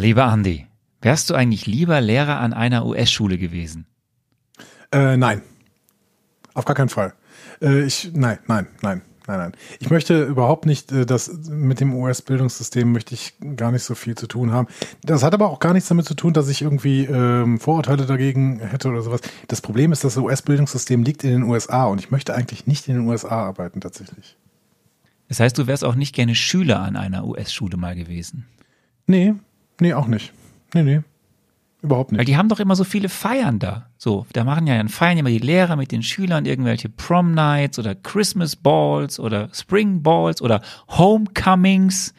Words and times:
Lieber 0.00 0.24
Andi, 0.24 0.66
wärst 1.02 1.28
du 1.28 1.34
eigentlich 1.34 1.66
lieber 1.66 2.00
Lehrer 2.00 2.40
an 2.40 2.54
einer 2.54 2.86
US-Schule 2.86 3.36
gewesen? 3.36 3.84
Äh, 4.92 5.18
nein. 5.18 5.42
Auf 6.54 6.64
gar 6.64 6.74
keinen 6.74 6.88
Fall. 6.88 7.12
Äh, 7.60 7.82
ich, 7.82 8.10
nein, 8.14 8.38
nein, 8.46 8.66
nein, 8.80 9.02
nein, 9.26 9.38
nein. 9.38 9.52
Ich 9.78 9.90
möchte 9.90 10.24
überhaupt 10.24 10.64
nicht, 10.64 10.90
äh, 10.90 11.04
das 11.04 11.30
mit 11.50 11.80
dem 11.80 11.92
US-Bildungssystem 11.92 12.90
möchte 12.90 13.12
ich 13.12 13.34
gar 13.56 13.72
nicht 13.72 13.82
so 13.82 13.94
viel 13.94 14.14
zu 14.14 14.26
tun 14.26 14.52
haben. 14.52 14.68
Das 15.02 15.22
hat 15.22 15.34
aber 15.34 15.50
auch 15.50 15.58
gar 15.58 15.74
nichts 15.74 15.90
damit 15.90 16.06
zu 16.06 16.14
tun, 16.14 16.32
dass 16.32 16.48
ich 16.48 16.62
irgendwie 16.62 17.04
ähm, 17.04 17.60
Vorurteile 17.60 18.06
dagegen 18.06 18.60
hätte 18.60 18.88
oder 18.88 19.02
sowas. 19.02 19.20
Das 19.48 19.60
Problem 19.60 19.92
ist, 19.92 20.02
das 20.02 20.16
US-Bildungssystem 20.16 21.02
liegt 21.02 21.24
in 21.24 21.30
den 21.30 21.42
USA 21.42 21.84
und 21.84 22.00
ich 22.00 22.10
möchte 22.10 22.34
eigentlich 22.34 22.66
nicht 22.66 22.88
in 22.88 22.94
den 22.94 23.06
USA 23.06 23.48
arbeiten 23.48 23.82
tatsächlich. 23.82 24.38
Das 25.28 25.40
heißt, 25.40 25.58
du 25.58 25.66
wärst 25.66 25.84
auch 25.84 25.94
nicht 25.94 26.14
gerne 26.14 26.34
Schüler 26.34 26.80
an 26.80 26.96
einer 26.96 27.26
US-Schule 27.26 27.76
mal 27.76 27.94
gewesen? 27.94 28.46
Nee, 29.06 29.34
nee, 29.80 29.94
auch 29.94 30.06
nicht. 30.06 30.32
Nee, 30.74 30.82
nee. 30.82 31.00
Überhaupt 31.82 32.12
nicht. 32.12 32.18
Weil 32.18 32.26
die 32.26 32.36
haben 32.36 32.48
doch 32.48 32.60
immer 32.60 32.76
so 32.76 32.84
viele 32.84 33.08
Feiern 33.08 33.58
da. 33.58 33.86
So, 33.96 34.26
da 34.32 34.44
machen 34.44 34.66
ja 34.66 34.76
dann 34.76 34.88
feiern 34.88 35.18
immer 35.18 35.30
die 35.30 35.38
Lehrer 35.38 35.76
mit 35.76 35.92
den 35.92 36.02
Schülern 36.02 36.44
irgendwelche 36.44 36.88
Prom 36.88 37.32
Nights 37.32 37.78
oder 37.78 37.94
Christmas 37.94 38.54
Balls 38.56 39.18
oder 39.18 39.48
Spring 39.52 40.02
Balls 40.02 40.42
oder 40.42 40.60
Homecomings. 40.88 42.14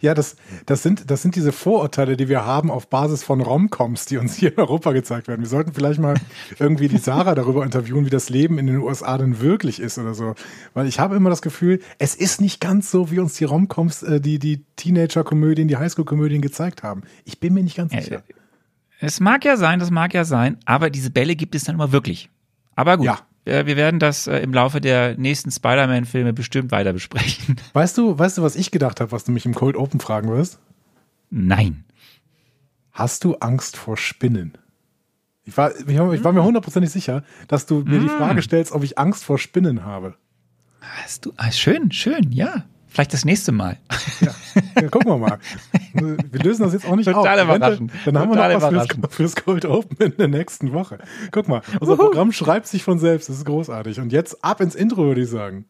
Ja, 0.00 0.14
das, 0.14 0.36
das, 0.64 0.82
sind, 0.82 1.10
das 1.10 1.20
sind 1.20 1.36
diese 1.36 1.52
Vorurteile, 1.52 2.16
die 2.16 2.28
wir 2.28 2.46
haben 2.46 2.70
auf 2.70 2.88
Basis 2.88 3.22
von 3.22 3.40
Romcoms, 3.40 4.06
die 4.06 4.16
uns 4.16 4.34
hier 4.34 4.52
in 4.52 4.58
Europa 4.58 4.92
gezeigt 4.92 5.28
werden. 5.28 5.42
Wir 5.42 5.48
sollten 5.48 5.74
vielleicht 5.74 6.00
mal 6.00 6.14
irgendwie 6.58 6.88
die 6.88 6.98
Sarah 6.98 7.34
darüber 7.34 7.64
interviewen, 7.64 8.06
wie 8.06 8.10
das 8.10 8.30
Leben 8.30 8.58
in 8.58 8.66
den 8.66 8.78
USA 8.78 9.18
denn 9.18 9.40
wirklich 9.40 9.78
ist 9.78 9.98
oder 9.98 10.14
so. 10.14 10.34
Weil 10.72 10.86
ich 10.86 10.98
habe 10.98 11.16
immer 11.16 11.28
das 11.28 11.42
Gefühl, 11.42 11.80
es 11.98 12.14
ist 12.14 12.40
nicht 12.40 12.60
ganz 12.60 12.90
so, 12.90 13.10
wie 13.10 13.18
uns 13.18 13.34
die 13.34 13.44
Romcoms, 13.44 14.02
äh, 14.02 14.20
die, 14.20 14.38
die 14.38 14.64
Teenager-Komödien, 14.76 15.68
die 15.68 15.76
Highschool-Komödien 15.76 16.40
gezeigt 16.40 16.82
haben. 16.82 17.02
Ich 17.24 17.38
bin 17.38 17.52
mir 17.52 17.62
nicht 17.62 17.76
ganz 17.76 17.92
sicher. 17.92 18.22
Es 19.00 19.20
mag 19.20 19.44
ja 19.44 19.56
sein, 19.56 19.78
das 19.78 19.90
mag 19.90 20.14
ja 20.14 20.24
sein, 20.24 20.58
aber 20.64 20.90
diese 20.90 21.10
Bälle 21.10 21.36
gibt 21.36 21.54
es 21.54 21.64
dann 21.64 21.74
immer 21.74 21.92
wirklich. 21.92 22.30
Aber 22.74 22.96
gut. 22.96 23.06
Ja. 23.06 23.18
Äh, 23.44 23.66
Wir 23.66 23.76
werden 23.76 24.00
das 24.00 24.26
äh, 24.26 24.38
im 24.38 24.52
Laufe 24.52 24.80
der 24.80 25.16
nächsten 25.16 25.50
Spider-Man-Filme 25.50 26.32
bestimmt 26.32 26.70
weiter 26.70 26.92
besprechen. 26.92 27.56
Weißt 27.72 27.96
du, 27.98 28.18
weißt 28.18 28.38
du, 28.38 28.42
was 28.42 28.56
ich 28.56 28.70
gedacht 28.70 29.00
habe, 29.00 29.12
was 29.12 29.24
du 29.24 29.32
mich 29.32 29.46
im 29.46 29.54
Cold 29.54 29.76
Open 29.76 30.00
fragen 30.00 30.28
wirst? 30.28 30.58
Nein. 31.30 31.84
Hast 32.92 33.24
du 33.24 33.36
Angst 33.36 33.76
vor 33.76 33.96
Spinnen? 33.96 34.58
Ich 35.44 35.56
war, 35.56 35.72
ich 35.74 36.24
war 36.24 36.32
mir 36.32 36.44
hundertprozentig 36.44 36.90
sicher, 36.90 37.24
dass 37.48 37.66
du 37.66 37.80
mir 37.80 37.98
die 37.98 38.08
Frage 38.08 38.42
stellst, 38.42 38.72
ob 38.72 38.84
ich 38.84 38.98
Angst 38.98 39.24
vor 39.24 39.38
Spinnen 39.38 39.84
habe. 39.84 40.14
Hast 40.80 41.26
du, 41.26 41.32
ah, 41.36 41.50
schön, 41.50 41.90
schön, 41.92 42.30
ja. 42.32 42.64
Vielleicht 42.90 43.12
das 43.12 43.24
nächste 43.24 43.52
Mal. 43.52 43.78
Ja, 44.20 44.34
ja 44.80 44.88
gucken 44.88 45.08
wir 45.08 45.18
mal. 45.18 45.38
Wir 45.92 46.40
lösen 46.42 46.62
das 46.64 46.72
jetzt 46.72 46.86
auch 46.86 46.96
nicht 46.96 47.06
Total 47.06 47.38
auf. 47.40 47.44
überraschend. 47.56 47.92
Dann 48.04 48.18
haben 48.18 48.30
wir 48.30 48.36
Total 48.36 48.54
noch 48.54 48.62
was 48.62 48.86
fürs, 48.86 49.14
fürs 49.14 49.36
Cold 49.36 49.64
Open 49.64 49.96
in 49.98 50.16
der 50.16 50.28
nächsten 50.28 50.72
Woche. 50.72 50.98
Guck 51.30 51.48
mal, 51.48 51.62
unser 51.80 51.96
Programm 51.96 52.32
schreibt 52.32 52.66
sich 52.66 52.82
von 52.82 52.98
selbst. 52.98 53.28
Das 53.28 53.36
ist 53.36 53.44
großartig. 53.44 54.00
Und 54.00 54.12
jetzt 54.12 54.44
ab 54.44 54.60
ins 54.60 54.74
Intro, 54.74 55.04
würde 55.04 55.22
ich 55.22 55.30
sagen. 55.30 55.66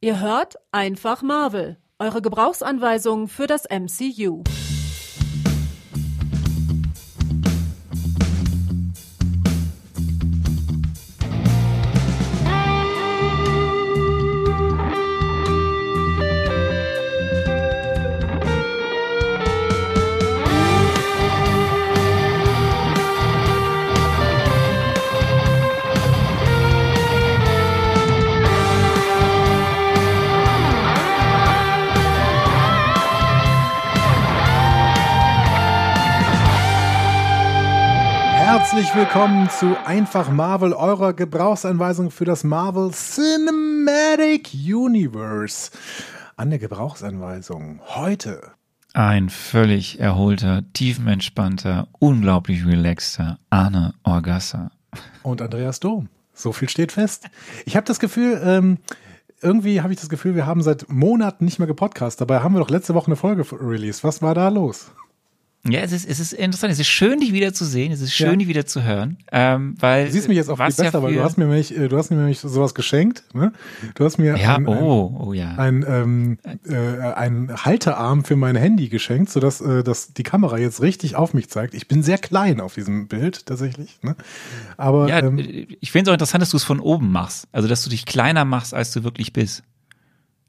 Ihr 0.00 0.20
hört 0.20 0.56
einfach 0.72 1.22
Marvel, 1.22 1.76
eure 1.98 2.22
Gebrauchsanweisung 2.22 3.28
für 3.28 3.46
das 3.46 3.64
MCU. 3.64 4.44
Herzlich 38.78 38.94
willkommen 38.94 39.50
zu 39.50 39.76
Einfach 39.86 40.30
Marvel, 40.30 40.72
eurer 40.72 41.12
Gebrauchsanweisung 41.12 42.12
für 42.12 42.24
das 42.24 42.44
Marvel 42.44 42.92
Cinematic 42.92 44.50
Universe. 44.54 45.72
An 46.36 46.50
der 46.50 46.60
Gebrauchsanweisung 46.60 47.80
heute 47.96 48.52
Ein 48.94 49.30
völlig 49.30 49.98
erholter, 49.98 50.62
tiefenentspannter, 50.74 51.88
unglaublich 51.98 52.64
relaxter 52.64 53.40
Arne 53.50 53.94
Orgassa. 54.04 54.70
und 55.24 55.42
Andreas 55.42 55.80
Dom. 55.80 56.08
So 56.32 56.52
viel 56.52 56.68
steht 56.68 56.92
fest. 56.92 57.26
Ich 57.66 57.74
habe 57.74 57.84
das 57.84 57.98
Gefühl, 57.98 58.40
ähm, 58.44 58.78
irgendwie 59.42 59.80
habe 59.80 59.92
ich 59.92 59.98
das 59.98 60.08
Gefühl, 60.08 60.36
wir 60.36 60.46
haben 60.46 60.62
seit 60.62 60.88
Monaten 60.88 61.46
nicht 61.46 61.58
mehr 61.58 61.66
gepodcast. 61.66 62.20
Dabei 62.20 62.44
haben 62.44 62.54
wir 62.54 62.60
doch 62.60 62.70
letzte 62.70 62.94
Woche 62.94 63.08
eine 63.08 63.16
Folge 63.16 63.44
released. 63.60 64.04
Was 64.04 64.22
war 64.22 64.36
da 64.36 64.48
los? 64.48 64.92
Ja, 65.70 65.80
es 65.80 65.92
ist, 65.92 66.08
es 66.08 66.20
ist 66.20 66.32
interessant. 66.32 66.72
Es 66.72 66.78
ist 66.78 66.88
schön, 66.88 67.20
dich 67.20 67.32
wieder 67.32 67.52
zu 67.52 67.64
sehen. 67.64 67.92
Es 67.92 68.00
ist 68.00 68.12
schön, 68.14 68.30
Ja. 68.30 68.36
dich 68.36 68.48
wieder 68.48 68.66
zu 68.66 68.82
hören. 68.82 69.18
Ähm, 69.32 69.74
weil, 69.78 70.06
Du 70.06 70.12
siehst 70.12 70.28
mich 70.28 70.36
jetzt 70.36 70.48
auch 70.48 70.56
viel 70.56 70.66
was 70.66 70.76
ja 70.78 70.84
besser, 70.84 71.02
weil 71.02 71.14
du 71.14 71.22
hast 71.22 71.36
mir 71.38 71.44
nämlich, 71.46 71.76
äh, 71.76 71.88
du 71.88 71.96
hast 71.96 72.10
mir 72.10 72.16
nämlich 72.16 72.40
sowas 72.40 72.74
geschenkt. 72.74 73.24
Ne? 73.34 73.52
Du 73.94 74.04
hast 74.04 74.18
mir 74.18 74.36
Ja, 74.38 74.56
ein, 74.56 74.66
oh, 74.66 75.26
oh 75.26 75.32
ja. 75.32 75.54
ein, 75.56 75.84
ein, 75.84 75.86
ähm, 75.88 76.38
äh, 76.68 76.76
einen 77.12 77.64
Haltearm 77.64 78.24
für 78.24 78.36
mein 78.36 78.56
Handy 78.56 78.88
geschenkt, 78.88 79.30
sodass 79.30 79.60
äh, 79.60 79.82
dass 79.82 80.12
die 80.12 80.22
Kamera 80.22 80.58
jetzt 80.58 80.80
richtig 80.82 81.16
auf 81.16 81.34
mich 81.34 81.48
zeigt. 81.48 81.74
Ich 81.74 81.88
bin 81.88 82.02
sehr 82.02 82.18
klein 82.18 82.60
auf 82.60 82.74
diesem 82.74 83.08
Bild 83.08 83.46
tatsächlich. 83.46 83.98
Ne? 84.02 84.16
Aber 84.76 85.08
Ja, 85.08 85.18
ähm, 85.20 85.38
ich 85.38 85.92
finde 85.92 86.08
es 86.08 86.12
auch 86.12 86.14
interessant, 86.14 86.42
dass 86.42 86.50
du 86.50 86.56
es 86.56 86.64
von 86.64 86.80
oben 86.80 87.10
machst. 87.12 87.46
Also, 87.52 87.68
dass 87.68 87.82
du 87.82 87.90
dich 87.90 88.06
kleiner 88.06 88.44
machst, 88.44 88.74
als 88.74 88.92
du 88.92 89.04
wirklich 89.04 89.32
bist. 89.32 89.62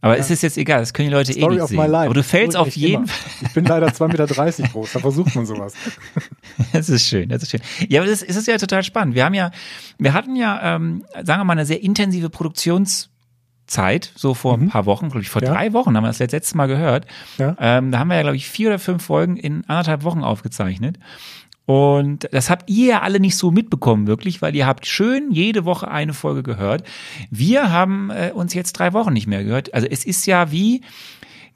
Aber 0.01 0.17
es 0.17 0.29
ist 0.29 0.43
jetzt 0.43 0.57
egal, 0.57 0.79
das 0.79 0.93
können 0.93 1.09
die 1.09 1.13
Leute 1.13 1.31
eh 1.33 1.39
Story 1.39 1.55
nicht 1.55 1.63
of 1.63 1.69
sehen. 1.69 1.77
my 1.79 1.85
life. 1.87 2.05
Aber 2.05 2.13
du 2.13 2.23
fällst 2.23 2.55
Das 2.55 2.61
auf 2.61 2.75
jeden 2.75 3.03
immer. 3.03 3.07
Fall. 3.07 3.31
Ich 3.47 3.53
bin 3.53 3.65
leider 3.65 3.87
2,30 3.87 4.07
Meter 4.61 4.67
groß, 4.71 4.93
da 4.93 4.99
versucht 4.99 5.35
man 5.35 5.45
sowas. 5.45 5.73
Das 6.73 6.89
ist 6.89 7.05
schön, 7.07 7.29
das 7.29 7.43
ist 7.43 7.51
schön. 7.51 7.61
Ja, 7.89 8.01
aber 8.01 8.09
das 8.09 8.21
ist, 8.21 8.29
es 8.29 8.35
ist 8.37 8.47
ja 8.47 8.57
total 8.57 8.83
spannend. 8.83 9.15
Wir 9.15 9.25
haben 9.25 9.33
ja, 9.33 9.51
wir 9.97 10.13
hatten 10.13 10.35
ja, 10.35 10.75
ähm, 10.75 11.03
sagen 11.23 11.39
wir 11.41 11.43
mal, 11.45 11.53
eine 11.53 11.65
sehr 11.65 11.81
intensive 11.83 12.29
Produktionszeit, 12.29 14.11
so 14.15 14.33
vor 14.33 14.55
ein 14.57 14.69
paar 14.69 14.85
Wochen, 14.85 15.07
glaube 15.09 15.21
ich, 15.21 15.29
vor 15.29 15.41
Mhm. 15.41 15.47
Ja. 15.47 15.53
drei 15.53 15.73
Wochen 15.73 15.95
haben 15.95 16.03
wir 16.03 16.07
das 16.07 16.19
letzte 16.19 16.57
Mal 16.57 16.67
gehört. 16.67 17.05
Ja. 17.37 17.55
Ähm, 17.59 17.91
da 17.91 17.99
haben 17.99 18.07
wir 18.09 18.15
ja, 18.15 18.21
glaube 18.21 18.35
ich, 18.37 18.47
vier 18.49 18.69
oder 18.69 18.79
fünf 18.79 19.03
Folgen 19.03 19.37
in 19.37 19.63
anderthalb 19.67 20.03
Wochen 20.03 20.23
aufgezeichnet. 20.23 20.97
Und 21.69 22.27
das 22.31 22.49
habt 22.49 22.67
ihr 22.67 22.87
ja 22.87 23.01
alle 23.01 23.19
nicht 23.19 23.37
so 23.37 23.51
mitbekommen, 23.51 24.07
wirklich, 24.07 24.41
weil 24.41 24.55
ihr 24.55 24.65
habt 24.65 24.87
schön 24.87 25.29
jede 25.29 25.65
Woche 25.65 25.87
eine 25.87 26.15
Folge 26.15 26.41
gehört. 26.41 26.81
Wir 27.29 27.71
haben 27.71 28.09
äh, 28.09 28.31
uns 28.33 28.55
jetzt 28.55 28.73
drei 28.73 28.91
Wochen 28.93 29.13
nicht 29.13 29.27
mehr 29.27 29.43
gehört. 29.43 29.71
Also 29.75 29.85
es 29.85 30.03
ist 30.03 30.25
ja 30.25 30.51
wie, 30.51 30.81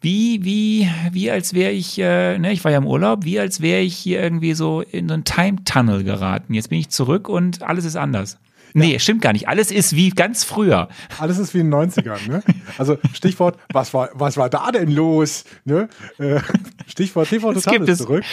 wie, 0.01 0.45
wie, 0.45 0.87
wie 1.11 1.31
als 1.31 1.55
wäre 1.55 1.71
ich, 1.71 1.97
äh, 1.97 2.37
ne, 2.37 2.51
ich 2.51 2.63
war 2.63 2.71
ja 2.71 2.77
im 2.77 2.85
Urlaub, 2.85 3.25
wie 3.25 3.39
als 3.39 3.59
wäre 3.59 3.81
ich 3.81 3.95
hier 3.95 4.21
irgendwie 4.21 4.53
so 4.53 4.81
in 4.81 5.07
so 5.07 5.15
einen 5.15 5.23
Time-Tunnel 5.23 6.03
geraten. 6.03 6.53
Jetzt 6.53 6.69
bin 6.69 6.77
ich 6.77 6.89
zurück 6.89 7.27
und 7.27 7.63
alles 7.63 7.83
ist 7.83 7.95
anders. 7.95 8.37
Nee, 8.75 8.99
stimmt 8.99 9.23
gar 9.23 9.33
nicht. 9.33 9.47
Alles 9.47 9.71
ist 9.71 9.95
wie 9.95 10.11
ganz 10.11 10.43
früher. 10.43 10.89
Alles 11.17 11.39
ist 11.39 11.55
wie 11.55 11.61
in 11.61 11.71
den 11.71 11.89
90ern. 11.89 12.29
Ne? 12.29 12.43
Also 12.77 12.99
Stichwort, 13.13 13.57
was 13.71 13.95
war, 13.95 14.09
was 14.13 14.37
war 14.37 14.51
da 14.51 14.71
denn 14.71 14.91
los? 14.91 15.45
Ne? 15.65 15.89
Äh, 16.19 16.39
Stichwort 16.85 17.29
TV 17.29 17.53
Total 17.53 17.89
ist 17.89 17.97
zurück. 17.97 18.23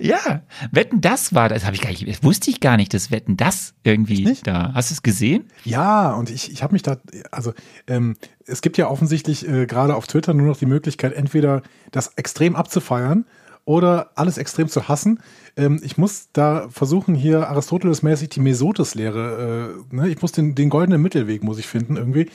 Ja, 0.00 0.42
Wetten, 0.70 1.00
das 1.00 1.34
war, 1.34 1.48
das 1.48 1.64
habe 1.64 1.74
ich 1.74 1.82
gar 1.82 1.90
nicht, 1.90 2.08
das 2.08 2.22
wusste 2.22 2.50
ich 2.50 2.60
gar 2.60 2.76
nicht, 2.76 2.94
dass 2.94 3.10
Wetten, 3.10 3.36
das 3.36 3.74
irgendwie 3.82 4.24
nicht? 4.24 4.46
da. 4.46 4.72
Hast 4.72 4.90
du 4.90 4.94
es 4.94 5.02
gesehen? 5.02 5.48
Ja, 5.64 6.12
und 6.12 6.30
ich, 6.30 6.52
ich 6.52 6.62
habe 6.62 6.72
mich 6.72 6.82
da, 6.82 6.98
also 7.32 7.52
ähm, 7.88 8.16
es 8.46 8.62
gibt 8.62 8.76
ja 8.78 8.88
offensichtlich 8.88 9.48
äh, 9.48 9.66
gerade 9.66 9.96
auf 9.96 10.06
Twitter 10.06 10.32
nur 10.32 10.46
noch 10.46 10.56
die 10.56 10.66
Möglichkeit, 10.66 11.12
entweder 11.12 11.62
das 11.90 12.12
extrem 12.16 12.54
abzufeiern 12.54 13.26
oder 13.64 14.12
alles 14.14 14.38
extrem 14.38 14.68
zu 14.68 14.88
hassen. 14.88 15.20
Ähm, 15.56 15.80
ich 15.82 15.98
muss 15.98 16.28
da 16.32 16.68
versuchen, 16.70 17.14
hier 17.14 17.50
Aristoteles-mäßig 17.50 18.28
die 18.28 18.40
Mesotes-Lehre, 18.40 19.74
äh, 19.90 19.94
ne? 19.94 20.08
ich 20.08 20.22
muss 20.22 20.32
den, 20.32 20.54
den 20.54 20.70
goldenen 20.70 21.02
Mittelweg, 21.02 21.42
muss 21.42 21.58
ich 21.58 21.66
finden, 21.66 21.96
irgendwie. 21.96 22.30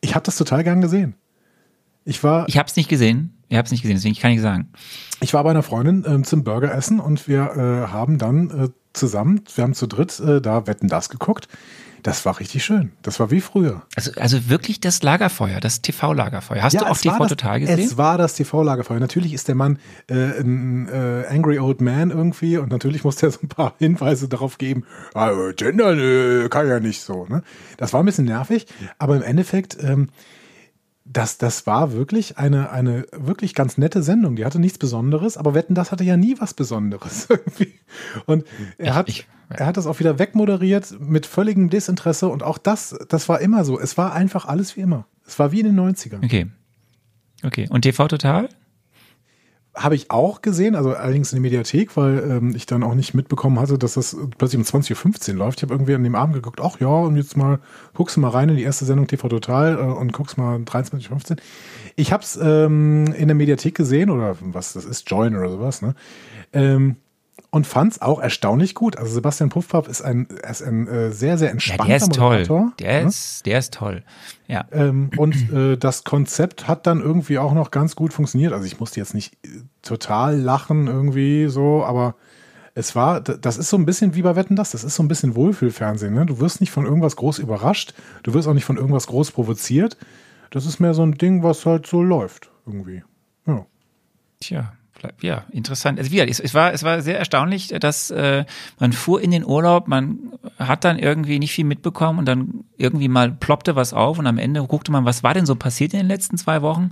Ich 0.00 0.14
habe 0.14 0.24
das 0.24 0.36
total 0.36 0.64
gern 0.64 0.80
gesehen. 0.80 1.14
Ich 2.04 2.22
war, 2.22 2.46
Ich 2.48 2.58
habe 2.58 2.68
es 2.68 2.76
nicht 2.76 2.90
gesehen. 2.90 3.33
Ich 3.48 3.56
habe 3.56 3.66
es 3.66 3.72
nicht 3.72 3.82
gesehen, 3.82 3.96
deswegen 3.96 4.16
kann 4.16 4.32
ich 4.32 4.40
sagen. 4.40 4.68
ich 5.20 5.34
war 5.34 5.44
bei 5.44 5.50
einer 5.50 5.62
Freundin 5.62 6.04
ähm, 6.06 6.24
zum 6.24 6.44
Burgeressen 6.44 7.00
und 7.00 7.28
wir 7.28 7.52
äh, 7.56 7.92
haben 7.92 8.18
dann 8.18 8.50
äh, 8.50 8.68
zusammen, 8.92 9.42
wir 9.54 9.64
haben 9.64 9.74
zu 9.74 9.86
dritt 9.86 10.18
äh, 10.20 10.40
da 10.40 10.66
Wetten 10.66 10.88
das 10.88 11.08
geguckt. 11.08 11.48
Das 12.04 12.26
war 12.26 12.38
richtig 12.38 12.62
schön. 12.62 12.92
Das 13.00 13.18
war 13.18 13.30
wie 13.30 13.40
früher. 13.40 13.80
Also, 13.96 14.10
also 14.20 14.50
wirklich 14.50 14.78
das 14.78 15.02
Lagerfeuer, 15.02 15.58
das 15.58 15.80
TV-Lagerfeuer. 15.80 16.62
Hast 16.62 16.78
du 16.78 16.84
auf 16.84 16.98
es 16.98 17.06
war 17.06 17.14
TV 17.14 17.18
das, 17.24 17.28
total 17.30 17.60
gesehen? 17.60 17.78
Es 17.78 17.96
war 17.96 18.18
das 18.18 18.34
TV-Lagerfeuer. 18.34 19.00
Natürlich 19.00 19.32
ist 19.32 19.48
der 19.48 19.54
Mann 19.54 19.78
äh, 20.10 20.38
ein 20.38 20.86
äh, 20.88 21.24
Angry 21.30 21.58
Old 21.58 21.80
Man 21.80 22.10
irgendwie 22.10 22.58
und 22.58 22.70
natürlich 22.70 23.04
muss 23.04 23.16
der 23.16 23.30
so 23.30 23.40
ein 23.42 23.48
paar 23.48 23.72
Hinweise 23.78 24.28
darauf 24.28 24.58
geben, 24.58 24.84
ah, 25.14 25.30
äh, 25.30 25.54
gendern 25.54 25.98
äh, 25.98 26.48
kann 26.50 26.68
ja 26.68 26.78
nicht 26.78 27.00
so. 27.00 27.24
Ne? 27.24 27.42
Das 27.78 27.94
war 27.94 28.02
ein 28.02 28.06
bisschen 28.06 28.26
nervig, 28.26 28.66
aber 28.98 29.16
im 29.16 29.22
Endeffekt, 29.22 29.82
ähm, 29.82 30.10
das, 31.04 31.36
das 31.36 31.66
war 31.66 31.92
wirklich 31.92 32.38
eine, 32.38 32.70
eine 32.70 33.06
wirklich 33.12 33.54
ganz 33.54 33.76
nette 33.76 34.02
Sendung. 34.02 34.36
Die 34.36 34.44
hatte 34.44 34.58
nichts 34.58 34.78
Besonderes, 34.78 35.36
aber 35.36 35.54
Wetten, 35.54 35.74
das 35.74 35.92
hatte 35.92 36.02
ja 36.02 36.16
nie 36.16 36.36
was 36.38 36.54
Besonderes 36.54 37.26
irgendwie. 37.28 37.74
Und 38.24 38.44
er 38.78 38.94
hat, 38.94 39.08
ich, 39.08 39.26
er 39.50 39.66
hat 39.66 39.76
das 39.76 39.86
auch 39.86 40.00
wieder 40.00 40.18
wegmoderiert 40.18 40.98
mit 41.00 41.26
völligem 41.26 41.68
Desinteresse 41.68 42.28
und 42.28 42.42
auch 42.42 42.56
das, 42.56 42.96
das 43.08 43.28
war 43.28 43.40
immer 43.40 43.64
so. 43.64 43.78
Es 43.78 43.98
war 43.98 44.14
einfach 44.14 44.46
alles 44.46 44.76
wie 44.76 44.80
immer. 44.80 45.06
Es 45.26 45.38
war 45.38 45.52
wie 45.52 45.60
in 45.60 45.66
den 45.66 45.78
90ern. 45.78 46.24
Okay. 46.24 46.46
Okay. 47.42 47.68
Und 47.68 47.82
TV 47.82 48.08
Total? 48.08 48.48
Habe 49.74 49.96
ich 49.96 50.10
auch 50.10 50.40
gesehen, 50.40 50.76
also 50.76 50.94
allerdings 50.94 51.32
in 51.32 51.36
der 51.36 51.42
Mediathek, 51.42 51.96
weil 51.96 52.18
ähm, 52.30 52.52
ich 52.54 52.66
dann 52.66 52.82
auch 52.82 52.94
nicht 52.94 53.14
mitbekommen 53.14 53.58
hatte, 53.58 53.76
dass 53.76 53.94
das 53.94 54.16
plötzlich 54.38 54.58
um 54.58 54.64
20.15 54.64 55.30
Uhr 55.30 55.36
läuft. 55.36 55.58
Ich 55.58 55.62
habe 55.64 55.74
irgendwie 55.74 55.94
an 55.94 56.04
dem 56.04 56.14
Abend 56.14 56.34
geguckt, 56.34 56.60
ach 56.62 56.78
ja, 56.80 56.86
und 56.86 57.16
jetzt 57.16 57.36
mal, 57.36 57.58
guckst 57.92 58.16
du 58.16 58.20
mal 58.20 58.28
rein 58.28 58.48
in 58.48 58.56
die 58.56 58.62
erste 58.62 58.84
Sendung 58.84 59.06
TV 59.08 59.28
Total 59.28 59.76
äh, 59.76 59.80
und 59.80 60.12
guckst 60.12 60.38
mal 60.38 60.58
23.15 60.58 61.10
Uhr. 61.10 61.36
Ich 61.96 62.12
habe 62.12 62.22
es 62.22 62.38
ähm, 62.40 63.12
in 63.16 63.26
der 63.26 63.34
Mediathek 63.34 63.74
gesehen, 63.74 64.10
oder 64.10 64.36
was 64.40 64.74
das 64.74 64.84
ist, 64.84 65.10
Join 65.10 65.36
oder 65.36 65.50
sowas, 65.50 65.82
ne? 65.82 65.94
Ähm, 66.52 66.96
und 67.54 67.68
fand 67.68 67.92
es 67.92 68.02
auch 68.02 68.20
erstaunlich 68.20 68.74
gut. 68.74 68.96
Also 68.96 69.14
Sebastian 69.14 69.48
Puffpaff 69.48 69.86
ist 69.86 70.02
ein, 70.02 70.26
ist 70.26 70.60
ein 70.60 70.88
äh, 70.88 71.12
sehr, 71.12 71.38
sehr 71.38 71.52
entspannter 71.52 71.84
ja, 71.84 71.86
der 71.86 71.96
ist 71.98 72.08
Moderator. 72.08 72.60
Toll. 72.60 72.72
Der, 72.80 73.02
ne? 73.02 73.08
ist, 73.08 73.46
der 73.46 73.58
ist 73.60 73.74
toll. 73.74 74.02
Ja. 74.48 74.64
Ähm, 74.72 75.10
und 75.16 75.52
äh, 75.52 75.76
das 75.76 76.02
Konzept 76.02 76.66
hat 76.66 76.84
dann 76.88 77.00
irgendwie 77.00 77.38
auch 77.38 77.54
noch 77.54 77.70
ganz 77.70 77.94
gut 77.94 78.12
funktioniert. 78.12 78.52
Also 78.52 78.66
ich 78.66 78.80
musste 78.80 78.98
jetzt 78.98 79.14
nicht 79.14 79.34
äh, 79.44 79.60
total 79.82 80.36
lachen 80.36 80.88
irgendwie 80.88 81.46
so, 81.46 81.84
aber 81.84 82.16
es 82.74 82.96
war, 82.96 83.20
das 83.20 83.56
ist 83.56 83.68
so 83.68 83.76
ein 83.76 83.86
bisschen 83.86 84.16
wie 84.16 84.22
bei 84.22 84.34
Wetten 84.34 84.56
das, 84.56 84.72
das 84.72 84.82
ist 84.82 84.96
so 84.96 85.04
ein 85.04 85.08
bisschen 85.08 85.36
Wohlfühlfernsehen. 85.36 86.12
Ne? 86.12 86.26
Du 86.26 86.40
wirst 86.40 86.60
nicht 86.60 86.72
von 86.72 86.84
irgendwas 86.84 87.14
groß 87.14 87.38
überrascht, 87.38 87.94
du 88.24 88.34
wirst 88.34 88.48
auch 88.48 88.54
nicht 88.54 88.64
von 88.64 88.78
irgendwas 88.78 89.06
groß 89.06 89.30
provoziert. 89.30 89.96
Das 90.50 90.66
ist 90.66 90.80
mehr 90.80 90.92
so 90.92 91.04
ein 91.04 91.18
Ding, 91.18 91.44
was 91.44 91.64
halt 91.66 91.86
so 91.86 92.02
läuft 92.02 92.50
irgendwie. 92.66 93.04
Ja. 93.46 93.64
Tja, 94.40 94.72
ja, 95.20 95.44
interessant. 95.50 95.98
Also 95.98 96.10
wieder, 96.10 96.28
es, 96.28 96.40
es 96.40 96.54
war, 96.54 96.72
es 96.72 96.82
war 96.82 97.02
sehr 97.02 97.18
erstaunlich, 97.18 97.68
dass 97.68 98.10
äh, 98.10 98.44
man 98.78 98.92
fuhr 98.92 99.20
in 99.20 99.30
den 99.30 99.44
Urlaub, 99.44 99.88
man 99.88 100.32
hat 100.58 100.84
dann 100.84 100.98
irgendwie 100.98 101.38
nicht 101.38 101.52
viel 101.52 101.64
mitbekommen 101.64 102.18
und 102.18 102.26
dann 102.26 102.64
irgendwie 102.76 103.08
mal 103.08 103.30
ploppte 103.30 103.76
was 103.76 103.92
auf 103.92 104.18
und 104.18 104.26
am 104.26 104.38
Ende 104.38 104.62
guckte 104.64 104.92
man, 104.92 105.04
was 105.04 105.22
war 105.22 105.34
denn 105.34 105.46
so 105.46 105.54
passiert 105.56 105.92
in 105.92 106.00
den 106.00 106.08
letzten 106.08 106.36
zwei 106.36 106.62
Wochen? 106.62 106.90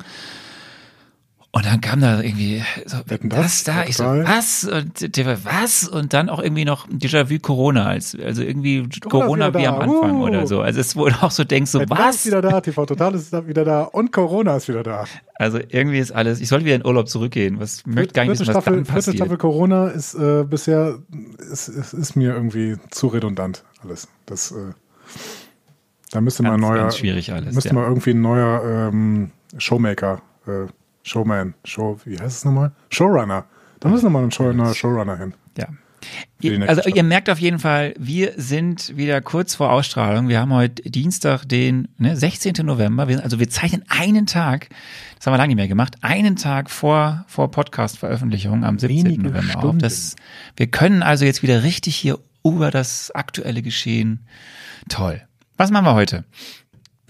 Und 1.55 1.67
dann 1.67 1.83
kam 1.83 2.01
da 2.01 2.23
irgendwie 2.23 2.63
so, 2.87 2.97
Wetten, 3.07 3.29
das 3.29 3.63
das? 3.63 3.65
da, 3.65 3.85
ich 3.85 3.99
so, 3.99 4.05
was? 4.05 4.65
Und 4.65 5.17
der, 5.17 5.45
was? 5.45 5.87
Und 5.87 6.15
dann 6.15 6.31
auch 6.31 6.39
irgendwie 6.43 6.65
noch 6.65 6.89
Déjà-vu 6.89 7.41
Corona, 7.41 7.85
als, 7.85 8.17
also 8.19 8.43
irgendwie 8.43 8.89
Corona, 9.07 9.53
wie 9.53 9.65
da. 9.65 9.75
am 9.75 9.81
Anfang 9.81 10.13
Uh. 10.13 10.25
oder 10.25 10.47
so. 10.47 10.63
Also 10.63 10.81
es 10.81 10.97
wurde 10.97 11.17
auch 11.21 11.31
so 11.31 11.45
denkst 11.45 11.71
so, 11.71 11.81
Wetten, 11.81 11.91
was? 11.91 12.17
ist 12.17 12.27
wieder 12.27 12.41
da, 12.41 12.63
TV 12.63 12.87
Total 12.87 13.15
ist 13.15 13.33
wieder 13.47 13.67
da 13.67 13.83
und 13.83 14.13
Corona 14.13 14.57
ist 14.57 14.69
wieder 14.69 14.83
da. 14.83 15.05
Also 15.35 15.59
irgendwie 15.69 15.99
ist 15.99 16.11
alles, 16.13 16.41
ich 16.41 16.49
sollte 16.49 16.65
wieder 16.65 16.77
in 16.77 16.87
Urlaub 16.87 17.07
zurückgehen. 17.11 17.61
Was 17.61 17.85
möchte 17.85 18.15
gar 18.15 18.23
nicht 18.23 18.33
wissen, 18.33 18.47
was 18.47 18.55
Staffel, 18.55 18.77
dann 18.77 18.85
passiert. 18.87 19.17
Staffel 19.17 19.37
Corona 19.37 19.89
ist 19.89 20.15
äh, 20.15 20.45
bisher, 20.45 21.01
ist, 21.39 21.69
ist, 21.69 21.93
ist 21.93 22.17
mir 22.17 22.33
irgendwie 22.33 22.77
zu 22.91 23.09
redundant 23.09 23.63
alles. 23.85 24.09
Das, 24.25 24.53
äh, 24.53 24.73
da 26.13 26.23
müsste 26.23 26.45
mal 26.45 26.55
ein 26.55 26.61
Ganz, 26.63 26.71
neuer, 26.71 26.83
ganz 26.83 26.97
schwierig 26.97 27.31
alles, 27.31 27.55
müsste 27.55 27.69
ja. 27.69 27.75
mal 27.75 27.85
irgendwie 27.85 28.13
ein 28.13 28.23
neuer 28.23 28.89
ähm, 28.91 29.33
Showmaker, 29.59 30.23
äh, 30.47 30.67
Showman, 31.03 31.55
Show, 31.65 31.99
wie 32.05 32.19
heißt 32.19 32.39
es 32.39 32.45
nochmal? 32.45 32.73
Showrunner. 32.91 33.45
Da 33.81 33.89
müssen 33.89 34.05
nochmal 34.05 34.25
ein 34.25 34.31
Show, 34.31 34.53
neuer 34.53 34.75
Showrunner 34.75 35.19
hin. 35.19 35.35
Ja. 35.59 35.67
Ihr, 36.41 36.61
also 36.69 36.83
Staffel. 36.83 36.97
ihr 36.97 37.03
merkt 37.05 37.31
auf 37.31 37.39
jeden 37.39 37.59
Fall, 37.59 37.95
wir 37.99 38.33
sind 38.37 38.97
wieder 38.97 39.21
kurz 39.21 39.55
vor 39.55 39.71
Ausstrahlung. 39.71 40.29
Wir 40.29 40.41
haben 40.41 40.53
heute 40.53 40.83
Dienstag, 40.83 41.45
den 41.45 41.89
ne, 41.99 42.17
16. 42.17 42.55
November. 42.65 43.09
Wir, 43.09 43.23
also 43.23 43.39
wir 43.39 43.49
zeichnen 43.49 43.85
einen 43.89 44.27
Tag, 44.27 44.69
das 45.17 45.27
haben 45.27 45.35
wir 45.35 45.39
lange 45.39 45.49
nicht 45.49 45.57
mehr 45.57 45.69
gemacht, 45.69 45.97
einen 46.01 46.37
Tag 46.37 46.71
vor, 46.71 47.25
vor 47.29 47.51
Podcast-Veröffentlichung 47.51 48.65
am 48.65 48.79
17. 48.79 49.05
Wenige 49.05 49.23
November 49.23 49.57
auf. 49.57 49.61
Stunden. 49.61 49.79
Das, 49.79 50.17
wir 50.57 50.67
können 50.67 51.03
also 51.03 51.25
jetzt 51.25 51.43
wieder 51.43 51.63
richtig 51.63 51.97
hier 51.97 52.19
über 52.45 52.71
das 52.71 53.13
aktuelle 53.13 53.63
Geschehen. 53.63 54.27
Toll. 54.89 55.23
Was 55.57 55.71
machen 55.71 55.85
wir 55.85 55.95
heute? 55.95 56.25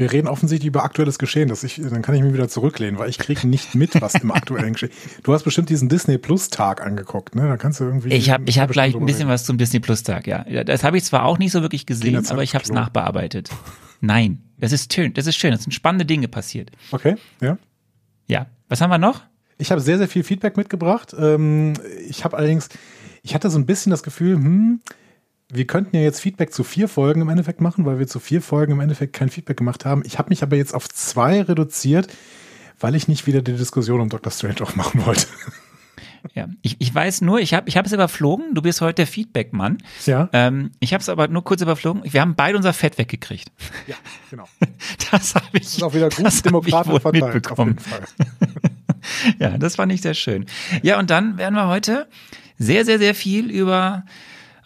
Wir 0.03 0.13
reden 0.13 0.27
offensichtlich 0.27 0.67
über 0.67 0.83
aktuelles 0.83 1.19
Geschehen. 1.19 1.49
Dass 1.49 1.63
ich, 1.63 1.81
dann 1.81 2.03
kann 2.03 2.15
ich 2.15 2.23
mich 2.23 2.33
wieder 2.33 2.49
zurücklehnen, 2.49 2.99
weil 2.99 3.09
ich 3.09 3.19
kriege 3.19 3.47
nicht 3.47 3.75
mit, 3.75 4.01
was 4.01 4.15
im 4.17 4.33
aktuellen 4.33 4.73
Geschehen. 4.73 4.91
Du 5.23 5.33
hast 5.33 5.45
bestimmt 5.45 5.69
diesen 5.69 5.89
Disney 5.89 6.19
Plus 6.19 6.51
Tag 6.51 6.85
angeguckt, 6.85 7.35
ne? 7.35 7.43
Da 7.47 7.57
kannst 7.57 7.81
du 7.81 7.85
irgendwie. 7.85 8.09
Ich 8.09 8.31
habe 8.31 8.45
ich 8.47 8.59
hab 8.59 8.65
eine 8.65 8.73
gleich 8.73 8.97
ein 8.97 9.07
bisschen 9.07 9.23
drüber 9.23 9.35
was 9.35 9.45
zum 9.45 9.59
Disney 9.59 9.81
Plus 9.81 10.03
Tag, 10.03 10.27
ja. 10.27 10.45
Das 10.65 10.83
habe 10.83 10.97
ich 10.97 11.05
zwar 11.05 11.25
auch 11.25 11.39
nicht 11.39 11.53
so 11.53 11.63
wirklich 11.63 11.87
gesehen, 11.87 12.27
aber 12.29 12.43
ich 12.43 12.55
habe 12.55 12.65
es 12.65 12.73
nachbearbeitet. 12.73 13.51
Nein, 14.01 14.43
das 14.59 14.73
ist 14.73 14.93
schön, 14.93 15.15
das 15.15 15.29
ist 15.29 15.37
schön, 15.37 15.53
das 15.53 15.63
sind 15.63 15.73
spannende 15.73 16.05
Dinge 16.05 16.27
passiert. 16.27 16.63
reden. 16.63 16.77
Okay, 16.91 17.17
ja. 17.41 17.59
Ja, 18.29 18.47
was 18.69 18.81
haben 18.81 18.91
wir 18.91 18.99
noch? 18.99 19.23
Ich 19.59 19.71
habe 19.71 19.81
sehr, 19.81 19.99
sehr 19.99 20.09
viel 20.09 20.25
Feedback 20.25 20.57
mitgebracht. 20.57 21.15
Ähm, 21.17 21.75
ich 22.09 22.25
habe 22.25 22.37
allerdings, 22.37 22.69
ich 23.23 23.35
hatte 23.35 23.51
so 23.51 23.59
ein 23.59 23.67
bisschen 23.67 23.91
das 23.91 24.03
Gefühl, 24.03 24.35
hm, 24.35 24.81
wir 25.53 25.67
könnten 25.67 25.95
ja 25.95 26.03
jetzt 26.03 26.21
Feedback 26.21 26.53
zu 26.53 26.65
vier 26.65 26.89
Folgen 26.89 27.21
im 27.21 27.29
Endeffekt 27.29 27.61
machen, 27.61 27.85
weil 27.85 27.99
wir 27.99 28.07
zu 28.07 28.21
vier 28.21 28.41
Folgen 28.41 28.73
im 28.73 28.81
Endeffekt 28.81 29.13
kein 29.13 29.29
Feedback 29.29 29.59
gemacht 29.59 29.85
haben. 29.85 30.03
Ich 30.07 30.19
habe 30.19 30.31
mich 30.31 30.43
aber 30.43 30.57
jetzt 30.57 30.75
auf 30.75 30.89
zwei 30.89 31.43
reduziert, 31.43 32.09
weil 32.81 32.95
ich 32.95 33.07
nicht 33.07 33.27
wieder 33.27 33.43
die 33.43 33.53
Diskussion 33.53 34.01
um 34.01 34.09
Dr. 34.09 34.33
Strange 34.33 34.63
aufmachen 34.63 35.05
wollte. 35.07 35.27
Ja, 36.35 36.47
ich, 36.63 36.77
ich 36.79 36.95
weiß 36.95 37.23
nur, 37.23 37.41
ich 37.41 37.53
habe 37.53 37.69
ich 37.69 37.77
hab 37.77 37.85
es 37.85 37.93
überflogen, 37.93 38.55
du 38.55 38.63
bist 38.63 38.81
heute 38.81 38.95
der 38.95 39.07
Feedback-Mann. 39.09 39.79
Ja. 40.07 40.29
Ähm, 40.33 40.71
ich 40.79 40.95
habe 40.95 41.03
es 41.03 41.09
aber 41.09 41.27
nur 41.27 41.43
kurz 41.43 41.63
überflogen. 41.63 42.03
Wir 42.05 42.21
haben 42.21 42.37
beide 42.37 42.57
unser 42.57 42.73
Fett 42.73 42.97
weggekriegt. 42.97 43.51
Ja, 43.89 43.97
genau. 44.31 44.45
Das 45.11 45.35
habe 45.35 45.47
ich, 45.55 45.65
Das 45.65 45.73
ist 45.75 45.83
auch 45.83 45.95
wieder 45.95 46.09
gut 46.11 46.45
demokratisch 46.45 47.03
verteilt. 47.03 47.23
Auf 47.25 47.35
mitbekommen. 47.35 47.71
jeden 47.71 47.81
Fall. 47.81 48.03
Ja, 49.41 49.59
das 49.59 49.75
fand 49.75 49.93
ich 49.93 50.01
sehr 50.01 50.15
schön. 50.15 50.47
Ja, 50.83 51.01
und 51.01 51.11
dann 51.11 51.37
werden 51.39 51.55
wir 51.55 51.67
heute 51.67 52.09
sehr, 52.57 52.85
sehr, 52.85 53.01
sehr 53.01 53.17
viel 53.17 53.51
über 53.51 54.05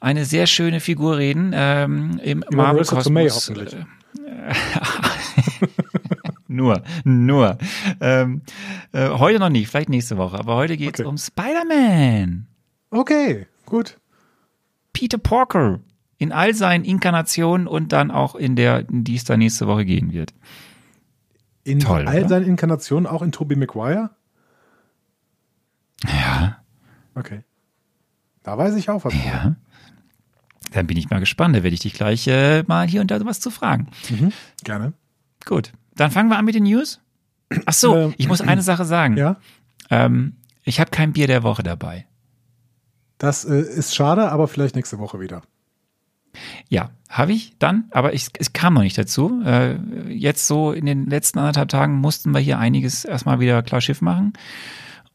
eine 0.00 0.24
sehr 0.24 0.46
schöne 0.46 0.80
Figur 0.80 1.16
reden 1.18 1.52
ähm, 1.54 2.20
im 2.22 2.42
Über 2.42 2.56
Marvel 2.56 2.74
Marissa 2.74 3.00
Tomei 3.02 3.24
Kosmos. 3.24 3.48
hoffentlich. 3.50 3.86
nur, 6.48 6.82
nur. 7.04 7.58
Ähm, 8.00 8.42
äh, 8.92 9.08
heute 9.10 9.38
noch 9.38 9.48
nicht, 9.48 9.68
vielleicht 9.68 9.88
nächste 9.88 10.16
Woche. 10.16 10.38
Aber 10.38 10.54
heute 10.56 10.76
geht 10.76 10.94
es 10.94 11.00
Okay. 11.00 11.08
um 11.08 11.18
Spider-Man. 11.18 12.46
Okay, 12.90 13.46
gut. 13.64 13.98
Peter 14.92 15.18
Parker 15.18 15.80
in 16.18 16.32
all 16.32 16.54
seinen 16.54 16.84
Inkarnationen 16.84 17.66
und 17.66 17.92
dann 17.92 18.10
auch 18.10 18.34
in 18.34 18.56
der, 18.56 18.88
in 18.88 19.04
die 19.04 19.16
es 19.16 19.24
da 19.24 19.36
nächste 19.36 19.66
Woche 19.66 19.84
gehen 19.84 20.12
wird. 20.12 20.32
In 21.64 21.80
Toll, 21.80 22.06
all 22.06 22.20
oder? 22.20 22.28
seinen 22.28 22.46
Inkarnationen, 22.46 23.06
auch 23.06 23.22
in 23.22 23.32
Tobey 23.32 23.56
Maguire? 23.56 24.10
Ja, 26.06 26.58
Okay. 27.14 27.42
Da 28.42 28.56
weiß 28.58 28.76
ich 28.76 28.88
auch 28.90 29.04
was. 29.04 29.12
ja. 29.14 29.56
Dann 30.76 30.86
bin 30.86 30.98
ich 30.98 31.08
mal 31.08 31.20
gespannt. 31.20 31.56
Da 31.56 31.62
werde 31.62 31.72
ich 31.74 31.80
dich 31.80 31.94
gleich 31.94 32.26
äh, 32.28 32.62
mal 32.66 32.86
hier 32.86 33.00
und 33.00 33.10
da 33.10 33.24
was 33.24 33.40
zu 33.40 33.50
fragen. 33.50 33.88
Gerne. 34.62 34.92
Gut, 35.46 35.72
dann 35.94 36.10
fangen 36.10 36.28
wir 36.28 36.36
an 36.36 36.44
mit 36.44 36.54
den 36.54 36.64
News. 36.64 37.00
Ach 37.64 37.72
so, 37.72 37.96
Ähm, 37.96 38.14
ich 38.18 38.28
muss 38.28 38.42
eine 38.42 38.60
Sache 38.60 38.84
sagen. 38.84 39.16
Ja. 39.16 39.36
Ähm, 39.88 40.34
ich 40.64 40.78
habe 40.78 40.90
kein 40.90 41.12
Bier 41.12 41.28
der 41.28 41.42
Woche 41.42 41.62
dabei. 41.62 42.06
Das 43.16 43.46
äh, 43.46 43.58
ist 43.60 43.94
schade, 43.94 44.30
aber 44.30 44.48
vielleicht 44.48 44.76
nächste 44.76 44.98
Woche 44.98 45.18
wieder. 45.18 45.42
Ja, 46.68 46.90
habe 47.08 47.32
ich 47.32 47.54
dann, 47.58 47.84
aber 47.92 48.12
ich, 48.12 48.28
es 48.38 48.52
kam 48.52 48.74
noch 48.74 48.82
nicht 48.82 48.98
dazu. 48.98 49.40
Äh, 49.46 49.76
jetzt 50.12 50.46
so 50.46 50.72
in 50.72 50.84
den 50.84 51.06
letzten 51.06 51.38
anderthalb 51.38 51.70
Tagen 51.70 51.94
mussten 51.94 52.32
wir 52.32 52.40
hier 52.40 52.58
einiges 52.58 53.06
erstmal 53.06 53.40
wieder 53.40 53.62
klar 53.62 53.80
Schiff 53.80 54.02
machen. 54.02 54.34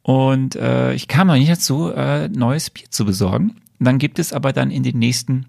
Und 0.01 0.55
äh, 0.55 0.93
ich 0.93 1.07
kam 1.07 1.27
noch 1.27 1.35
nicht 1.35 1.51
dazu, 1.51 1.91
äh, 1.91 2.29
neues 2.29 2.71
Bier 2.71 2.89
zu 2.89 3.05
besorgen. 3.05 3.57
Dann 3.79 3.97
gibt 3.97 4.19
es 4.19 4.31
aber 4.31 4.53
dann 4.53 4.71
in 4.71 4.83
den 4.83 4.99
nächsten 4.99 5.47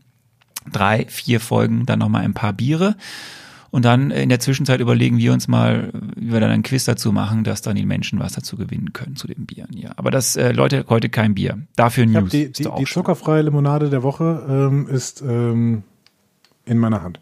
drei, 0.70 1.06
vier 1.08 1.40
Folgen 1.40 1.86
dann 1.86 1.98
nochmal 1.98 2.22
ein 2.24 2.34
paar 2.34 2.52
Biere. 2.52 2.96
Und 3.70 3.86
dann 3.86 4.10
in 4.10 4.28
der 4.28 4.38
Zwischenzeit 4.38 4.80
überlegen 4.80 5.16
wir 5.16 5.32
uns 5.32 5.48
mal, 5.48 5.90
wie 6.14 6.30
wir 6.30 6.40
dann 6.40 6.50
ein 6.50 6.62
Quiz 6.62 6.84
dazu 6.84 7.10
machen, 7.10 7.42
dass 7.42 7.62
dann 7.62 7.74
die 7.74 7.86
Menschen 7.86 8.18
was 8.20 8.34
dazu 8.34 8.58
gewinnen 8.58 8.92
können 8.92 9.16
zu 9.16 9.26
den 9.26 9.46
Bieren. 9.46 9.74
Ja, 9.74 9.92
aber 9.96 10.10
das, 10.10 10.36
äh, 10.36 10.52
Leute, 10.52 10.84
heute 10.90 11.08
kein 11.08 11.34
Bier. 11.34 11.58
Dafür 11.74 12.04
Ich 12.04 12.10
News. 12.10 12.30
die, 12.30 12.52
die, 12.52 12.66
auch 12.66 12.76
die 12.78 12.84
zuckerfreie 12.84 13.40
Limonade 13.40 13.88
der 13.88 14.02
Woche 14.02 14.44
ähm, 14.46 14.88
ist 14.88 15.22
ähm, 15.22 15.84
in 16.66 16.76
meiner 16.78 17.02
Hand. 17.02 17.18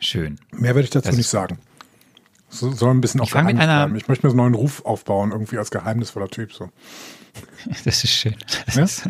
Schön. 0.00 0.38
Mehr 0.52 0.74
werde 0.74 0.84
ich 0.84 0.90
dazu 0.90 1.08
Das 1.08 1.16
nicht 1.16 1.28
sagen. 1.28 1.58
So, 2.50 2.70
soll 2.72 2.90
ein 2.90 3.00
bisschen 3.00 3.20
auf 3.20 3.30
fang 3.30 3.46
mit 3.46 3.56
einer- 3.58 3.86
bleiben. 3.86 3.96
Ich 3.96 4.08
möchte 4.08 4.26
mir 4.26 4.30
so 4.30 4.34
einen 4.36 4.52
neuen 4.52 4.54
Ruf 4.54 4.84
aufbauen, 4.84 5.30
irgendwie 5.32 5.56
als 5.56 5.70
geheimnisvoller 5.70 6.28
Typ. 6.28 6.52
So. 6.52 6.68
Das 7.86 8.04
ist 8.04 8.10
schön. 8.10 8.34
Das, 8.66 8.74
Ja? 8.76 8.84
ist, 8.84 9.08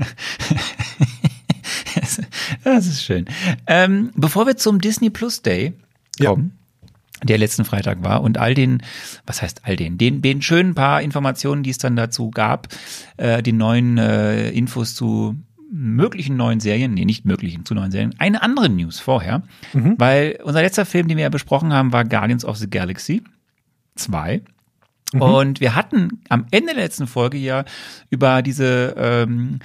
das 2.65 2.87
ist 2.87 3.03
schön. 3.05 3.27
Ähm, 3.67 4.11
bevor 4.15 4.47
wir 4.47 4.57
zum 4.57 4.81
Disney 4.81 5.11
Plus 5.11 5.43
Day 5.43 5.73
Ja. 6.19 6.31
kommen, 6.31 6.53
der 7.23 7.39
letzten 7.39 7.65
Freitag 7.65 8.03
war 8.03 8.23
und 8.23 8.39
all 8.39 8.55
den, 8.55 8.83
was 9.27 9.43
heißt 9.43 9.61
all 9.65 9.77
den, 9.77 9.97
den, 9.99 10.23
den 10.23 10.43
schönen 10.43 10.75
paar 10.75 11.03
Informationen, 11.03 11.63
die 11.63 11.71
es 11.71 11.79
dann 11.79 11.95
dazu 11.97 12.31
gab, 12.31 12.69
äh, 13.17 13.43
die 13.43 13.53
neuen 13.53 13.97
äh, 13.99 14.51
Infos 14.51 14.95
zu 14.95 15.37
möglichen 15.71 16.37
neuen 16.37 16.61
Serien, 16.61 16.93
nee, 16.95 17.05
nicht 17.07 17.25
möglichen 17.25 17.65
zu 17.65 17.75
neuen 17.75 17.91
Serien, 17.91 18.15
eine 18.19 18.43
andere 18.43 18.69
News 18.69 19.01
vorher, 19.01 19.43
weil 19.97 20.39
unser 20.45 20.61
letzter 20.61 20.85
Film, 20.85 21.09
den 21.09 21.17
wir 21.17 21.23
ja 21.23 21.29
besprochen 21.31 21.73
haben, 21.73 21.93
war 21.95 22.05
Guardians 22.05 22.45
of 22.45 22.59
the 22.59 22.69
Galaxy 22.69 23.23
2. 23.95 24.43
Und 25.19 25.61
wir 25.61 25.75
hatten 25.75 26.21
am 26.29 26.47
Ende 26.51 26.75
der 26.75 26.83
letzten 26.83 27.07
Folge 27.07 27.39
ja 27.39 27.65
über 28.11 28.43
diese 28.43 28.95
ähm, 28.99 29.61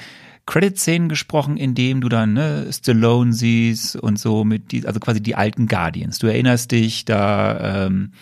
Credit-Szenen 0.48 1.10
gesprochen, 1.10 1.58
in 1.58 1.76
dem 1.76 2.02
du 2.02 2.10
dann 2.10 2.34
ne, 2.34 2.68
Stallone 2.72 3.34
siehst 3.34 3.98
und 3.98 4.18
so 4.18 4.44
mit 4.44 4.72
die, 4.72 4.88
also 4.88 5.00
quasi 5.00 5.22
die 5.22 5.36
alten 5.36 5.68
Guardians. 5.68 6.18
Du 6.20 6.28
erinnerst 6.28 6.72
dich, 6.72 7.06
da 7.06 7.86
ähm, 7.86 8.14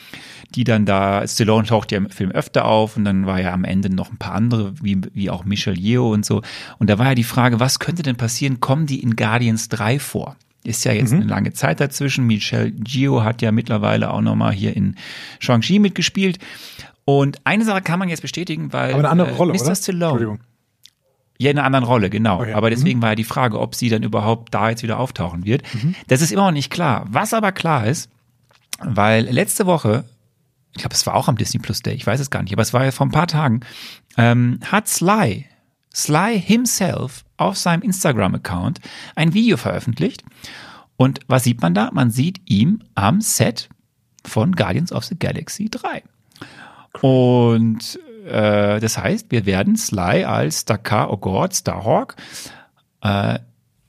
die 0.55 0.63
dann 0.63 0.85
da, 0.85 1.25
Stallone 1.27 1.67
taucht 1.67 1.91
ja 1.91 1.99
im 1.99 2.09
Film 2.09 2.31
öfter 2.31 2.65
auf 2.65 2.97
und 2.97 3.05
dann 3.05 3.25
war 3.25 3.39
ja 3.39 3.53
am 3.53 3.63
Ende 3.63 3.93
noch 3.93 4.11
ein 4.11 4.17
paar 4.17 4.33
andere, 4.33 4.73
wie, 4.81 4.99
wie 5.13 5.29
auch 5.29 5.45
Michelle 5.45 5.77
Yeoh 5.77 6.11
und 6.11 6.25
so. 6.25 6.41
Und 6.79 6.89
da 6.89 6.97
war 6.97 7.07
ja 7.09 7.15
die 7.15 7.23
Frage, 7.23 7.59
was 7.59 7.79
könnte 7.79 8.03
denn 8.03 8.15
passieren? 8.15 8.59
Kommen 8.59 8.87
die 8.87 9.01
in 9.01 9.15
Guardians 9.15 9.69
3 9.69 9.99
vor? 9.99 10.35
Ist 10.63 10.83
ja 10.83 10.93
jetzt 10.93 11.13
eine 11.13 11.25
lange 11.25 11.53
Zeit 11.53 11.79
dazwischen. 11.79 12.25
Michelle 12.25 12.73
Yeoh 12.87 13.23
hat 13.23 13.43
ja 13.43 13.51
mittlerweile 13.51 14.09
auch 14.09 14.21
nochmal 14.21 14.51
hier 14.51 14.75
in 14.75 14.95
Shang-Chi 15.39 15.77
mitgespielt. 15.77 16.39
Und 17.05 17.39
eine 17.43 17.63
Sache 17.65 17.83
kann 17.83 17.99
man 17.99 18.09
jetzt 18.09 18.21
bestätigen, 18.21 18.73
weil 18.73 18.89
Aber 18.89 18.99
eine 18.99 19.09
andere 19.09 19.29
äh, 19.29 19.33
Rolle, 19.33 19.53
Mr. 19.53 19.61
oder? 19.61 19.75
Stallone, 19.75 20.05
Entschuldigung. 20.05 20.39
Ja, 21.37 21.51
in 21.51 21.57
einer 21.57 21.65
anderen 21.65 21.85
Rolle, 21.85 22.09
genau. 22.09 22.41
Okay. 22.41 22.53
Aber 22.53 22.69
deswegen 22.69 23.01
war 23.01 23.09
ja 23.09 23.15
die 23.15 23.23
Frage, 23.25 23.59
ob 23.59 23.75
sie 23.75 23.89
dann 23.89 24.03
überhaupt 24.03 24.53
da 24.53 24.69
jetzt 24.69 24.83
wieder 24.83 24.99
auftauchen 24.99 25.45
wird. 25.45 25.63
Das 26.07 26.21
ist 26.21 26.31
immer 26.31 26.45
noch 26.45 26.51
nicht 26.51 26.71
klar. 26.71 27.05
Was 27.09 27.33
aber 27.33 27.51
klar 27.51 27.85
ist, 27.87 28.09
weil 28.79 29.25
letzte 29.25 29.65
Woche, 29.65 30.05
ich 30.73 30.79
glaube, 30.81 30.95
es 30.95 31.05
war 31.05 31.15
auch 31.15 31.27
am 31.27 31.37
Disney 31.37 31.59
Plus 31.59 31.81
Day, 31.81 31.93
ich 31.93 32.07
weiß 32.07 32.19
es 32.19 32.29
gar 32.29 32.43
nicht, 32.43 32.53
aber 32.53 32.61
es 32.61 32.73
war 32.73 32.85
ja 32.85 32.91
vor 32.91 33.05
ein 33.05 33.11
paar 33.11 33.27
Tagen, 33.27 33.61
ähm, 34.17 34.59
hat 34.65 34.87
Sly, 34.87 35.45
Sly 35.93 36.39
himself 36.39 37.25
auf 37.37 37.57
seinem 37.57 37.81
Instagram-Account 37.81 38.79
ein 39.15 39.33
Video 39.33 39.57
veröffentlicht. 39.57 40.23
Und 40.97 41.19
was 41.27 41.43
sieht 41.43 41.61
man 41.61 41.73
da? 41.73 41.89
Man 41.91 42.11
sieht 42.11 42.41
ihm 42.49 42.81
am 42.95 43.19
Set 43.19 43.69
von 44.23 44.53
Guardians 44.53 44.91
of 44.91 45.03
the 45.03 45.17
Galaxy 45.17 45.69
3. 45.69 46.03
Und 47.01 47.99
äh, 48.25 48.79
das 48.79 48.97
heißt, 48.97 49.31
wir 49.31 49.45
werden 49.45 49.77
Sly 49.77 50.23
als 50.23 50.65
Dakar 50.65 51.11
O'Gord, 51.11 51.55
Starhawk, 51.55 52.15
äh, 53.01 53.39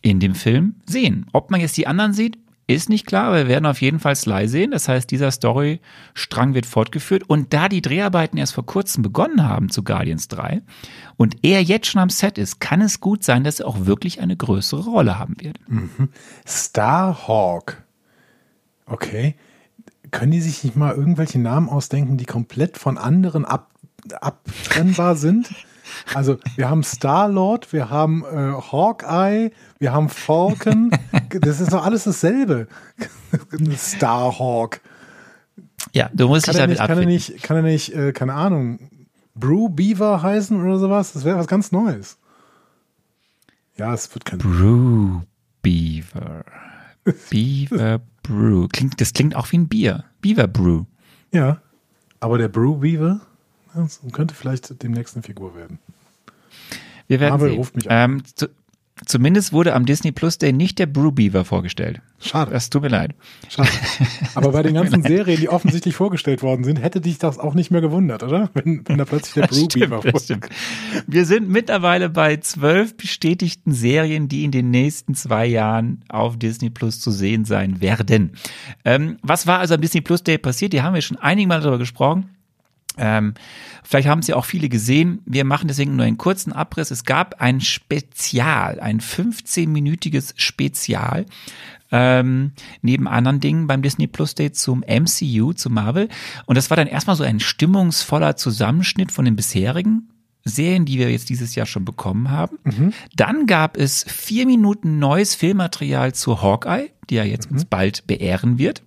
in 0.02 0.20
dem 0.20 0.34
Film 0.34 0.76
sehen. 0.86 1.26
Ob 1.32 1.50
man 1.50 1.60
jetzt 1.60 1.76
die 1.76 1.86
anderen 1.86 2.12
sieht, 2.12 2.38
ist 2.68 2.88
nicht 2.88 3.06
klar, 3.06 3.28
aber 3.28 3.36
wir 3.36 3.48
werden 3.48 3.66
auf 3.66 3.80
jeden 3.80 4.00
Fall 4.00 4.16
Sly 4.16 4.48
sehen. 4.48 4.72
Das 4.72 4.88
heißt, 4.88 5.10
dieser 5.10 5.30
Storystrang 5.30 6.54
wird 6.54 6.66
fortgeführt. 6.66 7.22
Und 7.28 7.52
da 7.52 7.68
die 7.68 7.80
Dreharbeiten 7.80 8.38
erst 8.38 8.54
vor 8.54 8.66
kurzem 8.66 9.02
begonnen 9.02 9.48
haben 9.48 9.70
zu 9.70 9.84
Guardians 9.84 10.28
3 10.28 10.62
und 11.16 11.36
er 11.42 11.62
jetzt 11.62 11.86
schon 11.86 12.00
am 12.00 12.10
Set 12.10 12.38
ist, 12.38 12.60
kann 12.60 12.80
es 12.80 13.00
gut 13.00 13.22
sein, 13.22 13.44
dass 13.44 13.60
er 13.60 13.68
auch 13.68 13.86
wirklich 13.86 14.20
eine 14.20 14.36
größere 14.36 14.84
Rolle 14.84 15.18
haben 15.18 15.36
wird. 15.40 15.60
Starhawk. 16.44 17.84
Okay. 18.86 19.36
Können 20.10 20.32
die 20.32 20.40
sich 20.40 20.64
nicht 20.64 20.76
mal 20.76 20.94
irgendwelche 20.94 21.38
Namen 21.38 21.68
ausdenken, 21.68 22.16
die 22.16 22.26
komplett 22.26 22.78
von 22.78 22.98
anderen 22.98 23.44
ab, 23.44 23.70
abtrennbar 24.12 25.16
sind? 25.16 25.50
Also 26.14 26.38
wir 26.56 26.68
haben 26.68 26.82
Star-Lord, 26.82 27.72
wir 27.72 27.90
haben 27.90 28.24
äh, 28.24 28.52
Hawkeye, 28.52 29.50
wir 29.78 29.92
haben 29.92 30.08
Falcon. 30.08 30.90
Das 31.30 31.60
ist 31.60 31.72
doch 31.72 31.84
alles 31.84 32.04
dasselbe. 32.04 32.66
Starhawk. 33.76 34.80
Ja, 35.92 36.10
du 36.12 36.28
musst 36.28 36.46
Kann 36.46 36.68
dich 36.70 36.78
damit 36.78 36.78
nicht, 36.78 36.78
kann 36.78 36.88
er 36.88 36.92
abfinden. 36.92 37.14
nicht, 37.14 37.42
kann 37.42 37.56
er 37.56 37.62
nicht 37.62 37.94
äh, 37.94 38.12
keine 38.12 38.34
Ahnung, 38.34 38.78
Brew 39.34 39.68
Beaver 39.68 40.22
heißen 40.22 40.60
oder 40.60 40.78
sowas? 40.78 41.12
Das 41.12 41.24
wäre 41.24 41.38
was 41.38 41.46
ganz 41.46 41.72
Neues. 41.72 42.18
Ja, 43.76 43.92
es 43.92 44.12
wird 44.14 44.24
kein. 44.24 44.38
Brew 44.38 45.20
Beaver. 45.62 46.44
Beaver 47.30 48.00
Brew. 48.22 48.68
Klingt, 48.72 49.00
das 49.00 49.12
klingt 49.12 49.36
auch 49.36 49.52
wie 49.52 49.58
ein 49.58 49.68
Bier. 49.68 50.04
Beaver 50.20 50.48
Brew. 50.48 50.84
Ja, 51.32 51.60
aber 52.20 52.38
der 52.38 52.48
Brew 52.48 52.76
Beaver 52.76 53.20
das 53.84 54.00
könnte 54.12 54.34
vielleicht 54.34 54.82
demnächst 54.82 55.16
eine 55.16 55.22
Figur 55.22 55.54
werden. 55.54 55.78
Wir 57.08 57.20
werden 57.20 57.32
Marvel 57.32 57.50
sehen. 57.50 57.58
ruft 57.58 57.76
mich 57.76 57.90
an. 57.90 58.10
Ähm, 58.10 58.22
zu, 58.34 58.48
zumindest 59.04 59.52
wurde 59.52 59.74
am 59.74 59.84
Disney 59.84 60.10
Plus 60.10 60.38
Day 60.38 60.52
nicht 60.52 60.78
der 60.78 60.86
Brew 60.86 61.10
Beaver 61.10 61.44
vorgestellt. 61.44 62.00
Schade. 62.18 62.50
Das 62.50 62.70
tut 62.70 62.82
mir 62.82 62.88
leid. 62.88 63.14
Schade. 63.48 63.68
Aber 64.34 64.52
bei 64.52 64.62
den 64.62 64.74
ganzen 64.74 65.02
Serien, 65.02 65.38
die 65.38 65.48
offensichtlich 65.50 65.94
vorgestellt 65.94 66.42
worden 66.42 66.64
sind, 66.64 66.82
hätte 66.82 67.00
dich 67.00 67.18
das 67.18 67.38
auch 67.38 67.54
nicht 67.54 67.70
mehr 67.70 67.82
gewundert, 67.82 68.22
oder? 68.22 68.50
Wenn, 68.54 68.82
wenn 68.88 68.98
da 68.98 69.04
plötzlich 69.04 69.34
der 69.34 69.46
Brew 69.46 69.66
Beaver 69.68 70.00
das 70.00 70.10
vor. 70.10 70.20
stimmt. 70.20 70.48
Wir 71.06 71.26
sind 71.26 71.48
mittlerweile 71.48 72.08
bei 72.08 72.38
zwölf 72.38 72.96
bestätigten 72.96 73.72
Serien, 73.72 74.28
die 74.28 74.44
in 74.44 74.50
den 74.50 74.70
nächsten 74.70 75.14
zwei 75.14 75.46
Jahren 75.46 76.02
auf 76.08 76.38
Disney 76.38 76.70
Plus 76.70 76.98
zu 77.00 77.10
sehen 77.10 77.44
sein 77.44 77.80
werden. 77.80 78.32
Ähm, 78.84 79.18
was 79.22 79.46
war 79.46 79.58
also 79.58 79.74
am 79.74 79.80
Disney 79.80 80.00
Plus 80.00 80.24
Day 80.24 80.38
passiert? 80.38 80.72
Die 80.72 80.82
haben 80.82 80.94
wir 80.94 81.02
schon 81.02 81.18
einige 81.18 81.48
Mal 81.48 81.60
darüber 81.60 81.78
gesprochen. 81.78 82.35
Ähm, 82.96 83.34
vielleicht 83.82 84.08
haben 84.08 84.20
ja 84.22 84.36
auch 84.36 84.44
viele 84.44 84.68
gesehen. 84.68 85.20
Wir 85.26 85.44
machen 85.44 85.68
deswegen 85.68 85.96
nur 85.96 86.06
einen 86.06 86.18
kurzen 86.18 86.52
Abriss. 86.52 86.90
Es 86.90 87.04
gab 87.04 87.40
ein 87.40 87.60
Spezial, 87.60 88.80
ein 88.80 89.00
15-minütiges 89.00 90.34
Spezial. 90.36 91.26
Ähm, 91.92 92.52
neben 92.82 93.06
anderen 93.06 93.40
Dingen 93.40 93.66
beim 93.68 93.82
Disney 93.82 94.06
Plus 94.08 94.34
Day 94.34 94.50
zum 94.50 94.80
MCU, 94.80 95.52
zu 95.52 95.70
Marvel. 95.70 96.08
Und 96.46 96.56
das 96.56 96.70
war 96.70 96.76
dann 96.76 96.88
erstmal 96.88 97.16
so 97.16 97.22
ein 97.22 97.38
stimmungsvoller 97.38 98.36
Zusammenschnitt 98.36 99.12
von 99.12 99.24
den 99.24 99.36
bisherigen 99.36 100.08
Serien, 100.44 100.84
die 100.84 100.98
wir 100.98 101.10
jetzt 101.10 101.28
dieses 101.28 101.54
Jahr 101.54 101.66
schon 101.66 101.84
bekommen 101.84 102.30
haben. 102.30 102.58
Dann 103.14 103.46
gab 103.46 103.76
es 103.76 104.04
vier 104.08 104.46
Minuten 104.46 104.98
neues 104.98 105.34
Filmmaterial 105.34 106.14
zu 106.14 106.40
Hawkeye, 106.40 106.90
die 107.10 107.16
ja 107.16 107.24
jetzt 107.24 107.50
uns 107.50 107.64
bald 107.64 108.06
beehren 108.06 108.58
wird. 108.58 108.82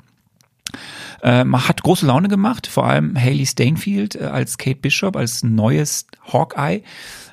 Äh, 1.21 1.43
man 1.43 1.67
hat 1.67 1.83
große 1.83 2.05
Laune 2.05 2.27
gemacht, 2.27 2.67
vor 2.67 2.85
allem 2.85 3.19
Haley 3.19 3.45
Stainfield 3.45 4.15
äh, 4.15 4.25
als 4.25 4.57
Kate 4.57 4.79
Bishop, 4.79 5.15
als 5.15 5.43
neues 5.43 6.07
Hawkeye. 6.31 6.81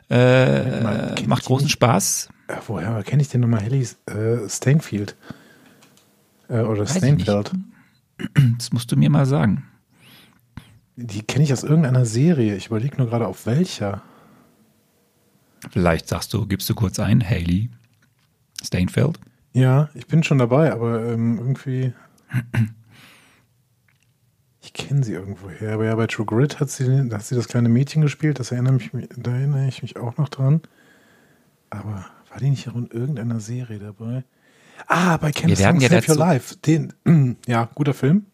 Äh, 0.09 1.23
macht 1.27 1.45
großen? 1.45 1.69
Spaß. 1.69 2.29
Äh, 2.49 2.55
woher 2.67 3.03
kenne 3.03 3.23
ich 3.23 3.29
denn 3.29 3.41
nochmal 3.41 3.65
äh, 3.73 4.49
Stainfield? 4.49 5.17
Oder 6.49 6.79
Weiß. 6.81 6.97
Stainfeld? 6.97 7.53
Das 8.57 8.73
musst 8.73 8.91
du 8.91 8.97
mir 8.97 9.11
mal 9.11 9.27
sagen. 9.27 9.67
Die 10.97 11.21
kenne 11.21 11.45
ich 11.45 11.53
aus 11.53 11.65
irgendeiner 11.65 12.07
Serie. 12.07 12.57
Ich 12.57 12.69
überlege 12.69 12.97
nur 12.97 13.09
gerade, 13.09 13.27
auf 13.27 13.45
welcher. 13.45 14.01
Vielleicht 15.71 16.09
sagst 16.09 16.33
du, 16.33 16.47
gibst 16.47 16.71
du 16.71 16.75
kurz 16.75 16.99
ein, 16.99 17.23
Haley 17.23 17.69
Stainfeld. 18.65 19.21
Ja, 19.53 19.91
ich 19.93 20.07
bin 20.07 20.23
schon 20.23 20.39
dabei, 20.39 20.73
aber 20.73 21.05
ähm, 21.05 21.39
irgendwie. 21.39 21.93
Ich 24.67 24.73
kenne 24.73 25.05
sie 25.05 25.13
irgendwo 25.13 25.49
her. 25.49 25.75
Aber 25.75 25.85
ja, 25.85 25.95
bei 25.95 26.09
True 26.09 26.27
Grit 26.27 26.59
hat 26.59 26.71
sie, 26.71 27.09
hat 27.09 27.25
sie 27.25 27.37
das 27.37 27.47
kleine 27.47 27.69
Mädchen 27.69 28.03
gespielt. 28.03 28.41
Das 28.41 28.51
erinnere 28.51 28.73
mich, 28.73 28.91
da 29.17 29.31
erinnere 29.31 29.69
ich 29.69 29.83
mich 29.83 29.97
auch 29.97 30.17
noch 30.17 30.29
dran. 30.29 30.61
Aber 31.71 32.05
war 32.31 32.41
die 32.41 32.51
nicht 32.51 32.69
auch 32.69 32.75
in 32.75 32.89
irgendeiner 32.89 33.39
Serie 33.39 33.79
dabei? 33.79 34.25
Ah, 34.89 35.19
bei 35.19 35.33
Wir 35.33 35.57
werden 35.57 35.81
ja 35.81 35.89
Save 35.89 36.09
Your 36.09 36.19
Life. 36.19 36.57
Den, 36.57 36.93
ja, 37.47 37.69
guter 37.77 37.95
Film. 37.95 38.27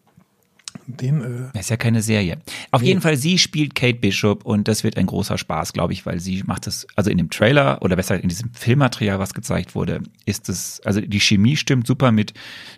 Den, 0.87 1.21
äh, 1.21 1.49
Das 1.53 1.65
ist 1.65 1.69
ja 1.69 1.77
keine 1.77 2.01
Serie. 2.01 2.39
Auf 2.71 2.81
jeden 2.81 3.01
Fall, 3.01 3.15
sie 3.15 3.37
spielt 3.37 3.75
Kate 3.75 3.99
Bishop 3.99 4.43
und 4.43 4.67
das 4.67 4.83
wird 4.83 4.97
ein 4.97 5.05
großer 5.05 5.37
Spaß, 5.37 5.71
glaube 5.71 5.93
ich, 5.93 6.07
weil 6.07 6.19
sie 6.19 6.41
macht 6.47 6.65
das, 6.65 6.87
also 6.95 7.11
in 7.11 7.19
dem 7.19 7.29
Trailer 7.29 7.79
oder 7.83 7.95
besser 7.95 8.19
in 8.19 8.27
diesem 8.27 8.51
Filmmaterial, 8.53 9.19
was 9.19 9.35
gezeigt 9.35 9.75
wurde, 9.75 10.01
ist 10.25 10.49
es, 10.49 10.81
also 10.83 10.99
die 10.99 11.19
Chemie 11.19 11.57
stimmt 11.57 11.85
super 11.85 12.11
mit 12.11 12.33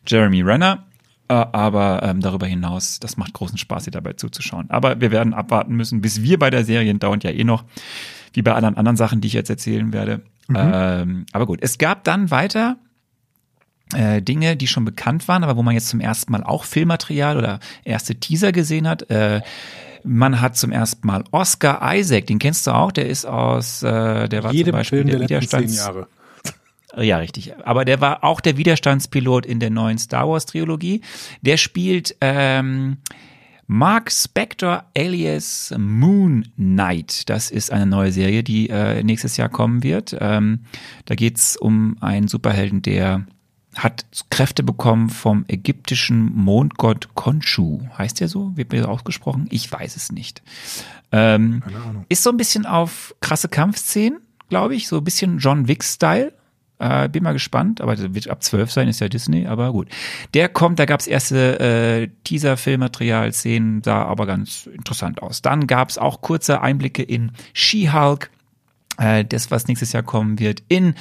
Jeremy 0.05 0.41
Renner, 0.41 0.85
aber 1.27 2.03
ähm, 2.03 2.21
darüber 2.21 2.45
hinaus, 2.45 2.99
das 2.99 3.17
macht 3.17 3.33
großen 3.33 3.57
Spaß, 3.57 3.87
ihr 3.87 3.91
dabei 3.91 4.13
zuzuschauen. 4.13 4.69
Aber 4.69 5.01
wir 5.01 5.11
werden 5.11 5.33
abwarten 5.33 5.75
müssen, 5.75 6.01
bis 6.01 6.21
wir 6.21 6.37
bei 6.37 6.49
der 6.49 6.63
Serie 6.63 6.93
dauert 6.95 7.23
ja 7.23 7.31
eh 7.31 7.43
noch, 7.43 7.63
wie 8.33 8.41
bei 8.41 8.53
allen 8.53 8.77
anderen 8.77 8.97
Sachen, 8.97 9.21
die 9.21 9.27
ich 9.27 9.33
jetzt 9.33 9.49
erzählen 9.49 9.91
werde. 9.93 10.21
Ähm, 10.53 11.25
aber 11.31 11.45
gut, 11.47 11.59
es 11.61 11.77
gab 11.77 12.03
dann 12.03 12.29
weiter 12.29 12.77
äh, 13.93 14.21
Dinge, 14.21 14.55
die 14.55 14.67
schon 14.67 14.85
bekannt 14.85 15.27
waren, 15.27 15.43
aber 15.43 15.57
wo 15.57 15.63
man 15.63 15.73
jetzt 15.73 15.89
zum 15.89 15.99
ersten 15.99 16.31
Mal 16.31 16.43
auch 16.43 16.63
Filmmaterial 16.63 17.37
oder 17.37 17.59
erste 17.83 18.15
Teaser 18.15 18.51
gesehen 18.51 18.87
hat. 18.87 19.09
Äh, 19.09 19.41
man 20.03 20.41
hat 20.41 20.55
zum 20.55 20.71
ersten 20.71 21.07
Mal 21.07 21.23
Oscar 21.31 21.81
Isaac, 21.95 22.27
den 22.27 22.37
kennst 22.37 22.67
du 22.67 22.71
auch, 22.71 22.91
der 22.91 23.07
ist 23.07 23.25
aus, 23.25 23.81
äh, 23.81 24.29
der 24.29 24.43
war 24.43 24.51
zum 24.51 24.57
jedem 24.57 24.73
Beispiel 24.73 24.99
Film 24.99 25.09
der 25.09 25.19
der 25.19 25.27
zehn 25.27 25.41
Widerstands... 25.41 25.77
Jahre. 25.77 26.07
Ja, 26.97 27.17
richtig. 27.17 27.53
Aber 27.65 27.85
der 27.85 28.01
war 28.01 28.23
auch 28.23 28.41
der 28.41 28.57
Widerstandspilot 28.57 29.45
in 29.45 29.59
der 29.59 29.69
neuen 29.69 29.97
Star 29.97 30.29
Wars 30.29 30.45
Trilogie. 30.45 31.01
Der 31.41 31.57
spielt 31.57 32.15
ähm, 32.21 32.97
Mark 33.67 34.11
Spector 34.11 34.85
alias 34.95 35.73
Moon 35.77 36.47
Knight. 36.55 37.29
Das 37.29 37.51
ist 37.51 37.71
eine 37.71 37.85
neue 37.85 38.11
Serie, 38.11 38.43
die 38.43 38.69
äh, 38.69 39.03
nächstes 39.03 39.37
Jahr 39.37 39.49
kommen 39.49 39.83
wird. 39.83 40.15
Ähm, 40.19 40.59
da 41.05 41.15
geht's 41.15 41.57
um 41.57 41.97
einen 41.99 42.27
Superhelden, 42.27 42.81
der 42.81 43.25
hat 43.75 44.05
Kräfte 44.29 44.63
bekommen 44.63 45.09
vom 45.09 45.43
ägyptischen 45.47 46.33
Mondgott 46.33 47.13
Khonshu. 47.15 47.81
Heißt 47.97 48.19
der 48.21 48.29
so? 48.29 48.55
Wird 48.55 48.71
mir 48.71 48.83
so 48.83 48.87
ausgesprochen? 48.87 49.47
Ich 49.49 49.69
weiß 49.69 49.95
es 49.97 50.11
nicht. 50.11 50.41
Ähm, 51.11 51.61
Keine 51.65 51.77
Ahnung. 51.83 52.05
ist 52.07 52.23
so 52.23 52.29
ein 52.29 52.37
bisschen 52.37 52.65
auf 52.65 53.15
krasse 53.19 53.49
Kampfszenen, 53.49 54.19
glaube 54.49 54.75
ich, 54.75 54.87
so 54.87 54.97
ein 54.97 55.03
bisschen 55.03 55.39
John 55.39 55.67
Wick-Style. 55.67 56.31
Äh, 56.77 57.07
bin 57.07 57.23
mal 57.23 57.31
gespannt, 57.31 57.79
aber 57.79 57.95
das 57.95 58.13
wird 58.13 58.29
ab 58.29 58.43
12 58.43 58.69
sein, 58.69 58.87
ist 58.89 58.99
ja 58.99 59.07
Disney, 59.07 59.45
aber 59.45 59.71
gut. 59.71 59.87
Der 60.33 60.49
kommt, 60.49 60.77
da 60.77 60.85
gab's 60.85 61.07
erste 61.07 61.59
äh, 61.59 62.09
Teaser-Filmmaterial, 62.25 63.31
Szenen, 63.31 63.81
sah 63.81 64.03
aber 64.03 64.25
ganz 64.25 64.67
interessant 64.67 65.21
aus. 65.21 65.41
Dann 65.41 65.67
gab's 65.67 65.97
auch 65.97 66.19
kurze 66.19 66.61
Einblicke 66.61 67.01
in 67.01 67.31
She-Hulk, 67.53 68.29
äh, 68.97 69.23
das, 69.23 69.51
was 69.51 69.67
nächstes 69.67 69.93
Jahr 69.93 70.03
kommen 70.03 70.39
wird, 70.39 70.63
in 70.67 70.95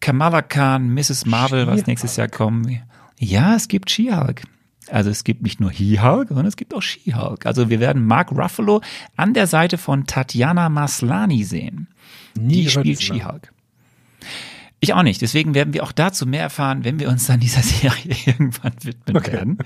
Kamala 0.00 0.42
Khan, 0.42 0.94
Mrs. 0.94 1.26
Marvel, 1.26 1.66
was 1.66 1.86
nächstes 1.86 2.14
Jahr 2.14 2.28
kommen 2.28 2.68
wird. 2.68 2.82
Ja, 3.18 3.56
es 3.56 3.66
gibt 3.66 3.90
She-Hulk. 3.90 4.42
Also 4.88 5.10
es 5.10 5.24
gibt 5.24 5.42
nicht 5.42 5.58
nur 5.58 5.72
He-Hulk, 5.72 6.28
sondern 6.28 6.46
es 6.46 6.56
gibt 6.56 6.72
auch 6.72 6.82
She-Hulk. 6.82 7.46
Also 7.46 7.68
wir 7.68 7.80
werden 7.80 8.06
Mark 8.06 8.30
Ruffalo 8.30 8.80
an 9.16 9.34
der 9.34 9.48
Seite 9.48 9.78
von 9.78 10.06
Tatjana 10.06 10.68
Maslani 10.68 11.42
sehen. 11.42 11.88
Nie 12.38 12.62
Die 12.62 12.70
spielt. 12.70 13.02
She-Hulk. 13.02 13.52
Ich 14.80 14.92
auch 14.94 15.02
nicht. 15.02 15.22
Deswegen 15.22 15.54
werden 15.54 15.72
wir 15.74 15.82
auch 15.84 15.92
dazu 15.92 16.26
mehr 16.26 16.42
erfahren, 16.42 16.84
wenn 16.84 16.98
wir 17.00 17.08
uns 17.08 17.26
dann 17.26 17.40
dieser 17.40 17.62
Serie 17.62 18.14
irgendwann 18.26 18.72
widmen 18.82 19.16
Okay. 19.16 19.32
werden. 19.32 19.58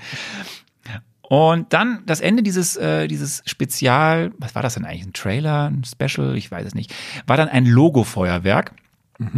Und 1.21 1.71
dann 1.71 2.03
das 2.05 2.19
Ende 2.19 2.43
dieses, 2.43 2.75
äh, 2.75 3.07
dieses 3.07 3.41
Spezial, 3.45 4.33
was 4.37 4.53
war 4.53 4.61
das 4.61 4.73
denn 4.73 4.83
eigentlich? 4.83 5.05
Ein 5.05 5.13
Trailer, 5.13 5.69
ein 5.71 5.83
Special, 5.85 6.35
ich 6.35 6.51
weiß 6.51 6.65
es 6.67 6.75
nicht, 6.75 6.93
war 7.25 7.37
dann 7.37 7.47
ein 7.47 7.65
Logo-Feuerwerk, 7.65 8.73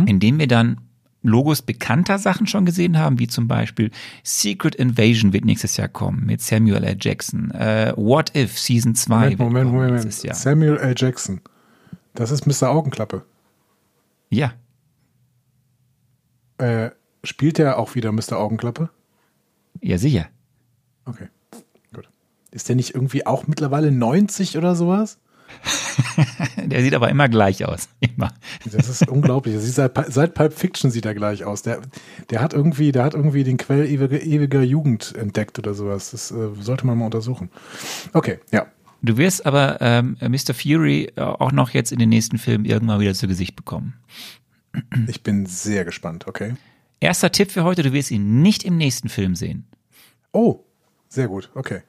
in 0.06 0.20
dem 0.20 0.40
wir 0.40 0.48
dann 0.48 0.80
Logos 1.24 1.62
bekannter 1.62 2.18
Sachen 2.18 2.48
schon 2.48 2.66
gesehen 2.66 2.98
haben, 2.98 3.20
wie 3.20 3.28
zum 3.28 3.48
Beispiel 3.48 3.92
Secret 4.24 4.76
Invasion 4.76 5.34
wird 5.34 5.46
nächstes 5.46 5.78
Jahr 5.78 5.88
kommen 5.88 6.26
mit 6.26 6.42
Samuel 6.42 6.84
L. 6.84 6.98
Jackson. 7.00 7.52
Äh, 7.52 7.94
What 7.96 8.36
If 8.36 8.58
Season 8.58 8.96
2 8.96 9.14
Moment, 9.16 9.30
wird 9.40 9.40
Moment, 9.50 9.72
Moment. 9.72 9.92
nächstes 9.94 10.24
Jahr. 10.24 10.36
Samuel 10.36 10.78
L. 10.78 10.96
Jackson. 10.98 11.42
Das 12.16 12.32
ist 12.32 12.46
Mr. 12.48 12.70
Augenklappe. 12.72 13.24
Ja, 14.30 14.54
Äh, 16.64 16.92
spielt 17.26 17.58
der 17.58 17.78
auch 17.78 17.96
wieder 17.96 18.14
Mr. 18.14 18.38
Augenklappe? 18.38 18.90
ja 19.82 19.98
sicher. 19.98 20.28
Okay, 21.04 21.28
gut. 21.94 22.08
Ist 22.52 22.70
der 22.70 22.78
nicht 22.78 22.96
irgendwie 22.96 23.26
auch 23.26 23.48
mittlerweile 23.48 23.92
90 23.92 24.58
oder 24.58 24.74
sowas? 24.74 25.20
Der 26.66 26.82
sieht 26.82 26.96
aber 26.96 27.10
immer 27.10 27.28
gleich 27.28 27.66
aus. 27.66 27.90
Immer. 28.00 28.34
Das 28.72 28.88
ist 28.88 29.08
unglaublich. 29.08 29.56
Das 29.56 29.76
seit, 29.76 29.94
seit 30.12 30.34
Pulp 30.34 30.54
Fiction 30.54 30.90
sieht 30.90 31.06
er 31.06 31.14
gleich 31.14 31.44
aus. 31.44 31.62
Der, 31.62 31.82
der 32.30 32.42
hat 32.42 32.54
irgendwie, 32.54 32.92
der 32.92 33.04
hat 33.04 33.14
irgendwie 33.14 33.44
den 33.44 33.58
Quell 33.58 33.86
ewiger, 33.86 34.22
ewiger 34.22 34.62
Jugend 34.64 35.14
entdeckt 35.16 35.60
oder 35.60 35.74
sowas. 35.74 36.12
Das 36.12 36.32
äh, 36.32 36.50
sollte 36.60 36.88
man 36.88 36.98
mal 36.98 37.06
untersuchen. 37.06 37.50
Okay, 38.14 38.40
ja. 38.52 38.66
Du 39.02 39.18
wirst 39.18 39.46
aber 39.46 39.82
ähm, 39.82 40.18
Mr. 40.22 40.54
Fury 40.54 41.12
äh, 41.18 41.22
auch 41.22 41.52
noch 41.52 41.72
jetzt 41.72 41.92
in 41.92 42.00
den 42.00 42.10
nächsten 42.10 42.38
Filmen 42.38 42.64
irgendwann 42.64 43.02
wieder 43.02 43.14
zu 43.14 43.28
Gesicht 43.28 43.58
bekommen. 43.58 43.96
Ich 45.08 45.24
bin 45.24 45.46
sehr 45.46 45.86
gespannt. 45.86 46.28
Okay. 46.28 46.56
Erster 47.00 47.32
Tipp 47.32 47.52
für 47.52 47.64
heute, 47.64 47.84
du 47.84 47.94
wirst 47.94 48.12
ihn 48.12 48.42
nicht 48.42 48.64
im 48.64 48.78
nächsten 48.78 49.10
Film 49.10 49.36
sehen. 49.36 49.66
Oh, 50.32 50.62
sehr 51.10 51.28
gut. 51.28 51.52
Okay. 51.54 51.82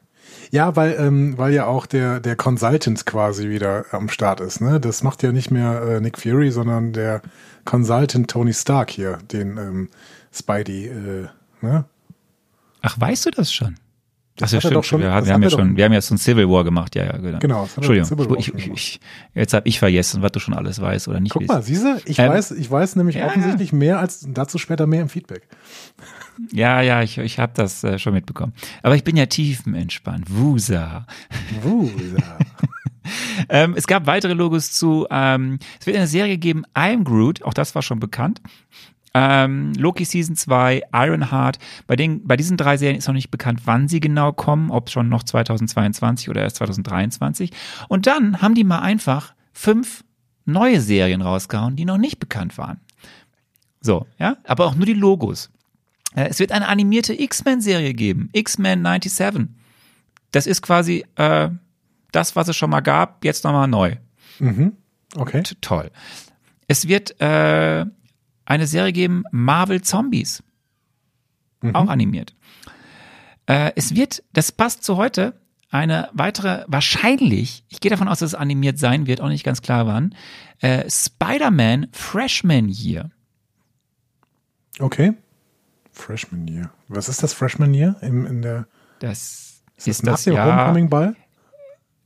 Ja, 0.51 0.77
weil, 0.77 0.97
ähm, 0.99 1.37
weil 1.39 1.53
ja 1.53 1.67
auch 1.67 1.87
der, 1.87 2.21
der 2.21 2.37
Consultant 2.37 3.07
quasi 3.07 3.49
wieder 3.49 3.87
am 3.93 4.09
Start 4.09 4.41
ist. 4.41 4.61
Ne? 4.61 4.81
Das 4.81 5.03
macht 5.03 5.23
ja 5.23 5.33
nicht 5.33 5.51
mehr 5.51 5.83
äh, 5.83 6.01
Nick 6.01 6.19
Fury, 6.19 6.51
sondern 6.51 6.93
der 6.93 7.23
Consultant 7.65 8.31
Tony 8.31 8.53
Stark 8.53 8.91
hier, 8.91 9.19
den 9.33 9.57
ähm, 9.57 9.89
Spidey. 10.33 10.87
Äh, 10.87 11.29
ne? 11.61 11.85
Ach, 12.83 13.01
weißt 13.01 13.27
du 13.27 13.31
das 13.31 13.53
schon? 13.53 13.77
Das 14.37 14.53
Ach 14.53 14.61
stimmt, 14.61 14.85
schon- 14.85 15.01
wir, 15.01 15.13
haben- 15.13 15.27
wir 15.27 15.33
haben 15.33 15.43
ja 15.45 15.51
schon, 15.51 15.77
wir 15.77 15.85
haben 15.85 15.93
ja 15.93 16.01
so 16.01 16.13
ein 16.15 16.19
Civil 16.19 16.49
War 16.51 16.65
gemacht, 16.65 16.97
ja, 16.97 17.05
ja, 17.05 17.17
genau. 17.19 17.39
Genau, 17.39 17.69
Entschuldigung, 17.77 18.09
Civil 18.09 18.29
War 18.31 18.37
ich, 18.39 18.47
schon 18.47 18.59
ich, 18.59 19.01
jetzt 19.33 19.55
habe 19.55 19.69
ich 19.69 19.79
vergessen, 19.79 20.23
was 20.23 20.33
du 20.33 20.41
schon 20.41 20.55
alles 20.55 20.81
weißt 20.81 21.07
oder 21.07 21.21
nicht 21.21 21.33
Guck 21.33 21.47
mal, 21.47 21.63
siehst 21.63 21.85
du, 21.85 22.01
ich 22.05 22.19
Ähm, 22.19 22.31
weiß, 22.31 22.51
ich 22.51 22.69
weiß 22.69 22.97
nämlich 22.97 23.15
ja. 23.17 23.27
offensichtlich 23.27 23.73
mehr 23.73 24.01
als 24.01 24.27
dazu 24.29 24.59
später 24.59 24.87
mehr 24.89 25.03
im 25.03 25.09
Feedback. 25.09 25.47
Ja, 26.53 26.81
ja, 26.81 27.01
ich, 27.03 27.17
ich 27.19 27.39
habe 27.39 27.53
das 27.55 27.85
äh, 27.85 27.97
schon 28.01 28.13
mitbekommen. 28.13 28.55
Aber 28.83 28.97
ich 28.97 29.05
bin 29.05 29.17
ja 29.17 29.27
tiefenentspannt. 29.27 30.25
Wusa. 30.29 31.07
Wusa. 31.63 31.93
Ähm, 33.51 33.75
es 33.77 33.87
gab 33.87 34.07
weitere 34.07 34.33
Logos 34.33 34.73
zu, 34.73 35.07
ähm, 35.11 35.59
es 35.79 35.87
wird 35.87 35.95
eine 35.99 36.07
Serie 36.07 36.39
geben, 36.39 36.65
I'm 36.75 37.05
Groot, 37.05 37.43
auch 37.43 37.53
das 37.53 37.75
war 37.75 37.83
schon 37.83 38.01
bekannt. 38.01 38.41
Ähm, 39.15 39.73
Loki 39.75 40.05
Season 40.05 40.35
2, 40.35 40.83
Ironheart. 40.93 41.59
Bei, 41.87 41.95
den, 41.97 42.27
bei 42.27 42.37
diesen 42.37 42.57
drei 42.57 42.77
Serien 42.77 42.99
ist 42.99 43.07
noch 43.07 43.15
nicht 43.15 43.31
bekannt, 43.31 43.61
wann 43.65 43.87
sie 43.89 44.01
genau 44.01 44.33
kommen, 44.33 44.71
ob 44.71 44.91
schon 44.91 45.09
noch 45.09 45.23
2022 45.23 46.29
oder 46.29 46.43
erst 46.43 46.57
2023. 46.57 47.53
Und 47.89 48.07
dann 48.09 48.43
haben 48.43 48.55
die 48.57 48.65
mal 48.65 48.81
einfach 48.81 49.35
fünf 49.53 50.03
neue 50.45 50.81
Serien 50.81 51.23
rausgehauen, 51.23 51.77
die 51.77 51.85
noch 51.85 51.97
nicht 51.99 52.19
bekannt 52.19 52.59
waren. 52.59 52.81
So, 53.81 54.07
ja, 54.19 54.37
aber 54.45 54.67
auch 54.67 54.75
nur 54.75 54.87
die 54.87 54.95
Logos. 54.95 55.51
Äh, 56.17 56.29
Es 56.29 56.39
wird 56.41 56.51
eine 56.53 56.67
animierte 56.69 57.15
X-Men-Serie 57.19 57.95
geben, 57.95 58.31
X-Men 58.33 58.83
97. 58.85 59.49
Das 60.33 60.47
ist 60.49 60.63
quasi 60.63 61.05
äh, 61.15 61.51
das, 62.11 62.35
was 62.35 62.49
es 62.49 62.57
schon 62.57 62.71
mal 62.71 62.81
gab, 62.81 63.25
jetzt 63.25 63.45
nochmal 63.45 63.69
neu. 63.69 63.97
Okay. 65.17 65.43
T- 65.45 65.55
Toll. 65.61 65.91
Es 66.67 66.89
wird 66.89 67.21
äh, 67.21 67.85
eine 68.45 68.67
Serie 68.67 68.93
geben, 68.93 69.25
Marvel 69.31 69.83
Zombies. 69.83 70.43
Auch 71.73 71.89
animiert. 71.89 72.35
Äh, 73.47 73.73
es 73.75 73.95
wird, 73.95 74.23
das 74.35 74.53
passt 74.53 74.85
zu 74.85 74.97
heute, 74.99 75.35
eine 75.71 76.09
weitere, 76.13 76.65
wahrscheinlich, 76.69 77.65
ich 77.69 77.81
gehe 77.81 77.91
davon 77.91 78.07
aus, 78.07 78.21
dass 78.21 78.31
es 78.31 78.35
animiert 78.35 78.79
sein 78.79 79.07
wird, 79.07 79.21
auch 79.21 79.29
nicht 79.29 79.45
ganz 79.45 79.63
klar 79.63 79.87
wann, 79.87 80.15
äh, 80.61 80.89
Spider-Man 80.89 81.89
Freshman 81.93 82.69
Year. 82.69 83.11
Okay. 84.79 85.15
Freshman 85.91 86.47
Year. 86.47 86.71
Was 86.89 87.09
ist 87.09 87.23
das 87.23 87.33
Freshman 87.33 87.73
Year 87.75 87.97
im, 88.03 88.27
in 88.27 88.43
der 88.43 88.67
Das 88.99 89.63
ist 89.77 89.87
ist, 89.89 90.07
das 90.07 90.25
das 90.25 90.35
Jahr, 90.35 90.59
Homecoming 90.61 90.91
Ball? 90.91 91.17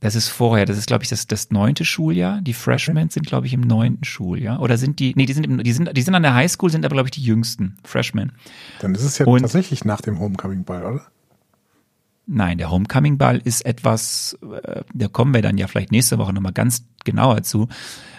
Das 0.01 0.15
ist 0.15 0.29
vorher, 0.29 0.65
das 0.65 0.77
ist 0.77 0.87
glaube 0.87 1.03
ich 1.03 1.09
das, 1.09 1.27
das 1.27 1.51
neunte 1.51 1.83
Schuljahr. 1.85 2.41
Die 2.41 2.53
Freshmen 2.53 3.09
sind 3.09 3.25
glaube 3.27 3.47
ich 3.47 3.53
im 3.53 3.61
neunten 3.61 4.03
Schuljahr. 4.03 4.61
Oder 4.61 4.77
sind 4.77 4.99
die, 4.99 5.13
nee, 5.15 5.25
die 5.25 5.33
sind, 5.33 5.45
im, 5.45 5.63
die 5.63 5.73
sind, 5.73 5.95
die 5.95 6.01
sind 6.01 6.15
an 6.15 6.23
der 6.23 6.33
Highschool, 6.35 6.69
sind 6.69 6.85
aber 6.85 6.95
glaube 6.95 7.07
ich 7.07 7.11
die 7.11 7.23
jüngsten 7.23 7.77
Freshmen. 7.83 8.31
Dann 8.81 8.95
ist 8.95 9.03
es 9.03 9.17
ja 9.17 9.25
Und- 9.25 9.41
tatsächlich 9.41 9.83
nach 9.85 10.01
dem 10.01 10.19
Homecoming 10.19 10.63
Ball, 10.63 10.85
oder? 10.85 11.01
Nein, 12.31 12.59
der 12.59 12.69
Homecoming-Ball 12.69 13.41
ist 13.43 13.65
etwas, 13.65 14.37
äh, 14.63 14.83
da 14.93 15.07
kommen 15.07 15.33
wir 15.33 15.41
dann 15.41 15.57
ja 15.57 15.65
vielleicht 15.65 15.91
nächste 15.91 16.19
Woche 16.19 16.31
nochmal 16.31 16.53
ganz 16.53 16.83
genauer 17.03 17.41
zu. 17.41 17.67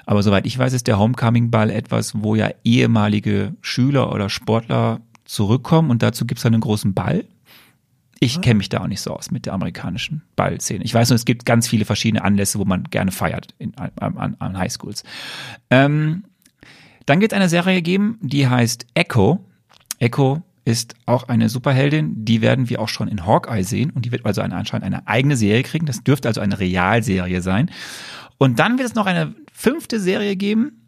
Aber 0.05 0.25
soweit 0.25 0.47
ich 0.47 0.59
weiß, 0.59 0.73
ist 0.73 0.89
der 0.89 0.99
Homecoming-Ball 0.99 1.71
etwas, 1.71 2.21
wo 2.21 2.35
ja 2.35 2.51
ehemalige 2.65 3.55
Schüler 3.61 4.13
oder 4.13 4.29
Sportler 4.29 5.01
zurückkommen 5.27 5.91
und 5.91 6.03
dazu 6.03 6.27
gibt's 6.27 6.43
dann 6.43 6.55
einen 6.55 6.61
großen 6.61 6.93
Ball. 6.93 7.25
Ich 8.23 8.43
kenne 8.43 8.57
mich 8.57 8.69
da 8.69 8.83
auch 8.83 8.87
nicht 8.87 9.01
so 9.01 9.17
aus 9.17 9.31
mit 9.31 9.47
der 9.47 9.55
amerikanischen 9.55 10.23
Ballszene. 10.37 10.85
Ich 10.85 10.93
weiß 10.93 11.09
nur, 11.09 11.17
es 11.17 11.25
gibt 11.25 11.47
ganz 11.47 11.67
viele 11.67 11.87
verschiedene 11.87 12.23
Anlässe, 12.23 12.59
wo 12.59 12.67
man 12.67 12.85
gerne 12.85 13.13
feiert 13.13 13.55
in, 13.59 13.75
an, 13.79 14.19
an, 14.19 14.37
an 14.39 14.59
Highschools. 14.59 15.05
Ähm, 15.71 16.25
dann 17.07 17.23
wird 17.23 17.33
es 17.33 17.37
eine 17.37 17.49
Serie 17.49 17.81
geben, 17.81 18.19
die 18.21 18.47
heißt 18.47 18.87
Echo. 18.95 19.43
Echo 19.99 20.43
ist 20.67 20.95
auch 21.07 21.29
eine 21.29 21.49
Superheldin, 21.49 22.25
die 22.25 22.43
werden 22.43 22.69
wir 22.69 22.81
auch 22.81 22.89
schon 22.89 23.09
in 23.09 23.27
Hawkeye 23.27 23.63
sehen 23.63 23.91
und 23.91 24.05
die 24.05 24.13
wird 24.13 24.27
also 24.27 24.43
eine, 24.43 24.55
anscheinend 24.55 24.85
eine 24.85 25.09
eigene 25.09 25.37
Serie 25.37 25.63
kriegen. 25.63 25.87
Das 25.87 26.05
dürfte 26.05 26.29
also 26.29 26.43
eine 26.43 26.61
Realserie 26.61 27.41
sein. 27.41 27.71
Und 28.37 28.59
dann 28.59 28.79
wird 28.79 28.89
es 28.89 28.95
noch 28.95 29.07
eine 29.07 29.35
fünfte 29.53 29.99
Serie 29.99 30.37
geben. 30.37 30.80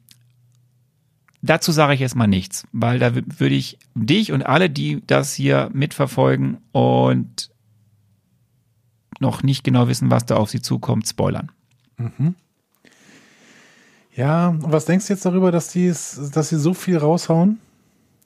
Dazu 1.43 1.73
sage 1.73 1.95
ich 1.95 2.01
jetzt 2.01 2.15
mal 2.15 2.29
nichts, 2.29 2.65
weil 2.73 2.99
da 3.01 3.09
wü- 3.09 3.25
würde 3.41 3.55
ich 3.57 3.77
dich 3.95 4.31
und 4.33 4.43
alle, 4.47 4.71
die 4.71 5.03
das 5.07 5.35
hier 5.35 5.71
mitverfolgen 5.73 6.59
und 6.71 7.51
noch 9.19 9.43
nicht 9.43 9.65
genau 9.65 9.89
wissen, 9.89 10.11
was 10.11 10.25
da 10.25 10.37
auf 10.37 10.51
sie 10.51 10.63
zukommt, 10.63 11.09
spoilern. 11.09 11.51
Ja, 14.15 14.49
und 14.49 14.71
was 14.73 14.85
denkst 14.85 15.07
du 15.07 15.13
jetzt 15.15 15.25
darüber, 15.25 15.51
dass 15.51 15.69
die, 15.69 15.89
dass 15.89 16.49
sie 16.49 16.59
so 16.59 16.75
viel 16.75 16.97
raushauen? 16.99 17.59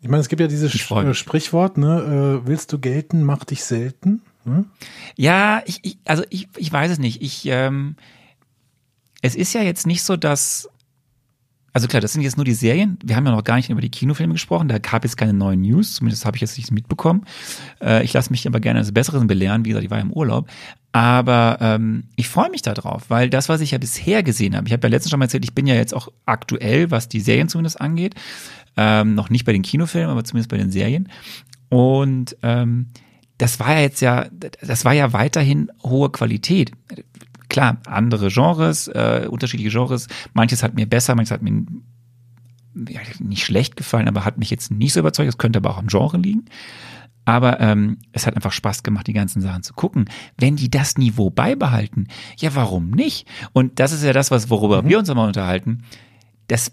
Ich 0.02 0.08
meine, 0.08 0.20
es 0.20 0.28
gibt 0.28 0.40
ja 0.40 0.46
dieses 0.48 0.74
äh. 0.74 1.14
Sprichwort, 1.14 1.78
ne? 1.78 2.40
Äh, 2.42 2.46
willst 2.46 2.72
du 2.72 2.78
gelten, 2.78 3.22
mach 3.22 3.44
dich 3.44 3.64
selten. 3.64 4.20
Ne? 4.44 4.64
Ja, 5.16 5.62
ich, 5.64 5.80
ich 5.82 5.98
also 6.04 6.22
ich, 6.30 6.48
ich 6.56 6.72
weiß 6.72 6.90
es 6.92 6.98
nicht. 6.98 7.22
Ich, 7.22 7.46
ähm, 7.46 7.96
es 9.22 9.34
ist 9.34 9.52
ja 9.54 9.62
jetzt 9.62 9.86
nicht 9.86 10.02
so, 10.04 10.16
dass, 10.16 10.68
also 11.76 11.88
klar, 11.88 12.00
das 12.00 12.14
sind 12.14 12.22
jetzt 12.22 12.38
nur 12.38 12.46
die 12.46 12.54
Serien. 12.54 12.98
Wir 13.04 13.16
haben 13.16 13.26
ja 13.26 13.32
noch 13.32 13.44
gar 13.44 13.56
nicht 13.56 13.68
über 13.68 13.82
die 13.82 13.90
Kinofilme 13.90 14.32
gesprochen. 14.32 14.66
Da 14.66 14.78
gab 14.78 15.04
es 15.04 15.14
keine 15.14 15.34
neuen 15.34 15.60
News. 15.60 15.96
Zumindest 15.96 16.24
habe 16.24 16.34
ich 16.34 16.40
jetzt 16.40 16.56
nichts 16.56 16.70
mitbekommen. 16.70 17.26
Äh, 17.82 18.02
ich 18.02 18.14
lasse 18.14 18.30
mich 18.30 18.46
aber 18.46 18.60
gerne 18.60 18.80
des 18.80 18.94
Besseren 18.94 19.26
belehren. 19.26 19.66
Wie 19.66 19.68
gesagt, 19.68 19.84
ich 19.84 19.90
war 19.90 19.98
ja 19.98 20.04
im 20.04 20.10
Urlaub. 20.10 20.48
Aber 20.92 21.58
ähm, 21.60 22.04
ich 22.16 22.28
freue 22.28 22.48
mich 22.48 22.62
darauf, 22.62 23.10
weil 23.10 23.28
das, 23.28 23.50
was 23.50 23.60
ich 23.60 23.72
ja 23.72 23.78
bisher 23.78 24.22
gesehen 24.22 24.56
habe, 24.56 24.66
ich 24.66 24.72
habe 24.72 24.86
ja 24.86 24.90
letztens 24.90 25.10
schon 25.10 25.18
mal 25.18 25.26
erzählt, 25.26 25.44
ich 25.44 25.54
bin 25.54 25.66
ja 25.66 25.74
jetzt 25.74 25.92
auch 25.92 26.08
aktuell, 26.24 26.90
was 26.90 27.10
die 27.10 27.20
Serien 27.20 27.50
zumindest 27.50 27.78
angeht, 27.78 28.14
ähm, 28.78 29.14
noch 29.14 29.28
nicht 29.28 29.44
bei 29.44 29.52
den 29.52 29.60
Kinofilmen, 29.60 30.08
aber 30.08 30.24
zumindest 30.24 30.48
bei 30.48 30.56
den 30.56 30.70
Serien. 30.70 31.10
Und 31.68 32.38
ähm, 32.42 32.86
das 33.36 33.60
war 33.60 33.74
ja 33.74 33.80
jetzt 33.80 34.00
ja, 34.00 34.28
das 34.62 34.86
war 34.86 34.94
ja 34.94 35.12
weiterhin 35.12 35.70
hohe 35.82 36.08
Qualität. 36.08 36.70
Klar, 37.56 37.78
andere 37.86 38.28
Genres, 38.28 38.86
äh, 38.88 39.28
unterschiedliche 39.30 39.70
Genres. 39.70 40.08
Manches 40.34 40.62
hat 40.62 40.74
mir 40.74 40.84
besser, 40.84 41.14
manches 41.14 41.30
hat 41.30 41.40
mir 41.40 41.64
ja, 42.86 43.00
nicht 43.18 43.46
schlecht 43.46 43.76
gefallen, 43.76 44.08
aber 44.08 44.26
hat 44.26 44.36
mich 44.36 44.50
jetzt 44.50 44.70
nicht 44.70 44.92
so 44.92 45.00
überzeugt. 45.00 45.28
Das 45.28 45.38
könnte 45.38 45.60
aber 45.60 45.70
auch 45.70 45.78
am 45.78 45.86
Genre 45.86 46.18
liegen. 46.18 46.44
Aber 47.24 47.58
ähm, 47.60 47.96
es 48.12 48.26
hat 48.26 48.36
einfach 48.36 48.52
Spaß 48.52 48.82
gemacht, 48.82 49.06
die 49.06 49.14
ganzen 49.14 49.40
Sachen 49.40 49.62
zu 49.62 49.72
gucken. 49.72 50.04
Wenn 50.36 50.56
die 50.56 50.68
das 50.68 50.98
Niveau 50.98 51.30
beibehalten, 51.30 52.08
ja, 52.36 52.54
warum 52.54 52.90
nicht? 52.90 53.26
Und 53.54 53.80
das 53.80 53.92
ist 53.92 54.04
ja 54.04 54.12
das, 54.12 54.30
was 54.30 54.50
worüber 54.50 54.82
mhm. 54.82 54.88
wir 54.90 54.98
uns 54.98 55.08
immer 55.08 55.24
unterhalten. 55.24 55.84
Das 56.48 56.72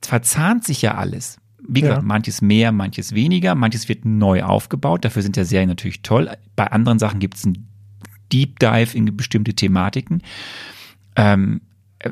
verzahnt 0.00 0.64
sich 0.64 0.80
ja 0.80 0.94
alles. 0.94 1.36
Wie 1.58 1.82
gesagt, 1.82 2.00
ja. 2.00 2.08
manches 2.08 2.40
mehr, 2.40 2.72
manches 2.72 3.14
weniger, 3.14 3.54
manches 3.54 3.90
wird 3.90 4.06
neu 4.06 4.42
aufgebaut. 4.42 5.04
Dafür 5.04 5.20
sind 5.20 5.36
ja 5.36 5.44
Serien 5.44 5.68
natürlich 5.68 6.00
toll. 6.00 6.30
Bei 6.56 6.72
anderen 6.72 6.98
Sachen 6.98 7.20
gibt 7.20 7.36
es 7.36 7.44
einen 7.44 7.67
Deep 8.32 8.58
Dive 8.58 8.96
in 8.96 9.16
bestimmte 9.16 9.54
Thematiken. 9.54 10.22
Ähm, 11.16 11.60
äh, 11.98 12.10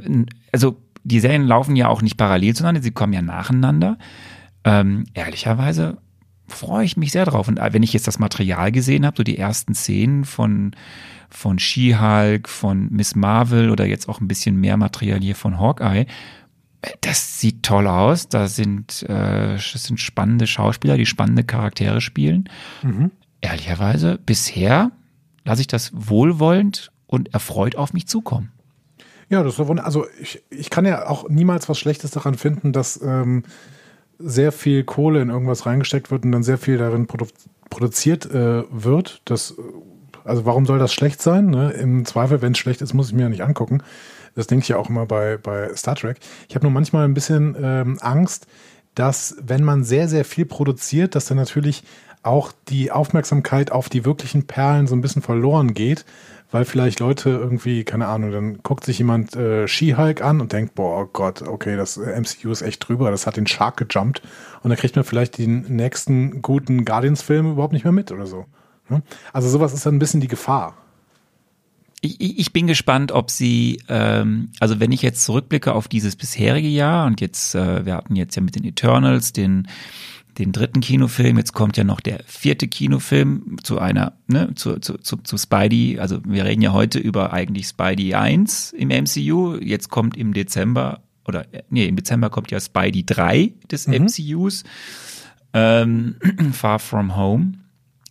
also 0.52 0.80
die 1.04 1.20
Serien 1.20 1.46
laufen 1.46 1.76
ja 1.76 1.88
auch 1.88 2.02
nicht 2.02 2.16
parallel 2.16 2.54
zueinander, 2.54 2.82
sie 2.82 2.90
kommen 2.90 3.12
ja 3.12 3.22
nacheinander. 3.22 3.96
Ähm, 4.64 5.04
ehrlicherweise 5.14 5.98
freue 6.48 6.84
ich 6.84 6.96
mich 6.96 7.12
sehr 7.12 7.24
drauf. 7.24 7.48
Und 7.48 7.58
äh, 7.58 7.72
wenn 7.72 7.82
ich 7.82 7.92
jetzt 7.92 8.06
das 8.06 8.18
Material 8.18 8.72
gesehen 8.72 9.06
habe, 9.06 9.16
so 9.16 9.22
die 9.22 9.38
ersten 9.38 9.74
Szenen 9.74 10.24
von, 10.24 10.72
von 11.30 11.58
She-Hulk, 11.58 12.48
von 12.48 12.88
Miss 12.90 13.14
Marvel 13.14 13.70
oder 13.70 13.86
jetzt 13.86 14.08
auch 14.08 14.20
ein 14.20 14.28
bisschen 14.28 14.56
mehr 14.56 14.76
Material 14.76 15.20
hier 15.20 15.36
von 15.36 15.58
Hawkeye, 15.58 16.06
äh, 16.82 16.90
das 17.00 17.40
sieht 17.40 17.62
toll 17.62 17.86
aus. 17.86 18.28
Da 18.28 18.48
sind, 18.48 19.04
äh, 19.04 19.54
das 19.54 19.84
sind 19.84 20.00
spannende 20.00 20.46
Schauspieler, 20.46 20.96
die 20.96 21.06
spannende 21.06 21.44
Charaktere 21.44 22.00
spielen. 22.00 22.48
Mhm. 22.82 23.10
Ehrlicherweise, 23.40 24.18
bisher 24.24 24.90
lasse 25.46 25.62
ich 25.62 25.66
das 25.68 25.92
wohlwollend 25.94 26.92
und 27.06 27.32
erfreut 27.32 27.76
auf 27.76 27.92
mich 27.92 28.06
zukommen. 28.06 28.52
Ja, 29.28 29.42
das 29.42 29.56
so 29.56 29.66
wunderbar. 29.66 29.86
Also 29.86 30.06
ich, 30.20 30.42
ich 30.50 30.70
kann 30.70 30.84
ja 30.84 31.08
auch 31.08 31.28
niemals 31.28 31.68
was 31.68 31.78
Schlechtes 31.78 32.10
daran 32.10 32.34
finden, 32.34 32.72
dass 32.72 33.00
ähm, 33.02 33.44
sehr 34.18 34.52
viel 34.52 34.84
Kohle 34.84 35.22
in 35.22 35.30
irgendwas 35.30 35.66
reingesteckt 35.66 36.10
wird 36.10 36.24
und 36.24 36.32
dann 36.32 36.42
sehr 36.42 36.58
viel 36.58 36.78
darin 36.78 37.06
produ 37.06 37.26
produziert 37.68 38.26
äh, 38.26 38.62
wird. 38.70 39.22
Das, 39.24 39.56
also 40.24 40.44
warum 40.46 40.66
soll 40.66 40.78
das 40.78 40.92
schlecht 40.92 41.20
sein? 41.20 41.46
Ne? 41.46 41.72
Im 41.72 42.04
Zweifel, 42.04 42.40
wenn 42.40 42.52
es 42.52 42.58
schlecht 42.58 42.80
ist, 42.80 42.94
muss 42.94 43.08
ich 43.08 43.14
mir 43.14 43.22
ja 43.22 43.28
nicht 43.28 43.42
angucken. 43.42 43.82
Das 44.36 44.46
denke 44.46 44.62
ich 44.62 44.68
ja 44.68 44.76
auch 44.76 44.88
immer 44.88 45.06
bei, 45.06 45.36
bei 45.36 45.74
Star 45.74 45.96
Trek. 45.96 46.18
Ich 46.48 46.54
habe 46.54 46.64
nur 46.64 46.72
manchmal 46.72 47.04
ein 47.04 47.14
bisschen 47.14 47.56
ähm, 47.60 47.98
Angst, 48.00 48.46
dass 48.94 49.36
wenn 49.42 49.64
man 49.64 49.82
sehr, 49.82 50.08
sehr 50.08 50.24
viel 50.24 50.46
produziert, 50.46 51.14
dass 51.14 51.26
dann 51.26 51.36
natürlich 51.36 51.82
auch 52.26 52.52
die 52.68 52.90
Aufmerksamkeit 52.90 53.72
auf 53.72 53.88
die 53.88 54.04
wirklichen 54.04 54.46
Perlen 54.46 54.86
so 54.86 54.94
ein 54.94 55.00
bisschen 55.00 55.22
verloren 55.22 55.74
geht, 55.74 56.04
weil 56.50 56.64
vielleicht 56.64 57.00
Leute 57.00 57.30
irgendwie, 57.30 57.84
keine 57.84 58.06
Ahnung, 58.06 58.30
dann 58.30 58.58
guckt 58.62 58.84
sich 58.84 58.98
jemand 58.98 59.34
äh, 59.36 59.66
She-Hulk 59.66 60.22
an 60.22 60.40
und 60.40 60.52
denkt, 60.52 60.74
boah, 60.74 61.02
oh 61.02 61.10
Gott, 61.12 61.42
okay, 61.42 61.76
das 61.76 61.96
MCU 61.96 62.50
ist 62.50 62.62
echt 62.62 62.86
drüber, 62.86 63.10
das 63.10 63.26
hat 63.26 63.36
den 63.36 63.46
Shark 63.46 63.76
gejumpt 63.76 64.22
und 64.62 64.70
dann 64.70 64.78
kriegt 64.78 64.96
man 64.96 65.04
vielleicht 65.04 65.38
den 65.38 65.62
nächsten 65.74 66.42
guten 66.42 66.84
Guardians-Film 66.84 67.52
überhaupt 67.52 67.72
nicht 67.72 67.84
mehr 67.84 67.92
mit 67.92 68.12
oder 68.12 68.26
so. 68.26 68.46
Ne? 68.88 69.02
Also 69.32 69.48
sowas 69.48 69.72
ist 69.72 69.86
dann 69.86 69.96
ein 69.96 70.00
bisschen 70.00 70.20
die 70.20 70.28
Gefahr. 70.28 70.76
Ich, 72.02 72.38
ich 72.38 72.52
bin 72.52 72.66
gespannt, 72.66 73.10
ob 73.10 73.30
sie, 73.30 73.82
ähm, 73.88 74.50
also 74.60 74.78
wenn 74.80 74.92
ich 74.92 75.02
jetzt 75.02 75.24
zurückblicke 75.24 75.72
auf 75.72 75.88
dieses 75.88 76.14
bisherige 76.14 76.68
Jahr 76.68 77.06
und 77.06 77.20
jetzt, 77.20 77.54
äh, 77.54 77.84
wir 77.84 77.94
hatten 77.94 78.14
jetzt 78.14 78.36
ja 78.36 78.42
mit 78.42 78.54
den 78.54 78.64
Eternals 78.64 79.32
den 79.32 79.66
den 80.38 80.52
dritten 80.52 80.80
Kinofilm. 80.80 81.36
Jetzt 81.36 81.52
kommt 81.52 81.76
ja 81.76 81.84
noch 81.84 82.00
der 82.00 82.20
vierte 82.26 82.68
Kinofilm 82.68 83.56
zu 83.62 83.78
einer, 83.78 84.12
ne, 84.26 84.54
zu, 84.54 84.78
zu, 84.78 84.98
zu, 84.98 85.16
zu 85.18 85.36
Spidey. 85.36 85.98
Also 85.98 86.20
wir 86.24 86.44
reden 86.44 86.62
ja 86.62 86.72
heute 86.72 86.98
über 86.98 87.32
eigentlich 87.32 87.66
Spidey 87.66 88.14
1 88.14 88.72
im 88.72 88.88
MCU. 88.88 89.56
Jetzt 89.60 89.88
kommt 89.88 90.16
im 90.16 90.34
Dezember, 90.34 91.02
oder 91.26 91.46
nee, 91.70 91.86
im 91.86 91.96
Dezember 91.96 92.30
kommt 92.30 92.50
ja 92.50 92.60
Spidey 92.60 93.04
3 93.04 93.52
des 93.70 93.86
mhm. 93.86 94.04
MCUs. 94.04 94.64
Ähm, 95.52 96.16
Far 96.52 96.78
From 96.78 97.16
Home. 97.16 97.54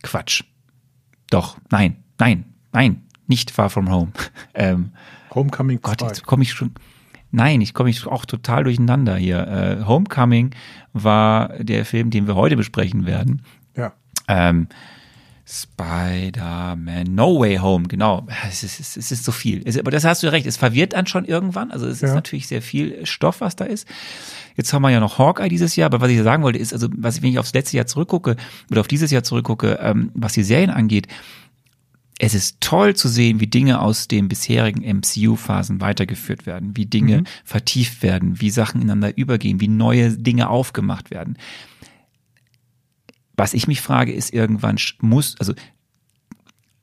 Quatsch. 0.02 0.42
Doch, 1.30 1.58
nein, 1.70 1.96
nein, 2.18 2.44
nein, 2.72 3.02
nicht 3.26 3.50
Far 3.50 3.70
From 3.70 3.90
Home. 3.90 4.12
ähm, 4.54 4.90
Homecoming 5.34 5.80
Gott, 5.82 6.02
jetzt 6.02 6.24
komme 6.24 6.42
ich 6.44 6.52
schon. 6.52 6.72
Nein, 7.36 7.60
ich 7.60 7.74
komme 7.74 7.92
auch 8.06 8.24
total 8.24 8.64
durcheinander 8.64 9.14
hier. 9.16 9.46
Äh, 9.46 9.84
Homecoming 9.84 10.54
war 10.94 11.50
der 11.58 11.84
Film, 11.84 12.08
den 12.08 12.26
wir 12.26 12.34
heute 12.34 12.56
besprechen 12.56 13.04
werden. 13.04 13.42
Ja. 13.76 13.92
Ähm, 14.26 14.68
Spider-Man 15.44 17.14
No 17.14 17.38
Way 17.38 17.58
Home, 17.58 17.88
genau. 17.88 18.26
Es 18.48 18.62
ist, 18.62 18.80
es 18.80 18.88
ist, 18.88 18.96
es 18.96 19.12
ist 19.12 19.24
so 19.24 19.32
viel. 19.32 19.60
Es, 19.66 19.78
aber 19.78 19.90
das 19.90 20.04
hast 20.04 20.22
du 20.22 20.32
recht, 20.32 20.46
es 20.46 20.56
verwirrt 20.56 20.94
dann 20.94 21.06
schon 21.06 21.26
irgendwann. 21.26 21.70
Also 21.72 21.86
es 21.86 22.00
ja. 22.00 22.08
ist 22.08 22.14
natürlich 22.14 22.48
sehr 22.48 22.62
viel 22.62 23.04
Stoff, 23.04 23.42
was 23.42 23.54
da 23.54 23.66
ist. 23.66 23.86
Jetzt 24.56 24.72
haben 24.72 24.80
wir 24.80 24.90
ja 24.90 24.98
noch 24.98 25.18
Hawkeye 25.18 25.50
dieses 25.50 25.76
Jahr, 25.76 25.86
aber 25.86 26.00
was 26.00 26.10
ich 26.10 26.22
sagen 26.22 26.42
wollte, 26.42 26.58
ist, 26.58 26.72
also 26.72 26.88
was 26.96 27.18
ich, 27.18 27.22
wenn 27.22 27.32
ich 27.32 27.38
aufs 27.38 27.52
letzte 27.52 27.76
Jahr 27.76 27.86
zurückgucke 27.86 28.36
oder 28.70 28.80
auf 28.80 28.88
dieses 28.88 29.10
Jahr 29.10 29.24
zurückgucke, 29.24 29.78
ähm, 29.82 30.10
was 30.14 30.32
die 30.32 30.42
Serien 30.42 30.70
angeht, 30.70 31.06
es 32.18 32.34
ist 32.34 32.60
toll 32.60 32.96
zu 32.96 33.08
sehen, 33.08 33.40
wie 33.40 33.46
Dinge 33.46 33.80
aus 33.80 34.08
den 34.08 34.28
bisherigen 34.28 34.82
MCU-Phasen 34.82 35.80
weitergeführt 35.80 36.46
werden, 36.46 36.76
wie 36.76 36.86
Dinge 36.86 37.18
mhm. 37.18 37.26
vertieft 37.44 38.02
werden, 38.02 38.40
wie 38.40 38.50
Sachen 38.50 38.80
ineinander 38.80 39.16
übergehen, 39.16 39.60
wie 39.60 39.68
neue 39.68 40.16
Dinge 40.16 40.48
aufgemacht 40.48 41.10
werden. 41.10 41.36
Was 43.36 43.52
ich 43.52 43.68
mich 43.68 43.82
frage, 43.82 44.12
ist 44.12 44.32
irgendwann 44.32 44.78
muss, 45.00 45.36
also 45.38 45.52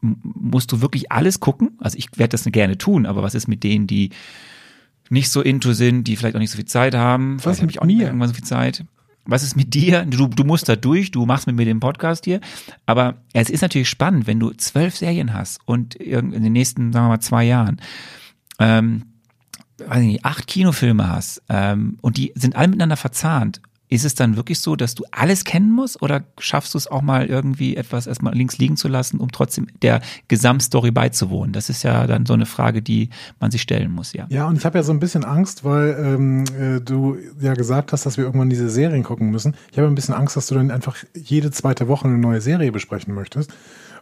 musst 0.01 0.71
du 0.71 0.81
wirklich 0.81 1.11
alles 1.11 1.39
gucken? 1.39 1.77
Also 1.79 1.97
ich 1.97 2.09
werde 2.17 2.31
das 2.31 2.43
gerne 2.43 2.77
tun, 2.77 3.07
aber 3.07 3.23
was 3.23 3.33
ist 3.33 3.47
mit 3.47 3.63
denen, 3.63 3.87
die 3.87 4.11
nicht 5.09 5.31
so 5.31 5.41
into 5.41 5.73
sind, 5.73 6.03
die 6.03 6.15
vielleicht 6.15 6.35
auch 6.35 6.39
nicht 6.39 6.51
so 6.51 6.57
viel 6.57 6.65
Zeit 6.65 6.93
haben? 6.93 7.43
Was 7.43 7.61
habe 7.61 7.71
ich 7.71 7.81
auch 7.81 7.85
nie 7.85 8.01
irgendwann 8.01 8.27
so 8.27 8.35
viel 8.35 8.43
Zeit 8.43 8.85
was 9.25 9.43
ist 9.43 9.55
mit 9.55 9.73
dir? 9.73 10.05
Du, 10.05 10.27
du 10.27 10.43
musst 10.43 10.67
da 10.67 10.75
durch, 10.75 11.11
du 11.11 11.25
machst 11.25 11.47
mit 11.47 11.55
mir 11.55 11.65
den 11.65 11.79
Podcast 11.79 12.25
hier. 12.25 12.41
Aber 12.85 13.15
es 13.33 13.49
ist 13.49 13.61
natürlich 13.61 13.89
spannend, 13.89 14.27
wenn 14.27 14.39
du 14.39 14.51
zwölf 14.51 14.97
Serien 14.97 15.33
hast 15.33 15.59
und 15.65 15.95
in 15.95 16.31
den 16.31 16.53
nächsten, 16.53 16.91
sagen 16.91 17.05
wir 17.05 17.09
mal, 17.09 17.19
zwei 17.19 17.43
Jahren, 17.45 17.81
ähm, 18.59 19.05
weiß 19.77 20.01
ich 20.01 20.07
nicht, 20.07 20.25
acht 20.25 20.47
Kinofilme 20.47 21.07
hast 21.07 21.41
ähm, 21.49 21.97
und 22.01 22.17
die 22.17 22.31
sind 22.35 22.55
alle 22.55 22.67
miteinander 22.67 22.97
verzahnt 22.97 23.61
ist 23.93 24.05
es 24.05 24.15
dann 24.15 24.35
wirklich 24.35 24.59
so, 24.59 24.75
dass 24.75 24.95
du 24.95 25.03
alles 25.11 25.43
kennen 25.43 25.71
musst 25.71 26.01
oder 26.01 26.23
schaffst 26.39 26.73
du 26.73 26.77
es 26.77 26.87
auch 26.87 27.01
mal 27.01 27.27
irgendwie 27.27 27.75
etwas 27.75 28.07
erstmal 28.07 28.33
links 28.33 28.57
liegen 28.57 28.75
zu 28.75 28.87
lassen, 28.87 29.19
um 29.19 29.31
trotzdem 29.31 29.67
der 29.81 30.01
Gesamtstory 30.27 30.91
beizuwohnen? 30.91 31.53
Das 31.53 31.69
ist 31.69 31.83
ja 31.83 32.07
dann 32.07 32.25
so 32.25 32.33
eine 32.33 32.47
Frage, 32.47 32.81
die 32.81 33.09
man 33.39 33.51
sich 33.51 33.61
stellen 33.61 33.91
muss, 33.91 34.13
ja. 34.13 34.25
Ja, 34.29 34.47
und 34.47 34.57
ich 34.57 34.65
habe 34.65 34.79
ja 34.79 34.83
so 34.83 34.91
ein 34.91 34.99
bisschen 34.99 35.23
Angst, 35.23 35.63
weil 35.63 35.95
ähm, 35.99 36.43
äh, 36.59 36.81
du 36.81 37.17
ja 37.39 37.53
gesagt 37.53 37.93
hast, 37.93 38.05
dass 38.05 38.17
wir 38.17 38.25
irgendwann 38.25 38.49
diese 38.49 38.69
Serien 38.69 39.03
gucken 39.03 39.29
müssen. 39.29 39.55
Ich 39.71 39.77
habe 39.77 39.87
ein 39.87 39.95
bisschen 39.95 40.15
Angst, 40.15 40.35
dass 40.35 40.47
du 40.47 40.55
dann 40.55 40.71
einfach 40.71 40.95
jede 41.13 41.51
zweite 41.51 41.87
Woche 41.87 42.07
eine 42.07 42.17
neue 42.17 42.41
Serie 42.41 42.71
besprechen 42.71 43.13
möchtest 43.13 43.51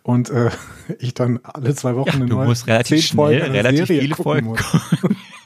und 0.03 0.29
äh, 0.29 0.49
ich 0.99 1.13
dann 1.13 1.39
alle 1.43 1.75
zwei 1.75 1.95
Wochen 1.95 2.09
ja, 2.09 2.15
eine 2.15 2.25
neue 2.27 2.47
musst 2.47 2.67
relativ 2.67 3.05
schnell, 3.05 3.41
relativ 3.41 3.87
Serie 3.87 4.01
viele 4.01 4.15
Folgen 4.15 4.47
muss. 4.47 4.61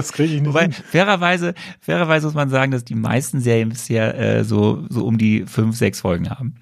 Das 0.00 0.12
kriege 0.12 0.34
ich 0.34 0.40
nicht. 0.40 0.48
Wobei, 0.48 0.62
hin. 0.62 0.72
fairerweise, 0.72 1.54
fairerweise 1.80 2.26
muss 2.26 2.34
man 2.34 2.48
sagen, 2.48 2.72
dass 2.72 2.84
die 2.84 2.94
meisten 2.94 3.40
Serien 3.40 3.68
bisher 3.68 4.18
äh, 4.18 4.44
so, 4.44 4.86
so 4.88 5.04
um 5.04 5.18
die 5.18 5.44
fünf, 5.46 5.76
sechs 5.76 6.00
Folgen 6.00 6.30
haben. 6.30 6.54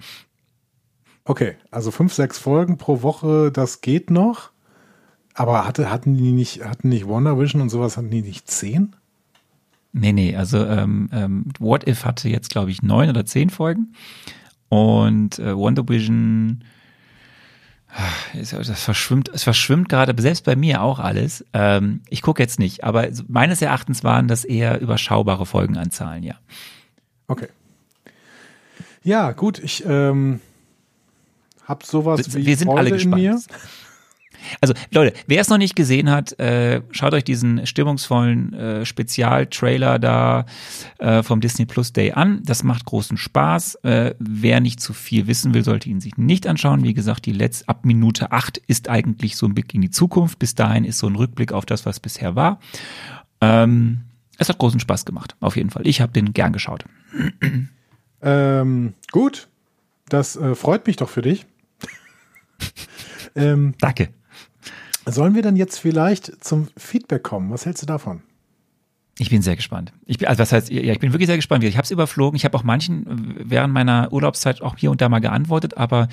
Okay, 1.23 1.55
also 1.71 1.91
fünf, 1.91 2.13
sechs 2.13 2.37
Folgen 2.37 2.77
pro 2.77 3.01
Woche, 3.01 3.49
das 3.51 3.79
geht 3.79 4.11
noch. 4.11 4.51
Aber 5.35 5.65
hatte, 5.65 5.89
hatten 5.89 6.17
die 6.17 6.33
nicht, 6.33 6.65
hatten 6.65 6.89
nicht 6.89 7.07
Wonder 7.07 7.39
Vision 7.39 7.61
und 7.61 7.69
sowas, 7.69 7.95
hatten 7.95 8.09
die 8.09 8.23
nicht 8.23 8.49
zehn? 8.49 8.93
Nee, 9.93 10.11
nee, 10.11 10.35
also 10.35 10.65
ähm, 10.65 11.09
ähm, 11.13 11.45
What 11.59 11.87
If 11.87 12.03
hatte 12.03 12.27
jetzt, 12.27 12.49
glaube 12.49 12.71
ich, 12.71 12.83
neun 12.83 13.09
oder 13.09 13.25
zehn 13.25 13.49
Folgen. 13.49 13.93
Und 14.67 15.39
äh, 15.39 15.55
Wonder 15.55 15.87
Vision 15.87 16.65
das 18.33 18.83
verschwimmt, 18.83 19.29
es 19.33 19.43
verschwimmt 19.43 19.89
gerade, 19.89 20.19
selbst 20.21 20.45
bei 20.45 20.55
mir 20.55 20.81
auch 20.81 20.99
alles. 20.99 21.45
Ähm, 21.53 22.01
ich 22.09 22.21
gucke 22.21 22.41
jetzt 22.41 22.59
nicht, 22.59 22.83
aber 22.83 23.07
meines 23.27 23.61
Erachtens 23.61 24.03
waren 24.03 24.27
das 24.27 24.45
eher 24.45 24.79
überschaubare 24.79 25.45
Folgenanzahlen, 25.45 26.23
ja. 26.23 26.35
Okay. 27.27 27.47
Ja, 29.03 29.31
gut, 29.31 29.59
ich 29.59 29.83
ähm, 29.85 30.41
habe 31.63 31.85
sowas 31.85 32.33
wir, 32.33 32.41
wie 32.41 32.45
wir 32.45 32.57
sind 32.57 32.67
Freude 32.67 32.79
alle 32.79 32.91
gespannt. 32.91 33.23
in 33.23 33.31
mir. 33.31 33.41
Also 34.61 34.73
Leute, 34.91 35.13
wer 35.27 35.41
es 35.41 35.49
noch 35.49 35.57
nicht 35.57 35.75
gesehen 35.75 36.09
hat, 36.09 36.37
äh, 36.39 36.81
schaut 36.91 37.13
euch 37.13 37.23
diesen 37.23 37.65
stimmungsvollen 37.65 38.53
äh, 38.53 38.85
Spezialtrailer 38.85 39.99
da 39.99 40.45
äh, 40.97 41.23
vom 41.23 41.41
Disney 41.41 41.65
Plus 41.65 41.93
Day 41.93 42.11
an. 42.11 42.41
Das 42.43 42.63
macht 42.63 42.85
großen 42.85 43.17
Spaß. 43.17 43.75
Äh, 43.83 44.15
wer 44.19 44.59
nicht 44.59 44.79
zu 44.79 44.93
viel 44.93 45.27
wissen 45.27 45.53
will, 45.53 45.63
sollte 45.63 45.89
ihn 45.89 46.01
sich 46.01 46.17
nicht 46.17 46.47
anschauen. 46.47 46.83
Wie 46.83 46.93
gesagt, 46.93 47.25
die 47.25 47.33
letzte 47.33 47.67
ab 47.69 47.85
Minute 47.85 48.31
acht 48.31 48.57
ist 48.67 48.89
eigentlich 48.89 49.35
so 49.35 49.45
ein 49.45 49.53
Blick 49.53 49.73
in 49.73 49.81
die 49.81 49.91
Zukunft. 49.91 50.39
Bis 50.39 50.55
dahin 50.55 50.85
ist 50.85 50.99
so 50.99 51.07
ein 51.07 51.15
Rückblick 51.15 51.51
auf 51.51 51.65
das, 51.65 51.85
was 51.85 51.99
bisher 51.99 52.35
war. 52.35 52.59
Ähm, 53.41 54.01
es 54.37 54.49
hat 54.49 54.57
großen 54.57 54.79
Spaß 54.79 55.05
gemacht, 55.05 55.35
auf 55.41 55.57
jeden 55.57 55.69
Fall. 55.69 55.85
Ich 55.85 56.01
habe 56.01 56.13
den 56.13 56.33
gern 56.33 56.53
geschaut. 56.53 56.85
Ähm, 58.21 58.93
gut, 59.11 59.49
das 60.07 60.35
äh, 60.35 60.55
freut 60.55 60.87
mich 60.87 60.95
doch 60.95 61.09
für 61.09 61.21
dich. 61.21 61.45
ähm, 63.35 63.73
Danke. 63.79 64.09
Sollen 65.11 65.35
wir 65.35 65.41
dann 65.41 65.55
jetzt 65.55 65.79
vielleicht 65.79 66.43
zum 66.43 66.67
Feedback 66.77 67.23
kommen? 67.23 67.51
Was 67.51 67.65
hältst 67.65 67.81
du 67.83 67.87
davon? 67.87 68.21
Ich 69.17 69.29
bin 69.29 69.41
sehr 69.41 69.55
gespannt. 69.55 69.91
Ich 70.05 70.17
bin, 70.17 70.27
also 70.27 70.39
was 70.39 70.51
heißt, 70.51 70.69
ja, 70.69 70.93
ich 70.93 70.99
bin 70.99 71.11
wirklich 71.11 71.27
sehr 71.27 71.35
gespannt. 71.35 71.63
Ich 71.63 71.75
habe 71.75 71.83
es 71.83 71.91
überflogen. 71.91 72.37
Ich 72.37 72.45
habe 72.45 72.57
auch 72.57 72.63
manchen 72.63 73.35
während 73.43 73.73
meiner 73.73 74.11
Urlaubszeit 74.13 74.61
auch 74.61 74.77
hier 74.77 74.91
und 74.91 75.01
da 75.01 75.09
mal 75.09 75.19
geantwortet, 75.19 75.77
aber 75.77 76.07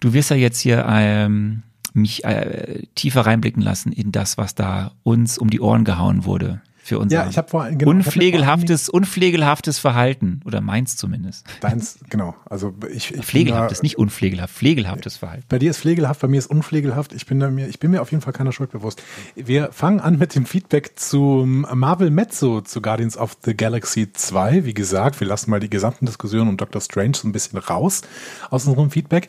du 0.00 0.12
wirst 0.12 0.30
ja 0.30 0.36
jetzt 0.36 0.58
hier 0.58 0.84
ähm, 0.88 1.62
mich 1.94 2.24
äh, 2.24 2.86
tiefer 2.94 3.20
reinblicken 3.22 3.62
lassen 3.62 3.92
in 3.92 4.10
das, 4.10 4.38
was 4.38 4.54
da 4.54 4.92
uns 5.04 5.38
um 5.38 5.50
die 5.50 5.60
Ohren 5.60 5.84
gehauen 5.84 6.24
wurde 6.24 6.60
für 6.82 6.98
unser 6.98 7.24
Ja, 7.24 7.30
ich 7.30 7.38
habe 7.38 7.48
vor 7.48 7.68
genau, 7.70 7.90
unpflegelhaftes, 7.90 8.88
unpflegelhaftes 8.88 9.78
Verhalten 9.78 10.40
oder 10.44 10.60
meins 10.60 10.96
zumindest. 10.96 11.46
Deins, 11.60 12.00
genau. 12.10 12.34
Also 12.44 12.74
ich, 12.92 13.14
ich 13.14 13.24
Pflegelhaftes, 13.24 13.78
da, 13.78 13.82
nicht 13.82 13.98
unpflegelhaft, 13.98 14.54
pflegelhaftes 14.54 15.16
Verhalten. 15.18 15.44
Bei 15.48 15.58
dir 15.58 15.70
ist 15.70 15.78
pflegelhaft, 15.78 16.20
bei 16.20 16.28
mir 16.28 16.38
ist 16.38 16.48
unpflegelhaft. 16.48 17.12
Ich 17.12 17.26
bin 17.26 17.38
mir, 17.38 17.68
ich 17.68 17.78
bin 17.78 17.92
mir 17.92 18.02
auf 18.02 18.10
jeden 18.10 18.22
Fall 18.22 18.32
keiner 18.32 18.52
Schuld 18.52 18.72
bewusst. 18.72 19.02
Wir 19.36 19.70
fangen 19.72 20.00
an 20.00 20.18
mit 20.18 20.34
dem 20.34 20.44
Feedback 20.44 20.92
zum 20.96 21.66
Marvel 21.72 22.10
Mezzo 22.10 22.62
zu 22.62 22.82
Guardians 22.82 23.16
of 23.16 23.36
the 23.44 23.56
Galaxy 23.56 24.12
2. 24.12 24.64
Wie 24.64 24.74
gesagt, 24.74 25.20
wir 25.20 25.26
lassen 25.28 25.50
mal 25.50 25.60
die 25.60 25.70
gesamten 25.70 26.06
Diskussionen 26.06 26.48
um 26.48 26.56
Doctor 26.56 26.80
Strange 26.80 27.14
so 27.14 27.28
ein 27.28 27.32
bisschen 27.32 27.58
raus 27.58 28.02
aus 28.50 28.66
unserem 28.66 28.90
Feedback. 28.90 29.28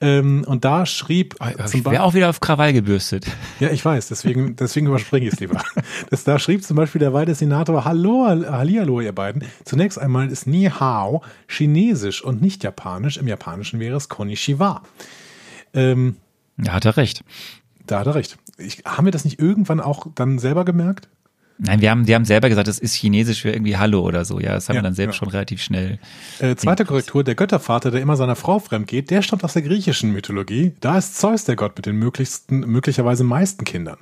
Ähm, 0.00 0.44
und 0.46 0.64
da 0.64 0.86
schrieb 0.86 1.36
ich 1.72 1.84
wäre 1.84 2.02
auch 2.02 2.14
wieder 2.14 2.28
auf 2.28 2.40
Krawall 2.40 2.72
gebürstet. 2.72 3.26
Ja, 3.60 3.70
ich 3.70 3.84
weiß, 3.84 4.08
deswegen, 4.08 4.56
deswegen 4.56 4.86
überspringe 4.86 5.26
ich 5.26 5.34
es 5.34 5.40
lieber. 5.40 5.62
Das, 6.10 6.24
da 6.24 6.38
schrieb 6.38 6.64
zum 6.64 6.76
Beispiel 6.76 6.91
Beispiel 6.92 7.06
der 7.06 7.14
Weide-Senator, 7.14 7.86
hallo, 7.86 8.26
hallihallo, 8.28 9.00
ihr 9.00 9.14
beiden. 9.14 9.44
Zunächst 9.64 9.98
einmal 9.98 10.28
ist 10.30 10.46
Ni 10.46 10.64
Hao 10.64 11.22
chinesisch 11.48 12.22
und 12.22 12.42
nicht 12.42 12.64
japanisch. 12.64 13.16
Im 13.16 13.26
Japanischen 13.26 13.80
wäre 13.80 13.96
es 13.96 14.10
Konnichiwa. 14.10 14.82
Ähm, 15.72 16.16
da 16.58 16.74
hat 16.74 16.84
er 16.84 16.98
recht. 16.98 17.24
Da 17.86 18.00
hat 18.00 18.08
er 18.08 18.14
recht. 18.14 18.36
Ich, 18.58 18.84
haben 18.84 19.06
wir 19.06 19.10
das 19.10 19.24
nicht 19.24 19.38
irgendwann 19.38 19.80
auch 19.80 20.06
dann 20.14 20.38
selber 20.38 20.66
gemerkt? 20.66 21.08
Nein, 21.56 21.80
wir 21.80 21.90
haben, 21.90 22.06
wir 22.06 22.14
haben 22.14 22.26
selber 22.26 22.50
gesagt, 22.50 22.68
das 22.68 22.78
ist 22.78 22.92
chinesisch 22.92 23.40
für 23.40 23.52
irgendwie 23.52 23.78
Hallo 23.78 24.02
oder 24.02 24.26
so. 24.26 24.38
Ja, 24.38 24.52
das 24.52 24.68
haben 24.68 24.76
ja, 24.76 24.82
wir 24.82 24.84
dann 24.84 24.94
selbst 24.94 25.14
ja. 25.14 25.18
schon 25.20 25.28
relativ 25.30 25.62
schnell. 25.62 25.98
Äh, 26.40 26.56
zweite 26.56 26.84
Korrektur, 26.84 27.24
der 27.24 27.36
Göttervater, 27.36 27.90
der 27.90 28.02
immer 28.02 28.16
seiner 28.16 28.36
Frau 28.36 28.58
fremd 28.58 28.86
geht, 28.86 29.10
der 29.10 29.22
stammt 29.22 29.44
aus 29.44 29.54
der 29.54 29.62
griechischen 29.62 30.10
Mythologie. 30.12 30.74
Da 30.80 30.98
ist 30.98 31.16
Zeus 31.16 31.46
der 31.46 31.56
Gott 31.56 31.74
mit 31.74 31.86
den 31.86 31.96
möglichsten, 31.96 32.60
möglicherweise 32.60 33.24
meisten 33.24 33.64
Kindern. 33.64 33.96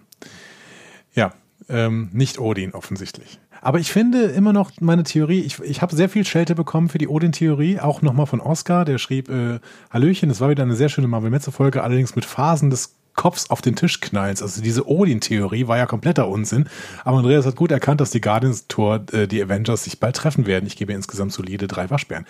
Ja, 1.15 1.35
ähm, 1.71 2.11
nicht 2.13 2.39
Odin 2.39 2.73
offensichtlich. 2.73 3.39
Aber 3.63 3.79
ich 3.79 3.93
finde 3.93 4.25
immer 4.25 4.53
noch 4.53 4.73
meine 4.81 5.03
Theorie, 5.03 5.41
ich, 5.41 5.61
ich 5.61 5.83
habe 5.83 5.95
sehr 5.95 6.09
viel 6.09 6.25
Schelte 6.25 6.55
bekommen 6.55 6.89
für 6.89 6.99
die 6.99 7.09
Odin-Theorie, 7.09 7.79
auch 7.79 8.01
nochmal 8.03 8.27
von 8.27 8.41
Oscar, 8.41 8.85
der 8.85 8.99
schrieb, 8.99 9.29
äh, 9.29 9.61
Hallöchen, 9.91 10.31
es 10.31 10.41
war 10.41 10.49
wieder 10.49 10.63
eine 10.63 10.77
sehr 10.77 10.89
schöne 10.89 11.09
Marvel-Metze-Folge, 11.09 11.83
allerdings 11.83 12.17
mit 12.17 12.25
Phasen 12.25 12.71
des 12.71 12.97
Kopfs 13.15 13.51
auf 13.51 13.61
den 13.61 13.77
Tisch 13.77 14.01
knallst. 14.01 14.43
Also 14.43 14.63
diese 14.63 14.89
Odin-Theorie 14.89 15.67
war 15.67 15.77
ja 15.77 15.85
kompletter 15.85 16.29
Unsinn. 16.29 16.69
Aber 17.05 17.19
Andreas 17.19 17.45
hat 17.45 17.57
gut 17.57 17.71
erkannt, 17.71 18.01
dass 18.01 18.11
die 18.11 18.21
Guardians-Tour, 18.21 19.05
äh, 19.13 19.27
die 19.27 19.43
Avengers 19.43 19.85
sich 19.85 20.01
bald 20.01 20.17
treffen 20.17 20.47
werden. 20.47 20.67
Ich 20.67 20.77
gebe 20.77 20.93
insgesamt 20.93 21.33
solide 21.33 21.69
drei 21.69 21.91
Waschbären. 21.91 22.25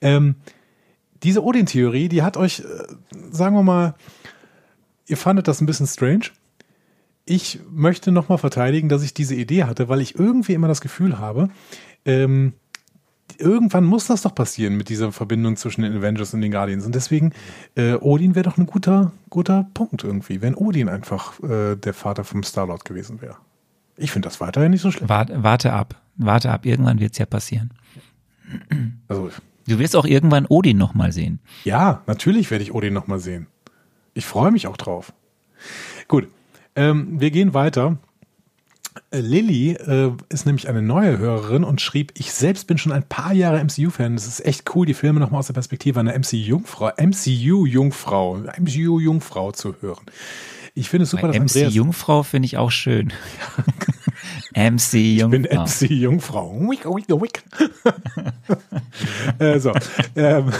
Ähm, 0.00 0.36
diese 1.22 1.42
Odin-Theorie, 1.42 2.08
die 2.08 2.22
hat 2.22 2.36
euch, 2.36 2.60
äh, 2.60 2.64
sagen 3.32 3.56
wir 3.56 3.62
mal, 3.64 3.94
ihr 5.06 5.16
fandet 5.16 5.48
das 5.48 5.60
ein 5.60 5.66
bisschen 5.66 5.86
strange 5.86 6.26
ich 7.26 7.60
möchte 7.70 8.12
nochmal 8.12 8.38
verteidigen, 8.38 8.88
dass 8.88 9.02
ich 9.02 9.12
diese 9.12 9.34
Idee 9.34 9.64
hatte, 9.64 9.88
weil 9.88 10.00
ich 10.00 10.14
irgendwie 10.18 10.54
immer 10.54 10.68
das 10.68 10.80
Gefühl 10.80 11.18
habe, 11.18 11.50
ähm, 12.04 12.54
irgendwann 13.38 13.84
muss 13.84 14.06
das 14.06 14.22
doch 14.22 14.34
passieren 14.34 14.76
mit 14.76 14.88
dieser 14.88 15.10
Verbindung 15.10 15.56
zwischen 15.56 15.82
den 15.82 15.96
Avengers 15.96 16.32
und 16.32 16.40
den 16.40 16.52
Guardians. 16.52 16.86
Und 16.86 16.94
deswegen, 16.94 17.32
äh, 17.74 17.94
Odin 17.94 18.36
wäre 18.36 18.44
doch 18.48 18.56
ein 18.56 18.66
guter, 18.66 19.12
guter 19.28 19.68
Punkt 19.74 20.04
irgendwie, 20.04 20.40
wenn 20.40 20.54
Odin 20.54 20.88
einfach 20.88 21.42
äh, 21.42 21.74
der 21.74 21.94
Vater 21.94 22.22
vom 22.24 22.44
Star-Lord 22.44 22.84
gewesen 22.84 23.20
wäre. 23.20 23.36
Ich 23.96 24.12
finde 24.12 24.28
das 24.28 24.40
weiterhin 24.40 24.70
nicht 24.70 24.82
so 24.82 24.90
schlimm. 24.90 25.08
Warte, 25.08 25.42
warte 25.42 25.72
ab. 25.72 26.00
Warte 26.16 26.50
ab. 26.50 26.64
Irgendwann 26.64 27.00
wird 27.00 27.12
es 27.12 27.18
ja 27.18 27.26
passieren. 27.26 27.72
Also, 29.08 29.30
du 29.66 29.78
wirst 29.78 29.96
auch 29.96 30.04
irgendwann 30.04 30.46
Odin 30.46 30.78
nochmal 30.78 31.12
sehen. 31.12 31.40
Ja, 31.64 32.02
natürlich 32.06 32.50
werde 32.50 32.62
ich 32.62 32.72
Odin 32.72 32.94
nochmal 32.94 33.18
sehen. 33.18 33.48
Ich 34.14 34.26
freue 34.26 34.52
mich 34.52 34.66
auch 34.66 34.76
drauf. 34.76 35.12
Gut, 36.08 36.28
ähm, 36.76 37.20
wir 37.20 37.30
gehen 37.30 37.54
weiter. 37.54 37.98
Äh, 39.10 39.20
Lilly 39.20 39.72
äh, 39.72 40.12
ist 40.28 40.46
nämlich 40.46 40.68
eine 40.68 40.82
neue 40.82 41.18
Hörerin 41.18 41.64
und 41.64 41.80
schrieb, 41.80 42.12
ich 42.16 42.32
selbst 42.32 42.66
bin 42.66 42.78
schon 42.78 42.92
ein 42.92 43.02
paar 43.02 43.32
Jahre 43.32 43.62
MCU-Fan. 43.62 44.14
Es 44.14 44.26
ist 44.26 44.44
echt 44.44 44.74
cool, 44.74 44.86
die 44.86 44.94
Filme 44.94 45.20
nochmal 45.20 45.40
aus 45.40 45.46
der 45.46 45.54
Perspektive 45.54 46.00
einer 46.00 46.16
MCU-Jungfrau, 46.18 46.92
MCU-Jungfrau, 46.96 48.42
MCU-Jungfrau 48.58 49.52
zu 49.52 49.74
hören. 49.80 50.04
Ich 50.74 50.90
finde 50.90 51.04
es 51.04 51.10
super, 51.10 51.28
dass 51.28 51.54
MC 51.54 51.70
Jungfrau 51.70 52.22
finde 52.22 52.44
ich 52.46 52.58
auch 52.58 52.70
schön. 52.70 53.10
MC 54.54 54.94
Jungfrau. 54.94 55.36
Ich 55.36 55.42
bin 55.42 55.42
MC 55.42 55.90
Jungfrau. 55.90 56.60
Wick, 56.68 56.84
wick, 56.84 57.08
wick. 57.08 57.42
äh, 59.38 59.58
so. 59.58 59.72
Ähm, 60.14 60.52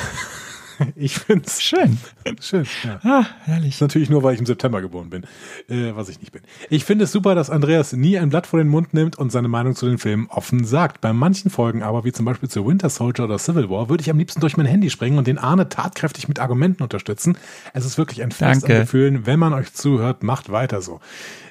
ich 0.96 1.18
finde 1.18 1.44
es 1.46 1.62
schön. 1.62 1.98
Schön. 2.40 2.66
Ja. 2.84 3.00
Ah, 3.02 3.26
herrlich. 3.44 3.80
Natürlich 3.80 4.10
nur, 4.10 4.22
weil 4.22 4.34
ich 4.34 4.40
im 4.40 4.46
September 4.46 4.80
geboren 4.80 5.10
bin, 5.10 5.24
äh, 5.68 5.94
was 5.94 6.08
ich 6.08 6.20
nicht 6.20 6.32
bin. 6.32 6.42
Ich 6.70 6.84
finde 6.84 7.04
es 7.04 7.12
super, 7.12 7.34
dass 7.34 7.50
Andreas 7.50 7.92
nie 7.92 8.18
ein 8.18 8.28
Blatt 8.28 8.46
vor 8.46 8.58
den 8.58 8.68
Mund 8.68 8.94
nimmt 8.94 9.16
und 9.16 9.30
seine 9.30 9.48
Meinung 9.48 9.74
zu 9.74 9.86
den 9.86 9.98
Filmen 9.98 10.26
offen 10.28 10.64
sagt. 10.64 11.00
Bei 11.00 11.12
manchen 11.12 11.50
Folgen 11.50 11.82
aber, 11.82 12.04
wie 12.04 12.12
zum 12.12 12.24
Beispiel 12.24 12.48
zu 12.48 12.66
Winter 12.66 12.90
Soldier 12.90 13.24
oder 13.24 13.38
Civil 13.38 13.70
War, 13.70 13.88
würde 13.88 14.02
ich 14.02 14.10
am 14.10 14.18
liebsten 14.18 14.40
durch 14.40 14.56
mein 14.56 14.66
Handy 14.66 14.90
springen 14.90 15.18
und 15.18 15.26
den 15.26 15.38
Arne 15.38 15.68
tatkräftig 15.68 16.28
mit 16.28 16.38
Argumenten 16.38 16.82
unterstützen. 16.82 17.38
Es 17.72 17.84
ist 17.84 17.98
wirklich 17.98 18.22
ein 18.22 18.32
Fest 18.32 18.64
an 18.64 18.80
Gefühlen. 18.80 19.26
Wenn 19.26 19.38
man 19.38 19.52
euch 19.52 19.72
zuhört, 19.72 20.22
macht 20.22 20.50
weiter 20.50 20.82
so. 20.82 21.00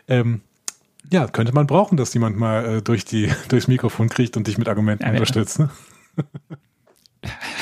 Ähm, 0.07 0.41
ja, 1.11 1.27
könnte 1.27 1.53
man 1.53 1.67
brauchen, 1.67 1.97
dass 1.97 2.13
jemand 2.13 2.37
mal 2.37 2.65
äh, 2.65 2.81
durch 2.81 3.05
die, 3.05 3.29
durchs 3.49 3.67
Mikrofon 3.67 4.09
kriegt 4.09 4.37
und 4.37 4.47
dich 4.47 4.57
mit 4.57 4.67
Argumenten 4.67 5.03
ja, 5.03 5.11
unterstützt. 5.11 5.59
Ne? 5.59 5.69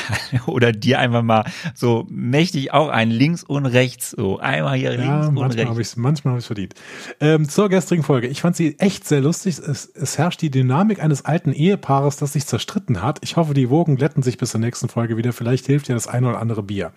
oder 0.47 0.71
dir 0.71 0.99
einfach 0.99 1.23
mal 1.23 1.45
so 1.73 2.06
mächtig 2.10 2.73
auch 2.73 2.89
ein 2.89 3.10
links 3.10 3.43
und 3.43 3.65
rechts, 3.65 4.12
so 4.12 4.39
einmal 4.39 4.78
hier 4.78 4.93
ja, 4.93 5.21
links 5.21 5.28
und 5.28 5.52
rechts. 5.52 5.69
Hab 5.69 5.80
ich's, 5.80 5.95
manchmal 5.95 6.34
habe 6.34 6.39
ich 6.39 6.43
es 6.43 6.47
verdient. 6.47 6.73
Ähm, 7.19 7.47
zur 7.47 7.69
gestrigen 7.69 8.04
Folge. 8.04 8.28
Ich 8.28 8.41
fand 8.41 8.56
sie 8.56 8.80
echt 8.80 9.08
sehr 9.08 9.21
lustig. 9.21 9.60
Es, 9.60 9.86
es 9.86 10.17
herrscht 10.17 10.41
die 10.41 10.52
Dynamik 10.52 11.02
eines 11.02 11.26
alten 11.26 11.52
Ehepaares, 11.52 12.17
das 12.17 12.34
sich 12.34 12.45
zerstritten 12.45 13.02
hat. 13.02 13.19
Ich 13.21 13.38
hoffe, 13.38 13.54
die 13.54 13.69
Wogen 13.69 13.95
glätten 13.95 14.23
sich 14.23 14.38
bis 14.38 14.52
zur 14.52 14.60
nächsten 14.60 14.89
Folge 14.89 15.17
wieder. 15.17 15.34
Vielleicht 15.34 15.65
hilft 15.65 15.88
ja 15.88 15.95
das 15.95 16.08
eine 16.08 16.30
oder 16.30 16.39
andere 16.39 16.63
Bier. 16.63 16.91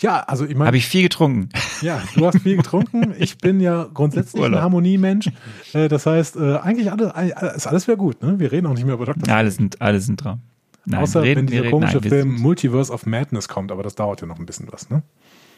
Ja, 0.00 0.20
also 0.20 0.46
ich 0.46 0.54
meine. 0.54 0.66
Habe 0.66 0.78
ich 0.78 0.86
viel 0.86 1.02
getrunken. 1.02 1.50
Ja, 1.82 2.02
du 2.14 2.26
hast 2.26 2.40
viel 2.40 2.56
getrunken. 2.56 3.14
Ich 3.20 3.38
bin 3.38 3.60
ja 3.60 3.86
grundsätzlich 3.92 4.42
ein 4.42 4.54
Harmoniemensch. 4.54 5.30
Äh, 5.74 5.88
das 5.88 6.06
heißt, 6.06 6.36
äh, 6.36 6.56
eigentlich 6.56 6.90
alles, 6.90 7.12
ist 7.56 7.66
alles 7.66 7.86
wieder 7.86 7.96
gut. 7.96 8.22
Ne? 8.22 8.38
Wir 8.38 8.50
reden 8.50 8.66
auch 8.66 8.74
nicht 8.74 8.84
mehr 8.84 8.94
über 8.94 9.04
Dr. 9.04 9.26
Ja, 9.26 9.36
alles 9.36 9.56
sind, 9.56 9.80
alles 9.82 10.06
sind 10.06 10.24
dran. 10.24 10.40
Nein, 10.90 11.02
Außer 11.02 11.22
reden, 11.22 11.40
wenn 11.40 11.46
dieser 11.46 11.62
reden, 11.62 11.70
komische 11.70 11.98
nein, 11.98 12.08
Film 12.08 12.40
Multiverse 12.40 12.92
of 12.92 13.06
Madness 13.06 13.48
kommt, 13.48 13.70
aber 13.70 13.82
das 13.82 13.94
dauert 13.94 14.20
ja 14.20 14.26
noch 14.26 14.38
ein 14.38 14.46
bisschen 14.46 14.66
was, 14.70 14.90
ne? 14.90 15.02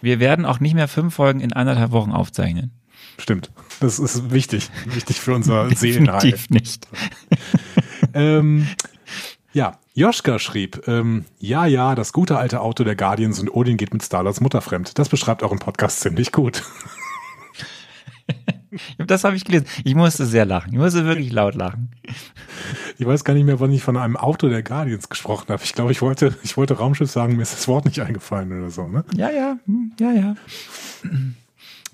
Wir 0.03 0.21
werden 0.21 0.45
auch 0.45 0.61
nicht 0.61 0.75
mehr 0.75 0.89
fünf 0.89 1.15
Folgen 1.15 1.41
in 1.41 1.53
anderthalb 1.53 1.93
Wochen 1.93 2.11
aufzeichnen. 2.11 2.73
Stimmt. 3.19 3.51
Das 3.81 3.99
ist 3.99 4.31
wichtig. 4.33 4.71
Wichtig 4.87 5.21
für 5.21 5.35
unser 5.35 5.71
Seelenheil. 5.75 6.21
Definitiv 6.21 6.51
nicht. 6.51 6.89
ähm, 8.15 8.67
ja, 9.53 9.79
Joschka 9.95 10.39
schrieb, 10.39 10.83
ähm, 10.89 11.25
ja, 11.39 11.67
ja, 11.67 11.95
das 11.95 12.13
gute 12.13 12.39
alte 12.39 12.61
Auto 12.61 12.85
der 12.85 12.97
Guardians 12.97 13.39
und 13.39 13.51
Odin 13.51 13.77
geht 13.77 13.93
mit 13.93 14.03
Starlords 14.03 14.41
Mutter 14.41 14.61
fremd. 14.61 14.99
Das 14.99 15.09
beschreibt 15.09 15.43
euren 15.43 15.59
Podcast 15.59 16.01
ziemlich 16.01 16.33
gut. 16.33 16.63
Das 19.07 19.25
habe 19.25 19.37
ich 19.37 19.45
gelesen. 19.45 19.67
Ich 19.85 19.95
musste 19.95 20.27
sehr 20.27 20.45
lachen. 20.45 20.73
Ich 20.73 20.79
musste 20.79 21.05
wirklich 21.05 21.33
laut 21.33 21.55
lachen. 21.55 21.91
Ich 22.99 23.07
weiß 23.07 23.25
gar 23.25 23.35
nicht 23.35 23.45
mehr, 23.45 23.61
wann 23.61 23.73
ich 23.73 23.83
von 23.83 23.97
einem 23.97 24.17
Auto 24.17 24.49
der 24.49 24.63
Guardians 24.63 25.09
gesprochen 25.09 25.49
habe. 25.49 25.63
Ich 25.65 25.75
glaube, 25.75 25.93
ich 25.93 26.03
wollte, 26.03 26.35
ich 26.43 26.57
wollte 26.57 26.75
Raumschiff 26.75 27.11
sagen, 27.11 27.37
mir 27.37 27.43
ist 27.43 27.53
das 27.53 27.69
Wort 27.69 27.85
nicht 27.85 28.01
eingefallen 28.01 28.53
oder 28.53 28.71
so, 28.71 28.87
ne? 28.87 29.05
Ja, 29.15 29.31
ja, 29.31 29.57
hm, 29.67 29.93
ja, 29.99 30.13
ja. 30.13 30.37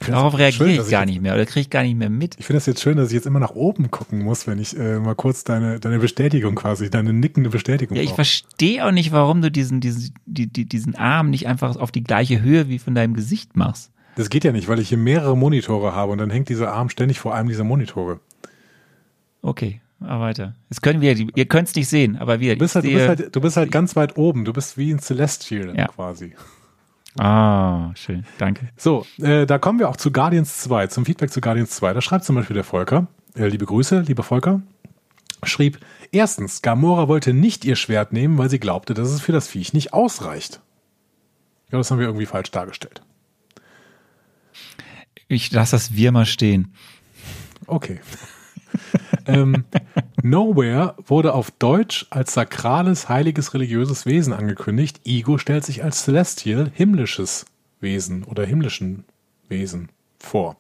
Darauf 0.07 0.38
reagiere 0.38 0.71
ich 0.71 0.91
gar 0.91 1.07
nicht 1.07 1.21
mehr 1.21 1.35
oder 1.35 1.45
kriege 1.45 1.62
ich 1.62 1.71
gar 1.71 1.83
nicht 1.83 1.97
mehr 1.97 2.11
mit. 2.11 2.37
Ich 2.38 2.47
finde 2.47 2.59
das 2.59 2.67
jetzt 2.67 2.83
schön, 2.83 2.97
dass 2.97 3.09
ich 3.09 3.14
jetzt 3.14 3.27
immer 3.27 3.41
nach 3.41 3.51
oben 3.51 3.91
gucken 3.91 4.23
muss, 4.23 4.47
wenn 4.47 4.59
ich 4.59 4.79
äh, 4.79 5.01
mal 5.01 5.17
kurz 5.17 5.43
deine, 5.43 5.81
deine 5.81 5.99
Bestätigung 5.99 6.55
quasi, 6.55 6.88
deine 6.88 7.12
nickende 7.12 7.51
Bestätigung 7.51 7.97
Ja, 7.97 8.03
ich 8.03 8.12
verstehe 8.12 8.87
auch 8.87 8.93
nicht, 8.93 9.11
warum 9.11 9.43
du 9.43 9.51
diesen, 9.51 9.81
diesen, 9.81 10.14
die, 10.25 10.47
die, 10.47 10.67
diesen 10.67 10.95
Arm 10.95 11.31
nicht 11.31 11.49
einfach 11.49 11.75
auf 11.77 11.91
die 11.91 12.05
gleiche 12.05 12.41
Höhe 12.41 12.69
wie 12.69 12.79
von 12.79 12.95
deinem 12.95 13.14
Gesicht 13.14 13.57
machst. 13.57 13.91
Das 14.18 14.31
geht 14.31 14.42
ja 14.42 14.50
nicht, 14.50 14.66
weil 14.66 14.81
ich 14.81 14.88
hier 14.88 14.98
mehrere 14.98 15.37
Monitore 15.37 15.94
habe 15.94 16.11
und 16.11 16.18
dann 16.18 16.28
hängt 16.28 16.48
dieser 16.48 16.72
Arm 16.72 16.88
ständig 16.90 17.20
vor 17.20 17.37
einem 17.37 17.48
dieser 17.48 17.62
Monitore. 17.62 18.18
Okay, 19.42 19.81
aber 20.00 20.24
weiter. 20.24 20.57
Jetzt 20.68 20.83
können 20.83 21.00
wir, 21.00 21.16
ihr 21.16 21.46
könnt 21.46 21.68
es 21.68 21.76
nicht 21.76 21.88
sehen, 21.88 22.16
aber 22.16 22.40
wir. 22.40 22.54
Du 22.54 22.59
bist, 22.59 22.74
halt, 22.74 22.85
du, 22.85 22.90
bist 22.90 23.09
halt, 23.09 23.37
du 23.37 23.40
bist 23.40 23.57
halt 23.57 23.70
ganz 23.70 23.94
weit 23.94 24.16
oben. 24.16 24.44
Du 24.44 24.52
bist 24.52 24.76
wie 24.76 24.92
ein 24.92 24.98
Celestial 24.98 25.72
ja. 25.76 25.87
quasi. 25.87 26.35
Ah, 27.16 27.92
schön. 27.94 28.26
Danke. 28.38 28.70
So, 28.76 29.07
äh, 29.18 29.46
da 29.46 29.59
kommen 29.59 29.78
wir 29.78 29.88
auch 29.88 29.96
zu 29.96 30.11
Guardians 30.11 30.62
2, 30.62 30.88
zum 30.88 31.04
Feedback 31.04 31.31
zu 31.31 31.40
Guardians 31.40 31.70
2. 31.76 31.92
Da 31.92 32.00
schreibt 32.00 32.24
zum 32.24 32.35
Beispiel 32.35 32.54
der 32.54 32.64
Volker, 32.64 33.07
äh, 33.37 33.46
liebe 33.46 33.66
Grüße, 33.66 34.00
lieber 34.00 34.24
Volker, 34.24 34.62
schrieb, 35.44 35.78
erstens, 36.11 36.61
Gamora 36.61 37.07
wollte 37.07 37.33
nicht 37.33 37.64
ihr 37.64 37.76
Schwert 37.76 38.12
nehmen, 38.12 38.37
weil 38.37 38.50
sie 38.50 38.59
glaubte, 38.59 38.94
dass 38.94 39.11
es 39.11 39.20
für 39.20 39.33
das 39.33 39.46
Viech 39.46 39.74
nicht 39.74 39.92
ausreicht. 39.92 40.61
Ja, 41.70 41.78
das 41.78 41.92
haben 41.92 42.00
wir 42.00 42.07
irgendwie 42.07 42.26
falsch 42.26 42.50
dargestellt. 42.50 43.02
Ich 45.29 45.53
lasse 45.53 45.77
das 45.77 45.95
wir 45.95 46.11
mal 46.11 46.27
stehen. 46.27 46.73
Okay. 47.67 48.01
ähm, 49.27 49.64
Nowhere 50.23 50.97
wurde 51.07 51.33
auf 51.33 51.51
Deutsch 51.53 52.07
als 52.11 52.35
sakrales, 52.35 53.09
heiliges, 53.09 53.55
religiöses 53.55 54.05
Wesen 54.05 54.33
angekündigt. 54.33 55.01
Ego 55.05 55.38
stellt 55.38 55.64
sich 55.64 55.85
als 55.85 56.03
Celestial, 56.05 56.71
himmlisches 56.75 57.47
Wesen 57.81 58.25
oder 58.25 58.45
himmlischen 58.45 59.05
Wesen 59.49 59.91
vor. 60.19 60.57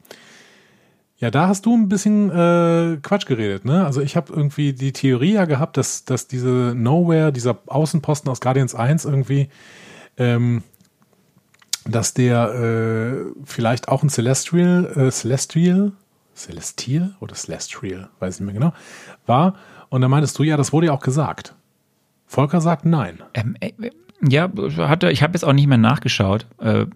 Ja, 1.16 1.32
da 1.32 1.48
hast 1.48 1.66
du 1.66 1.76
ein 1.76 1.88
bisschen 1.88 2.30
äh, 2.30 2.98
Quatsch 3.02 3.26
geredet, 3.26 3.64
ne? 3.64 3.84
Also 3.84 4.00
ich 4.00 4.16
habe 4.16 4.32
irgendwie 4.32 4.72
die 4.72 4.92
Theorie 4.92 5.32
ja 5.32 5.46
gehabt, 5.46 5.76
dass, 5.76 6.04
dass 6.04 6.28
diese 6.28 6.74
Nowhere, 6.76 7.32
dieser 7.32 7.58
Außenposten 7.66 8.30
aus 8.30 8.40
Guardians 8.40 8.76
1 8.76 9.04
irgendwie, 9.04 9.48
ähm, 10.16 10.62
dass 11.88 12.14
der 12.14 12.54
äh, 12.54 13.32
vielleicht 13.44 13.88
auch 13.88 14.02
ein 14.02 14.10
Celestial, 14.10 14.92
äh, 14.96 15.10
Celestial, 15.10 15.92
Celestial 16.34 17.14
oder 17.20 17.34
Celestial, 17.34 18.08
weiß 18.20 18.36
ich 18.36 18.40
nicht 18.40 18.52
mehr 18.52 18.60
genau, 18.60 18.72
war. 19.26 19.54
Und 19.88 20.02
da 20.02 20.08
meintest 20.08 20.38
du, 20.38 20.42
ja, 20.42 20.56
das 20.56 20.72
wurde 20.72 20.88
ja 20.88 20.92
auch 20.92 21.00
gesagt. 21.00 21.54
Volker 22.26 22.60
sagt 22.60 22.84
nein. 22.84 23.18
Ähm, 23.34 23.56
äh, 23.60 23.72
ja, 24.26 24.50
hatte, 24.78 25.10
ich 25.10 25.22
habe 25.22 25.34
jetzt 25.34 25.44
auch 25.44 25.52
nicht 25.52 25.68
mehr 25.68 25.78
nachgeschaut, 25.78 26.46
äh, 26.58 26.86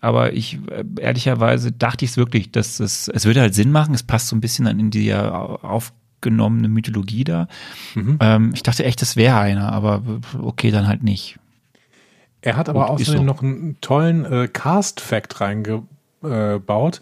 aber 0.00 0.32
ich 0.32 0.58
äh, 0.70 0.84
ehrlicherweise 1.00 1.72
dachte 1.72 2.04
ich 2.04 2.12
es 2.12 2.16
wirklich, 2.16 2.52
dass 2.52 2.78
es, 2.78 3.08
es 3.08 3.26
würde 3.26 3.40
halt 3.40 3.54
Sinn 3.54 3.72
machen, 3.72 3.94
es 3.94 4.04
passt 4.04 4.28
so 4.28 4.36
ein 4.36 4.40
bisschen 4.40 4.66
dann 4.66 4.78
in 4.78 4.90
die 4.90 5.06
ja 5.06 5.30
aufgenommene 5.32 6.68
Mythologie 6.68 7.24
da. 7.24 7.48
Mhm. 7.94 8.18
Ähm, 8.20 8.50
ich 8.54 8.62
dachte 8.62 8.84
echt, 8.84 9.02
das 9.02 9.16
wäre 9.16 9.38
einer, 9.38 9.72
aber 9.72 10.02
okay, 10.40 10.70
dann 10.70 10.86
halt 10.86 11.02
nicht. 11.02 11.38
Er 12.42 12.56
hat 12.56 12.68
aber 12.68 12.90
außerdem 12.90 13.20
so. 13.20 13.24
noch 13.24 13.42
einen 13.42 13.76
tollen 13.80 14.24
äh, 14.24 14.48
Cast-Fact 14.48 15.40
reingebaut, 15.40 17.00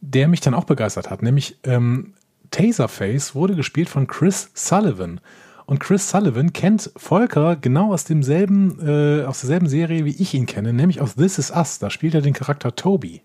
der 0.00 0.28
mich 0.28 0.40
dann 0.40 0.54
auch 0.54 0.64
begeistert 0.64 1.10
hat, 1.10 1.22
nämlich 1.22 1.58
ähm, 1.64 2.14
Taserface 2.50 3.34
wurde 3.34 3.56
gespielt 3.56 3.88
von 3.88 4.06
Chris 4.06 4.50
Sullivan. 4.54 5.20
Und 5.66 5.78
Chris 5.80 6.10
Sullivan 6.10 6.52
kennt 6.52 6.90
Volker 6.96 7.56
genau 7.56 7.92
aus 7.92 8.04
demselben, 8.04 8.78
äh, 8.86 9.24
aus 9.24 9.40
derselben 9.40 9.68
Serie, 9.68 10.04
wie 10.04 10.10
ich 10.10 10.34
ihn 10.34 10.46
kenne, 10.46 10.72
nämlich 10.72 11.00
aus 11.00 11.14
This 11.14 11.38
Is 11.38 11.50
Us. 11.50 11.78
Da 11.78 11.88
spielt 11.88 12.14
er 12.14 12.20
den 12.20 12.34
Charakter 12.34 12.74
Toby. 12.74 13.22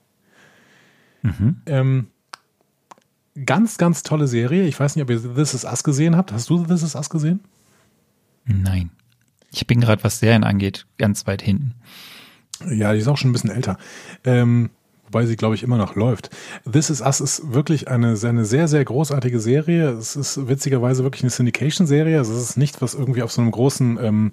Mhm. 1.24 1.62
Ähm, 1.66 2.08
ganz, 3.46 3.78
ganz 3.78 4.04
tolle 4.04 4.28
Serie. 4.28 4.64
Ich 4.64 4.80
weiß 4.80 4.96
nicht, 4.96 5.04
ob 5.04 5.10
ihr 5.10 5.36
This 5.36 5.54
Is 5.54 5.66
Us 5.66 5.84
gesehen 5.84 6.16
habt. 6.16 6.32
Hast 6.32 6.50
du 6.50 6.64
This 6.64 6.84
Is 6.84 6.96
Us 6.96 7.10
gesehen? 7.10 7.42
Nein. 8.46 8.92
Ich 9.58 9.66
bin 9.66 9.82
gerade, 9.82 10.04
was 10.04 10.20
Serien 10.20 10.44
angeht, 10.44 10.86
ganz 11.00 11.26
weit 11.26 11.42
hinten. 11.42 11.74
Ja, 12.70 12.94
die 12.94 13.00
ist 13.00 13.08
auch 13.08 13.18
schon 13.18 13.32
ein 13.32 13.34
bisschen 13.34 13.50
älter. 13.50 13.78
Ähm, 14.24 14.70
wobei 15.06 15.26
sie, 15.26 15.36
glaube 15.36 15.56
ich, 15.56 15.64
immer 15.64 15.78
noch 15.78 15.96
läuft. 15.96 16.30
This 16.72 16.92
Is 16.92 17.02
Us 17.02 17.22
ist 17.22 17.54
wirklich 17.54 17.88
eine, 17.88 18.16
eine 18.22 18.46
sehr, 18.46 18.68
sehr 18.68 18.86
großartige 18.86 19.40
Serie. 19.40 19.90
Es 19.90 20.16
ist 20.16 20.48
witzigerweise 20.48 21.04
wirklich 21.04 21.24
eine 21.24 21.32
Syndication-Serie. 21.32 22.20
Also 22.20 22.36
es 22.36 22.52
ist 22.52 22.58
nicht, 22.58 22.84
was 22.84 22.94
irgendwie 22.94 23.24
auf 23.24 23.32
so 23.32 23.42
einem 23.42 23.50
großen 23.50 23.98
ähm, 24.00 24.32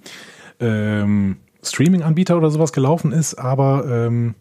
ähm, 0.61 1.37
Streaming-Anbieter 1.63 2.37
oder 2.37 2.51
sowas 2.51 2.75
gelaufen 2.75 3.13
ist, 3.13 3.37
aber 3.37 3.87
ähm, 3.89 4.35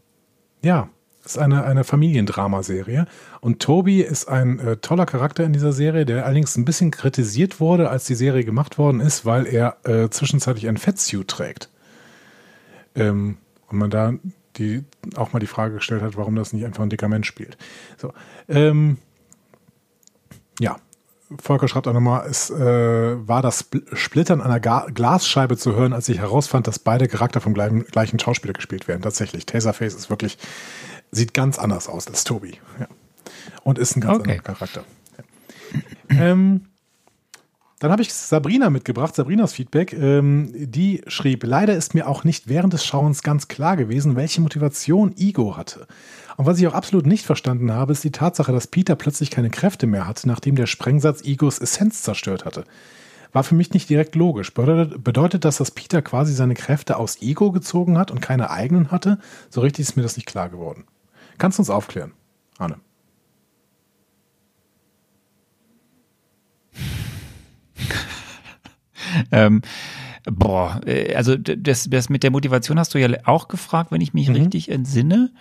ja, 0.62 0.90
ist 1.26 1.38
eine, 1.38 1.64
eine 1.64 1.84
Familiendramaserie. 1.84 3.06
Und 3.40 3.62
Toby 3.62 4.02
ist 4.02 4.28
ein 4.28 4.60
äh, 4.60 4.78
toller 4.78 5.06
Charakter 5.06 5.44
in 5.44 5.54
dieser 5.54 5.72
Serie, 5.72 6.06
der 6.06 6.26
allerdings 6.26 6.56
ein 6.58 6.66
bisschen 6.66 6.92
kritisiert 6.92 7.60
wurde, 7.60 7.90
als 7.90 8.06
die 8.06 8.16
Serie 8.16 8.44
gemacht 8.44 8.78
worden 8.78 9.00
ist, 9.00 9.26
weil 9.26 9.48
er 9.48 9.78
äh, 9.84 10.10
zwischenzeitlich 10.10 10.68
ein 10.68 10.78
Fettsuit 10.78 11.28
trägt. 11.28 11.70
Ähm, 12.96 13.38
und 13.68 13.78
man 13.78 13.90
da 13.90 14.14
die 14.58 14.84
auch 15.16 15.34
mal 15.34 15.40
die 15.40 15.48
Frage 15.48 15.76
gestellt 15.76 16.02
hat, 16.02 16.16
warum 16.16 16.36
das 16.36 16.54
nicht 16.54 16.66
einfach 16.66 16.84
ein 16.84 16.90
dicker 16.90 17.08
Mensch 17.08 17.28
spielt. 17.28 17.58
So, 17.98 18.14
ähm, 18.48 18.98
ja, 20.60 20.78
Volker 21.42 21.68
schreibt 21.68 21.88
auch 21.88 21.94
nochmal, 21.94 22.28
es 22.30 22.50
äh, 22.50 23.28
war 23.28 23.42
das 23.42 23.70
Splittern 23.94 24.42
einer 24.42 24.60
Ga 24.60 24.88
Glasscheibe 24.94 25.58
zu 25.58 25.76
hören, 25.76 25.94
als 25.94 26.10
ich 26.10 26.20
herausfand, 26.20 26.68
dass 26.68 26.80
beide 26.80 27.08
Charakter 27.08 27.42
vom 27.42 27.54
gleichen, 27.54 27.86
gleichen 27.86 28.20
Schauspieler 28.20 28.54
gespielt 28.54 28.88
werden. 28.88 29.02
Tatsächlich, 29.02 29.46
Taserface 29.46 29.96
ist 29.96 30.10
wirklich, 30.10 30.38
sieht 31.16 31.34
ganz 31.34 31.60
anders 31.60 31.88
aus 31.88 32.08
als 32.08 32.24
Toby. 32.24 32.60
Ja. 32.80 32.88
Und 33.64 33.80
ist 33.80 33.96
ein 33.96 34.02
ganz 34.02 34.20
okay. 34.20 34.32
anderer 34.32 34.44
Charakter. 34.44 34.84
Ja. 36.10 36.32
Ähm, 36.32 36.66
dann 37.84 37.92
habe 37.92 38.02
ich 38.02 38.14
Sabrina 38.14 38.70
mitgebracht, 38.70 39.14
Sabrinas 39.14 39.52
Feedback. 39.52 39.92
Ähm, 39.92 40.54
die 40.54 41.02
schrieb, 41.08 41.44
leider 41.44 41.76
ist 41.76 41.94
mir 41.94 42.08
auch 42.08 42.24
nicht 42.24 42.48
während 42.48 42.72
des 42.72 42.86
Schauens 42.86 43.24
ganz 43.24 43.50
klar 43.50 43.76
gewesen, 43.76 44.16
welche 44.16 44.40
Motivation 44.40 45.14
Ego 45.18 45.58
hatte. 45.58 45.88
Und 46.38 46.46
was 46.46 46.60
ich 46.60 46.68
auch 46.68 46.74
absolut 46.74 47.06
nicht 47.06 47.26
verstanden 47.26 47.74
habe, 47.74 47.92
ist 47.92 48.06
die 48.06 48.12
Tatsache, 48.12 48.54
dass 48.54 48.68
Peter 48.68 48.96
plötzlich 48.96 49.32
keine 49.32 49.50
Kräfte 49.50 49.86
mehr 49.86 50.08
hat, 50.08 50.22
nachdem 50.26 50.56
der 50.56 50.66
Sprengsatz 50.66 51.24
Egos 51.24 51.60
Essenz 51.60 52.04
zerstört 52.04 52.46
hatte. 52.46 52.64
War 53.34 53.44
für 53.44 53.56
mich 53.56 53.74
nicht 53.74 53.90
direkt 53.90 54.16
logisch. 54.16 54.54
Bedeutet, 54.54 55.04
bedeutet 55.04 55.44
das, 55.44 55.58
dass 55.58 55.72
Peter 55.72 56.02
quasi 56.02 56.34
seine 56.34 56.54
Kräfte 56.54 56.96
aus 56.96 57.22
Ego 57.22 57.52
gezogen 57.52 57.98
hat 57.98 58.12
und 58.12 58.22
keine 58.22 58.50
eigenen 58.50 58.92
hatte? 58.92 59.20
So 59.50 59.60
richtig 59.60 59.88
ist 59.88 59.98
mir 59.98 60.04
das 60.04 60.16
nicht 60.16 60.28
klar 60.28 60.48
geworden. 60.48 60.86
Kannst 61.38 61.58
du 61.58 61.62
uns 61.62 61.70
aufklären, 61.70 62.14
Arne? 62.58 62.80
ähm, 69.32 69.62
boah, 70.26 70.82
äh, 70.86 71.16
also 71.16 71.36
das, 71.36 71.90
das 71.90 72.10
mit 72.10 72.24
der 72.24 72.32
Motivation 72.32 72.80
hast 72.80 72.94
du 72.94 73.00
ja 73.00 73.10
auch 73.26 73.48
gefragt, 73.48 73.92
wenn 73.92 74.02
ich 74.02 74.14
mich 74.14 74.30
mhm. 74.30 74.36
richtig 74.36 74.70
entsinne. 74.70 75.32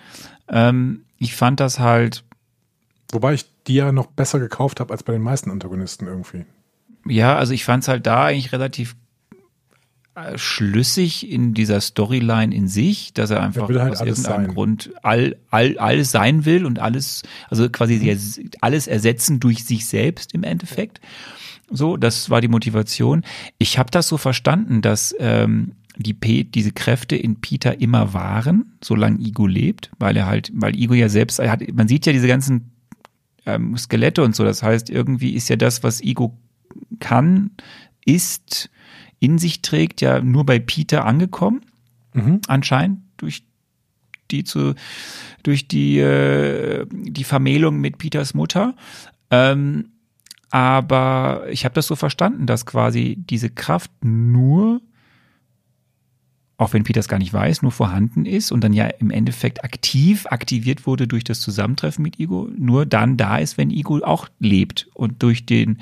Ähm, 0.49 1.05
ich 1.19 1.35
fand 1.37 1.61
das 1.61 1.79
halt. 1.79 2.25
Wobei 3.11 3.35
ich 3.35 3.47
die 3.67 3.75
ja 3.75 3.93
noch 3.93 4.07
besser 4.07 4.39
gekauft 4.39 4.81
habe 4.81 4.93
als 4.93 5.03
bei 5.03 5.13
den 5.13 5.23
meisten 5.23 5.51
Antagonisten 5.51 6.07
irgendwie. 6.07 6.47
Ja, 7.07 7.37
also 7.37 7.53
ich 7.53 7.65
fand 7.65 7.83
es 7.83 7.89
halt 7.89 8.07
da 8.07 8.25
eigentlich 8.25 8.53
relativ 8.53 8.97
schlüssig 10.37 11.31
in 11.31 11.55
dieser 11.55 11.81
Storyline 11.81 12.55
in 12.55 12.68
sich, 12.68 13.14
dass 13.14 13.31
er 13.31 13.42
einfach 13.42 13.68
er 13.70 13.83
halt 13.83 13.92
aus 13.92 14.01
irgendeinem 14.01 14.46
sein. 14.46 14.48
Grund 14.48 14.90
all, 15.03 15.37
all, 15.51 15.79
alles 15.79 16.11
sein 16.11 16.44
will 16.44 16.66
und 16.66 16.79
alles, 16.79 17.22
also 17.48 17.68
quasi 17.70 17.96
mhm. 17.96 18.51
alles 18.61 18.87
ersetzen 18.87 19.40
durch 19.40 19.64
sich 19.64 19.87
selbst 19.87 20.35
im 20.35 20.44
Endeffekt. 20.44 21.01
So, 21.70 21.96
das 21.96 22.29
war 22.29 22.42
die 22.42 22.48
Motivation. 22.48 23.25
Ich 23.57 23.79
habe 23.79 23.90
das 23.90 24.07
so 24.07 24.18
verstanden, 24.18 24.83
dass 24.83 25.14
ähm, 25.18 25.72
die 25.96 26.14
P 26.14 26.44
diese 26.44 26.72
Kräfte 26.72 27.16
in 27.16 27.40
Peter 27.40 27.81
immer 27.81 28.12
waren, 28.12 28.77
solange 28.83 29.18
Igo 29.20 29.46
lebt, 29.46 29.90
weil 29.98 30.16
er 30.16 30.27
halt, 30.27 30.51
weil 30.55 30.79
Igo 30.79 30.92
ja 30.92 31.09
selbst, 31.09 31.38
er 31.38 31.51
hat, 31.51 31.62
man 31.72 31.88
sieht 31.88 32.05
ja 32.05 32.12
diese 32.12 32.29
ganzen 32.29 32.72
ähm, 33.46 33.77
Skelette 33.77 34.22
und 34.22 34.37
so. 34.37 34.44
Das 34.44 34.62
heißt, 34.62 34.90
irgendwie 34.90 35.33
ist 35.33 35.48
ja 35.48 35.57
das, 35.57 35.83
was 35.83 36.03
Igo 36.03 36.37
kann, 37.01 37.51
ist, 38.05 38.70
in 39.23 39.39
sich 39.39 39.63
trägt, 39.63 40.01
ja 40.01 40.21
nur 40.21 40.45
bei 40.45 40.59
Peter 40.59 41.05
angekommen, 41.05 41.61
mhm. 42.13 42.41
anscheinend 42.49 42.99
durch 43.19 43.45
die 44.33 44.43
zu 44.43 44.75
durch 45.45 45.69
die 45.69 45.99
äh, 45.99 46.87
die 46.91 47.25
Vermählung 47.25 47.81
mit 47.81 47.99
Peters 47.99 48.35
Mutter. 48.35 48.75
Ähm, 49.31 49.91
aber 50.51 51.45
ich 51.51 51.65
habe 51.65 51.75
das 51.75 51.87
so 51.87 51.95
verstanden, 51.95 52.47
dass 52.47 52.67
quasi 52.67 53.17
diese 53.17 53.49
Kraft 53.49 53.93
nur, 54.03 54.83
auch 56.59 56.73
wenn 56.73 56.83
Peter 56.83 57.01
es 57.01 57.09
gar 57.09 57.19
nicht 57.19 57.33
weiß, 57.33 57.63
nur 57.63 57.73
vorhanden 57.73 58.27
ist 58.27 58.51
und 58.51 58.63
dann 58.65 58.73
ja 58.73 58.87
im 58.87 59.11
Endeffekt 59.11 59.63
aktiv 59.63 60.27
aktiviert 60.27 60.85
wurde 60.85 61.07
durch 61.07 61.23
das 61.23 61.41
Zusammentreffen 61.41 62.03
mit 62.03 62.19
Igo, 62.19 62.51
nur 62.59 62.87
dann 62.87 63.17
da 63.17 63.39
ist, 63.39 63.57
wenn 63.57 63.71
Igo 63.71 63.99
auch 63.99 64.29
lebt 64.41 64.89
und 64.95 65.23
durch 65.23 65.47
den 65.47 65.79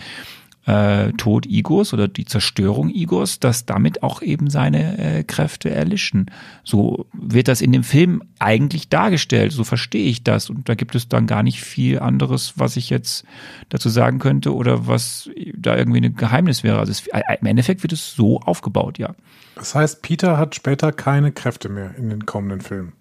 äh, 0.66 1.12
Tod 1.12 1.46
Igos 1.46 1.94
oder 1.94 2.07
die 2.09 2.27
Zerstörung 2.27 2.90
Igos, 2.90 3.40
dass 3.40 3.66
damit 3.66 4.03
auch 4.03 4.23
eben 4.23 4.51
seine 4.51 4.99
äh, 4.99 5.25
Kräfte 5.25 5.70
erlischen. 5.70 6.31
So 6.64 7.07
wird 7.12 7.49
das 7.49 7.61
in 7.61 7.73
dem 7.73 7.83
Film 7.83 8.23
eigentlich 8.38 8.88
dargestellt, 8.88 9.53
so 9.53 9.64
verstehe 9.64 10.09
ich 10.09 10.23
das. 10.23 10.51
Und 10.51 10.68
da 10.68 10.75
gibt 10.75 10.94
es 10.94 11.09
dann 11.09 11.27
gar 11.27 11.42
nicht 11.42 11.62
viel 11.62 11.99
anderes, 11.99 12.55
was 12.57 12.77
ich 12.77 12.90
jetzt 12.90 13.25
dazu 13.70 13.88
sagen 13.88 14.18
könnte 14.18 14.55
oder 14.55 14.87
was 14.87 15.31
da 15.55 15.77
irgendwie 15.77 16.03
ein 16.03 16.14
Geheimnis 16.14 16.62
wäre. 16.62 16.79
Also 16.79 16.92
es, 16.92 17.07
äh, 17.09 17.20
im 17.40 17.46
Endeffekt 17.46 17.83
wird 17.83 17.92
es 17.92 18.12
so 18.14 18.40
aufgebaut, 18.40 18.99
ja. 18.99 19.14
Das 19.55 19.75
heißt, 19.75 20.03
Peter 20.03 20.38
hat 20.38 20.55
später 20.55 20.92
keine 20.92 21.33
Kräfte 21.33 21.68
mehr 21.68 21.94
in 21.96 22.11
den 22.11 22.27
kommenden 22.27 22.61
Filmen. 22.61 22.92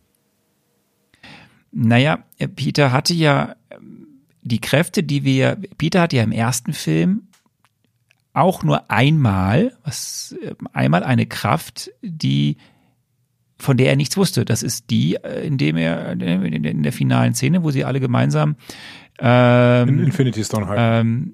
Naja, 1.71 2.19
Peter 2.55 2.91
hatte 2.91 3.13
ja 3.13 3.55
ähm, 3.69 4.07
die 4.41 4.59
Kräfte, 4.59 5.03
die 5.03 5.23
wir, 5.23 5.57
Peter 5.77 6.01
hat 6.01 6.13
ja 6.13 6.23
im 6.23 6.31
ersten 6.31 6.73
Film 6.73 7.23
auch 8.33 8.63
nur 8.63 8.89
einmal, 8.89 9.77
was, 9.83 10.35
äh, 10.41 10.53
einmal 10.73 11.03
eine 11.03 11.25
Kraft, 11.25 11.91
die 12.01 12.57
von 13.57 13.75
der 13.75 13.89
er 13.89 13.95
nichts 13.97 14.15
wusste. 14.15 14.45
Das 14.45 14.63
ist 14.63 14.89
die, 14.89 15.15
äh, 15.15 15.45
indem 15.45 15.75
er 15.75 16.13
in 16.13 16.83
der 16.83 16.93
finalen 16.93 17.33
Szene, 17.35 17.63
wo 17.63 17.71
sie 17.71 17.83
alle 17.83 17.99
gemeinsam 17.99 18.55
ähm, 19.19 19.89
in 19.89 19.99
Infinity 20.05 20.43
Stone 20.43 20.67
halten. 20.67 21.07
Ähm, 21.07 21.33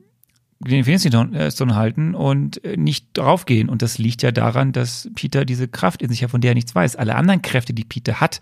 den 0.59 0.79
Infinity 0.79 1.09
äh, 1.35 1.51
Stone 1.51 1.75
halten 1.75 2.15
und 2.15 2.61
nicht 2.77 3.09
draufgehen. 3.13 3.69
Und 3.69 3.81
das 3.81 3.97
liegt 3.97 4.23
ja 4.23 4.31
daran, 4.31 4.71
dass 4.71 5.09
Peter 5.13 5.45
diese 5.45 5.67
Kraft 5.67 6.01
in 6.01 6.09
sich 6.09 6.23
hat, 6.23 6.31
von 6.31 6.41
der 6.41 6.51
er 6.51 6.55
nichts 6.55 6.73
weiß. 6.73 6.95
Alle 6.95 7.15
anderen 7.15 7.41
Kräfte, 7.41 7.73
die 7.73 7.83
Peter 7.83 8.19
hat, 8.19 8.41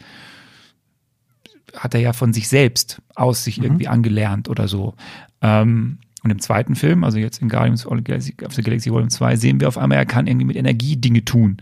hat 1.75 1.93
er 1.93 1.99
ja 1.99 2.13
von 2.13 2.31
sich 2.33 2.47
selbst 2.47 3.01
aus 3.15 3.43
sich 3.43 3.57
mhm. 3.57 3.63
irgendwie 3.65 3.87
angelernt 3.87 4.47
oder 4.47 4.67
so. 4.67 4.93
Ähm, 5.41 5.97
Und 6.23 6.31
im 6.31 6.39
zweiten 6.39 6.75
Film, 6.75 7.03
also 7.03 7.17
jetzt 7.17 7.41
in 7.41 7.49
Guardians 7.49 7.85
of 7.85 7.97
the 7.97 8.63
Galaxy, 8.63 8.91
Volume 8.91 9.09
2, 9.09 9.35
sehen 9.35 9.59
wir 9.59 9.67
auf 9.67 9.77
einmal, 9.77 9.97
er 9.97 10.05
kann 10.05 10.25
irgendwie 10.25 10.45
mit 10.45 10.55
Energie 10.55 10.95
Dinge 10.95 11.25
tun. 11.25 11.57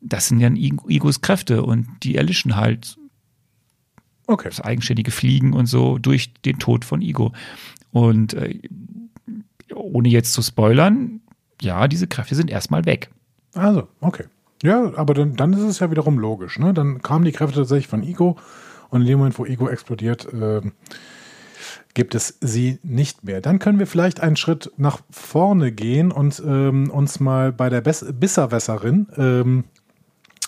Das 0.00 0.28
sind 0.28 0.40
ja 0.40 0.50
Igos 0.50 1.20
Kräfte 1.20 1.62
und 1.62 1.86
die 2.02 2.16
erlischen 2.16 2.56
halt 2.56 2.96
Okay. 4.26 4.48
das 4.48 4.60
eigenständige 4.60 5.10
Fliegen 5.10 5.54
und 5.54 5.66
so 5.66 5.98
durch 5.98 6.34
den 6.42 6.58
Tod 6.58 6.84
von 6.84 7.00
Igo. 7.00 7.32
Und 7.92 8.34
äh, 8.34 8.60
ohne 9.74 10.08
jetzt 10.08 10.34
zu 10.34 10.42
spoilern, 10.42 11.20
ja, 11.62 11.88
diese 11.88 12.06
Kräfte 12.06 12.34
sind 12.34 12.50
erstmal 12.50 12.84
weg. 12.84 13.10
Also, 13.54 13.88
okay. 14.00 14.24
Ja, 14.62 14.92
aber 14.96 15.14
dann, 15.14 15.34
dann 15.36 15.52
ist 15.54 15.60
es 15.60 15.78
ja 15.78 15.90
wiederum 15.90 16.18
logisch. 16.18 16.58
Ne? 16.58 16.74
Dann 16.74 17.00
kamen 17.00 17.24
die 17.24 17.32
Kräfte 17.32 17.60
tatsächlich 17.60 17.88
von 17.88 18.02
Ego 18.02 18.36
und 18.90 19.00
in 19.02 19.06
dem 19.06 19.18
Moment, 19.18 19.38
wo 19.38 19.46
Ego 19.46 19.68
explodiert, 19.68 20.30
äh, 20.32 20.60
gibt 21.98 22.14
es 22.14 22.38
sie 22.40 22.78
nicht 22.84 23.24
mehr. 23.24 23.40
Dann 23.40 23.58
können 23.58 23.80
wir 23.80 23.88
vielleicht 23.88 24.20
einen 24.20 24.36
Schritt 24.36 24.70
nach 24.76 25.00
vorne 25.10 25.72
gehen 25.72 26.12
und 26.12 26.40
ähm, 26.46 26.90
uns 26.90 27.18
mal 27.18 27.50
bei 27.50 27.68
der 27.70 27.80
Bess 27.80 28.06
Bisserwässerin, 28.08 29.08
ähm, 29.16 29.64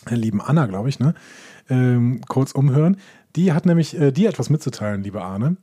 der 0.09 0.16
lieben 0.16 0.40
Anna, 0.40 0.66
glaube 0.66 0.88
ich, 0.88 1.01
ne, 1.01 1.12
ähm, 1.68 2.20
kurz 2.28 2.53
umhören. 2.53 2.98
Die 3.34 3.53
hat 3.53 3.66
nämlich 3.66 3.98
äh, 3.98 4.12
dir 4.12 4.28
etwas 4.28 4.48
mitzuteilen, 4.48 5.03
liebe 5.03 5.22
Arne. 5.22 5.57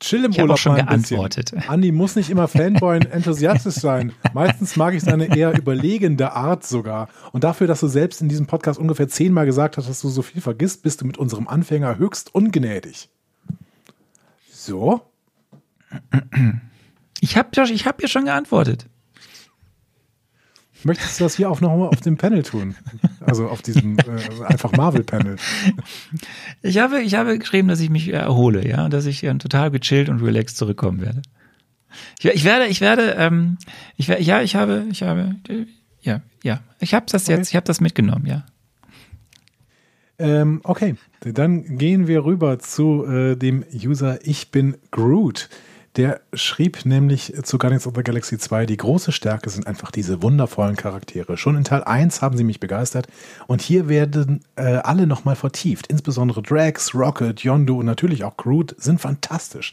Chill 0.00 0.24
im 0.24 0.32
Ich 0.32 0.38
habe 0.38 0.46
Urlaub 0.46 0.54
auch 0.54 0.58
schon 0.58 0.72
mal 0.72 0.80
ein 0.80 0.86
bisschen. 1.00 1.18
geantwortet. 1.18 1.52
Andi 1.68 1.92
muss 1.92 2.16
nicht 2.16 2.28
immer 2.28 2.48
Fanboy 2.48 2.96
und 2.96 3.12
enthusiastisch 3.12 3.74
sein. 3.76 4.10
Meistens 4.34 4.74
mag 4.74 4.94
ich 4.94 5.02
seine 5.04 5.36
eher 5.36 5.56
überlegende 5.56 6.32
Art 6.32 6.66
sogar. 6.66 7.08
Und 7.30 7.44
dafür, 7.44 7.68
dass 7.68 7.78
du 7.78 7.86
selbst 7.86 8.20
in 8.22 8.28
diesem 8.28 8.48
Podcast 8.48 8.80
ungefähr 8.80 9.06
zehnmal 9.06 9.46
gesagt 9.46 9.76
hast, 9.76 9.88
dass 9.88 10.00
du 10.00 10.08
so 10.08 10.22
viel 10.22 10.40
vergisst, 10.42 10.82
bist 10.82 11.00
du 11.00 11.06
mit 11.06 11.16
unserem 11.16 11.46
Anfänger 11.46 11.96
höchst 11.96 12.34
ungnädig. 12.34 13.08
So? 14.60 15.00
Ich 17.20 17.38
habe 17.38 17.48
ich 17.64 17.86
hab 17.86 18.02
ja 18.02 18.08
schon 18.08 18.26
geantwortet. 18.26 18.86
Möchtest 20.84 21.18
du 21.18 21.24
das 21.24 21.36
hier 21.36 21.50
auch 21.50 21.62
nochmal 21.62 21.88
auf 21.88 22.00
dem 22.02 22.18
Panel 22.18 22.42
tun? 22.42 22.74
Also 23.20 23.48
auf 23.48 23.62
diesem 23.62 23.98
äh, 23.98 24.44
einfach 24.44 24.72
Marvel-Panel. 24.72 25.36
Ich 26.62 26.78
habe, 26.78 27.02
ich 27.02 27.14
habe 27.14 27.38
geschrieben, 27.38 27.68
dass 27.68 27.80
ich 27.80 27.90
mich 27.90 28.08
erhole, 28.08 28.66
ja, 28.66 28.84
und 28.84 28.92
dass 28.92 29.06
ich 29.06 29.24
äh, 29.24 29.34
total 29.34 29.70
gechillt 29.70 30.08
und 30.08 30.22
relaxed 30.22 30.56
zurückkommen 30.56 31.00
werde. 31.00 31.22
Ich, 32.18 32.26
ich 32.26 32.44
werde, 32.44 32.66
ich 32.66 32.80
werde, 32.80 33.14
ähm, 33.18 33.58
ich 33.96 34.08
werde, 34.08 34.22
ja, 34.22 34.42
ich 34.42 34.56
habe, 34.56 34.86
ich 34.90 35.02
habe, 35.02 35.36
ja, 36.02 36.20
ja, 36.42 36.60
ich 36.80 36.94
habe 36.94 37.06
das 37.10 37.26
jetzt, 37.28 37.48
ich 37.48 37.56
habe 37.56 37.66
das 37.66 37.80
mitgenommen, 37.80 38.26
ja. 38.26 38.44
Ähm, 40.20 40.60
okay, 40.64 40.96
dann 41.20 41.78
gehen 41.78 42.06
wir 42.06 42.26
rüber 42.26 42.58
zu 42.58 43.06
äh, 43.06 43.36
dem 43.36 43.64
User 43.72 44.18
Ich 44.22 44.50
bin 44.50 44.76
Groot. 44.90 45.48
Der 45.96 46.20
schrieb 46.34 46.84
nämlich 46.84 47.34
zu 47.42 47.58
Guardians 47.58 47.86
of 47.86 47.94
the 47.96 48.04
Galaxy 48.04 48.38
2, 48.38 48.64
die 48.66 48.76
große 48.76 49.10
Stärke 49.10 49.50
sind 49.50 49.66
einfach 49.66 49.90
diese 49.90 50.22
wundervollen 50.22 50.76
Charaktere. 50.76 51.36
Schon 51.36 51.56
in 51.56 51.64
Teil 51.64 51.82
1 51.82 52.22
haben 52.22 52.36
sie 52.36 52.44
mich 52.44 52.60
begeistert 52.60 53.08
und 53.48 53.60
hier 53.60 53.88
werden 53.88 54.44
äh, 54.54 54.76
alle 54.76 55.08
nochmal 55.08 55.34
vertieft. 55.34 55.88
Insbesondere 55.88 56.42
Drax, 56.42 56.94
Rocket, 56.94 57.40
Yondu 57.40 57.80
und 57.80 57.86
natürlich 57.86 58.22
auch 58.22 58.36
Groot 58.36 58.76
sind 58.78 59.00
fantastisch. 59.00 59.72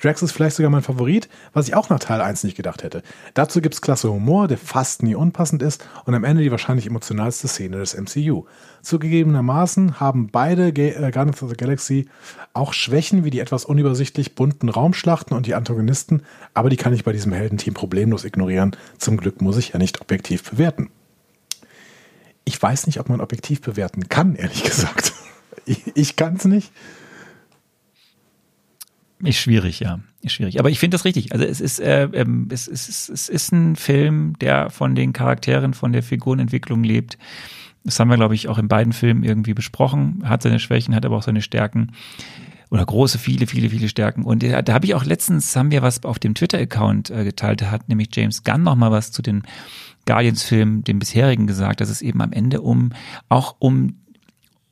Drax 0.00 0.22
ist 0.22 0.32
vielleicht 0.32 0.56
sogar 0.56 0.70
mein 0.70 0.82
Favorit, 0.82 1.28
was 1.52 1.68
ich 1.68 1.74
auch 1.74 1.88
nach 1.88 1.98
Teil 1.98 2.20
1 2.20 2.44
nicht 2.44 2.56
gedacht 2.56 2.82
hätte. 2.82 3.02
Dazu 3.34 3.60
gibt's 3.60 3.80
klasse 3.80 4.10
Humor, 4.10 4.48
der 4.48 4.58
fast 4.58 5.02
nie 5.02 5.14
unpassend 5.14 5.62
ist 5.62 5.86
und 6.04 6.14
am 6.14 6.24
Ende 6.24 6.42
die 6.42 6.50
wahrscheinlich 6.50 6.86
emotionalste 6.86 7.48
Szene 7.48 7.78
des 7.78 7.96
MCU. 7.96 8.44
Zugegebenermaßen 8.82 10.00
haben 10.00 10.28
beide 10.30 10.72
Ga 10.72 10.82
äh, 10.82 11.10
Guardians 11.10 11.42
of 11.42 11.50
the 11.50 11.56
Galaxy 11.56 12.08
auch 12.54 12.72
Schwächen 12.72 13.24
wie 13.24 13.30
die 13.30 13.40
etwas 13.40 13.64
unübersichtlich 13.64 14.34
bunten 14.34 14.68
Raumschlachten 14.68 15.36
und 15.36 15.46
die 15.46 15.54
Antagonisten, 15.54 16.22
aber 16.54 16.70
die 16.70 16.76
kann 16.76 16.94
ich 16.94 17.04
bei 17.04 17.12
diesem 17.12 17.32
Heldenteam 17.32 17.74
problemlos 17.74 18.24
ignorieren. 18.24 18.76
Zum 18.98 19.16
Glück 19.16 19.42
muss 19.42 19.56
ich 19.56 19.70
ja 19.70 19.78
nicht 19.78 20.00
objektiv 20.00 20.48
bewerten. 20.50 20.90
Ich 22.44 22.60
weiß 22.60 22.86
nicht, 22.86 22.98
ob 23.00 23.08
man 23.08 23.20
objektiv 23.20 23.60
bewerten 23.60 24.08
kann, 24.08 24.36
ehrlich 24.36 24.62
gesagt. 24.64 25.12
Ich, 25.66 25.96
ich 25.96 26.14
es 26.18 26.44
nicht. 26.46 26.72
Ist 29.22 29.38
schwierig, 29.38 29.80
ja. 29.80 30.00
Ist 30.22 30.32
schwierig. 30.32 30.60
Aber 30.60 30.70
ich 30.70 30.78
finde 30.78 30.94
das 30.94 31.04
richtig. 31.04 31.32
Also 31.32 31.44
es 31.44 31.60
ist, 31.60 31.80
äh, 31.80 32.04
ähm, 32.12 32.48
es, 32.50 32.68
ist, 32.68 32.88
es, 32.88 33.08
es 33.08 33.28
ist 33.28 33.52
ein 33.52 33.76
Film, 33.76 34.34
der 34.40 34.70
von 34.70 34.94
den 34.94 35.12
Charakteren, 35.12 35.74
von 35.74 35.92
der 35.92 36.02
Figurenentwicklung 36.02 36.84
lebt. 36.84 37.18
Das 37.84 37.98
haben 37.98 38.08
wir, 38.08 38.16
glaube 38.16 38.34
ich, 38.34 38.48
auch 38.48 38.58
in 38.58 38.68
beiden 38.68 38.92
Filmen 38.92 39.24
irgendwie 39.24 39.54
besprochen. 39.54 40.22
Hat 40.24 40.42
seine 40.42 40.60
Schwächen, 40.60 40.94
hat 40.94 41.04
aber 41.04 41.16
auch 41.16 41.22
seine 41.22 41.42
Stärken. 41.42 41.92
Oder 42.70 42.84
große, 42.84 43.18
viele, 43.18 43.46
viele, 43.46 43.70
viele 43.70 43.88
Stärken. 43.88 44.24
Und 44.24 44.42
da, 44.42 44.62
da 44.62 44.74
habe 44.74 44.86
ich 44.86 44.94
auch 44.94 45.04
letztens, 45.04 45.56
haben 45.56 45.70
wir 45.70 45.82
was 45.82 46.04
auf 46.04 46.18
dem 46.18 46.34
Twitter-Account 46.34 47.10
äh, 47.10 47.24
geteilt, 47.24 47.62
da 47.62 47.70
hat 47.70 47.88
nämlich 47.88 48.08
James 48.12 48.44
Gunn 48.44 48.62
noch 48.62 48.76
mal 48.76 48.90
was 48.90 49.10
zu 49.10 49.22
den 49.22 49.42
Guardians-Filmen, 50.06 50.84
dem 50.84 50.98
bisherigen 50.98 51.46
gesagt, 51.46 51.80
dass 51.80 51.88
es 51.88 52.02
eben 52.02 52.20
am 52.20 52.32
Ende 52.32 52.60
um, 52.60 52.90
auch 53.28 53.56
um, 53.58 53.96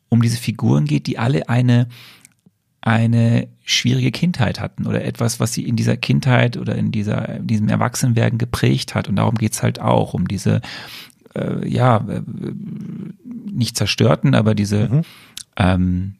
um 0.09 0.21
diese 0.21 0.37
Figuren 0.37 0.85
geht, 0.85 1.07
die 1.07 1.19
alle 1.19 1.49
eine, 1.49 1.89
eine 2.87 3.49
schwierige 3.65 4.13
Kindheit 4.13 4.61
hatten 4.61 4.87
oder 4.87 5.05
etwas, 5.05 5.41
was 5.41 5.53
sie 5.53 5.67
in 5.67 5.75
dieser 5.75 5.97
Kindheit 5.97 6.57
oder 6.57 6.77
in 6.77 6.93
dieser, 6.93 7.29
in 7.37 7.49
diesem 7.49 7.69
Erwachsenwerden 7.69 8.39
geprägt 8.39 8.95
hat. 8.95 9.09
Und 9.09 9.17
darum 9.17 9.35
geht's 9.35 9.61
halt 9.61 9.81
auch, 9.81 10.15
um 10.15 10.29
diese, 10.29 10.61
äh, 11.35 11.69
ja, 11.69 11.97
äh, 12.09 12.23
nicht 13.51 13.77
zerstörten, 13.77 14.37
aber 14.37 14.55
diese, 14.55 14.89
Mhm. 14.89 15.03
ähm, 15.57 16.15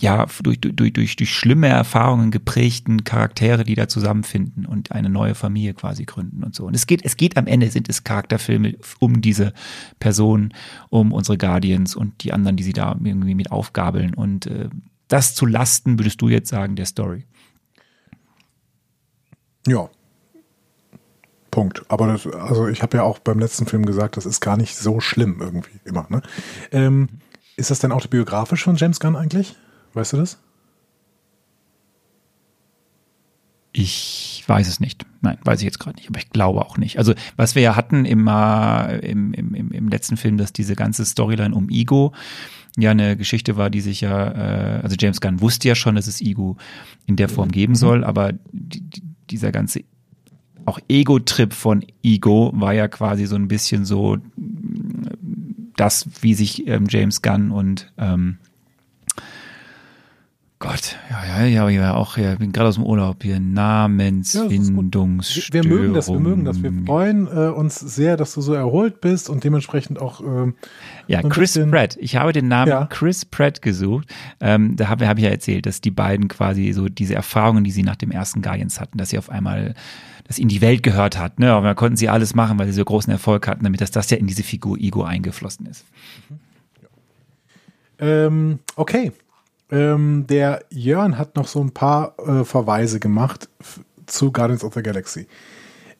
ja, 0.00 0.26
durch, 0.42 0.58
durch, 0.58 0.92
durch, 0.94 1.16
durch 1.16 1.30
schlimme 1.30 1.68
Erfahrungen 1.68 2.30
geprägten 2.30 3.04
Charaktere, 3.04 3.64
die 3.64 3.74
da 3.74 3.86
zusammenfinden 3.86 4.64
und 4.64 4.92
eine 4.92 5.10
neue 5.10 5.34
Familie 5.34 5.74
quasi 5.74 6.06
gründen 6.06 6.42
und 6.42 6.54
so. 6.54 6.64
Und 6.64 6.74
es 6.74 6.86
geht, 6.86 7.04
es 7.04 7.18
geht 7.18 7.36
am 7.36 7.46
Ende 7.46 7.70
sind 7.70 7.88
es 7.90 8.02
Charakterfilme 8.02 8.76
um 8.98 9.20
diese 9.20 9.52
Personen, 9.98 10.54
um 10.88 11.12
unsere 11.12 11.36
Guardians 11.36 11.94
und 11.94 12.24
die 12.24 12.32
anderen, 12.32 12.56
die 12.56 12.62
sie 12.62 12.72
da 12.72 12.96
irgendwie 13.02 13.34
mit 13.34 13.52
aufgabeln. 13.52 14.14
Und 14.14 14.46
äh, 14.46 14.70
das 15.10 15.34
zu 15.34 15.44
Lasten, 15.44 15.98
würdest 15.98 16.22
du 16.22 16.28
jetzt 16.28 16.48
sagen, 16.48 16.76
der 16.76 16.86
Story. 16.86 17.26
Ja. 19.66 19.90
Punkt. 21.50 21.82
Aber 21.88 22.06
das, 22.06 22.26
also 22.28 22.68
ich 22.68 22.82
habe 22.82 22.96
ja 22.96 23.02
auch 23.02 23.18
beim 23.18 23.40
letzten 23.40 23.66
Film 23.66 23.84
gesagt, 23.84 24.16
das 24.16 24.24
ist 24.24 24.40
gar 24.40 24.56
nicht 24.56 24.76
so 24.76 25.00
schlimm 25.00 25.38
irgendwie 25.40 25.80
immer. 25.84 26.06
Ne? 26.08 26.22
Ähm, 26.70 27.08
ist 27.56 27.70
das 27.70 27.80
denn 27.80 27.92
autobiografisch 27.92 28.62
von 28.62 28.76
James 28.76 29.00
Gunn 29.00 29.16
eigentlich? 29.16 29.56
Weißt 29.94 30.12
du 30.12 30.18
das? 30.18 30.38
Ich 33.72 34.44
weiß 34.46 34.68
es 34.68 34.80
nicht. 34.80 35.04
Nein, 35.20 35.38
weiß 35.44 35.60
ich 35.60 35.64
jetzt 35.64 35.80
gerade 35.80 35.96
nicht, 35.96 36.08
aber 36.08 36.18
ich 36.18 36.30
glaube 36.30 36.64
auch 36.64 36.76
nicht. 36.76 36.98
Also, 36.98 37.14
was 37.36 37.54
wir 37.54 37.62
ja 37.62 37.76
hatten 37.76 38.04
im, 38.04 38.26
äh, 38.28 38.98
im, 38.98 39.32
im, 39.34 39.54
im, 39.54 39.70
im 39.72 39.88
letzten 39.88 40.16
Film, 40.16 40.38
dass 40.38 40.52
diese 40.52 40.74
ganze 40.74 41.04
Storyline 41.04 41.54
um 41.54 41.68
Ego 41.68 42.12
ja 42.76 42.90
eine 42.90 43.16
Geschichte 43.16 43.56
war, 43.56 43.70
die 43.70 43.80
sich 43.80 44.00
ja, 44.00 44.78
äh, 44.78 44.80
also 44.82 44.96
James 44.98 45.20
Gunn 45.20 45.40
wusste 45.40 45.68
ja 45.68 45.74
schon, 45.74 45.96
dass 45.96 46.06
es 46.06 46.20
Ego 46.20 46.56
in 47.06 47.16
der 47.16 47.28
Form 47.28 47.50
geben 47.50 47.74
soll, 47.74 48.04
aber 48.04 48.32
die, 48.52 48.80
die, 48.80 49.02
dieser 49.30 49.52
ganze 49.52 49.84
auch 50.66 50.78
Ego-Trip 50.88 51.52
von 51.52 51.84
Ego 52.02 52.52
war 52.54 52.74
ja 52.74 52.86
quasi 52.86 53.26
so 53.26 53.34
ein 53.34 53.48
bisschen 53.48 53.84
so 53.84 54.18
das, 55.76 56.06
wie 56.20 56.34
sich 56.34 56.66
ähm, 56.68 56.86
James 56.88 57.22
Gunn 57.22 57.50
und 57.50 57.92
ähm, 57.98 58.38
Gott, 60.62 60.98
ja, 61.08 61.24
ja, 61.24 61.46
ja, 61.46 61.68
ja, 61.70 61.94
auch, 61.94 62.18
ja, 62.18 62.34
bin 62.34 62.52
gerade 62.52 62.68
aus 62.68 62.74
dem 62.74 62.84
Urlaub 62.84 63.22
hier, 63.22 63.36
Wir, 63.36 63.40
Namensfindungsstörung. 63.40 65.22
wir 65.52 65.64
mögen 65.78 65.94
das, 65.94 66.08
wir 66.08 66.20
mögen 66.20 66.44
das. 66.44 66.62
Wir 66.62 66.70
freuen 66.84 67.26
äh, 67.28 67.48
uns 67.48 67.76
sehr, 67.80 68.18
dass 68.18 68.34
du 68.34 68.42
so 68.42 68.52
erholt 68.52 69.00
bist 69.00 69.30
und 69.30 69.42
dementsprechend 69.42 70.02
auch. 70.02 70.20
ähm, 70.20 70.54
Ja, 71.06 71.22
Chris 71.22 71.54
bisschen- 71.54 71.70
Pratt. 71.70 71.96
Ich 71.98 72.16
habe 72.16 72.34
den 72.34 72.48
Namen 72.48 72.68
Ja. 72.68 72.84
Chris 72.84 73.24
Pratt 73.24 73.62
gesucht. 73.62 74.06
Ähm, 74.38 74.76
da 74.76 74.88
habe 74.88 75.08
hab 75.08 75.16
ich 75.16 75.24
ja 75.24 75.30
erzählt, 75.30 75.64
dass 75.64 75.80
die 75.80 75.90
beiden 75.90 76.28
quasi 76.28 76.72
so 76.72 76.90
diese 76.90 77.14
Erfahrungen, 77.14 77.64
die 77.64 77.70
sie 77.70 77.82
nach 77.82 77.96
dem 77.96 78.10
ersten 78.10 78.42
Guardians 78.42 78.80
hatten, 78.80 78.98
dass 78.98 79.08
sie 79.08 79.16
auf 79.18 79.30
einmal, 79.30 79.74
dass 80.24 80.38
ihnen 80.38 80.50
die 80.50 80.60
Welt 80.60 80.82
gehört 80.82 81.18
hat. 81.18 81.38
Ne? 81.38 81.52
Aber 81.52 81.68
da 81.68 81.74
konnten 81.74 81.96
sie 81.96 82.10
alles 82.10 82.34
machen, 82.34 82.58
weil 82.58 82.66
sie 82.66 82.74
so 82.74 82.84
großen 82.84 83.10
Erfolg 83.10 83.48
hatten, 83.48 83.64
damit 83.64 83.80
dass 83.80 83.92
das 83.92 84.10
ja 84.10 84.18
in 84.18 84.26
diese 84.26 84.42
Figur 84.42 84.76
Ego 84.76 85.04
eingeflossen 85.04 85.64
ist. 85.64 85.86
Ähm, 87.98 88.58
okay. 88.76 89.12
Ähm, 89.70 90.26
der 90.28 90.64
Jörn 90.70 91.18
hat 91.18 91.36
noch 91.36 91.46
so 91.46 91.60
ein 91.62 91.72
paar 91.72 92.14
äh, 92.18 92.44
Verweise 92.44 93.00
gemacht 93.00 93.48
zu 94.06 94.32
Guardians 94.32 94.64
of 94.64 94.74
the 94.74 94.82
Galaxy. 94.82 95.28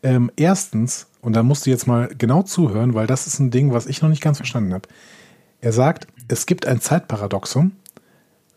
Ähm, 0.02 0.30
erstens, 0.36 1.08
und 1.20 1.34
da 1.34 1.42
musst 1.42 1.66
du 1.66 1.70
jetzt 1.70 1.86
mal 1.86 2.08
genau 2.16 2.42
zuhören, 2.42 2.94
weil 2.94 3.06
das 3.06 3.26
ist 3.26 3.38
ein 3.38 3.50
Ding, 3.50 3.72
was 3.72 3.86
ich 3.86 4.02
noch 4.02 4.08
nicht 4.08 4.22
ganz 4.22 4.38
verstanden 4.38 4.74
habe. 4.74 4.88
Er 5.60 5.72
sagt, 5.72 6.06
es 6.28 6.46
gibt 6.46 6.66
ein 6.66 6.80
Zeitparadoxon. 6.80 7.72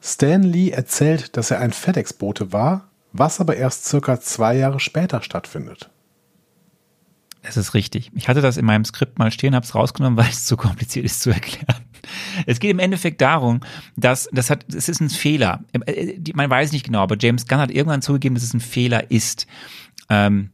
Stan 0.02 0.42
Lee 0.42 0.70
erzählt, 0.70 1.38
dass 1.38 1.52
er 1.52 1.60
ein 1.60 1.74
FedEx-Bote 1.74 2.52
war, 2.52 2.90
was 3.12 3.40
aber 3.40 3.56
erst 3.56 3.86
circa 3.86 4.20
zwei 4.20 4.56
Jahre 4.58 4.80
später 4.80 5.22
stattfindet. 5.22 5.90
Das 7.42 7.58
ist 7.58 7.74
richtig. 7.74 8.12
Ich 8.16 8.30
hatte 8.30 8.42
das 8.42 8.58
in 8.58 8.66
meinem 8.66 8.86
Skript 8.86 9.20
mal 9.20 9.32
stehen, 9.32 9.54
habe 9.54 9.66
es 9.66 9.76
rausgenommen, 9.76 10.18
weil 10.24 10.30
es 10.30 10.46
zu 10.46 10.58
kompliziert 10.58 11.06
ist 11.06 11.22
zu 11.22 11.30
erklären. 11.30 11.84
Es 12.46 12.60
geht 12.60 12.72
im 12.72 12.80
Endeffekt 12.80 13.22
darum, 13.22 13.62
dass 13.96 14.30
das 14.32 14.50
hat, 14.50 14.66
es 14.74 14.90
ist 14.90 15.00
ein 15.02 15.10
Fehler. 15.10 15.64
Äh, 15.86 16.20
Man 16.34 16.50
weiß 16.50 16.72
nicht 16.72 16.86
genau, 16.86 17.00
aber 17.00 17.16
James 17.20 17.48
Gunn 17.48 17.60
hat 17.60 17.72
irgendwann 17.72 18.02
zugegeben, 18.02 18.36
dass 18.36 18.44
es 18.44 18.54
ein 18.54 18.60
Fehler 18.60 19.10
ist. 19.12 19.48
Ähm, 20.10 20.50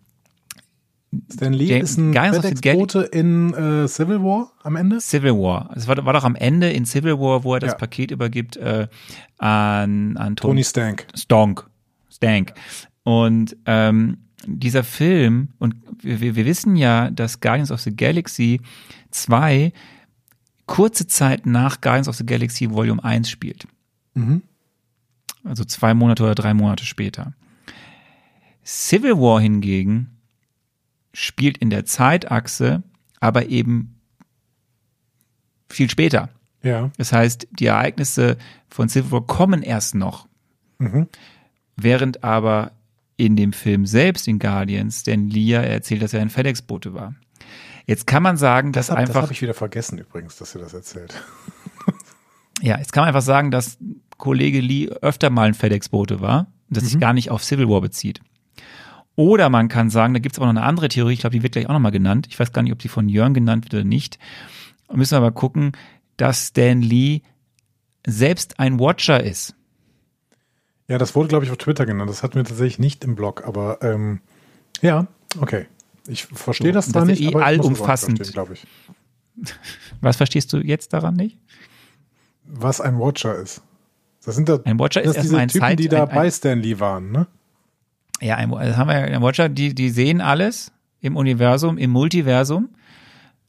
Stan 1.33 1.51
Lee 1.53 1.65
James- 1.65 1.91
ist 1.91 1.97
ein 1.97 2.13
FedEx-Bote 2.13 3.01
in 3.01 3.51
äh, 3.55 3.87
Civil 3.87 4.19
War 4.21 4.51
am 4.61 4.75
Ende. 4.75 4.99
Civil 5.01 5.33
War. 5.33 5.71
Es 5.75 5.87
war, 5.87 6.03
war 6.05 6.13
doch 6.13 6.23
am 6.23 6.35
Ende 6.35 6.69
in 6.69 6.85
Civil 6.85 7.17
War, 7.19 7.43
wo 7.43 7.55
er 7.55 7.59
das 7.59 7.71
Ja. 7.71 7.77
Paket 7.77 8.11
übergibt 8.11 8.57
äh, 8.57 8.87
an, 9.39 10.17
an 10.17 10.35
Tony 10.35 10.51
Tony 10.51 10.63
Stank. 10.63 11.07
Stonk. 11.15 11.67
Stank. 12.11 12.53
Und 13.03 13.57
ähm, 13.65 14.17
dieser 14.45 14.83
Film, 14.83 15.49
und 15.57 15.75
wir 16.01 16.21
wir 16.21 16.45
wissen 16.45 16.75
ja, 16.75 17.09
dass 17.09 17.39
Guardians 17.41 17.71
of 17.71 17.81
the 17.81 17.95
Galaxy 17.95 18.61
2 19.11 19.73
kurze 20.69 21.07
Zeit 21.07 21.47
nach 21.47 21.81
Guardians 21.81 22.07
of 22.07 22.15
the 22.15 22.25
Galaxy 22.25 22.69
Volume 22.69 23.03
1 23.03 23.27
spielt. 23.27 23.67
Mhm. 24.13 24.43
Also 25.43 25.65
zwei 25.65 25.95
Monate 25.95 26.23
oder 26.23 26.35
drei 26.35 26.53
Monate 26.53 26.85
später. 26.85 27.33
Civil 28.63 29.17
War 29.17 29.41
hingegen 29.41 30.11
spielt 31.11 31.57
in 31.57 31.71
der 31.71 31.85
Zeitachse, 31.85 32.83
aber 33.19 33.47
eben 33.47 33.99
viel 35.69 35.89
später. 35.89 36.29
Ja. 36.61 36.91
Das 36.97 37.11
heißt, 37.11 37.47
die 37.51 37.65
Ereignisse 37.65 38.37
von 38.69 38.89
Civil 38.89 39.11
War 39.11 39.25
kommen 39.25 39.63
erst 39.63 39.95
noch. 39.95 40.27
Mhm. 40.77 41.07
Während 41.77 42.23
aber 42.23 42.73
in 43.17 43.35
dem 43.35 43.53
Film 43.53 43.87
selbst, 43.87 44.27
in 44.27 44.37
Guardians, 44.37 45.03
Lee 45.05 45.45
ja 45.45 45.61
erzählt, 45.61 46.03
dass 46.03 46.13
er 46.13 46.21
ein 46.21 46.29
FedEx-Bote 46.29 46.93
war. 46.93 47.15
Jetzt 47.89 48.05
kann 48.05 48.21
man 48.21 48.37
sagen, 48.37 48.71
dass 48.71 48.85
Das 48.87 48.91
habe 48.91 49.01
einfach, 49.01 49.23
hab 49.23 49.31
ich 49.31 49.41
wieder 49.41 49.55
vergessen 49.55 49.97
übrigens, 49.97 50.37
dass 50.37 50.53
ihr 50.53 50.61
das 50.61 50.75
erzählt. 50.75 51.19
ja, 52.61 52.77
jetzt 52.77 52.93
kann 52.93 53.01
man 53.01 53.07
einfach 53.07 53.23
sagen, 53.23 53.49
dass 53.49 53.79
Kollege 54.17 54.61
Lee 54.61 54.89
öfter 55.01 55.31
mal 55.31 55.47
ein 55.47 55.55
FedEx-Bote 55.55 56.21
war 56.21 56.45
und 56.67 56.77
das 56.77 56.83
sich 56.83 56.99
gar 56.99 57.13
nicht 57.13 57.31
auf 57.31 57.43
Civil 57.43 57.67
War 57.67 57.81
bezieht. 57.81 58.21
Oder 59.15 59.49
man 59.49 59.69
kann 59.69 59.89
sagen, 59.89 60.13
da 60.13 60.19
gibt 60.19 60.35
es 60.35 60.39
aber 60.39 60.45
noch 60.45 60.61
eine 60.61 60.67
andere 60.67 60.87
Theorie, 60.87 61.13
ich 61.13 61.21
glaube, 61.21 61.35
die 61.35 61.41
wird 61.41 61.53
gleich 61.53 61.67
auch 61.67 61.73
nochmal 61.73 61.91
genannt. 61.91 62.27
Ich 62.29 62.39
weiß 62.39 62.51
gar 62.51 62.61
nicht, 62.61 62.71
ob 62.71 62.77
die 62.77 62.89
von 62.89 63.09
Jörn 63.09 63.33
genannt 63.33 63.65
wird 63.65 63.73
oder 63.73 63.83
nicht. 63.83 64.19
Müssen 64.93 65.13
wir 65.13 65.17
aber 65.17 65.31
gucken, 65.31 65.71
dass 66.15 66.49
Stan 66.49 66.83
Lee 66.83 67.21
selbst 68.05 68.59
ein 68.59 68.79
Watcher 68.79 69.23
ist. 69.23 69.55
Ja, 70.87 70.99
das 70.99 71.15
wurde, 71.15 71.29
glaube 71.29 71.43
ich, 71.43 71.49
auf 71.49 71.57
Twitter 71.57 71.87
genannt. 71.87 72.11
Das 72.11 72.21
hatten 72.21 72.35
wir 72.35 72.43
tatsächlich 72.43 72.77
nicht 72.77 73.03
im 73.03 73.15
Blog, 73.15 73.47
aber 73.47 73.81
ähm, 73.81 74.21
ja, 74.79 75.07
okay. 75.41 75.65
Ich 76.09 76.25
verstehe 76.25 76.71
das 76.71 76.87
ist 76.87 76.95
nicht, 77.05 77.21
eh 77.21 77.27
aber 77.27 77.45
allumfassend. 77.45 78.21
glaube 78.33 78.53
ich. 78.53 78.65
Was 80.01 80.17
verstehst 80.17 80.51
du 80.53 80.57
jetzt 80.57 80.93
daran 80.93 81.15
nicht? 81.15 81.37
Was 82.45 82.81
ein 82.81 82.99
Watcher 82.99 83.35
ist. 83.35 83.61
Das 84.25 84.35
sind 84.35 84.49
da, 84.49 84.59
Ein 84.65 84.79
Watcher 84.79 85.01
ist 85.01 85.15
erstmal 85.15 85.41
ein 85.41 85.47
Typen, 85.47 85.61
Zeit, 85.61 85.79
die 85.79 85.87
da 85.87 86.03
ein, 86.03 86.15
bei 86.15 86.21
ein, 86.21 86.31
Stan 86.31 86.59
Lee 86.59 86.79
waren, 86.79 87.11
ne? 87.11 87.27
Ja, 88.21 88.35
ein, 88.35 88.51
das 88.51 88.75
haben 88.75 88.89
wir 88.89 88.99
ja, 88.99 89.05
ein 89.05 89.21
Watcher, 89.21 89.47
die, 89.47 89.73
die 89.73 89.89
sehen 89.89 90.19
alles 90.19 90.71
im 90.99 91.15
Universum, 91.15 91.77
im 91.77 91.91
Multiversum 91.91 92.69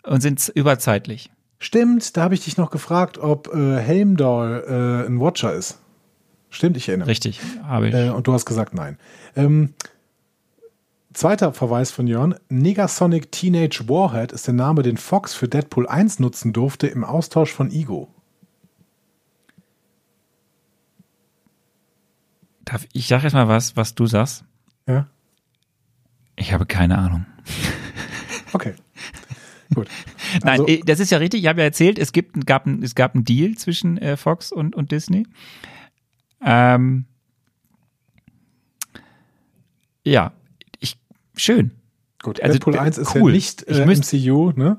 und 0.04 0.20
sind 0.20 0.46
überzeitlich. 0.54 1.30
Stimmt, 1.58 2.16
da 2.16 2.22
habe 2.22 2.34
ich 2.34 2.44
dich 2.44 2.56
noch 2.56 2.70
gefragt, 2.70 3.18
ob 3.18 3.52
äh, 3.52 3.78
Helmdall 3.78 4.64
äh, 5.04 5.06
ein 5.08 5.20
Watcher 5.20 5.52
ist. 5.52 5.78
Stimmt, 6.50 6.76
ich 6.76 6.88
erinnere 6.88 7.06
mich. 7.06 7.16
Richtig, 7.16 7.40
habe 7.62 7.88
ich. 7.88 7.94
Äh, 7.94 8.11
und 8.11 8.26
du 8.26 8.32
hast 8.32 8.46
gesagt 8.46 8.74
nein. 8.74 8.98
Ähm, 9.36 9.74
zweiter 11.12 11.52
Verweis 11.52 11.90
von 11.90 12.06
Jörn. 12.06 12.34
Negasonic 12.48 13.32
Teenage 13.32 13.88
Warhead 13.88 14.32
ist 14.32 14.46
der 14.46 14.54
Name, 14.54 14.82
den 14.82 14.96
Fox 14.96 15.34
für 15.34 15.48
Deadpool 15.48 15.88
1 15.88 16.18
nutzen 16.20 16.52
durfte 16.52 16.86
im 16.86 17.04
Austausch 17.04 17.52
von 17.52 17.70
Ego. 17.70 18.08
Darf, 22.64 22.86
ich 22.92 23.08
sage 23.08 23.24
jetzt 23.24 23.32
mal 23.32 23.48
was, 23.48 23.76
was 23.76 23.94
du 23.94 24.06
sagst. 24.06 24.44
Ja? 24.86 25.08
Ich 26.36 26.52
habe 26.52 26.66
keine 26.66 26.98
Ahnung. 26.98 27.26
Okay. 28.52 28.74
Gut. 29.72 29.86
Nein, 30.42 30.61
Also- 30.61 30.66
äh, 30.66 30.80
das 30.84 30.98
ist 30.98 31.11
ja 31.12 31.18
richtig. 31.18 31.42
Ich 31.42 31.46
habe 31.48 31.61
ja 31.61 31.66
erzählt, 31.66 32.00
es, 32.00 32.11
gibt, 32.11 32.46
gab, 32.46 32.66
ein- 32.66 32.82
es 32.82 32.96
gab 32.96 33.14
einen 33.14 33.24
Deal 33.24 33.54
zwischen 33.54 33.96
äh, 33.98 34.16
Fox 34.16 34.50
und, 34.50 34.74
und 34.74 34.90
Disney. 34.90 35.24
Ähm, 36.44 37.04
ja, 40.04 40.32
schön. 41.41 41.70
Gut. 42.22 42.43
Also, 42.43 42.55
Deadpool 42.55 42.74
äh, 42.74 42.78
1 42.78 42.99
ist 42.99 43.14
cool. 43.14 43.30
ja 43.30 43.34
nicht 43.36 43.64
Ich 43.68 43.78
äh, 43.78 43.86
müsst- 43.86 44.12
MCU, 44.12 44.53
ne? 44.55 44.78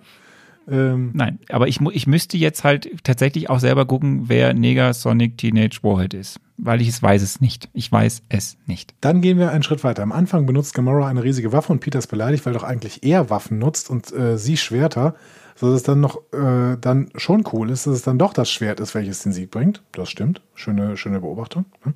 Ähm, 0.70 1.09
Nein, 1.16 1.39
aber 1.49 1.68
ich, 1.68 1.82
ich 1.82 2.05
müsste 2.05 2.38
jetzt 2.38 2.64
halt 2.64 2.89
tatsächlich 3.03 3.49
auch 3.49 3.59
selber 3.59 3.86
gucken, 3.88 4.30
wer 4.30 4.53
Negasonic 4.53 5.38
Teenage 5.38 5.80
Warhead 5.82 6.14
ist. 6.14 6.39
Weil 6.57 6.82
ich 6.82 6.88
es 6.89 7.01
weiß 7.01 7.24
es 7.24 7.41
nicht. 7.41 7.68
Ich 7.74 7.91
weiß 7.91 8.22
es 8.30 8.57
nicht. 8.68 8.93
Dann 9.01 9.22
gehen 9.22 9.39
wir 9.39 9.51
einen 9.51 9.64
Schritt 9.64 9.84
weiter. 9.84 10.03
Am 10.03 10.12
Anfang 10.12 10.45
benutzt 10.45 10.76
Gamora 10.76 11.07
eine 11.07 11.24
riesige 11.24 11.51
Waffe 11.51 11.74
und 11.74 11.80
Peter 11.80 11.97
ist 11.97 12.07
beleidigt, 12.07 12.45
weil 12.45 12.53
doch 12.53 12.64
eigentlich 12.64 13.03
er 13.03 13.32
Waffen 13.32 13.57
nutzt 13.57 13.89
und 13.89 14.14
äh, 14.14 14.38
sie 14.38 14.55
Schwerter, 14.55 15.16
sodass 15.55 15.78
es 15.78 15.84
dann 15.84 15.99
noch 15.99 16.22
äh, 16.32 16.78
dann 16.80 17.09
schon 17.16 17.43
cool 17.51 17.72
ist, 17.72 17.88
dass 17.88 17.95
es 17.95 18.03
dann 18.03 18.20
doch 18.20 18.32
das 18.34 18.51
Schwert 18.51 18.80
ist, 18.80 18.93
welches 18.93 19.24
den 19.24 19.34
Sieg 19.34 19.49
bringt. 19.49 19.82
Das 19.93 20.12
stimmt. 20.12 20.41
Schöne, 20.53 20.95
schöne 20.95 21.20
Beobachtung. 21.22 21.66
ne? 21.84 21.93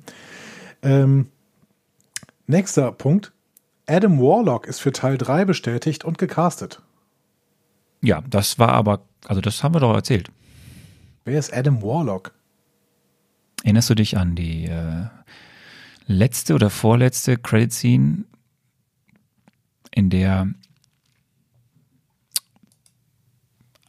Ähm, 0.82 1.26
nächster 2.48 2.90
Punkt. 2.90 3.32
Adam 3.86 4.18
Warlock 4.18 4.66
ist 4.66 4.80
für 4.80 4.92
Teil 4.92 5.16
3 5.16 5.44
bestätigt 5.44 6.04
und 6.04 6.18
gecastet. 6.18 6.82
Ja, 8.02 8.20
das 8.28 8.58
war 8.58 8.70
aber, 8.70 9.04
also 9.26 9.40
das 9.40 9.62
haben 9.62 9.74
wir 9.74 9.80
doch 9.80 9.94
erzählt. 9.94 10.30
Wer 11.24 11.38
ist 11.38 11.52
Adam 11.52 11.82
Warlock? 11.82 12.32
Erinnerst 13.62 13.90
du 13.90 13.94
dich 13.94 14.16
an 14.16 14.34
die 14.34 14.66
äh, 14.66 15.06
letzte 16.06 16.54
oder 16.54 16.70
vorletzte 16.70 17.36
Credit 17.36 17.72
Scene, 17.72 18.24
in 19.92 20.10
der 20.10 20.48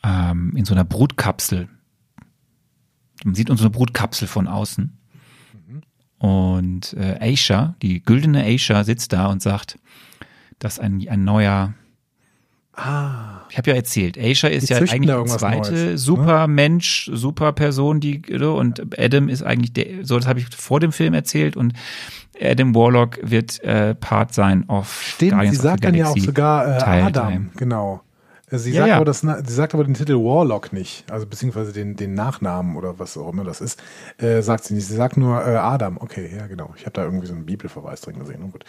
ähm, 0.03 0.53
in 0.55 0.65
so 0.65 0.73
einer 0.73 0.85
Brutkapsel, 0.85 1.69
man 3.23 3.35
sieht 3.35 3.49
unsere 3.49 3.69
Brutkapsel 3.69 4.27
von 4.27 4.47
außen 4.47 4.96
und 6.19 6.93
äh, 6.93 7.17
Aisha, 7.19 7.75
die 7.81 8.01
güldene 8.03 8.43
Aisha 8.43 8.83
sitzt 8.83 9.13
da 9.13 9.27
und 9.27 9.41
sagt, 9.41 9.77
dass 10.59 10.79
ein, 10.79 11.05
ein 11.07 11.23
neuer 11.23 11.73
Ah, 12.79 13.41
ich 13.49 13.57
habe 13.57 13.71
ja 13.71 13.75
erzählt, 13.75 14.19
Aisha 14.19 14.47
ist 14.49 14.69
ja 14.69 14.77
eigentlich 14.77 14.99
die 14.99 15.25
zweite 15.25 15.71
Neues, 15.71 15.83
ne? 15.83 15.97
super 15.97 16.45
Mensch, 16.45 17.09
super 17.11 17.51
Person, 17.51 17.99
die 17.99 18.21
und 18.39 18.99
Adam 18.99 19.29
ist 19.29 19.41
eigentlich 19.41 19.73
der, 19.73 20.05
so 20.05 20.15
das 20.15 20.27
habe 20.27 20.39
ich 20.39 20.55
vor 20.55 20.79
dem 20.79 20.91
Film 20.91 21.15
erzählt 21.15 21.57
und 21.57 21.73
Adam 22.39 22.75
Warlock 22.75 23.17
wird 23.23 23.63
äh, 23.63 23.95
Part 23.95 24.35
sein 24.35 24.69
auf 24.69 25.01
stimmt. 25.01 25.31
Guardians 25.31 25.57
Sie 25.57 25.63
sagt 25.63 25.83
dann 25.83 25.95
ja 25.95 26.07
auch 26.07 26.17
sogar 26.17 26.77
äh, 26.77 26.79
Teil 26.79 27.03
Adam. 27.05 27.49
Genau. 27.57 28.01
Sie 28.49 28.71
Ja, 28.71 28.77
sagt, 28.81 28.87
ja. 28.89 28.95
Aber 28.95 29.05
das, 29.05 29.19
sie 29.21 29.53
sagt 29.53 29.73
aber 29.73 29.83
den 29.83 29.93
Titel 29.93 30.13
Warlock 30.15 30.71
nicht, 30.71 31.03
also 31.11 31.25
beziehungsweise 31.25 31.73
den, 31.73 31.97
den 31.97 32.13
Nachnamen 32.13 32.77
oder 32.77 32.97
was 32.97 33.17
auch 33.17 33.29
immer 33.33 33.43
das 33.43 33.59
ist, 33.59 33.81
äh, 34.19 34.41
sagt 34.41 34.63
sie 34.63 34.73
nicht. 34.73 34.87
Sie 34.87 34.95
sagt 34.95 35.17
nur 35.17 35.45
äh, 35.45 35.55
Adam. 35.57 35.97
Okay, 35.97 36.29
ja 36.33 36.47
genau. 36.47 36.73
Ich 36.77 36.83
habe 36.85 36.93
da 36.93 37.03
irgendwie 37.03 37.27
so 37.27 37.33
einen 37.33 37.45
Bibelverweis 37.45 37.99
drin 38.01 38.19
gesehen. 38.19 38.41
Und 38.43 38.51
gut. 38.51 38.63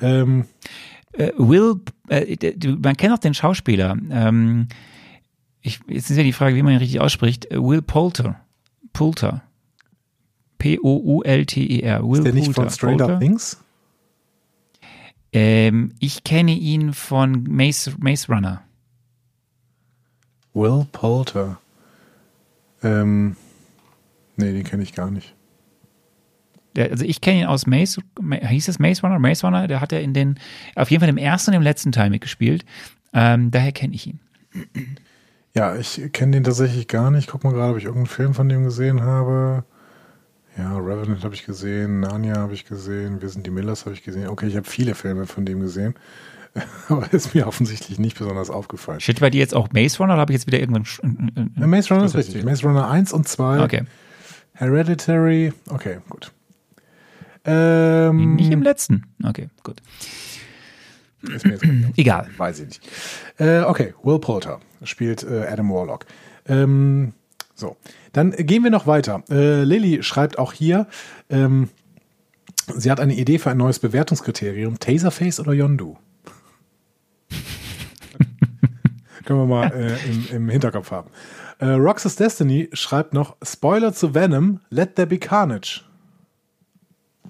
Ähm, 0.00 0.46
Äh, 1.12 1.32
Will, 1.36 1.80
äh, 2.08 2.36
man 2.82 2.96
kennt 2.96 3.12
auch 3.12 3.18
den 3.18 3.34
Schauspieler. 3.34 3.96
Ähm, 4.10 4.68
ich, 5.60 5.80
jetzt 5.88 6.08
ist 6.08 6.16
ja 6.16 6.22
die 6.22 6.32
Frage, 6.32 6.54
wie 6.56 6.62
man 6.62 6.72
ihn 6.72 6.78
richtig 6.78 7.00
ausspricht. 7.00 7.50
Äh, 7.50 7.60
Will 7.62 7.82
Poulter. 7.82 8.40
Poulter. 8.94 9.42
P-O-U-L-T-E-R. 10.58 12.02
Will 12.08 12.18
ist 12.18 12.24
der 12.24 12.32
nicht 12.32 12.44
Poulter. 12.54 12.62
von 12.62 12.70
Stranger? 12.70 13.18
Things? 13.18 13.60
Ähm, 15.32 15.92
ich 16.00 16.24
kenne 16.24 16.52
ihn 16.52 16.92
von 16.92 17.44
Maze, 17.48 17.92
Maze 17.98 18.32
Runner. 18.32 18.62
Will 20.54 20.86
Poulter. 20.92 21.58
Ähm, 22.82 23.36
nee, 24.36 24.52
den 24.52 24.64
kenne 24.64 24.82
ich 24.82 24.94
gar 24.94 25.10
nicht. 25.10 25.34
Der, 26.76 26.90
also 26.90 27.04
ich 27.04 27.20
kenne 27.20 27.40
ihn 27.40 27.46
aus 27.46 27.66
Maze, 27.66 28.00
Ma- 28.20 28.36
hieß 28.36 28.68
es 28.68 28.78
Maze 28.78 29.02
Runner? 29.02 29.18
Maze 29.18 29.44
Runner, 29.46 29.66
der 29.66 29.80
hat 29.80 29.92
er 29.92 30.00
in 30.00 30.14
den, 30.14 30.38
auf 30.76 30.90
jeden 30.90 31.00
Fall 31.00 31.08
im 31.08 31.18
ersten 31.18 31.50
und 31.50 31.56
im 31.56 31.62
letzten 31.62 31.92
Teil 31.92 32.10
mitgespielt. 32.10 32.64
Ähm, 33.12 33.50
daher 33.50 33.72
kenne 33.72 33.94
ich 33.94 34.06
ihn. 34.06 34.20
Ja, 35.54 35.74
ich 35.76 36.00
kenne 36.12 36.32
den 36.32 36.44
tatsächlich 36.44 36.86
gar 36.86 37.10
nicht. 37.10 37.28
Guck 37.28 37.42
mal 37.44 37.52
gerade, 37.52 37.72
ob 37.72 37.78
ich 37.78 37.84
irgendeinen 37.84 38.06
Film 38.06 38.34
von 38.34 38.48
dem 38.48 38.62
gesehen 38.64 39.02
habe. 39.02 39.64
Ja, 40.56 40.76
Revenant 40.76 41.24
habe 41.24 41.34
ich 41.34 41.44
gesehen, 41.44 42.00
Narnia 42.00 42.36
habe 42.36 42.54
ich 42.54 42.64
gesehen, 42.64 43.20
Wir 43.22 43.28
sind 43.28 43.46
die 43.46 43.50
Millers 43.50 43.84
habe 43.86 43.94
ich 43.94 44.02
gesehen. 44.02 44.28
Okay, 44.28 44.46
ich 44.46 44.56
habe 44.56 44.68
viele 44.68 44.94
Filme 44.94 45.26
von 45.26 45.44
dem 45.44 45.60
gesehen. 45.60 45.94
Aber 46.88 47.12
ist 47.12 47.34
mir 47.34 47.46
offensichtlich 47.46 47.98
nicht 47.98 48.18
besonders 48.18 48.50
aufgefallen. 48.50 49.00
Steht 49.00 49.20
bei 49.20 49.30
dir 49.30 49.38
jetzt 49.38 49.54
auch 49.54 49.68
Maze 49.72 49.98
Runner 49.98 50.14
oder 50.14 50.20
habe 50.22 50.32
ich 50.32 50.38
jetzt 50.38 50.46
wieder 50.46 50.58
irgendwann. 50.58 50.84
Ja, 51.58 51.66
Maze 51.66 51.94
Runner 51.94 52.04
ist 52.06 52.14
Das 52.14 52.26
richtig. 52.26 52.44
Maze 52.44 52.66
Runner 52.66 52.88
1 52.88 53.12
und 53.12 53.28
2. 53.28 53.62
Okay. 53.62 53.82
Hereditary. 54.54 55.52
Okay, 55.68 55.98
gut. 56.08 56.32
Ähm, 57.44 58.36
Nicht 58.36 58.52
im 58.52 58.62
letzten. 58.62 59.06
Okay, 59.24 59.48
gut. 59.62 59.80
ist 61.22 61.46
mir 61.46 61.52
jetzt 61.52 61.64
Egal. 61.96 62.28
Weiß 62.36 62.60
ich 62.60 62.66
nicht. 62.66 62.88
Äh, 63.38 63.60
okay, 63.60 63.94
Will 64.02 64.18
Poulter 64.18 64.60
spielt 64.82 65.22
äh, 65.22 65.46
Adam 65.48 65.70
Warlock. 65.70 66.04
Ähm, 66.46 67.12
So, 67.54 67.76
dann 68.12 68.32
gehen 68.32 68.62
wir 68.64 68.70
noch 68.70 68.86
weiter. 68.86 69.22
Äh, 69.30 69.62
Lilly 69.64 70.02
schreibt 70.02 70.38
auch 70.38 70.52
hier, 70.52 70.86
ähm, 71.30 71.68
sie 72.74 72.90
hat 72.90 73.00
eine 73.00 73.14
Idee 73.14 73.38
für 73.38 73.50
ein 73.50 73.56
neues 73.58 73.78
Bewertungskriterium. 73.78 74.78
Taserface 74.78 75.40
oder 75.40 75.52
Yondu? 75.52 75.96
Können 79.30 79.42
wir 79.42 79.46
mal 79.46 79.72
äh, 79.72 80.10
im, 80.10 80.26
im, 80.32 80.48
Hinterkopf 80.48 80.90
haben. 80.90 81.08
Äh, 81.60 81.66
Roxas 81.66 82.16
Destiny 82.16 82.68
schreibt 82.72 83.14
noch, 83.14 83.36
Spoiler 83.44 83.92
zu 83.92 84.12
Venom, 84.12 84.58
Let 84.70 84.96
There 84.96 85.06
Be 85.06 85.18
Carnage. 85.18 85.82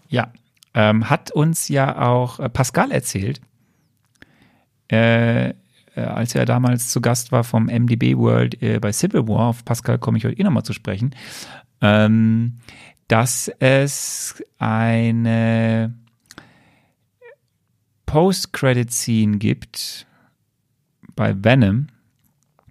Ja, 0.08 0.32
ähm, 0.72 1.10
hat 1.10 1.30
uns 1.30 1.68
ja 1.68 2.00
auch 2.00 2.40
äh, 2.40 2.48
Pascal 2.48 2.90
erzählt, 2.90 3.42
äh, 4.90 5.50
äh, 5.50 5.54
als 5.94 6.34
er 6.34 6.46
damals 6.46 6.88
zu 6.88 7.02
Gast 7.02 7.32
war 7.32 7.44
vom 7.44 7.66
MDB 7.66 8.16
World 8.16 8.62
äh, 8.62 8.78
bei 8.78 8.92
Civil 8.92 9.28
War, 9.28 9.48
auf 9.48 9.66
Pascal 9.66 9.98
komme 9.98 10.16
ich 10.16 10.24
heute 10.24 10.38
eh 10.38 10.42
nochmal 10.42 10.62
zu 10.62 10.72
sprechen, 10.72 11.14
ähm, 11.82 12.60
dass 13.08 13.52
es 13.58 14.42
eine 14.58 15.92
Post-Credit-Scene 18.06 19.36
gibt 19.36 20.06
bei 21.20 21.44
Venom. 21.44 21.86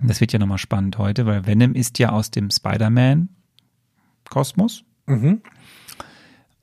Das 0.01 0.19
wird 0.21 0.31
ja 0.33 0.39
nochmal 0.39 0.57
spannend 0.57 0.97
heute, 0.97 1.27
weil 1.27 1.45
Venom 1.45 1.75
ist 1.75 1.99
ja 1.99 2.09
aus 2.09 2.31
dem 2.31 2.49
Spider-Man-Kosmos. 2.49 4.83
Mhm. 5.05 5.43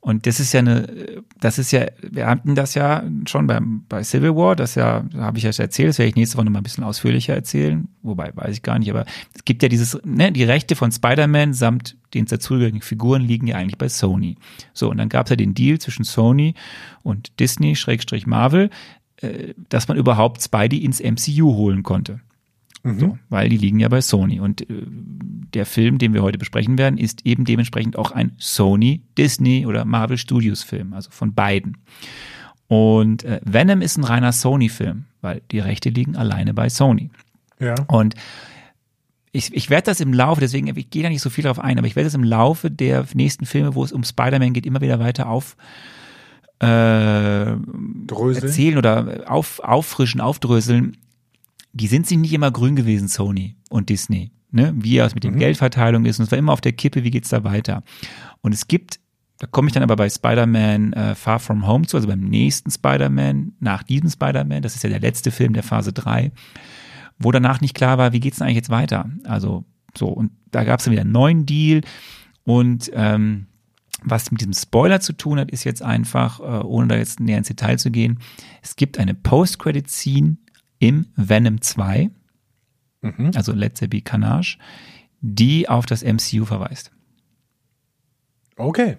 Und 0.01 0.27
das 0.27 0.41
ist 0.41 0.53
ja 0.53 0.59
eine, 0.61 1.23
das 1.41 1.61
ist 1.61 1.71
ja, 1.71 1.87
wir 2.03 2.27
hatten 2.27 2.57
das 2.57 2.75
ja 2.75 3.05
schon 3.27 3.47
beim, 3.47 3.85
bei 3.89 4.03
Civil 4.03 4.35
War, 4.35 4.57
das 4.57 4.75
ja, 4.75 5.05
habe 5.17 5.39
ich 5.39 5.45
ja 5.45 5.51
erzählt, 5.51 5.91
das 5.91 5.99
werde 5.99 6.09
ich 6.09 6.17
nächste 6.17 6.37
Woche 6.37 6.47
noch 6.47 6.53
mal 6.53 6.59
ein 6.59 6.65
bisschen 6.65 6.83
ausführlicher 6.83 7.35
erzählen, 7.35 7.87
wobei 8.03 8.33
weiß 8.35 8.57
ich 8.57 8.63
gar 8.63 8.81
nicht, 8.81 8.91
aber 8.91 9.05
es 9.35 9.45
gibt 9.45 9.63
ja 9.63 9.69
dieses, 9.69 10.01
ne, 10.05 10.33
die 10.33 10.43
Rechte 10.43 10.75
von 10.75 10.91
Spider-Man 10.91 11.55
samt 11.55 11.97
den 12.15 12.25
dazugehörigen 12.25 12.83
Figuren 12.83 13.23
liegen 13.23 13.47
ja 13.47 13.55
eigentlich 13.57 13.79
bei 13.79 13.89
Sony. 13.89 14.39
So, 14.73 14.91
und 14.91 14.97
dann 14.97 15.09
gab 15.09 15.27
es 15.27 15.31
ja 15.31 15.37
den 15.37 15.55
Deal 15.55 15.79
zwischen 15.79 16.03
Sony 16.05 16.55
und 17.05 17.39
Disney, 17.39 17.77
Schrägstrich 17.77 18.27
Marvel, 18.27 18.71
dass 19.69 19.89
man 19.89 19.97
überhaupt 19.97 20.43
Spidey 20.43 20.85
ins 20.85 21.01
MCU 21.01 21.55
holen 21.55 21.83
konnte. 21.83 22.21
Mhm. 22.83 22.99
So, 22.99 23.19
weil 23.29 23.49
die 23.49 23.57
liegen 23.57 23.81
ja 23.81 23.89
bei 23.89 24.01
Sony. 24.01 24.39
Und 24.39 24.63
äh, 24.63 24.83
der 25.55 25.67
Film, 25.67 25.99
den 25.99 26.15
wir 26.15 26.23
heute 26.23 26.39
besprechen 26.39 26.79
werden, 26.79 26.99
ist 26.99 27.27
eben 27.27 27.45
dementsprechend 27.45 27.97
auch 27.97 28.13
ein 28.13 28.33
Sony, 28.39 29.03
Disney 29.19 29.67
oder 29.67 29.85
Marvel 29.85 30.19
Studios 30.19 30.63
Film, 30.63 30.93
also 30.93 31.11
von 31.11 31.35
beiden. 31.35 31.79
Und 32.69 33.25
äh, 33.25 33.41
Venom 33.45 33.81
ist 33.81 33.97
ein 33.97 34.05
reiner 34.05 34.33
Sony-Film, 34.33 35.05
weil 35.21 35.43
die 35.51 35.59
Rechte 35.59 35.89
liegen 35.89 36.17
alleine 36.17 36.55
bei 36.55 36.69
Sony. 36.69 37.11
Ja. 37.59 37.75
Und 37.89 38.15
ich, 39.33 39.55
ich 39.55 39.69
werde 39.69 39.87
das 39.87 40.01
im 40.01 40.13
Laufe, 40.13 40.41
deswegen 40.41 40.69
ich 40.77 40.91
gehe 40.91 41.03
da 41.03 41.09
nicht 41.09 41.23
so 41.23 41.31
viel 41.31 41.45
drauf 41.45 41.59
ein, 41.59 41.79
aber 41.79 41.87
ich 41.87 41.97
werde 41.97 42.07
das 42.07 42.15
im 42.15 42.25
Laufe 42.25 42.71
der 42.71 43.05
nächsten 43.15 43.47
Filme, 43.47 43.75
wo 43.75 43.85
es 43.85 43.93
um 43.93 44.05
Spider-Man 44.05 44.53
geht, 44.53 44.67
immer 44.67 44.81
wieder 44.81 44.99
weiter 44.99 45.29
auf 45.29 45.57
äh, 46.61 47.51
erzählen 47.53 48.79
oder 48.79 49.25
auf, 49.27 49.61
auffrischen, 49.61 50.21
aufdröseln, 50.21 50.97
die 51.73 51.87
sind 51.87 52.07
sich 52.07 52.17
nicht 52.17 52.33
immer 52.33 52.51
grün 52.51 52.77
gewesen, 52.77 53.09
Sony 53.09 53.57
und 53.69 53.91
Disney. 53.91 54.31
Ne? 54.51 54.73
Wie 54.77 54.97
es 54.99 55.15
mit 55.15 55.25
den 55.25 55.35
mhm. 55.35 55.41
Geldverteilung 55.41 56.05
ist. 56.07 56.19
Und 56.19 56.25
es 56.25 56.31
war 56.31 56.39
immer 56.39 56.53
auf 56.53 56.63
der 56.63 56.73
Kippe, 56.73 57.05
wie 57.05 57.11
geht's 57.11 57.29
da 57.29 57.45
weiter. 57.45 57.83
Und 58.41 58.55
es 58.55 58.69
gibt, 58.69 59.01
da 59.39 59.47
komme 59.47 59.69
ich 59.69 59.75
dann 59.75 59.83
aber 59.83 59.97
bei 59.97 60.09
Spider-Man 60.09 60.93
äh, 60.95 61.15
Far 61.15 61.41
From 61.41 61.67
Home 61.67 61.87
zu, 61.87 61.99
also 61.99 62.09
beim 62.09 62.21
nächsten 62.21 62.71
Spider-Man, 62.71 63.53
nach 63.61 63.83
diesem 63.83 64.09
Spider-Man, 64.09 64.63
das 64.63 64.75
ist 64.75 64.85
ja 64.85 64.89
der 64.89 65.01
letzte 65.01 65.31
Film 65.31 65.53
der 65.53 65.63
Phase 65.63 65.93
3, 65.93 66.33
wo 67.19 67.33
danach 67.33 67.61
nicht 67.61 67.75
klar 67.75 67.99
war, 67.99 68.13
wie 68.13 68.21
geht's 68.21 68.39
denn 68.39 68.47
eigentlich 68.47 68.57
jetzt 68.57 68.71
weiter? 68.71 69.11
Also 69.25 69.65
so, 69.97 70.09
und 70.09 70.31
da 70.51 70.65
gab 70.65 70.79
es 70.79 70.85
dann 70.85 70.93
wieder 70.93 71.03
einen 71.03 71.13
neuen 71.13 71.45
Deal 71.45 71.83
und 72.45 72.91
ähm, 72.95 73.47
was 74.07 74.31
mit 74.31 74.41
diesem 74.41 74.55
Spoiler 74.55 75.01
zu 75.01 75.13
tun 75.13 75.39
hat, 75.39 75.51
ist 75.51 75.65
jetzt 75.65 75.83
einfach, 75.83 76.41
äh, 76.41 76.65
ohne 76.65 76.89
da 76.89 76.97
jetzt 76.97 77.21
näher 77.21 77.39
ins 77.39 77.49
Detail 77.49 77.79
zu 77.79 77.91
gehen, 77.91 78.21
es 78.63 78.77
gibt 78.77 78.99
eine 78.99 79.15
Post-Credit-Scene 79.15 80.37
im 80.79 81.07
Venom 81.17 81.61
2, 81.61 82.11
mhm. 83.03 83.31
also 83.35 83.53
Let 83.53 83.75
There 83.75 83.89
Be 83.89 84.01
Carnage, 84.01 84.59
die 85.21 85.69
auf 85.69 85.87
das 85.87 86.03
MCU 86.03 86.45
verweist. 86.45 86.93
Okay. 88.57 88.99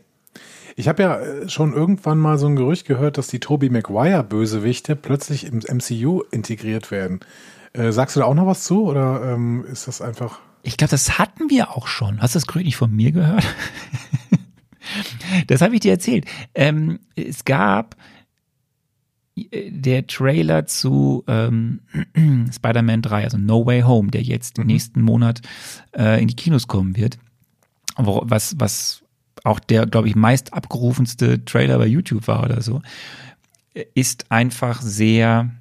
Ich 0.76 0.88
habe 0.88 1.02
ja 1.02 1.20
äh, 1.20 1.50
schon 1.50 1.74
irgendwann 1.74 2.20
mal 2.20 2.38
so 2.38 2.48
ein 2.48 2.56
Gerücht 2.56 2.86
gehört, 2.86 3.18
dass 3.18 3.28
die 3.28 3.40
Tobey 3.40 3.70
Maguire-Bösewichte 3.70 4.96
plötzlich 4.96 5.46
im 5.46 5.60
MCU 5.60 6.22
integriert 6.30 6.92
werden. 6.92 7.22
Äh, 7.74 7.92
sagst 7.92 8.16
du 8.16 8.20
da 8.20 8.26
auch 8.26 8.36
noch 8.36 8.46
was 8.46 8.64
zu 8.64 8.86
oder 8.86 9.34
ähm, 9.34 9.66
ist 9.72 9.88
das 9.88 10.02
einfach. 10.02 10.40
Ich 10.64 10.78
glaube, 10.78 10.92
das 10.92 11.18
hatten 11.18 11.50
wir 11.50 11.72
auch 11.76 11.88
schon. 11.88 12.22
Hast 12.22 12.36
du 12.36 12.38
das 12.40 12.48
Gerücht 12.48 12.66
nicht 12.66 12.78
von 12.78 12.92
mir 12.92 13.12
gehört? 13.12 13.44
das 15.48 15.62
habe 15.62 15.76
ich 15.76 15.82
dir 15.82 15.92
erzählt. 15.92 16.26
Ähm, 16.54 17.00
es 17.16 17.46
gab 17.46 17.96
der 19.36 20.08
Trailer 20.08 20.66
zu 20.66 21.24
ähm, 21.28 21.82
Spider-Man 22.52 23.02
3, 23.02 23.24
also 23.24 23.38
No 23.38 23.66
Way 23.66 23.82
Home, 23.82 24.10
der 24.10 24.24
jetzt 24.24 24.58
mhm. 24.58 24.66
nächsten 24.66 25.02
Monat 25.02 25.42
äh, 25.96 26.22
in 26.22 26.28
die 26.28 26.36
Kinos 26.36 26.68
kommen 26.68 26.96
wird, 26.98 27.20
was, 27.98 28.56
was 28.60 29.04
auch 29.44 29.60
der, 29.60 29.86
glaube 29.86 30.08
ich, 30.08 30.16
meist 30.16 30.54
abgerufenste 30.54 31.46
Trailer 31.46 31.78
bei 31.78 31.88
YouTube 31.88 32.28
war 32.28 32.44
oder 32.44 32.62
so, 32.62 32.82
ist 33.94 34.32
einfach 34.32 34.82
sehr 34.82 35.52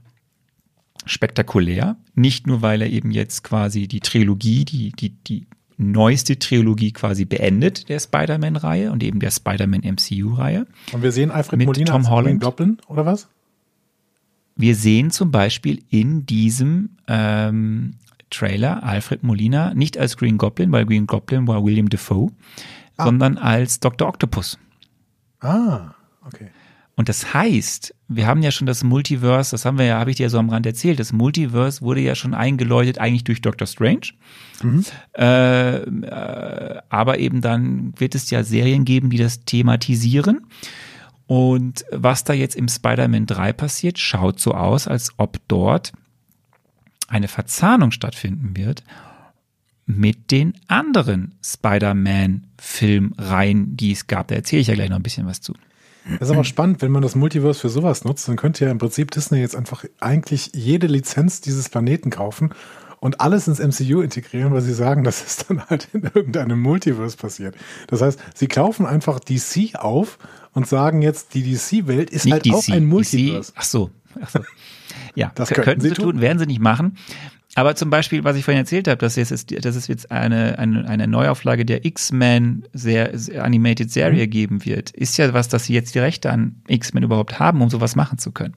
spektakulär. 1.04 1.96
Nicht 2.14 2.46
nur, 2.46 2.62
weil 2.62 2.82
er 2.82 2.90
eben 2.90 3.10
jetzt 3.10 3.44
quasi 3.44 3.88
die 3.88 4.00
Trilogie, 4.00 4.64
die, 4.64 4.92
die, 4.92 5.10
die 5.10 5.46
neueste 5.78 6.38
Trilogie 6.38 6.92
quasi 6.92 7.24
beendet, 7.24 7.88
der 7.88 8.00
Spider-Man-Reihe 8.00 8.90
und 8.90 9.02
eben 9.02 9.20
der 9.20 9.30
Spider-Man 9.30 9.82
MCU-Reihe. 9.82 10.66
Und 10.92 11.02
wir 11.02 11.12
sehen 11.12 11.30
Alfred 11.30 11.64
Molina 11.64 11.92
Tom 11.92 12.08
Holland. 12.08 12.40
Goblin, 12.40 12.78
oder 12.88 13.04
was? 13.04 13.28
Wir 14.56 14.74
sehen 14.74 15.10
zum 15.10 15.30
Beispiel 15.30 15.82
in 15.90 16.24
diesem 16.24 16.90
ähm, 17.08 17.94
Trailer 18.30 18.82
Alfred 18.82 19.22
Molina 19.22 19.74
nicht 19.74 19.98
als 19.98 20.16
Green 20.16 20.38
Goblin, 20.38 20.72
weil 20.72 20.86
Green 20.86 21.06
Goblin 21.06 21.46
war 21.46 21.62
William 21.64 21.88
Defoe, 21.88 22.30
ah. 22.96 23.04
sondern 23.04 23.36
als 23.36 23.80
Dr. 23.80 24.08
Octopus. 24.08 24.58
Ah, 25.40 25.94
okay. 26.24 26.48
Und 26.96 27.08
das 27.10 27.34
heißt, 27.34 27.94
wir 28.08 28.26
haben 28.26 28.42
ja 28.42 28.50
schon 28.50 28.66
das 28.66 28.82
Multiverse, 28.82 29.50
das 29.50 29.66
haben 29.66 29.78
wir 29.78 29.84
ja, 29.84 30.00
habe 30.00 30.10
ich 30.10 30.16
dir 30.16 30.24
ja 30.24 30.30
so 30.30 30.38
am 30.38 30.48
Rand 30.48 30.64
erzählt, 30.64 30.98
das 30.98 31.12
Multiverse 31.12 31.82
wurde 31.82 32.00
ja 32.00 32.14
schon 32.14 32.32
eingeläutet 32.32 32.98
eigentlich 32.98 33.24
durch 33.24 33.42
Doctor 33.42 33.66
Strange. 33.66 34.12
Mhm. 34.62 34.82
Äh, 35.16 35.76
äh, 35.76 36.80
aber 36.88 37.18
eben 37.18 37.42
dann 37.42 37.92
wird 37.98 38.14
es 38.14 38.30
ja 38.30 38.42
Serien 38.42 38.86
geben, 38.86 39.10
die 39.10 39.18
das 39.18 39.44
thematisieren. 39.44 40.46
Und 41.26 41.84
was 41.90 42.24
da 42.24 42.32
jetzt 42.32 42.56
im 42.56 42.68
Spider-Man 42.68 43.26
3 43.26 43.52
passiert, 43.52 43.98
schaut 43.98 44.40
so 44.40 44.54
aus, 44.54 44.88
als 44.88 45.12
ob 45.18 45.36
dort 45.48 45.92
eine 47.08 47.28
Verzahnung 47.28 47.90
stattfinden 47.90 48.56
wird 48.56 48.82
mit 49.84 50.30
den 50.30 50.54
anderen 50.66 51.34
Spider-Man-Filmreihen, 51.44 53.76
die 53.76 53.92
es 53.92 54.06
gab. 54.06 54.28
Da 54.28 54.36
erzähle 54.36 54.62
ich 54.62 54.68
ja 54.68 54.74
gleich 54.74 54.88
noch 54.88 54.96
ein 54.96 55.02
bisschen 55.02 55.26
was 55.26 55.42
zu. 55.42 55.52
Das 56.18 56.28
ist 56.28 56.34
aber 56.34 56.44
spannend, 56.44 56.82
wenn 56.82 56.92
man 56.92 57.02
das 57.02 57.14
Multiverse 57.14 57.60
für 57.60 57.68
sowas 57.68 58.04
nutzt, 58.04 58.28
dann 58.28 58.36
könnte 58.36 58.64
ja 58.64 58.70
im 58.70 58.78
Prinzip 58.78 59.10
Disney 59.10 59.40
jetzt 59.40 59.56
einfach 59.56 59.84
eigentlich 60.00 60.50
jede 60.54 60.86
Lizenz 60.86 61.40
dieses 61.40 61.68
Planeten 61.68 62.10
kaufen 62.10 62.50
und 63.00 63.20
alles 63.20 63.48
ins 63.48 63.58
MCU 63.58 64.00
integrieren, 64.00 64.52
weil 64.52 64.62
sie 64.62 64.72
sagen, 64.72 65.04
dass 65.04 65.24
es 65.24 65.46
dann 65.46 65.64
halt 65.66 65.88
in 65.92 66.02
irgendeinem 66.02 66.60
Multiverse 66.60 67.16
passiert. 67.16 67.56
Das 67.88 68.02
heißt, 68.02 68.20
sie 68.34 68.46
kaufen 68.46 68.86
einfach 68.86 69.20
DC 69.20 69.74
auf 69.74 70.18
und 70.52 70.66
sagen 70.66 71.02
jetzt, 71.02 71.34
die 71.34 71.42
DC-Welt 71.42 72.10
ist 72.10 72.24
nicht 72.24 72.32
halt 72.32 72.46
DC, 72.46 72.54
auch 72.54 72.68
ein 72.68 72.84
Multiverse. 72.84 73.52
DC, 73.52 73.58
ach 73.58 73.64
so, 73.64 73.90
ach 74.20 74.30
so. 74.30 74.40
Ja, 75.14 75.32
das 75.34 75.50
könnten 75.50 75.80
sie 75.80 75.90
tun. 75.90 76.12
tun, 76.12 76.20
werden 76.20 76.38
sie 76.38 76.46
nicht 76.46 76.60
machen. 76.60 76.96
Aber 77.56 77.74
zum 77.74 77.88
Beispiel, 77.88 78.22
was 78.22 78.36
ich 78.36 78.44
vorhin 78.44 78.60
erzählt 78.60 78.86
habe, 78.86 78.98
dass, 78.98 79.16
jetzt, 79.16 79.32
dass 79.32 79.76
es 79.76 79.86
jetzt 79.88 80.10
eine, 80.10 80.58
eine, 80.58 80.86
eine 80.86 81.08
Neuauflage 81.08 81.64
der 81.64 81.86
X-Men 81.86 82.68
Animated 82.74 83.90
Serie 83.90 84.26
mhm. 84.26 84.30
geben 84.30 84.64
wird, 84.66 84.90
ist 84.90 85.16
ja 85.16 85.32
was, 85.32 85.48
dass 85.48 85.64
sie 85.64 85.72
jetzt 85.72 85.94
die 85.94 85.98
Rechte 85.98 86.30
an 86.30 86.56
X-Men 86.68 87.02
überhaupt 87.02 87.40
haben, 87.40 87.62
um 87.62 87.70
sowas 87.70 87.96
machen 87.96 88.18
zu 88.18 88.30
können. 88.30 88.54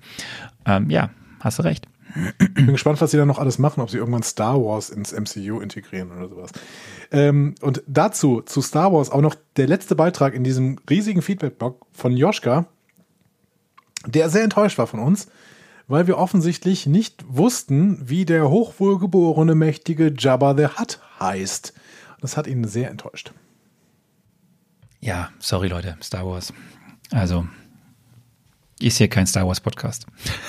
Ähm, 0.66 0.90
ja, 0.90 1.12
hast 1.40 1.60
du 1.60 1.64
recht. 1.64 1.88
Ich 2.40 2.54
bin 2.54 2.68
gespannt, 2.68 3.00
was 3.00 3.12
sie 3.12 3.18
da 3.18 3.26
noch 3.26 3.40
alles 3.40 3.58
machen, 3.58 3.80
ob 3.80 3.90
sie 3.90 4.00
irgendwann 4.00 4.24
Star 4.24 4.62
Wars 4.62 4.90
ins 4.90 5.14
MCU 5.14 5.62
integrieren 5.62 6.12
oder 6.12 6.28
sowas. 6.28 6.52
Ähm, 7.12 7.56
und 7.62 7.82
dazu, 7.88 8.42
zu 8.42 8.62
Star 8.62 8.92
Wars, 8.92 9.12
auch 9.12 9.22
noch 9.22 9.36
der 9.56 9.68
letzte 9.68 9.96
Beitrag 9.96 10.34
in 10.34 10.44
diesem 10.44 10.78
riesigen 10.90 11.22
Feedback-Blog 11.22 11.86
von 11.94 12.18
Joschka, 12.18 12.66
der 14.06 14.30
sehr 14.30 14.44
enttäuscht 14.44 14.78
war 14.78 14.88
von 14.88 15.00
uns, 15.00 15.28
weil 15.90 16.08
wir 16.08 16.18
offensichtlich 16.18 16.86
nicht 16.86 17.26
wussten, 17.28 18.08
wie 18.08 18.24
der 18.24 18.50
hochwohlgeborene, 18.50 19.56
mächtige 19.56 20.14
Jabba 20.18 20.56
the 20.56 20.68
Hutt 20.80 21.00
heißt. 21.20 21.74
Das 22.22 22.38
hat 22.38 22.48
ihn 22.48 22.64
sehr 22.66 22.90
enttäuscht. 22.90 23.34
Ja, 25.02 25.30
sorry 25.40 25.68
Leute, 25.68 25.98
Star 26.02 26.26
Wars. 26.26 26.54
Also, 27.12 27.48
ist 28.80 28.98
hier 28.98 29.08
kein 29.10 29.28
Star 29.28 29.48
Wars 29.48 29.60
Podcast. 29.60 30.06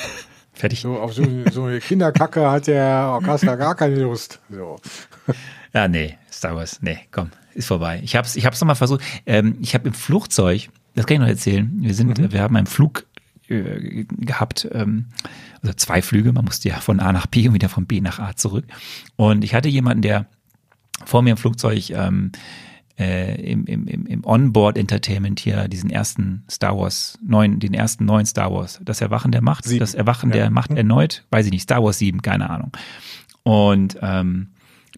Fertig. 0.52 0.80
So, 0.82 0.98
auf 0.98 1.14
so, 1.14 1.24
so 1.50 1.64
eine 1.64 1.80
Kinderkacke 1.80 2.50
hat 2.50 2.66
der 2.66 3.08
Orchester 3.12 3.56
gar 3.56 3.74
keine 3.74 3.96
Lust. 3.96 4.40
So. 4.50 4.78
Ja, 5.72 5.86
nee, 5.86 6.18
Star 6.32 6.56
Wars, 6.56 6.80
nee, 6.82 6.98
komm, 7.12 7.30
ist 7.54 7.68
vorbei. 7.68 8.00
Ich 8.02 8.16
hab's, 8.16 8.34
ich 8.34 8.44
hab's 8.44 8.60
nochmal 8.60 8.74
versucht. 8.74 9.02
Ähm, 9.24 9.56
ich 9.60 9.72
habe 9.74 9.86
im 9.86 9.94
Flugzeug, 9.94 10.68
das 10.96 11.06
kann 11.06 11.14
ich 11.14 11.20
noch 11.20 11.28
erzählen, 11.28 11.70
wir 11.76 11.94
sind, 11.94 12.18
Mhm. 12.18 12.32
wir 12.32 12.42
haben 12.42 12.56
einen 12.56 12.66
Flug 12.66 13.06
äh, 13.50 14.06
gehabt, 14.08 14.68
ähm, 14.72 15.06
also 15.62 15.74
zwei 15.74 16.02
Flüge, 16.02 16.32
man 16.32 16.44
musste 16.44 16.68
ja 16.68 16.76
von 16.80 17.00
A 17.00 17.12
nach 17.12 17.26
B 17.26 17.48
und 17.48 17.54
wieder 17.54 17.68
von 17.68 17.86
B 17.86 18.00
nach 18.00 18.18
A 18.18 18.36
zurück. 18.36 18.64
Und 19.16 19.44
ich 19.44 19.54
hatte 19.54 19.68
jemanden, 19.68 20.02
der 20.02 20.26
vor 21.04 21.22
mir 21.22 21.30
im 21.30 21.36
Flugzeug 21.36 21.90
ähm, 21.90 22.32
äh, 22.98 23.52
im, 23.52 23.64
im, 23.64 23.86
im, 23.86 24.24
Onboard-Entertainment 24.24 25.40
hier 25.40 25.68
diesen 25.68 25.88
ersten 25.90 26.44
Star 26.50 26.76
Wars, 26.76 27.18
neuen, 27.26 27.58
den 27.58 27.72
ersten 27.72 28.04
neuen 28.04 28.26
Star 28.26 28.52
Wars, 28.52 28.78
das 28.84 29.00
Erwachen 29.00 29.32
der 29.32 29.40
Macht, 29.42 29.64
Sieben. 29.64 29.80
das 29.80 29.94
Erwachen 29.94 30.30
der 30.30 30.44
Ja. 30.44 30.50
Macht 30.50 30.70
erneut, 30.70 31.24
weiß 31.30 31.46
ich 31.46 31.52
nicht, 31.52 31.62
Star 31.62 31.82
Wars 31.82 31.98
7, 31.98 32.20
keine 32.20 32.50
Ahnung. 32.50 32.72
Und 33.42 33.96
ähm, 34.02 34.48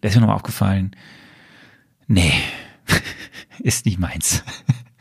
da 0.01 0.09
ist 0.09 0.15
mir 0.15 0.21
nochmal 0.21 0.35
aufgefallen, 0.35 0.95
nee, 2.07 2.33
ist 3.59 3.85
nicht 3.85 3.99
meins. 3.99 4.43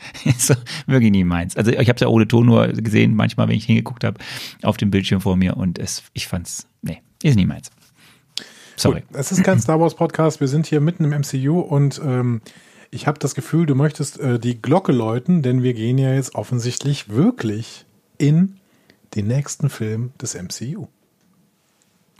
so, 0.39 0.55
wirklich 0.87 1.11
nicht 1.11 1.25
meins. 1.25 1.57
Also 1.57 1.71
ich 1.71 1.89
habe 1.89 1.95
es 1.95 2.01
ja 2.01 2.09
ohne 2.09 2.29
Ton 2.29 2.47
nur 2.47 2.69
gesehen, 2.69 3.15
manchmal, 3.15 3.49
wenn 3.49 3.57
ich 3.57 3.65
hingeguckt 3.65 4.05
habe, 4.05 4.19
auf 4.63 4.77
dem 4.77 4.91
Bildschirm 4.91 5.21
vor 5.21 5.37
mir 5.37 5.57
und 5.57 5.79
es, 5.79 6.03
ich 6.13 6.27
fand's, 6.27 6.67
nee, 6.83 7.03
ist 7.23 7.37
nicht 7.37 7.49
meins. 7.49 7.71
Sorry. 8.77 9.01
Gut, 9.01 9.17
es 9.17 9.33
ist 9.33 9.45
kein 9.45 9.61
Star 9.61 9.81
Wars 9.81 9.95
Podcast. 9.95 10.41
Wir 10.41 10.49
sind 10.49 10.67
hier 10.67 10.81
mitten 10.81 11.05
im 11.05 11.11
MCU 11.11 11.61
und 11.61 12.01
ähm, 12.05 12.41
ich 12.91 13.07
habe 13.07 13.19
das 13.19 13.35
Gefühl, 13.35 13.67
du 13.67 13.75
möchtest 13.75 14.19
äh, 14.19 14.39
die 14.39 14.61
Glocke 14.61 14.93
läuten, 14.93 15.43
denn 15.43 15.63
wir 15.63 15.75
gehen 15.75 15.99
ja 15.99 16.15
jetzt 16.15 16.35
offensichtlich 16.35 17.09
wirklich 17.09 17.87
in 18.19 18.57
den 19.15 19.27
nächsten 19.27 19.71
Film 19.71 20.13
des 20.21 20.35
MCU. 20.35 20.89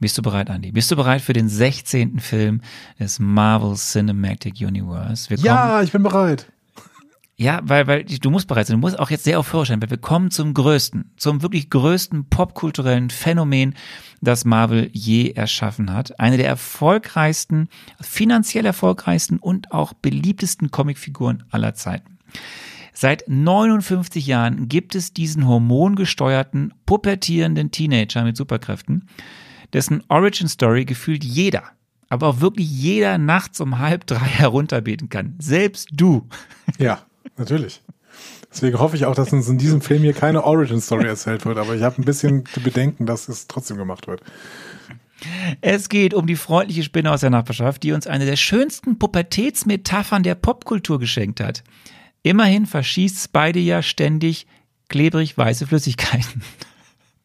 Bist 0.01 0.19
du 0.19 0.23
bereit, 0.23 0.49
Andy? 0.49 0.73
Bist 0.73 0.91
du 0.91 0.97
bereit 0.97 1.21
für 1.21 1.33
den 1.33 1.49
16. 1.49 2.19
Film 2.19 2.61
des 2.99 3.21
Marvel 3.21 3.77
Cinematic 3.77 4.55
Universe? 4.61 5.33
Ja, 5.37 5.83
ich 5.83 5.93
bin 5.93 6.03
bereit. 6.03 6.51
Ja, 7.43 7.61
weil, 7.65 7.89
weil 7.89 8.05
du 8.05 8.31
musst 8.31 8.47
bereit 8.47 8.69
sein. 8.69 8.77
Du 8.77 8.81
musst 8.81 9.01
auch 9.01 9.11
jetzt 9.11 9.25
sehr 9.25 9.41
auf 9.41 9.53
Hörer 9.53 9.67
sein, 9.67 9.83
weil 9.83 9.91
wir 9.91 9.99
kommen 9.99 10.31
zum 10.31 10.55
größten, 10.55 11.11
zum 11.17 11.43
wirklich 11.43 11.71
größten 11.71 12.29
popkulturellen 12.29 13.11
Phänomen, 13.11 13.75
das 14.21 14.45
Marvel 14.45 14.91
je 14.93 15.33
erschaffen 15.33 15.93
hat. 15.93 16.21
Eine 16.21 16.37
der 16.37 16.47
erfolgreichsten, 16.47 17.69
finanziell 18.01 18.65
erfolgreichsten 18.65 19.39
und 19.39 19.73
auch 19.73 19.93
beliebtesten 19.93 20.71
Comicfiguren 20.71 21.43
aller 21.51 21.75
Zeiten. 21.75 22.19
Seit 22.95 23.25
59 23.27 24.25
Jahren 24.25 24.69
gibt 24.69 24.95
es 24.95 25.13
diesen 25.13 25.49
hormongesteuerten, 25.49 26.73
pubertierenden 26.87 27.73
Teenager 27.73 28.23
mit 28.23 28.37
Superkräften, 28.37 29.09
dessen 29.73 30.05
Origin 30.07 30.47
Story 30.47 30.85
gefühlt 30.85 31.25
jeder, 31.25 31.65
aber 32.09 32.29
auch 32.29 32.41
wirklich 32.41 32.71
jeder 32.71 33.19
nachts 33.19 33.61
um 33.61 33.81
halb 33.81 34.07
drei 34.07 34.19
herunterbeten 34.27 35.09
kann. 35.09 35.35
Selbst 35.41 35.89
du. 35.91 36.29
Ja, 36.79 37.01
natürlich. 37.37 37.83
Deswegen 38.51 38.79
hoffe 38.79 38.97
ich 38.97 39.07
auch, 39.07 39.15
dass 39.15 39.33
uns 39.33 39.49
in 39.49 39.57
diesem 39.57 39.81
Film 39.81 40.03
hier 40.03 40.13
keine 40.13 40.45
Origin 40.45 40.81
Story 40.81 41.07
erzählt 41.07 41.47
wird, 41.47 41.57
aber 41.57 41.75
ich 41.75 41.83
habe 41.83 42.01
ein 42.01 42.05
bisschen 42.05 42.45
zu 42.47 42.61
bedenken, 42.61 43.07
dass 43.07 43.29
es 43.29 43.47
trotzdem 43.47 43.79
gemacht 43.79 44.07
wird. 44.07 44.23
Es 45.61 45.89
geht 45.89 46.13
um 46.13 46.27
die 46.27 46.37
freundliche 46.37 46.83
Spinne 46.83 47.11
aus 47.13 47.21
der 47.21 47.31
Nachbarschaft, 47.31 47.83
die 47.83 47.93
uns 47.93 48.07
eine 48.07 48.27
der 48.27 48.37
schönsten 48.37 48.99
Pubertätsmetaphern 48.99 50.23
der 50.23 50.35
Popkultur 50.35 50.99
geschenkt 50.99 51.41
hat. 51.41 51.63
Immerhin 52.23 52.67
verschießt 52.67 53.25
Spidey 53.25 53.65
ja 53.65 53.83
ständig 53.83 54.47
klebrig 54.89 55.39
weiße 55.39 55.67
Flüssigkeiten. 55.67 56.43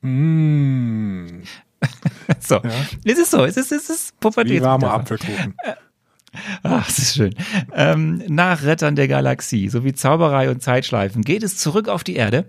Mmh, 0.01 1.41
So, 2.39 2.61
es 3.03 3.17
ist 3.19 3.31
so, 3.31 3.45
es 3.45 3.57
ist, 3.57 3.71
es 3.71 3.89
ist 3.89 4.13
wie 4.13 4.17
Pubertätsmetapher. 4.19 4.81
warmer 4.81 4.93
Apfelkuchen. 4.93 5.55
Ach, 6.63 6.85
das 6.85 6.99
ist 6.99 7.15
schön. 7.15 7.35
Ähm, 7.73 8.23
nach 8.27 8.63
Rettern 8.63 8.95
der 8.95 9.07
Galaxie 9.07 9.69
sowie 9.69 9.93
Zauberei 9.93 10.49
und 10.49 10.61
Zeitschleifen 10.61 11.23
geht 11.23 11.43
es 11.43 11.57
zurück 11.57 11.89
auf 11.89 12.03
die 12.03 12.15
Erde, 12.15 12.45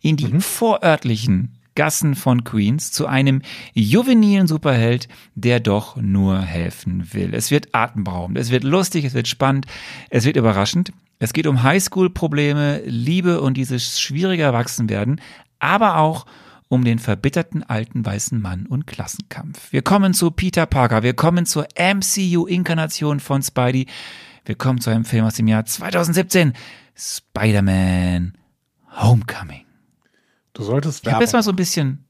in 0.00 0.16
die 0.16 0.40
vorörtlichen 0.40 1.56
Gassen 1.74 2.14
von 2.14 2.44
Queens 2.44 2.92
zu 2.92 3.06
einem 3.06 3.42
juvenilen 3.72 4.46
Superheld, 4.46 5.08
der 5.34 5.60
doch 5.60 5.96
nur 5.96 6.40
helfen 6.40 7.12
will. 7.12 7.32
Es 7.32 7.50
wird 7.50 7.68
atemberaubend, 7.72 8.38
es 8.38 8.50
wird 8.50 8.64
lustig, 8.64 9.04
es 9.04 9.14
wird 9.14 9.28
spannend, 9.28 9.66
es 10.10 10.24
wird 10.24 10.36
überraschend. 10.36 10.92
Es 11.18 11.32
geht 11.32 11.46
um 11.46 11.62
Highschool-Probleme, 11.62 12.82
Liebe 12.86 13.40
und 13.40 13.56
dieses 13.56 14.00
schwierige 14.00 14.42
Erwachsenwerden, 14.42 15.20
aber 15.58 15.98
auch 15.98 16.24
um 16.24 16.30
den 16.70 17.00
verbitterten 17.00 17.64
alten 17.64 18.06
weißen 18.06 18.40
Mann 18.40 18.66
und 18.66 18.86
Klassenkampf. 18.86 19.72
Wir 19.72 19.82
kommen 19.82 20.14
zu 20.14 20.30
Peter 20.30 20.66
Parker, 20.66 21.02
wir 21.02 21.14
kommen 21.14 21.44
zur 21.44 21.66
MCU-Inkarnation 21.76 23.18
von 23.18 23.42
Spidey, 23.42 23.86
wir 24.44 24.54
kommen 24.54 24.80
zu 24.80 24.90
einem 24.90 25.04
Film 25.04 25.24
aus 25.24 25.34
dem 25.34 25.48
Jahr 25.48 25.64
2017, 25.64 26.54
Spider-Man 26.96 28.34
Homecoming. 28.96 29.66
Du 30.52 30.62
solltest 30.62 31.04
Ich 31.06 31.12
habe 31.12 31.24
jetzt 31.24 31.32
mal 31.32 31.42
so 31.42 31.50
ein 31.50 31.56
bisschen, 31.56 32.04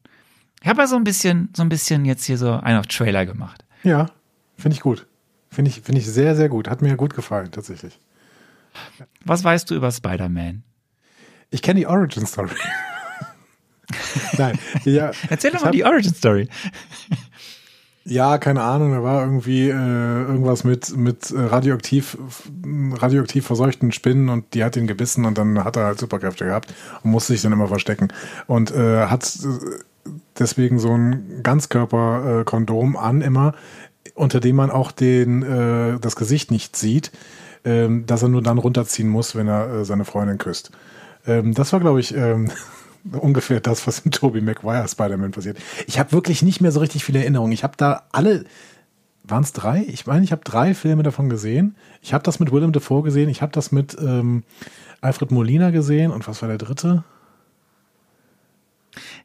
ich 0.61 0.69
habe 0.69 0.77
mal 0.77 0.89
so 0.89 0.97
ein 0.97 1.05
bisschen, 1.05 1.49
so 1.57 1.63
ein 1.63 1.71
bisschen 1.71 2.05
jetzt 2.05 2.25
hier 2.25 2.37
so 2.37 2.53
einen 2.53 2.79
auf 2.79 2.87
Trailer 2.87 3.25
gemacht. 3.25 3.65
Ja, 3.83 4.11
finde 4.59 4.75
ich 4.77 4.83
gut. 4.83 5.07
Finde 5.51 5.71
ich, 5.71 5.81
finde 5.81 6.01
ich 6.01 6.07
sehr, 6.07 6.37
sehr 6.37 6.49
gut. 6.49 6.69
Hat 6.69 6.83
mir 6.83 6.97
gut 6.97 7.15
gefallen, 7.15 7.51
tatsächlich. 7.51 7.99
Was 9.25 9.43
weißt 9.43 9.71
du 9.71 9.75
über 9.75 9.91
Spider-Man? 9.91 10.63
Ich 11.51 11.63
kenne 11.63 11.81
die 11.81 11.87
Origin 11.87 12.27
Story. 12.27 12.55
Nein, 14.39 14.59
ja, 14.85 15.11
Erzähl 15.29 15.51
doch 15.51 15.61
mal 15.61 15.67
hab- 15.67 15.73
die 15.73 15.85
Origin 15.85 16.15
Story. 16.15 16.49
Ja, 18.05 18.39
keine 18.39 18.63
Ahnung, 18.63 18.93
da 18.93 19.03
war 19.03 19.23
irgendwie 19.23 19.69
äh, 19.69 19.73
irgendwas 19.73 20.65
mit, 20.65 20.97
mit 20.97 21.31
äh, 21.31 21.39
radioaktiv, 21.39 22.17
radioaktiv 22.95 23.47
verseuchten 23.47 23.93
Spinnen 23.93 24.31
und 24.31 24.55
die 24.55 24.65
hat 24.65 24.77
ihn 24.77 24.87
gebissen 24.87 25.27
und 25.27 25.37
dann 25.37 25.63
hat 25.65 25.77
er 25.77 25.85
halt 25.85 25.99
Superkräfte 26.01 26.47
gehabt 26.47 26.73
und 27.03 27.11
musste 27.11 27.35
sich 27.35 27.43
dann 27.43 27.53
immer 27.53 27.69
verstecken. 27.69 28.09
Und 28.47 28.71
äh, 28.73 29.07
hat 29.07 29.25
äh, 29.45 30.09
deswegen 30.39 30.79
so 30.79 30.95
ein 30.97 31.43
Ganzkörperkondom 31.43 32.97
an 32.97 33.21
immer, 33.21 33.55
unter 34.15 34.41
dem 34.41 34.57
man 34.57 34.71
auch 34.71 34.93
den, 34.93 35.43
äh, 35.43 35.99
das 36.01 36.17
Gesicht 36.17 36.51
nicht 36.51 36.77
sieht, 36.77 37.13
ähm, 37.65 38.07
dass 38.07 38.23
er 38.23 38.29
nur 38.31 38.43
dann 38.43 38.57
runterziehen 38.59 39.09
muss, 39.09 39.37
wenn 39.37 39.47
er 39.47 39.81
äh, 39.81 39.85
seine 39.85 40.07
Freundin 40.07 40.39
küsst. 40.39 40.71
Ähm, 41.27 41.53
das 41.53 41.73
war, 41.75 41.81
glaube 41.81 42.01
ich, 42.01 42.15
ähm, 42.17 42.51
ungefähr 43.13 43.61
das, 43.61 43.87
was 43.87 44.01
in 44.01 44.11
Tobey 44.11 44.41
Maguire 44.41 44.87
Spider-Man 44.89 45.31
passiert. 45.33 45.59
Ich 45.87 45.99
habe 45.99 46.13
wirklich 46.13 46.43
nicht 46.43 46.61
mehr 46.61 46.73
so 46.73 46.81
richtig 46.81 47.05
viele 47.05 47.21
Erinnerungen. 47.21 47.53
Ich 47.53 47.63
habe 47.65 47.75
da 47.77 48.03
alle, 48.13 48.45
waren 49.25 49.43
es 49.43 49.53
drei? 49.53 49.85
Ich 49.89 50.07
meine, 50.07 50.25
ich 50.25 50.33
habe 50.33 50.43
drei 50.45 50.75
Filme 50.75 51.03
davon 51.03 51.29
gesehen. 51.29 51.77
Ich 52.03 52.13
habe 52.13 52.25
das 52.25 52.41
mit 52.41 52.53
Willem 52.53 52.73
Dafoe 52.73 53.03
gesehen. 53.03 53.29
Ich 53.29 53.43
habe 53.43 53.53
das 53.53 53.73
mit 53.73 53.97
ähm, 54.01 54.43
Alfred 55.01 55.31
Molina 55.31 55.71
gesehen. 55.71 56.11
Und 56.11 56.27
was 56.29 56.43
war 56.43 56.49
der 56.49 56.59
dritte? 56.59 57.05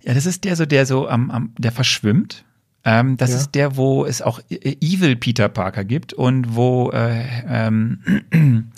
Ja, 0.03 0.13
das 0.13 0.26
ist 0.26 0.43
der 0.43 0.55
so, 0.55 0.65
der 0.65 0.86
so 0.86 1.07
am, 1.07 1.32
am 1.32 1.53
der 1.57 1.71
verschwimmt. 1.71 2.45
Ähm, 2.84 3.17
das 3.17 3.32
Ja. 3.32 3.38
ist 3.38 3.55
der, 3.55 3.78
wo 3.78 4.05
es 4.05 4.21
auch 4.21 4.39
äh, 4.49 4.78
Evil 4.80 5.15
Peter 5.15 5.49
Parker 5.49 5.84
gibt 5.84 6.13
und 6.13 6.55
wo 6.55 6.91
äh, 6.91 7.23
ähm, 7.47 7.99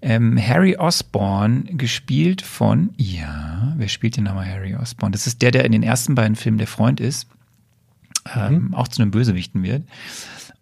ähm, 0.00 0.38
Harry 0.38 0.76
Osborn 0.76 1.68
gespielt 1.76 2.42
von, 2.42 2.90
ja, 2.96 3.74
wer 3.76 3.88
spielt 3.88 4.16
den 4.16 4.24
nochmal 4.24 4.46
Harry 4.50 4.74
Osborn? 4.76 5.12
Das 5.12 5.26
ist 5.26 5.42
der, 5.42 5.50
der 5.50 5.64
in 5.64 5.72
den 5.72 5.82
ersten 5.82 6.14
beiden 6.14 6.36
Filmen 6.36 6.58
der 6.58 6.66
Freund 6.66 7.00
ist, 7.00 7.28
ähm, 8.34 8.74
auch 8.74 8.88
zu 8.88 9.02
einem 9.02 9.10
Bösewichten 9.10 9.62
wird. 9.62 9.84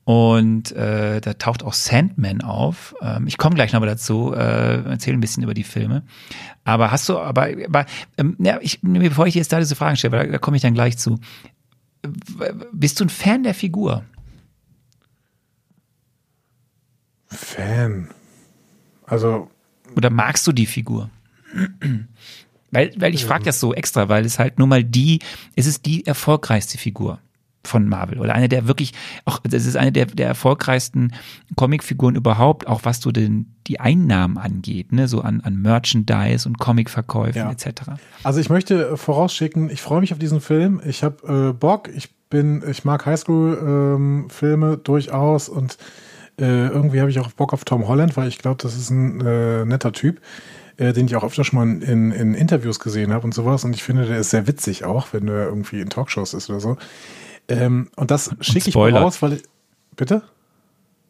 Und 0.04 0.70
äh, 0.70 1.20
da 1.20 1.34
taucht 1.34 1.64
auch 1.64 1.72
Sandman 1.72 2.40
auf. 2.40 2.94
Ähm, 3.02 3.26
ich 3.26 3.38
komme 3.38 3.56
gleich 3.56 3.72
nochmal 3.72 3.88
dazu, 3.88 4.32
äh, 4.32 4.84
erzähle 4.84 5.16
ein 5.16 5.20
bisschen 5.20 5.42
über 5.42 5.52
die 5.52 5.64
Filme. 5.64 6.04
Aber 6.62 6.92
hast 6.92 7.08
du, 7.08 7.18
aber, 7.18 7.48
aber 7.66 7.86
ähm, 8.16 8.36
ja, 8.38 8.58
ich, 8.60 8.78
bevor 8.82 9.26
ich 9.26 9.34
jetzt 9.34 9.52
da 9.52 9.58
diese 9.58 9.74
Fragen 9.74 9.96
stelle, 9.96 10.12
weil 10.12 10.26
da, 10.26 10.32
da 10.32 10.38
komme 10.38 10.56
ich 10.56 10.62
dann 10.62 10.74
gleich 10.74 10.96
zu. 10.96 11.18
Bist 12.72 13.00
du 13.00 13.04
ein 13.04 13.08
Fan 13.08 13.42
der 13.42 13.54
Figur? 13.54 14.04
Fan. 17.26 18.08
Also, 19.06 19.48
Oder 19.96 20.10
magst 20.10 20.46
du 20.46 20.52
die 20.52 20.66
Figur? 20.66 21.10
weil, 22.70 22.92
weil 22.98 23.14
ich 23.14 23.24
frage 23.24 23.44
das 23.44 23.60
so 23.60 23.72
extra, 23.72 24.08
weil 24.08 24.24
es 24.24 24.38
halt 24.38 24.58
nur 24.58 24.66
mal 24.68 24.84
die, 24.84 25.20
es 25.54 25.66
ist 25.66 25.86
die 25.86 26.06
erfolgreichste 26.06 26.76
Figur 26.78 27.18
von 27.64 27.88
Marvel 27.88 28.20
oder 28.20 28.32
eine 28.34 28.48
der 28.48 28.68
wirklich, 28.68 28.92
auch 29.24 29.40
das 29.40 29.66
ist 29.66 29.76
eine 29.76 29.90
der, 29.90 30.06
der 30.06 30.28
erfolgreichsten 30.28 31.12
Comicfiguren 31.56 32.14
überhaupt, 32.14 32.66
auch 32.68 32.84
was 32.84 33.00
so 33.00 33.10
den, 33.10 33.54
die 33.66 33.80
Einnahmen 33.80 34.38
angeht, 34.38 34.92
ne, 34.92 35.08
so 35.08 35.20
an, 35.22 35.40
an 35.40 35.60
Merchandise 35.60 36.48
und 36.48 36.58
Comicverkäufen 36.58 37.40
Ja. 37.42 37.50
etc. 37.50 37.82
Also 38.22 38.38
ich 38.40 38.50
möchte 38.50 38.96
vorausschicken, 38.96 39.68
ich 39.70 39.82
freue 39.82 40.00
mich 40.00 40.12
auf 40.12 40.18
diesen 40.20 40.40
Film. 40.40 40.80
Ich 40.86 41.02
habe 41.02 41.50
äh, 41.50 41.52
Bock. 41.52 41.88
Ich 41.96 42.14
bin, 42.28 42.62
ich 42.68 42.84
mag 42.84 43.04
Highschool-Filme 43.06 44.76
durchaus 44.78 45.48
und 45.48 45.76
äh, 46.38 46.68
irgendwie 46.68 47.00
habe 47.00 47.10
ich 47.10 47.18
auch 47.18 47.30
Bock 47.32 47.52
auf 47.52 47.64
Tom 47.64 47.88
Holland, 47.88 48.16
weil 48.16 48.28
ich 48.28 48.38
glaube, 48.38 48.62
das 48.62 48.76
ist 48.76 48.90
ein 48.90 49.20
äh, 49.20 49.64
netter 49.64 49.92
Typ. 49.92 50.20
äh, 50.76 50.92
den 50.92 51.06
ich 51.06 51.16
auch 51.16 51.24
öfter 51.24 51.44
schon 51.44 51.58
mal 51.58 51.82
in, 51.82 52.12
in 52.12 52.34
Interviews 52.34 52.80
gesehen 52.80 53.12
habe 53.12 53.24
und 53.24 53.32
sowas. 53.32 53.64
Und 53.64 53.74
ich 53.74 53.82
finde, 53.82 54.06
der 54.06 54.18
ist 54.18 54.30
sehr 54.30 54.46
witzig 54.46 54.84
auch, 54.84 55.08
wenn 55.12 55.28
er 55.28 55.46
irgendwie 55.46 55.80
in 55.80 55.88
Talkshows 55.88 56.34
ist 56.34 56.50
oder 56.50 56.60
so. 56.60 56.76
Ähm, 57.48 57.88
und 57.96 58.10
das 58.10 58.34
schicke 58.40 58.68
ich 58.68 58.74
mal 58.74 58.94
raus, 58.94 59.22
weil. 59.22 59.40
Bitte? 59.96 60.22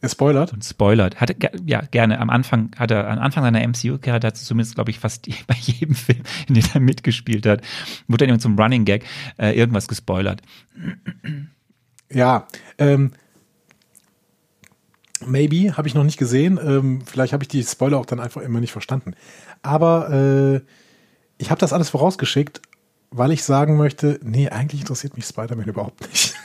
Er 0.02 0.08
spoilert? 0.10 0.52
Und 0.52 0.64
spoilert. 0.64 1.20
Hatte, 1.20 1.34
ja, 1.64 1.80
gerne. 1.80 2.20
Am 2.20 2.30
Anfang 2.30 2.70
hat 2.78 2.90
er, 2.90 3.08
am 3.08 3.18
Anfang 3.18 3.42
seiner 3.42 3.66
MCU-Karriere 3.66 4.14
hat 4.16 4.24
er 4.24 4.34
zumindest, 4.34 4.74
glaube 4.74 4.90
ich, 4.90 5.00
fast 5.00 5.26
bei 5.46 5.56
jedem 5.58 5.94
Film, 5.94 6.22
in 6.48 6.54
dem 6.54 6.64
er 6.72 6.80
mitgespielt 6.80 7.46
hat, 7.46 7.62
wurde 8.06 8.26
dann 8.26 8.38
zum 8.38 8.58
Running 8.58 8.84
Gag 8.84 9.04
äh, 9.38 9.58
irgendwas 9.58 9.88
gespoilert. 9.88 10.42
Ja, 12.12 12.46
ähm, 12.78 13.12
maybe, 15.26 15.76
habe 15.76 15.88
ich 15.88 15.94
noch 15.94 16.04
nicht 16.04 16.18
gesehen. 16.18 16.58
Ähm, 16.62 17.02
vielleicht 17.04 17.32
habe 17.32 17.44
ich 17.44 17.48
die 17.48 17.62
Spoiler 17.62 17.98
auch 17.98 18.06
dann 18.06 18.20
einfach 18.20 18.42
immer 18.42 18.60
nicht 18.60 18.72
verstanden. 18.72 19.14
Aber 19.62 20.10
äh, 20.10 20.60
ich 21.38 21.50
habe 21.50 21.60
das 21.60 21.72
alles 21.72 21.90
vorausgeschickt, 21.90 22.62
weil 23.10 23.32
ich 23.32 23.44
sagen 23.44 23.76
möchte, 23.76 24.18
nee, 24.22 24.48
eigentlich 24.48 24.80
interessiert 24.80 25.16
mich 25.16 25.26
Spider-Man 25.26 25.66
überhaupt 25.66 26.00
nicht. 26.08 26.34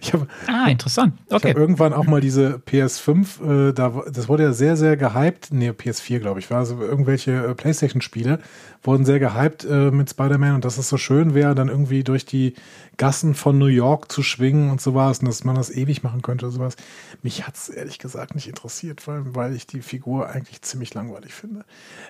Ich 0.00 0.12
hab, 0.12 0.26
ah, 0.46 0.68
interessant. 0.68 1.14
Okay. 1.26 1.36
Ich 1.36 1.44
habe 1.44 1.60
irgendwann 1.60 1.92
auch 1.92 2.04
mal 2.04 2.20
diese 2.20 2.60
PS5, 2.66 3.68
äh, 3.68 3.72
da, 3.72 4.02
das 4.10 4.28
wurde 4.28 4.44
ja 4.44 4.52
sehr, 4.52 4.76
sehr 4.76 4.96
gehypt. 4.96 5.48
Nee, 5.50 5.70
PS4, 5.70 6.18
glaube 6.18 6.40
ich, 6.40 6.50
war 6.50 6.58
also 6.58 6.80
irgendwelche 6.80 7.32
äh, 7.32 7.54
Playstation-Spiele 7.54 8.38
wurden 8.82 9.04
sehr 9.04 9.20
gehypt 9.20 9.64
äh, 9.64 9.90
mit 9.90 10.10
Spider-Man 10.10 10.56
und 10.56 10.64
dass 10.64 10.78
es 10.78 10.88
so 10.88 10.96
schön 10.96 11.34
wäre, 11.34 11.54
dann 11.54 11.68
irgendwie 11.68 12.02
durch 12.02 12.24
die 12.26 12.54
Gassen 12.96 13.34
von 13.34 13.58
New 13.58 13.66
York 13.66 14.10
zu 14.10 14.22
schwingen 14.22 14.70
und 14.70 14.80
sowas 14.80 15.20
und 15.20 15.26
dass 15.26 15.44
man 15.44 15.54
das 15.54 15.70
ewig 15.70 16.02
machen 16.02 16.22
könnte 16.22 16.46
und 16.46 16.52
sowas. 16.52 16.76
Mich 17.22 17.46
hat 17.46 17.56
es 17.56 17.68
ehrlich 17.68 17.98
gesagt 17.98 18.34
nicht 18.34 18.48
interessiert, 18.48 19.06
weil, 19.06 19.34
weil 19.34 19.54
ich 19.54 19.66
die 19.66 19.82
Figur 19.82 20.28
eigentlich 20.28 20.62
ziemlich 20.62 20.92
langweilig 20.94 21.32
finde. 21.32 21.64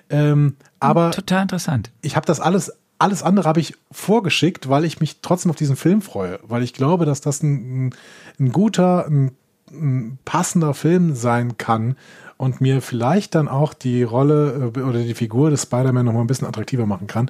Ähm, 0.09 0.57
aber 0.79 1.11
total 1.11 1.43
interessant. 1.43 1.91
Ich 2.01 2.15
habe 2.15 2.25
das 2.25 2.39
alles 2.39 2.73
alles 2.99 3.23
andere 3.23 3.47
habe 3.47 3.59
ich 3.59 3.75
vorgeschickt, 3.91 4.69
weil 4.69 4.85
ich 4.85 4.99
mich 4.99 5.17
trotzdem 5.21 5.51
auf 5.51 5.57
diesen 5.57 5.75
Film 5.75 6.01
freue, 6.01 6.39
weil 6.43 6.63
ich 6.63 6.73
glaube, 6.73 7.05
dass 7.05 7.21
das 7.21 7.43
ein, 7.43 7.93
ein 8.39 8.51
guter, 8.51 9.07
ein, 9.07 9.31
ein 9.71 10.17
passender 10.25 10.73
Film 10.73 11.15
sein 11.15 11.57
kann 11.57 11.95
und 12.37 12.61
mir 12.61 12.81
vielleicht 12.81 13.35
dann 13.35 13.47
auch 13.47 13.73
die 13.73 14.03
Rolle 14.03 14.71
äh, 14.75 14.79
oder 14.81 15.03
die 15.03 15.13
Figur 15.13 15.49
des 15.49 15.63
Spider-Man 15.63 16.05
noch 16.05 16.13
mal 16.13 16.21
ein 16.21 16.27
bisschen 16.27 16.47
attraktiver 16.47 16.85
machen 16.85 17.07
kann, 17.07 17.29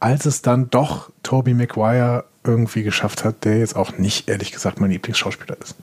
als 0.00 0.26
es 0.26 0.42
dann 0.42 0.70
doch 0.70 1.10
Tobey 1.22 1.54
Maguire 1.54 2.24
irgendwie 2.44 2.82
geschafft 2.82 3.24
hat, 3.24 3.44
der 3.44 3.58
jetzt 3.58 3.76
auch 3.76 3.98
nicht, 3.98 4.28
ehrlich 4.28 4.52
gesagt, 4.52 4.80
mein 4.80 4.90
Lieblingsschauspieler 4.90 5.56
ist. 5.60 5.76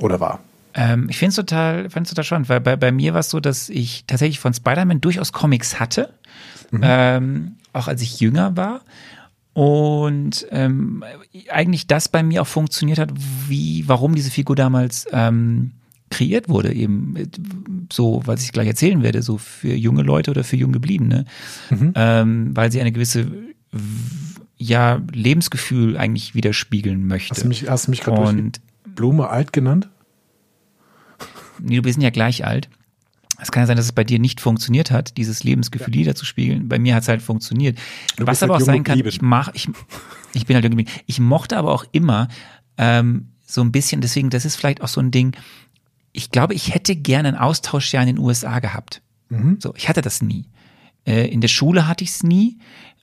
Oder 0.00 0.18
war. 0.18 0.40
Ähm, 0.74 1.08
ich 1.10 1.18
finde 1.18 1.30
es 1.30 1.36
total, 1.36 1.88
total 1.88 2.24
spannend, 2.24 2.48
weil 2.48 2.60
bei, 2.60 2.76
bei 2.76 2.92
mir 2.92 3.12
war 3.12 3.20
es 3.20 3.30
so, 3.30 3.40
dass 3.40 3.68
ich 3.68 4.04
tatsächlich 4.06 4.40
von 4.40 4.54
Spider-Man 4.54 5.00
durchaus 5.00 5.32
Comics 5.32 5.80
hatte. 5.80 6.12
Mhm. 6.70 6.80
Ähm, 6.82 7.56
auch 7.72 7.88
als 7.88 8.02
ich 8.02 8.20
jünger 8.20 8.56
war. 8.56 8.82
Und 9.52 10.46
ähm, 10.50 11.04
eigentlich 11.50 11.86
das 11.86 12.08
bei 12.08 12.22
mir 12.22 12.42
auch 12.42 12.46
funktioniert 12.46 12.98
hat, 12.98 13.12
wie, 13.48 13.84
warum 13.88 14.14
diese 14.14 14.30
Figur 14.30 14.56
damals 14.56 15.06
ähm, 15.12 15.72
kreiert 16.10 16.48
wurde, 16.48 16.72
eben 16.72 17.14
so, 17.92 18.22
was 18.24 18.42
ich 18.42 18.52
gleich 18.52 18.68
erzählen 18.68 19.02
werde, 19.02 19.22
so 19.22 19.38
für 19.38 19.74
junge 19.74 20.02
Leute 20.02 20.30
oder 20.30 20.44
für 20.44 20.56
jung 20.56 20.72
gebliebene, 20.72 21.24
mhm. 21.70 21.92
ähm, 21.94 22.56
weil 22.56 22.70
sie 22.70 22.80
eine 22.80 22.92
gewisse 22.92 23.26
ja 24.56 25.00
Lebensgefühl 25.12 25.96
eigentlich 25.96 26.34
widerspiegeln 26.34 27.06
möchte. 27.06 27.34
Hast 27.34 27.44
du 27.44 27.48
mich, 27.48 27.68
hast 27.68 27.86
du 27.86 27.90
mich 27.90 28.00
gerade 28.00 28.52
Blume 28.94 29.28
alt 29.28 29.52
genannt? 29.52 29.88
Nee, 31.58 31.76
du 31.76 31.82
bist 31.82 32.00
ja 32.00 32.10
gleich 32.10 32.44
alt. 32.44 32.68
Es 33.40 33.50
kann 33.50 33.62
ja 33.62 33.66
sein, 33.66 33.76
dass 33.76 33.86
es 33.86 33.92
bei 33.92 34.04
dir 34.04 34.18
nicht 34.18 34.40
funktioniert 34.40 34.90
hat, 34.90 35.16
dieses 35.16 35.44
Lebensgefühl 35.44 35.96
ja. 35.96 36.14
zu 36.14 36.24
spiegeln. 36.24 36.68
Bei 36.68 36.78
mir 36.78 36.94
hat 36.94 37.02
es 37.02 37.08
halt 37.08 37.22
funktioniert. 37.22 37.78
Du 38.16 38.26
Was 38.26 38.42
aber 38.42 38.54
halt 38.54 38.62
auch 38.62 38.66
sein 38.66 38.84
kann, 38.84 38.98
ich 38.98 39.22
mach, 39.22 39.52
ich, 39.54 39.68
ich 40.34 40.46
bin 40.46 40.54
halt 40.54 40.64
irgendwie, 40.64 40.86
ich 41.06 41.20
mochte 41.20 41.56
aber 41.56 41.72
auch 41.72 41.84
immer 41.92 42.28
ähm, 42.78 43.28
so 43.44 43.60
ein 43.62 43.72
bisschen, 43.72 44.00
deswegen, 44.00 44.30
das 44.30 44.44
ist 44.44 44.56
vielleicht 44.56 44.82
auch 44.82 44.88
so 44.88 45.00
ein 45.00 45.10
Ding, 45.10 45.36
ich 46.12 46.30
glaube, 46.30 46.54
ich 46.54 46.74
hätte 46.74 46.96
gerne 46.96 47.28
ein 47.28 47.36
Austauschjahr 47.36 48.02
in 48.02 48.16
den 48.16 48.18
USA 48.18 48.58
gehabt. 48.58 49.02
Mhm. 49.28 49.58
So, 49.60 49.74
ich 49.76 49.88
hatte 49.88 50.02
das 50.02 50.22
nie. 50.22 50.46
Äh, 51.06 51.28
in 51.28 51.40
der 51.40 51.48
Schule 51.48 51.86
hatte 51.86 52.04
ich 52.04 52.10
es 52.10 52.22
nie. 52.22 52.58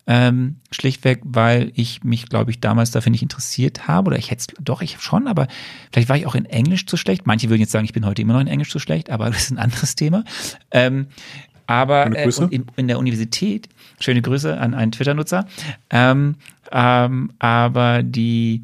Ähm, 0.08 0.56
schlichtweg, 0.72 1.20
weil 1.24 1.72
ich 1.76 2.04
mich, 2.04 2.28
glaube 2.28 2.52
ich, 2.52 2.62
damals 2.62 2.92
dafür 2.92 3.12
nicht 3.12 3.24
interessiert 3.24 3.88
habe. 3.88 4.08
Oder 4.08 4.18
ich 4.18 4.32
hätte 4.32 4.54
doch, 4.62 4.82
ich 4.82 5.00
schon, 5.00 5.28
aber 5.28 5.48
vielleicht 5.92 6.08
war 6.08 6.16
ich 6.16 6.26
auch 6.26 6.36
in 6.36 6.46
Englisch 6.46 6.86
zu 6.86 6.96
schlecht. 6.96 7.28
Manche 7.28 7.50
würden 7.50 7.60
jetzt 7.60 7.74
sagen, 7.74 7.86
ich 7.86 7.94
bin 7.94 8.06
heute 8.06 8.22
immer 8.22 8.34
noch 8.34 8.42
in 8.42 8.48
Englisch 8.48 8.72
zu 8.72 8.80
schlecht, 8.80 9.10
aber 9.10 9.26
das 9.30 9.44
ist 9.44 9.52
ein 9.52 9.60
anderes 9.60 9.96
Thema. 9.96 10.24
Ähm, 10.72 11.08
aber 11.68 12.16
äh, 12.16 12.30
in, 12.50 12.66
in, 12.78 12.88
der 12.88 12.98
Universität, 12.98 13.68
schöne 14.00 14.22
Grüße 14.22 14.58
an 14.58 14.74
einen 14.74 14.94
Twitter-Nutzer, 14.94 15.46
ähm, 15.90 16.36
ähm, 16.72 17.32
aber 17.40 18.04
die 18.04 18.64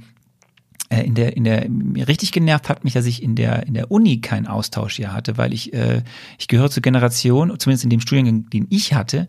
äh, 0.93 1.05
in 1.05 1.15
der, 1.15 1.35
in 1.35 1.43
der, 1.43 1.67
richtig 2.07 2.31
genervt 2.31 2.69
hat 2.69 2.83
mich, 2.83 2.93
dass 2.93 3.05
ich 3.05 3.23
in 3.23 3.35
der, 3.35 3.65
in 3.67 3.73
der 3.73 3.91
Uni 3.91 4.21
keinen 4.21 4.47
Austausch 4.47 4.95
hier 4.95 5.13
hatte, 5.13 5.37
weil 5.37 5.53
ich, 5.53 5.73
äh, 5.73 6.03
ich 6.37 6.47
gehöre 6.47 6.69
zur 6.69 6.81
Generation, 6.81 7.57
zumindest 7.59 7.83
in 7.83 7.89
dem 7.89 7.99
Studiengang, 7.99 8.49
den 8.49 8.67
ich 8.69 8.93
hatte, 8.93 9.27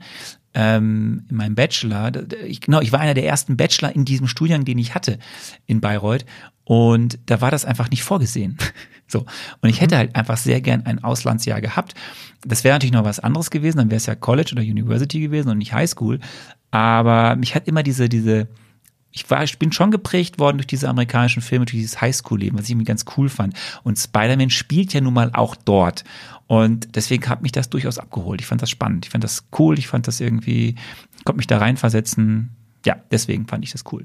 ähm, 0.54 1.24
in 1.28 1.36
meinem 1.36 1.54
Bachelor, 1.54 2.12
ich, 2.44 2.60
genau, 2.60 2.80
ich 2.80 2.92
war 2.92 3.00
einer 3.00 3.14
der 3.14 3.26
ersten 3.26 3.56
Bachelor 3.56 3.94
in 3.94 4.04
diesem 4.04 4.28
Studiengang, 4.28 4.64
den 4.64 4.78
ich 4.78 4.94
hatte 4.94 5.18
in 5.66 5.80
Bayreuth. 5.80 6.24
Und 6.64 7.18
da 7.26 7.40
war 7.40 7.50
das 7.50 7.64
einfach 7.64 7.90
nicht 7.90 8.04
vorgesehen. 8.04 8.56
so. 9.06 9.26
Und 9.60 9.68
ich 9.68 9.80
hätte 9.80 9.96
mhm. 9.96 9.98
halt 9.98 10.16
einfach 10.16 10.36
sehr 10.36 10.60
gern 10.60 10.86
ein 10.86 11.02
Auslandsjahr 11.02 11.60
gehabt. 11.60 11.94
Das 12.46 12.64
wäre 12.64 12.74
natürlich 12.74 12.92
noch 12.92 13.04
was 13.04 13.20
anderes 13.20 13.50
gewesen, 13.50 13.78
dann 13.78 13.90
wäre 13.90 13.98
es 13.98 14.06
ja 14.06 14.14
College 14.14 14.52
oder 14.52 14.62
University 14.62 15.20
gewesen 15.20 15.50
und 15.50 15.58
nicht 15.58 15.72
Highschool. 15.72 16.20
Aber 16.70 17.36
mich 17.36 17.54
hat 17.54 17.68
immer 17.68 17.82
diese, 17.82 18.08
diese, 18.08 18.48
ich 19.10 19.28
war, 19.30 19.44
ich 19.44 19.58
bin 19.58 19.72
schon 19.72 19.90
geprägt 19.90 20.38
worden 20.38 20.58
durch 20.58 20.66
diese 20.66 20.88
amerikanischen 20.88 21.42
Filme, 21.42 21.66
durch 21.66 21.76
dieses 21.76 22.00
Highschool-Leben, 22.00 22.58
was 22.58 22.64
ich 22.64 22.72
irgendwie 22.72 22.86
ganz 22.86 23.04
cool 23.16 23.28
fand. 23.28 23.54
Und 23.82 23.98
Spider-Man 23.98 24.50
spielt 24.50 24.92
ja 24.92 25.00
nun 25.00 25.14
mal 25.14 25.30
auch 25.32 25.54
dort. 25.54 26.04
Und 26.46 26.94
deswegen 26.96 27.28
hat 27.28 27.42
mich 27.42 27.52
das 27.52 27.70
durchaus 27.70 27.98
abgeholt. 27.98 28.40
Ich 28.40 28.46
fand 28.46 28.62
das 28.62 28.70
spannend. 28.70 29.06
Ich 29.06 29.12
fand 29.12 29.24
das 29.24 29.44
cool. 29.58 29.78
Ich 29.78 29.88
fand 29.88 30.06
das 30.06 30.20
irgendwie, 30.20 30.76
konnte 31.24 31.38
mich 31.38 31.46
da 31.46 31.56
reinversetzen. 31.58 32.50
Ja, 32.84 32.96
deswegen 33.10 33.46
fand 33.46 33.64
ich 33.64 33.72
das 33.72 33.84
cool. 33.92 34.04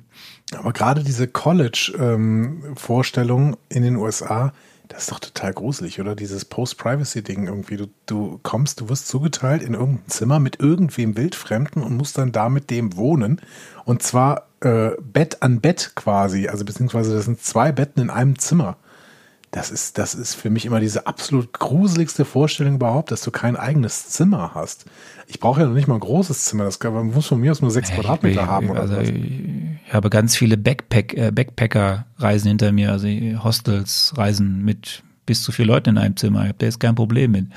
Aber 0.56 0.72
gerade 0.72 1.04
diese 1.04 1.28
College-Vorstellung 1.28 3.50
ähm, 3.50 3.58
in 3.68 3.84
den 3.84 3.98
USA, 3.98 4.54
das 4.88 5.02
ist 5.04 5.12
doch 5.12 5.20
total 5.20 5.54
gruselig, 5.54 6.00
oder? 6.00 6.16
Dieses 6.16 6.46
Post-Privacy-Ding 6.46 7.48
irgendwie. 7.48 7.76
Du, 7.78 7.88
du 8.06 8.40
kommst, 8.42 8.82
du 8.82 8.90
wirst 8.90 9.08
zugeteilt 9.08 9.62
in 9.62 9.74
irgendein 9.74 10.08
Zimmer 10.08 10.40
mit 10.40 10.62
irgendwem 10.62 11.18
Wildfremden 11.18 11.84
und 11.84 11.98
musst 11.98 12.18
dann 12.18 12.32
da 12.32 12.48
mit 12.50 12.70
dem 12.70 12.96
wohnen. 12.96 13.42
Und 13.84 14.02
zwar 14.02 14.48
äh, 14.62 14.92
Bett 15.02 15.44
an 15.44 15.62
Bett 15.62 15.92
quasi. 15.96 16.48
Also 16.48 16.66
beziehungsweise 16.66 17.14
das 17.14 17.26
sind 17.26 17.40
zwei 17.42 17.72
Betten 17.72 18.02
in 18.02 18.10
einem 18.10 18.40
Zimmer. 18.40 18.78
Das 19.52 19.72
ist, 19.72 19.98
das 19.98 20.14
ist 20.14 20.36
für 20.36 20.52
mich 20.52 20.66
immer 20.66 20.80
diese 20.80 21.08
absolut 21.08 21.54
gruseligste 21.54 22.24
Vorstellung 22.24 22.76
überhaupt, 22.76 23.10
dass 23.10 23.22
du 23.22 23.32
kein 23.32 23.56
eigenes 23.56 24.10
Zimmer 24.10 24.52
hast. 24.54 24.86
Ich 25.26 25.40
brauche 25.40 25.62
ja 25.62 25.68
noch 25.68 25.74
nicht 25.74 25.88
mal 25.88 25.96
ein 25.96 26.00
großes 26.00 26.46
Zimmer. 26.46 26.66
Das 26.66 26.80
kann, 26.80 27.12
muss 27.12 27.26
von 27.26 27.40
mir 27.40 27.52
aus 27.52 27.62
nur 27.62 27.72
sechs 27.72 27.90
Quadratmeter 27.92 28.46
haben 28.46 28.70
oder 28.70 28.82
also, 28.82 28.98
was. 28.98 29.10
Ich 29.10 29.94
habe 29.94 30.12
ganz 30.12 30.36
viele 30.36 30.56
Backpack, 30.56 31.16
äh, 31.16 31.32
Backpacker-Reisen 31.32 32.48
hinter 32.48 32.72
mir, 32.72 32.92
also 32.92 33.08
Hostels, 33.44 34.14
Reisen 34.16 34.64
mit 34.64 35.04
bis 35.26 35.42
zu 35.42 35.52
vier 35.52 35.66
Leuten 35.66 35.90
in 35.90 35.98
einem 35.98 36.16
Zimmer. 36.16 36.42
Ich 36.42 36.50
habe 36.50 36.58
da 36.60 36.66
jetzt 36.68 36.80
kein 36.80 36.96
Problem 36.96 37.32
mit. 37.32 37.48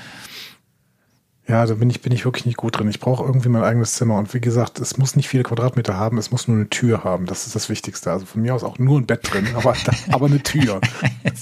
Ja, 1.45 1.65
da 1.65 1.73
bin 1.73 1.89
ich, 1.89 2.01
bin 2.01 2.13
ich 2.13 2.23
wirklich 2.23 2.45
nicht 2.45 2.55
gut 2.55 2.79
drin. 2.79 2.87
Ich 2.87 3.01
brauche 3.01 3.23
irgendwie 3.25 3.49
mein 3.49 3.63
eigenes 3.63 3.95
Zimmer. 3.95 4.17
Und 4.17 4.33
wie 4.33 4.39
gesagt, 4.39 4.79
es 4.79 4.97
muss 4.97 5.17
nicht 5.17 5.27
viele 5.27 5.43
Quadratmeter 5.43 5.97
haben, 5.97 6.17
es 6.17 6.31
muss 6.31 6.47
nur 6.47 6.55
eine 6.55 6.69
Tür 6.69 7.03
haben. 7.03 7.25
Das 7.25 7.45
ist 7.45 7.55
das 7.55 7.67
Wichtigste. 7.67 8.11
Also 8.11 8.25
von 8.25 8.41
mir 8.41 8.55
aus 8.55 8.63
auch 8.63 8.79
nur 8.79 8.97
ein 8.97 9.05
Bett 9.05 9.29
drin, 9.29 9.47
aber, 9.53 9.75
aber 10.11 10.27
eine 10.27 10.41
Tür. 10.41 10.79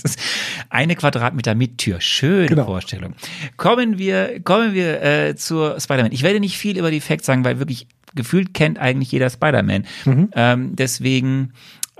eine 0.69 0.95
Quadratmeter 0.95 1.53
mit 1.53 1.77
Tür. 1.77 2.01
Schöne 2.01 2.47
genau. 2.47 2.65
Vorstellung. 2.65 3.13
Kommen 3.57 3.99
wir, 3.99 4.39
kommen 4.43 4.73
wir 4.73 5.03
äh, 5.03 5.35
zur 5.35 5.79
Spider-Man. 5.79 6.11
Ich 6.11 6.23
werde 6.23 6.39
nicht 6.39 6.57
viel 6.57 6.79
über 6.79 6.89
die 6.89 7.01
Facts 7.01 7.27
sagen, 7.27 7.45
weil 7.45 7.59
wirklich 7.59 7.87
gefühlt 8.15 8.55
kennt 8.55 8.79
eigentlich 8.79 9.11
jeder 9.11 9.29
Spider-Man. 9.29 9.85
Mhm. 10.05 10.29
Ähm, 10.33 10.75
deswegen 10.75 11.53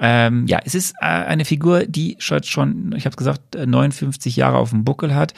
ähm, 0.03 0.47
ja, 0.47 0.59
es 0.65 0.73
ist 0.73 0.95
äh, 0.99 1.05
eine 1.05 1.45
Figur, 1.45 1.85
die 1.85 2.15
schon, 2.17 2.95
ich 2.97 3.05
habe 3.05 3.11
es 3.11 3.17
gesagt, 3.17 3.55
59 3.55 4.35
Jahre 4.35 4.57
auf 4.57 4.71
dem 4.71 4.83
Buckel 4.83 5.13
hat. 5.13 5.35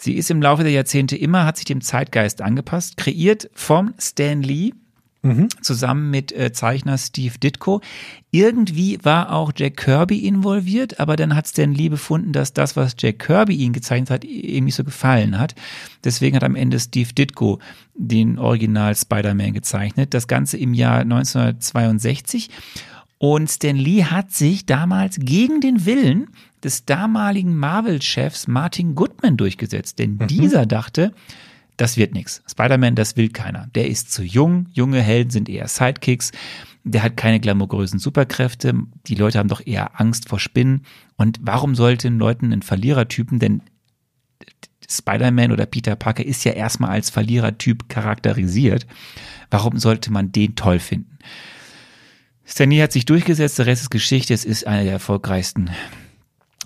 Sie 0.00 0.14
ist 0.14 0.30
im 0.30 0.40
Laufe 0.40 0.62
der 0.62 0.72
Jahrzehnte 0.72 1.14
immer, 1.16 1.44
hat 1.44 1.58
sich 1.58 1.66
dem 1.66 1.82
Zeitgeist 1.82 2.40
angepasst, 2.40 2.96
kreiert 2.96 3.50
vom 3.54 3.92
Stan 3.98 4.40
Lee, 4.42 4.72
Mhm. 5.22 5.48
zusammen 5.60 6.10
mit 6.10 6.32
äh, 6.32 6.50
Zeichner 6.50 6.96
Steve 6.96 7.34
Ditko. 7.38 7.82
Irgendwie 8.30 8.98
war 9.02 9.32
auch 9.32 9.52
Jack 9.54 9.76
Kirby 9.76 10.26
involviert, 10.26 10.98
aber 10.98 11.16
dann 11.16 11.36
hat 11.36 11.46
Stan 11.46 11.74
Lee 11.74 11.90
befunden, 11.90 12.32
dass 12.32 12.54
das, 12.54 12.74
was 12.74 12.96
Jack 12.98 13.18
Kirby 13.18 13.54
ihn 13.56 13.74
gezeichnet 13.74 14.08
hat, 14.08 14.24
ihm 14.24 14.64
nicht 14.64 14.76
so 14.76 14.82
gefallen 14.82 15.38
hat. 15.38 15.54
Deswegen 16.04 16.36
hat 16.36 16.44
am 16.44 16.56
Ende 16.56 16.80
Steve 16.80 17.12
Ditko 17.12 17.58
den 17.94 18.38
Original 18.38 18.96
Spider-Man 18.96 19.52
gezeichnet. 19.52 20.14
Das 20.14 20.26
Ganze 20.26 20.56
im 20.56 20.72
Jahr 20.72 21.00
1962. 21.00 22.48
Und 23.18 23.50
Stan 23.50 23.76
Lee 23.76 24.04
hat 24.04 24.32
sich 24.32 24.64
damals 24.64 25.18
gegen 25.20 25.60
den 25.60 25.84
Willen 25.84 26.28
des 26.62 26.84
damaligen 26.84 27.56
Marvel-Chefs 27.56 28.46
Martin 28.46 28.94
Goodman 28.94 29.36
durchgesetzt. 29.36 29.98
Denn 29.98 30.16
mhm. 30.16 30.26
dieser 30.26 30.66
dachte, 30.66 31.12
das 31.76 31.96
wird 31.96 32.12
nichts. 32.12 32.42
Spider-Man, 32.50 32.94
das 32.94 33.16
will 33.16 33.30
keiner. 33.30 33.68
Der 33.74 33.88
ist 33.88 34.12
zu 34.12 34.22
jung, 34.22 34.66
junge 34.72 35.00
Helden 35.00 35.30
sind 35.30 35.48
eher 35.48 35.66
Sidekicks. 35.66 36.32
Der 36.84 37.02
hat 37.02 37.16
keine 37.16 37.40
glamourösen 37.40 37.98
Superkräfte. 37.98 38.74
Die 39.06 39.14
Leute 39.14 39.38
haben 39.38 39.48
doch 39.48 39.64
eher 39.64 39.98
Angst 40.00 40.28
vor 40.28 40.38
Spinnen. 40.40 40.82
Und 41.16 41.38
warum 41.42 41.74
sollten 41.74 42.18
Leuten 42.18 42.52
einen 42.52 42.62
Verlierertypen, 42.62 43.38
denn 43.38 43.62
Spider-Man 44.90 45.52
oder 45.52 45.66
Peter 45.66 45.96
Parker 45.96 46.24
ist 46.24 46.44
ja 46.44 46.52
erstmal 46.52 46.90
als 46.90 47.10
Verlierertyp 47.10 47.88
charakterisiert. 47.88 48.86
Warum 49.50 49.78
sollte 49.78 50.12
man 50.12 50.32
den 50.32 50.56
toll 50.56 50.80
finden? 50.80 51.18
Stanley 52.44 52.78
hat 52.78 52.92
sich 52.92 53.04
durchgesetzt, 53.04 53.58
der 53.58 53.66
Rest 53.66 53.82
ist 53.82 53.90
Geschichte. 53.90 54.34
Es 54.34 54.44
ist 54.44 54.66
eine 54.66 54.82
der 54.82 54.94
erfolgreichsten 54.94 55.70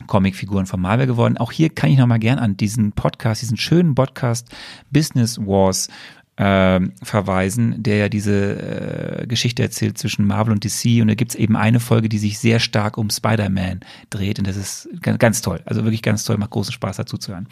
Comicfiguren 0.07 0.67
von 0.67 0.81
Marvel 0.81 1.07
geworden. 1.07 1.39
Auch 1.39 1.53
hier 1.53 1.71
kann 1.71 1.91
ich 1.91 1.99
nochmal 1.99 2.19
gern 2.19 2.39
an 2.39 2.57
diesen 2.57 2.93
Podcast, 2.93 3.43
diesen 3.43 3.57
schönen 3.57 3.95
Podcast 3.95 4.49
Business 4.91 5.39
Wars 5.39 5.89
äh, 6.37 6.81
verweisen, 7.03 7.83
der 7.83 7.97
ja 7.97 8.09
diese 8.09 9.23
äh, 9.23 9.27
Geschichte 9.27 9.63
erzählt 9.63 9.99
zwischen 9.99 10.27
Marvel 10.27 10.53
und 10.53 10.65
DC. 10.65 11.01
Und 11.01 11.09
da 11.09 11.15
gibt's 11.15 11.37
eben 11.37 11.57
eine 11.57 11.81
Folge, 11.81 12.09
die 12.09 12.19
sich 12.19 12.39
sehr 12.39 12.59
stark 12.59 12.99
um 12.99 13.11
Spider-Man 13.11 13.81
dreht. 14.11 14.39
Und 14.39 14.49
das 14.49 14.57
ist 14.57 14.89
ganz 15.01 15.43
toll. 15.43 15.61
Also 15.65 15.85
wirklich 15.85 16.03
ganz 16.03 16.25
toll, 16.25 16.39
macht 16.39 16.51
großen 16.51 16.73
Spaß 16.73 16.97
dazu 16.97 17.17
zu 17.17 17.33
hören. 17.33 17.49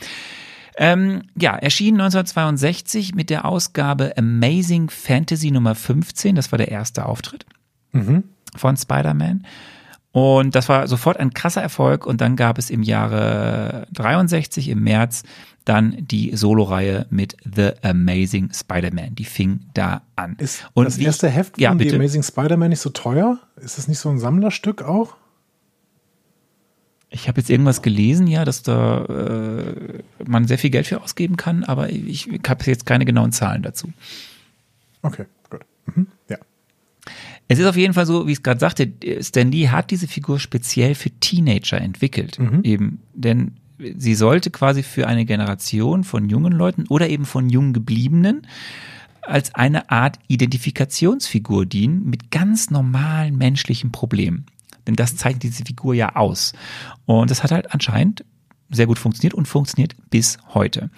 Ähm, 0.77 1.23
ja, 1.39 1.55
erschien 1.55 1.95
1962 1.95 3.15
mit 3.15 3.31
der 3.31 3.45
Ausgabe 3.45 4.17
Amazing 4.17 4.91
Fantasy 4.91 5.51
Nummer 5.51 5.75
15. 5.75 6.35
Das 6.35 6.51
war 6.51 6.59
der 6.59 6.69
erste 6.69 7.07
Auftritt 7.07 7.47
mhm. 7.93 8.25
von 8.57 8.77
Spider-Man. 8.77 9.47
Und 10.13 10.55
das 10.55 10.69
war 10.69 10.87
sofort 10.89 11.17
ein 11.17 11.33
krasser 11.33 11.63
Erfolg. 11.63 12.07
Und 12.07 12.21
dann 12.21 12.37
gab 12.37 12.59
es 12.59 12.71
im 12.71 12.83
Jahre 12.83 13.87
63 13.93 14.69
im 14.69 14.85
März 14.85 15.23
dann 15.65 15.97
die 15.99 16.37
Solo-Reihe 16.37 17.07
mit 17.11 17.37
The 17.45 17.71
Amazing 17.83 18.51
Spider-Man. 18.53 19.15
Die 19.15 19.25
fing 19.25 19.61
da 19.75 20.03
an. 20.17 20.37
Ist 20.39 20.69
und 20.75 20.85
das 20.85 20.99
erste 20.99 21.29
Heft 21.29 21.55
von 21.55 21.63
ja, 21.63 21.77
The 21.77 21.95
Amazing 21.95 22.23
Spider-Man 22.23 22.71
nicht 22.71 22.81
so 22.81 22.91
teuer? 22.91 23.39
Ist 23.57 23.79
das 23.79 23.89
nicht 23.89 23.99
so 23.99 24.11
ein 24.11 24.19
Sammlerstück 24.19 24.83
auch? 24.83 25.17
Ich 27.11 27.29
habe 27.29 27.41
jetzt 27.41 27.51
irgendwas 27.51 27.83
gelesen, 27.83 28.27
ja, 28.27 28.45
dass 28.45 28.63
da 28.63 29.05
äh, 29.05 30.03
man 30.25 30.47
sehr 30.47 30.59
viel 30.59 30.71
Geld 30.71 30.87
für 30.87 31.03
ausgeben 31.03 31.37
kann, 31.37 31.63
aber 31.63 31.91
ich, 31.91 32.29
ich 32.29 32.41
habe 32.49 32.65
jetzt 32.65 32.87
keine 32.87 33.05
genauen 33.05 33.33
Zahlen 33.33 33.63
dazu. 33.63 33.93
Okay, 35.03 35.27
gut. 35.51 35.61
Mhm. 35.87 36.07
Es 37.49 37.59
ist 37.59 37.67
auf 37.67 37.77
jeden 37.77 37.95
Fall 37.95 38.07
so, 38.07 38.27
wie 38.27 38.33
ich 38.33 38.39
es 38.39 38.43
gerade 38.43 38.61
sagte, 38.61 38.91
Stan 39.21 39.51
Lee 39.51 39.69
hat 39.69 39.91
diese 39.91 40.09
Figur 40.09 40.41
speziell 40.41 40.95
für 40.95 41.11
Teenager 41.11 41.81
entwickelt. 41.81 42.39
Mhm. 42.39 42.61
Eben, 42.63 43.01
denn 43.15 43.53
sie 43.97 44.15
sollte 44.15 44.51
quasi 44.51 44.83
für 44.83 45.07
eine 45.07 45.25
Generation 45.25 46.05
von 46.05 46.29
jungen 46.29 46.53
Leuten 46.53 46.87
oder 46.89 47.09
eben 47.09 47.25
von 47.25 47.51
jung 47.51 47.73
gebliebenen 47.73 48.47
als 49.23 49.55
eine 49.55 49.91
Art 49.91 50.19
Identifikationsfigur 50.29 51.67
dienen 51.67 52.05
mit 52.09 52.31
ganz 52.31 52.71
normalen 52.71 53.37
menschlichen 53.37 53.93
Problemen. 53.93 54.47
Denn 54.87 54.97
das 54.97 55.17
zeigt 55.17 55.43
diese 55.43 55.65
Figur 55.65 55.95
ja 55.95 56.17
aus. 56.17 56.53
Und 57.07 57.31
das 57.31 57.43
hat 57.43 57.53
halt 57.53 57.73
anscheinend 57.73 58.25
sehr 58.71 58.87
gut 58.87 58.99
funktioniert 58.99 59.35
und 59.35 59.47
funktioniert 59.47 59.95
bis 60.11 60.39
heute. 60.55 60.91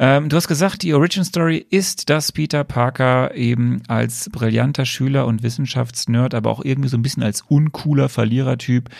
Ähm, 0.00 0.28
du 0.28 0.36
hast 0.36 0.46
gesagt, 0.46 0.84
die 0.84 0.94
Origin 0.94 1.24
Story 1.24 1.66
ist, 1.70 2.08
dass 2.08 2.30
Peter 2.30 2.62
Parker 2.62 3.34
eben 3.34 3.82
als 3.88 4.30
brillanter 4.30 4.86
Schüler 4.86 5.26
und 5.26 5.42
Wissenschaftsnerd, 5.42 6.34
aber 6.34 6.50
auch 6.50 6.64
irgendwie 6.64 6.88
so 6.88 6.96
ein 6.96 7.02
bisschen 7.02 7.24
als 7.24 7.42
uncooler 7.42 8.08
Verlierertyp 8.08 8.90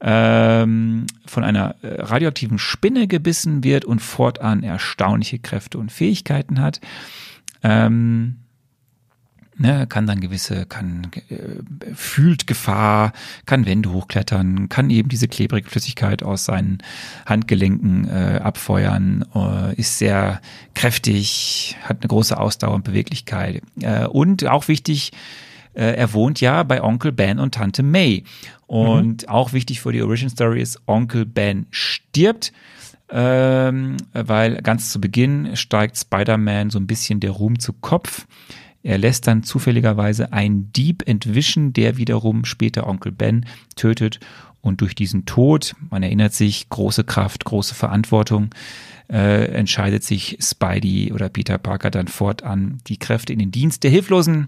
ähm, 0.00 1.06
von 1.26 1.44
einer 1.44 1.76
äh, 1.82 2.00
radioaktiven 2.00 2.58
Spinne 2.58 3.06
gebissen 3.06 3.64
wird 3.64 3.84
und 3.84 4.00
fortan 4.00 4.62
erstaunliche 4.62 5.38
Kräfte 5.38 5.76
und 5.76 5.92
Fähigkeiten 5.92 6.58
hat. 6.62 6.80
Ähm, 7.62 8.36
ne, 9.58 9.86
kann 9.86 10.06
dann 10.06 10.20
gewisse, 10.20 10.66
kann 10.66 11.10
äh, 11.28 11.94
fühlt 11.94 12.46
Gefahr, 12.46 13.12
kann 13.46 13.66
Wände 13.66 13.92
hochklettern, 13.92 14.68
kann 14.68 14.90
eben 14.90 15.08
diese 15.08 15.28
klebrige 15.28 15.68
Flüssigkeit 15.68 16.22
aus 16.22 16.44
seinen 16.44 16.78
Handgelenken 17.26 18.08
äh, 18.08 18.40
abfeuern, 18.42 19.24
äh, 19.34 19.74
ist 19.74 19.98
sehr 19.98 20.40
kräftig, 20.74 21.76
hat 21.82 21.98
eine 22.00 22.08
große 22.08 22.38
Ausdauer 22.38 22.74
und 22.74 22.84
Beweglichkeit. 22.84 23.62
Äh, 23.80 24.06
und 24.06 24.46
auch 24.46 24.68
wichtig, 24.68 25.12
äh, 25.74 25.94
er 25.96 26.12
wohnt 26.12 26.40
ja 26.40 26.62
bei 26.62 26.82
Onkel 26.82 27.12
Ben 27.12 27.38
und 27.38 27.54
Tante 27.54 27.82
May. 27.82 28.24
Und 28.66 29.22
mhm. 29.22 29.28
auch 29.28 29.52
wichtig 29.52 29.80
für 29.80 29.92
die 29.92 30.02
Origin 30.02 30.30
Story 30.30 30.60
ist, 30.60 30.80
Onkel 30.86 31.24
Ben 31.24 31.66
stirbt 31.70 32.52
ähm, 33.08 33.96
weil 34.12 34.56
ganz 34.62 34.90
zu 34.90 35.00
Beginn 35.00 35.56
steigt 35.56 35.96
Spider-Man 35.96 36.70
so 36.70 36.78
ein 36.78 36.86
bisschen 36.86 37.20
der 37.20 37.30
Ruhm 37.30 37.58
zu 37.58 37.72
Kopf. 37.72 38.26
Er 38.86 38.98
lässt 38.98 39.26
dann 39.26 39.42
zufälligerweise 39.42 40.32
einen 40.32 40.70
Dieb 40.70 41.02
entwischen, 41.08 41.72
der 41.72 41.96
wiederum 41.96 42.44
später 42.44 42.86
Onkel 42.86 43.10
Ben 43.10 43.44
tötet. 43.74 44.20
Und 44.60 44.80
durch 44.80 44.94
diesen 44.94 45.26
Tod, 45.26 45.74
man 45.90 46.04
erinnert 46.04 46.34
sich, 46.34 46.68
große 46.68 47.02
Kraft, 47.02 47.44
große 47.44 47.74
Verantwortung, 47.74 48.50
äh, 49.10 49.46
entscheidet 49.46 50.04
sich 50.04 50.38
Spidey 50.40 51.12
oder 51.12 51.28
Peter 51.28 51.58
Parker 51.58 51.90
dann 51.90 52.06
fortan, 52.06 52.78
die 52.86 52.96
Kräfte 52.96 53.32
in 53.32 53.40
den 53.40 53.50
Dienst 53.50 53.82
der 53.82 53.90
Hilflosen 53.90 54.46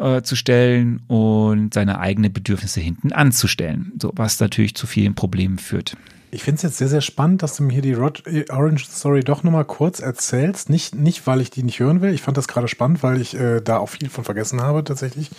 äh, 0.00 0.22
zu 0.22 0.36
stellen 0.36 1.02
und 1.08 1.74
seine 1.74 1.98
eigenen 1.98 2.32
Bedürfnisse 2.32 2.80
hinten 2.80 3.12
anzustellen. 3.12 3.92
So, 4.00 4.12
was 4.14 4.40
natürlich 4.40 4.74
zu 4.74 4.86
vielen 4.86 5.14
Problemen 5.14 5.58
führt. 5.58 5.96
Ich 6.30 6.42
finde 6.42 6.56
es 6.56 6.62
jetzt 6.62 6.78
sehr, 6.78 6.88
sehr 6.88 7.00
spannend, 7.00 7.42
dass 7.42 7.56
du 7.56 7.62
mir 7.62 7.72
hier 7.72 7.82
die 7.82 7.92
Rod 7.92 8.24
Orange 8.50 8.86
Story 8.86 9.22
doch 9.22 9.42
nochmal 9.42 9.64
kurz 9.64 10.00
erzählst. 10.00 10.68
Nicht, 10.68 10.94
nicht, 10.94 11.26
weil 11.26 11.40
ich 11.40 11.50
die 11.50 11.62
nicht 11.62 11.80
hören 11.80 12.00
will. 12.00 12.12
Ich 12.12 12.22
fand 12.22 12.36
das 12.36 12.48
gerade 12.48 12.68
spannend, 12.68 13.02
weil 13.02 13.20
ich 13.20 13.34
äh, 13.34 13.60
da 13.60 13.78
auch 13.78 13.88
viel 13.88 14.10
von 14.10 14.24
vergessen 14.24 14.60
habe, 14.60 14.84
tatsächlich. 14.84 15.30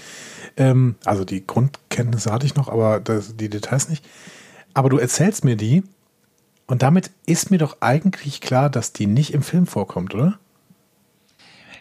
Ähm, 0.55 0.95
also 1.05 1.25
die 1.25 1.45
Grundkenntnisse 1.45 2.31
hatte 2.31 2.45
ich 2.45 2.55
noch, 2.55 2.69
aber 2.69 2.99
das, 2.99 3.35
die 3.35 3.49
Details 3.49 3.89
nicht. 3.89 4.05
Aber 4.73 4.89
du 4.89 4.97
erzählst 4.97 5.43
mir 5.43 5.55
die 5.55 5.83
und 6.67 6.81
damit 6.81 7.11
ist 7.25 7.51
mir 7.51 7.57
doch 7.57 7.77
eigentlich 7.81 8.41
klar, 8.41 8.69
dass 8.69 8.93
die 8.93 9.07
nicht 9.07 9.33
im 9.33 9.41
Film 9.41 9.67
vorkommt, 9.67 10.15
oder? 10.15 10.39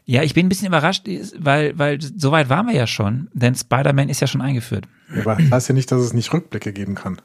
Ja, 0.08 0.22
ich 0.22 0.34
bin 0.34 0.46
ein 0.46 0.48
bisschen 0.48 0.68
überrascht, 0.68 1.08
weil, 1.36 1.76
weil 1.76 2.00
so 2.00 2.30
weit 2.30 2.48
waren 2.48 2.66
wir 2.66 2.74
ja 2.74 2.86
schon, 2.86 3.28
denn 3.34 3.56
Spider-Man 3.56 4.08
ist 4.08 4.20
ja 4.20 4.28
schon 4.28 4.40
eingeführt. 4.40 4.86
aber 5.12 5.34
das 5.34 5.50
heißt 5.50 5.68
ja 5.68 5.74
nicht, 5.74 5.90
dass 5.90 6.00
es 6.00 6.12
nicht 6.12 6.32
Rückblicke 6.32 6.72
geben 6.72 6.94
kann. 6.94 7.20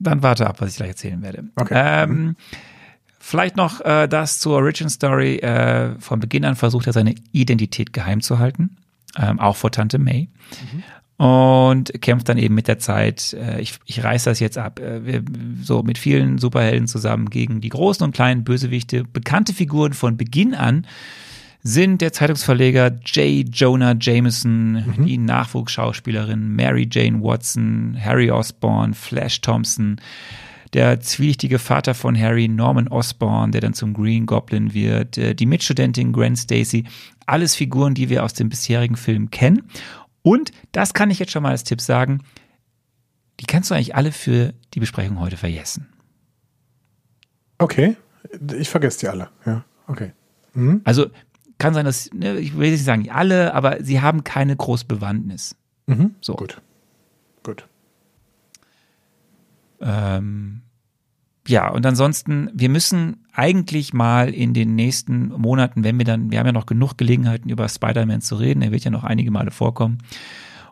Dann 0.00 0.24
warte 0.24 0.48
ab, 0.48 0.60
was 0.60 0.70
ich 0.70 0.76
gleich 0.76 0.90
erzählen 0.90 1.22
werde. 1.22 1.44
Okay. 1.54 1.74
Ähm, 1.76 2.36
vielleicht 3.20 3.56
noch 3.56 3.80
äh, 3.82 4.08
das 4.08 4.40
zur 4.40 4.56
Origin 4.56 4.88
Story. 4.88 5.36
Äh, 5.36 5.94
von 6.00 6.18
Beginn 6.18 6.44
an 6.44 6.56
versucht 6.56 6.88
er 6.88 6.92
seine 6.92 7.14
Identität 7.30 7.92
geheim 7.92 8.20
zu 8.20 8.40
halten, 8.40 8.78
ähm, 9.16 9.38
auch 9.38 9.54
vor 9.54 9.70
Tante 9.70 10.00
May. 10.00 10.28
Mhm. 10.72 10.82
Und 11.18 11.92
kämpft 12.00 12.28
dann 12.28 12.38
eben 12.38 12.54
mit 12.54 12.68
der 12.68 12.78
Zeit, 12.78 13.34
äh, 13.34 13.60
ich, 13.60 13.78
ich 13.86 14.02
reiß 14.02 14.24
das 14.24 14.40
jetzt 14.40 14.58
ab, 14.58 14.80
äh, 14.80 15.04
wir, 15.04 15.22
so 15.62 15.82
mit 15.82 15.98
vielen 15.98 16.38
Superhelden 16.38 16.88
zusammen 16.88 17.30
gegen 17.30 17.60
die 17.60 17.68
großen 17.68 18.04
und 18.04 18.12
kleinen 18.12 18.44
Bösewichte, 18.44 19.04
bekannte 19.04 19.52
Figuren 19.52 19.92
von 19.92 20.16
Beginn 20.16 20.54
an, 20.54 20.86
sind 21.62 22.00
der 22.00 22.12
Zeitungsverleger 22.12 22.98
J. 23.04 23.46
Jonah 23.48 23.94
Jameson, 23.98 24.72
mhm. 24.72 25.06
die 25.06 25.18
Nachwuchsschauspielerin 25.18 26.56
Mary 26.56 26.88
Jane 26.90 27.22
Watson, 27.22 27.96
Harry 28.02 28.30
Osborne, 28.30 28.94
Flash 28.94 29.40
Thompson, 29.42 30.00
der 30.72 31.00
zwielichtige 31.00 31.58
Vater 31.58 31.94
von 31.94 32.18
Harry, 32.18 32.48
Norman 32.48 32.88
Osborn, 32.88 33.52
der 33.52 33.60
dann 33.60 33.74
zum 33.74 33.94
Green 33.94 34.26
Goblin 34.26 34.74
wird, 34.74 35.18
äh, 35.18 35.34
die 35.34 35.46
Mitstudentin 35.46 36.12
Gwen 36.12 36.34
Stacy, 36.34 36.84
alles 37.26 37.54
Figuren, 37.54 37.94
die 37.94 38.08
wir 38.08 38.24
aus 38.24 38.34
dem 38.34 38.48
bisherigen 38.48 38.96
Film 38.96 39.30
kennen. 39.30 39.62
Und 40.22 40.52
das 40.72 40.94
kann 40.94 41.10
ich 41.10 41.18
jetzt 41.18 41.32
schon 41.32 41.42
mal 41.42 41.50
als 41.50 41.64
Tipp 41.64 41.80
sagen, 41.80 42.22
die 43.40 43.46
kannst 43.46 43.70
du 43.70 43.74
eigentlich 43.74 43.94
alle 43.94 44.12
für 44.12 44.54
die 44.74 44.80
Besprechung 44.80 45.18
heute 45.18 45.36
vergessen. 45.36 45.88
Okay, 47.58 47.96
ich 48.56 48.68
vergesse 48.68 49.00
die 49.00 49.08
alle, 49.08 49.30
ja, 49.44 49.64
okay. 49.86 50.12
Mhm. 50.54 50.80
Also 50.84 51.06
kann 51.58 51.74
sein, 51.74 51.84
dass, 51.84 52.12
ne, 52.12 52.38
ich 52.38 52.56
will 52.56 52.70
nicht 52.72 52.84
sagen 52.84 53.08
alle, 53.10 53.54
aber 53.54 53.82
sie 53.84 54.00
haben 54.00 54.24
keine 54.24 54.56
große 54.56 54.84
Bewandtnis. 54.84 55.54
Mhm. 55.86 56.16
So. 56.20 56.34
Gut. 56.34 56.60
Gut. 57.42 57.68
Ähm, 59.80 60.61
ja, 61.48 61.68
und 61.70 61.84
ansonsten, 61.84 62.50
wir 62.54 62.68
müssen 62.68 63.16
eigentlich 63.32 63.92
mal 63.92 64.32
in 64.32 64.54
den 64.54 64.74
nächsten 64.76 65.28
Monaten, 65.28 65.82
wenn 65.82 65.98
wir 65.98 66.04
dann, 66.04 66.30
wir 66.30 66.38
haben 66.38 66.46
ja 66.46 66.52
noch 66.52 66.66
genug 66.66 66.96
Gelegenheiten 66.96 67.48
über 67.48 67.68
Spider-Man 67.68 68.20
zu 68.20 68.36
reden, 68.36 68.62
er 68.62 68.70
wird 68.70 68.84
ja 68.84 68.90
noch 68.90 69.04
einige 69.04 69.30
Male 69.30 69.50
vorkommen. 69.50 69.98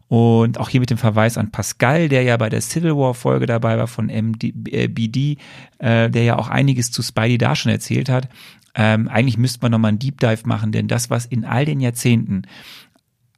Und 0.08 0.58
auch 0.58 0.68
hier 0.68 0.80
mit 0.80 0.90
dem 0.90 0.98
Verweis 0.98 1.38
an 1.38 1.52
Pascal, 1.52 2.08
der 2.08 2.22
ja 2.22 2.36
bei 2.36 2.48
der 2.48 2.60
Civil 2.60 2.96
War 2.96 3.14
Folge 3.14 3.46
dabei 3.46 3.78
war 3.78 3.86
von 3.86 4.08
MBD, 4.08 5.38
äh, 5.78 6.04
äh, 6.04 6.10
der 6.10 6.24
ja 6.24 6.36
auch 6.36 6.48
einiges 6.48 6.90
zu 6.90 7.02
Spidey 7.02 7.38
da 7.38 7.54
schon 7.54 7.70
erzählt 7.70 8.08
hat. 8.08 8.28
Ähm, 8.74 9.08
eigentlich 9.08 9.38
müsste 9.38 9.60
man 9.62 9.70
nochmal 9.72 9.90
einen 9.90 10.00
Deep 10.00 10.18
Dive 10.18 10.46
machen, 10.46 10.72
denn 10.72 10.88
das, 10.88 11.10
was 11.10 11.26
in 11.26 11.44
all 11.44 11.64
den 11.64 11.80
Jahrzehnten 11.80 12.42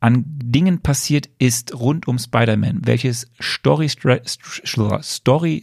an 0.03 0.24
Dingen 0.26 0.80
passiert 0.80 1.30
ist 1.38 1.74
rund 1.78 2.09
um 2.09 2.18
Spider-Man, 2.18 2.80
welches 2.84 3.30
Story, 3.40 3.88
Story 5.03 5.62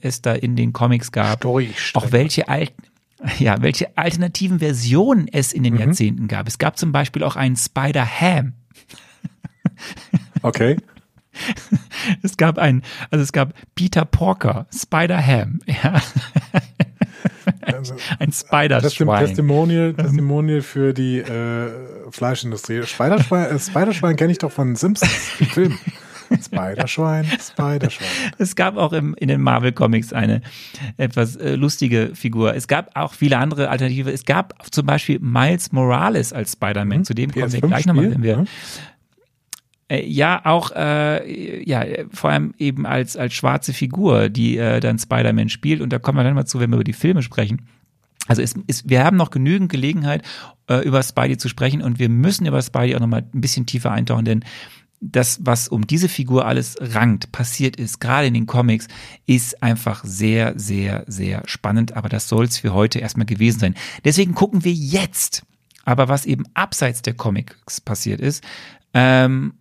es 0.00 0.20
da 0.20 0.34
in 0.34 0.56
den 0.56 0.74
Comics 0.74 1.10
gab, 1.10 1.44
auch 1.46 2.12
welche 2.12 2.48
alten 2.48 2.82
ja, 3.38 3.62
welche 3.62 3.96
alternativen 3.96 4.58
Versionen 4.58 5.28
es 5.28 5.52
in 5.52 5.62
den 5.62 5.76
Jahrzehnten 5.76 6.28
gab. 6.28 6.48
Es 6.48 6.58
gab 6.58 6.76
zum 6.76 6.92
Beispiel 6.92 7.22
auch 7.22 7.36
einen 7.36 7.56
Spider-Ham. 7.56 8.52
Okay. 10.42 10.76
Es 12.22 12.36
gab 12.36 12.58
einen, 12.58 12.82
also 13.10 13.22
es 13.22 13.32
gab 13.32 13.54
Peter 13.74 14.04
Porker, 14.04 14.66
Spider-Ham, 14.70 15.60
ja. 15.66 16.02
Also, 17.62 17.94
Ein 18.18 18.32
Spider-Schwein. 18.32 19.26
Testimonial, 19.26 19.94
Testimonial 19.96 20.60
für 20.62 20.92
die 20.92 21.18
äh, 21.18 21.70
Fleischindustrie. 22.10 22.82
Spiderschwein, 22.84 23.56
äh, 23.56 23.58
Spiderschwein 23.58 24.16
kenne 24.16 24.32
ich 24.32 24.38
doch 24.38 24.52
von 24.52 24.76
Simpsons, 24.76 25.10
dem 25.38 25.46
Film. 25.46 25.78
Spiderschwein, 26.42 27.26
Spiderschwein. 27.26 28.08
Es 28.38 28.56
gab 28.56 28.76
auch 28.76 28.92
im, 28.92 29.14
in 29.18 29.28
den 29.28 29.40
Marvel 29.42 29.72
Comics 29.72 30.12
eine 30.12 30.40
etwas 30.96 31.36
äh, 31.36 31.56
lustige 31.56 32.12
Figur. 32.14 32.54
Es 32.54 32.68
gab 32.68 32.90
auch 32.96 33.12
viele 33.12 33.38
andere 33.38 33.68
Alternative. 33.68 34.10
Es 34.10 34.24
gab 34.24 34.54
zum 34.72 34.86
Beispiel 34.86 35.18
Miles 35.20 35.72
Morales 35.72 36.32
als 36.32 36.52
Spider-Man. 36.52 37.04
Zu 37.04 37.14
dem 37.14 37.32
kommen 37.32 37.52
wir 37.52 37.60
gleich 37.60 37.86
nochmal, 37.86 38.12
wenn 38.12 38.22
wir. 38.22 38.36
ne? 38.38 38.44
Äh, 39.88 40.06
ja, 40.06 40.44
auch 40.44 40.70
äh, 40.74 41.62
ja, 41.68 41.84
vor 42.10 42.30
allem 42.30 42.54
eben 42.58 42.86
als 42.86 43.16
als 43.16 43.34
schwarze 43.34 43.72
Figur, 43.72 44.28
die 44.28 44.56
äh, 44.56 44.80
dann 44.80 44.98
Spider-Man 44.98 45.48
spielt. 45.48 45.80
Und 45.80 45.92
da 45.92 45.98
kommen 45.98 46.18
wir 46.18 46.24
dann 46.24 46.34
mal 46.34 46.46
zu, 46.46 46.60
wenn 46.60 46.70
wir 46.70 46.76
über 46.76 46.84
die 46.84 46.92
Filme 46.92 47.22
sprechen. 47.22 47.66
Also 48.28 48.40
es 48.42 48.54
ist, 48.66 48.88
wir 48.88 49.04
haben 49.04 49.16
noch 49.16 49.30
genügend 49.30 49.70
Gelegenheit, 49.70 50.22
äh, 50.68 50.78
über 50.86 51.02
Spidey 51.02 51.36
zu 51.36 51.48
sprechen 51.48 51.82
und 51.82 51.98
wir 51.98 52.08
müssen 52.08 52.46
über 52.46 52.62
Spidey 52.62 52.94
auch 52.94 53.00
nochmal 53.00 53.24
ein 53.34 53.40
bisschen 53.40 53.66
tiefer 53.66 53.90
eintauchen, 53.90 54.24
denn 54.24 54.44
das, 55.02 55.40
was 55.42 55.66
um 55.66 55.86
diese 55.86 56.08
Figur 56.08 56.46
alles 56.46 56.76
rankt, 56.80 57.32
passiert 57.32 57.76
ist, 57.76 58.00
gerade 58.00 58.28
in 58.28 58.34
den 58.34 58.46
Comics, 58.46 58.86
ist 59.26 59.60
einfach 59.62 60.04
sehr, 60.04 60.56
sehr, 60.56 61.04
sehr 61.08 61.42
spannend. 61.46 61.96
Aber 61.96 62.08
das 62.08 62.28
soll 62.28 62.44
es 62.44 62.58
für 62.58 62.72
heute 62.72 63.00
erstmal 63.00 63.26
gewesen 63.26 63.58
sein. 63.58 63.74
Deswegen 64.04 64.34
gucken 64.34 64.64
wir 64.64 64.72
jetzt, 64.72 65.42
aber 65.84 66.08
was 66.08 66.24
eben 66.24 66.44
abseits 66.54 67.02
der 67.02 67.14
Comics 67.14 67.80
passiert 67.80 68.20
ist, 68.20 68.44
ähm, 68.94 69.54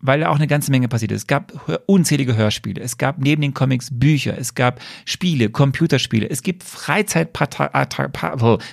weil 0.00 0.20
da 0.20 0.28
auch 0.28 0.36
eine 0.36 0.46
ganze 0.46 0.70
Menge 0.70 0.86
passiert 0.88 1.10
ist. 1.12 1.22
Es 1.22 1.26
gab 1.26 1.52
unzählige 1.86 2.36
Hörspiele, 2.36 2.80
es 2.80 2.98
gab 2.98 3.18
neben 3.18 3.42
den 3.42 3.52
Comics 3.54 3.88
Bücher, 3.92 4.38
es 4.38 4.54
gab 4.54 4.80
Spiele, 5.04 5.50
Computerspiele, 5.50 6.28
es 6.30 6.42
gibt 6.42 6.62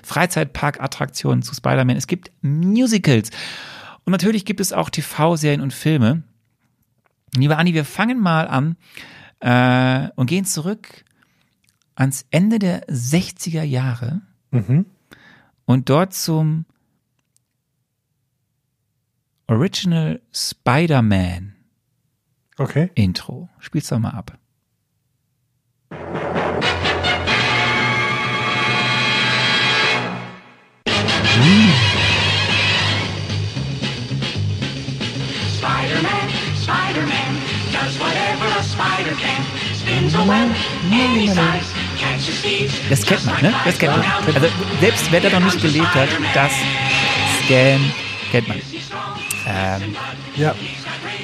Freizeitparkattraktionen 0.03 1.41
zu 1.41 1.55
Spider-Man, 1.55 1.97
es 1.97 2.07
gibt 2.07 2.31
Musicals 2.41 3.29
und 4.03 4.11
natürlich 4.11 4.45
gibt 4.45 4.59
es 4.59 4.73
auch 4.73 4.89
TV-Serien 4.89 5.61
und 5.61 5.73
Filme. 5.73 6.23
Lieber 7.35 7.57
Andi, 7.57 7.73
wir 7.73 7.85
fangen 7.85 8.19
mal 8.19 8.47
an 8.47 8.75
äh, 9.39 10.09
und 10.15 10.27
gehen 10.27 10.45
zurück 10.45 11.03
ans 11.95 12.25
Ende 12.31 12.59
der 12.59 12.85
60er 12.87 13.63
Jahre 13.63 14.21
Mhm. 14.51 14.85
und 15.65 15.89
dort 15.89 16.13
zum 16.13 16.65
Original 19.47 20.19
Spider-Man 20.31 21.55
Okay. 22.57 22.89
Intro. 22.95 23.49
Spiel's 23.59 23.87
doch 23.89 23.99
mal 23.99 24.11
ab. 24.11 24.37
Spider-Man, 35.57 36.29
Spider-Man, 36.63 37.31
does 37.73 37.99
whatever 37.99 38.47
a 38.57 38.63
spider 38.63 39.15
can. 39.19 39.43
Spins 39.75 40.15
a 40.15 40.23
web 40.25 40.49
any 40.91 41.27
size, 41.27 41.73
catches 41.97 42.41
thieves. 42.41 42.73
Das 42.89 43.05
kennt 43.05 43.25
man, 43.25 43.41
ne? 43.41 43.53
Das 43.65 43.77
kennt 43.77 43.97
man. 43.97 44.05
Also 44.33 44.47
selbst 44.79 45.11
wer 45.11 45.19
da 45.19 45.29
noch 45.31 45.45
nicht 45.45 45.61
gelebt 45.61 45.93
hat, 45.93 46.09
das 46.33 46.51
Scan 47.45 47.79
kennt 48.31 48.47
man. 48.47 48.61
Ähm, 49.47 49.95
Ja. 50.35 50.55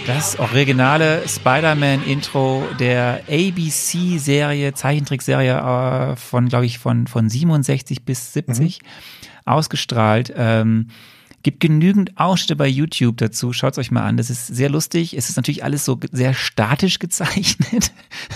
das 0.05 0.37
originale 0.39 1.27
Spider-Man-Intro 1.27 2.63
der 2.79 3.21
ABC-Serie, 3.29 4.73
Zeichentrickserie 4.73 6.11
äh, 6.11 6.15
von, 6.15 6.47
glaube 6.47 6.65
ich, 6.65 6.79
von, 6.79 7.07
von 7.07 7.29
67 7.29 8.03
bis 8.03 8.33
70 8.33 8.79
ausgestrahlt. 9.45 10.33
Ähm, 10.35 10.87
gibt 11.43 11.59
genügend 11.59 12.17
Ausschnitte 12.17 12.55
bei 12.55 12.67
YouTube 12.67 13.17
dazu. 13.17 13.53
Schaut 13.53 13.77
euch 13.77 13.91
mal 13.91 14.03
an. 14.03 14.17
Das 14.17 14.29
ist 14.29 14.47
sehr 14.47 14.69
lustig. 14.69 15.17
Es 15.17 15.29
ist 15.29 15.35
natürlich 15.35 15.63
alles 15.63 15.85
so 15.85 15.99
sehr 16.11 16.33
statisch 16.33 16.99
gezeichnet. 16.99 17.91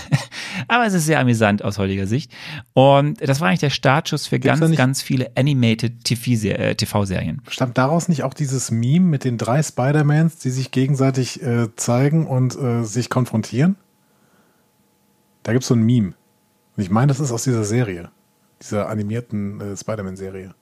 Aber 0.68 0.86
es 0.86 0.94
ist 0.94 1.06
sehr 1.06 1.20
amüsant 1.20 1.62
aus 1.62 1.78
heutiger 1.78 2.06
Sicht. 2.06 2.32
Und 2.72 3.20
das 3.20 3.40
war 3.40 3.48
eigentlich 3.48 3.60
der 3.60 3.70
Startschuss 3.70 4.26
für 4.26 4.38
Gibt's 4.38 4.60
ganz, 4.60 4.76
ganz 4.76 5.02
viele 5.02 5.30
Animated 5.36 6.04
TV-Ser- 6.04 6.58
äh, 6.58 6.74
TV-Serien. 6.74 7.42
Stammt 7.48 7.78
daraus 7.78 8.08
nicht 8.08 8.22
auch 8.22 8.34
dieses 8.34 8.70
Meme 8.70 9.06
mit 9.06 9.24
den 9.24 9.38
drei 9.38 9.62
Spider-Mans, 9.62 10.38
die 10.38 10.50
sich 10.50 10.70
gegenseitig 10.70 11.42
äh, 11.42 11.74
zeigen 11.76 12.26
und 12.26 12.56
äh, 12.56 12.84
sich 12.84 13.10
konfrontieren? 13.10 13.76
Da 15.42 15.52
gibt 15.52 15.62
es 15.62 15.68
so 15.68 15.74
ein 15.74 15.82
Meme. 15.82 16.14
Und 16.76 16.82
ich 16.82 16.90
meine, 16.90 17.08
das 17.08 17.20
ist 17.20 17.32
aus 17.32 17.44
dieser 17.44 17.64
Serie. 17.64 18.10
Dieser 18.62 18.88
animierten 18.88 19.60
äh, 19.60 19.76
Spider-Man-Serie. 19.76 20.54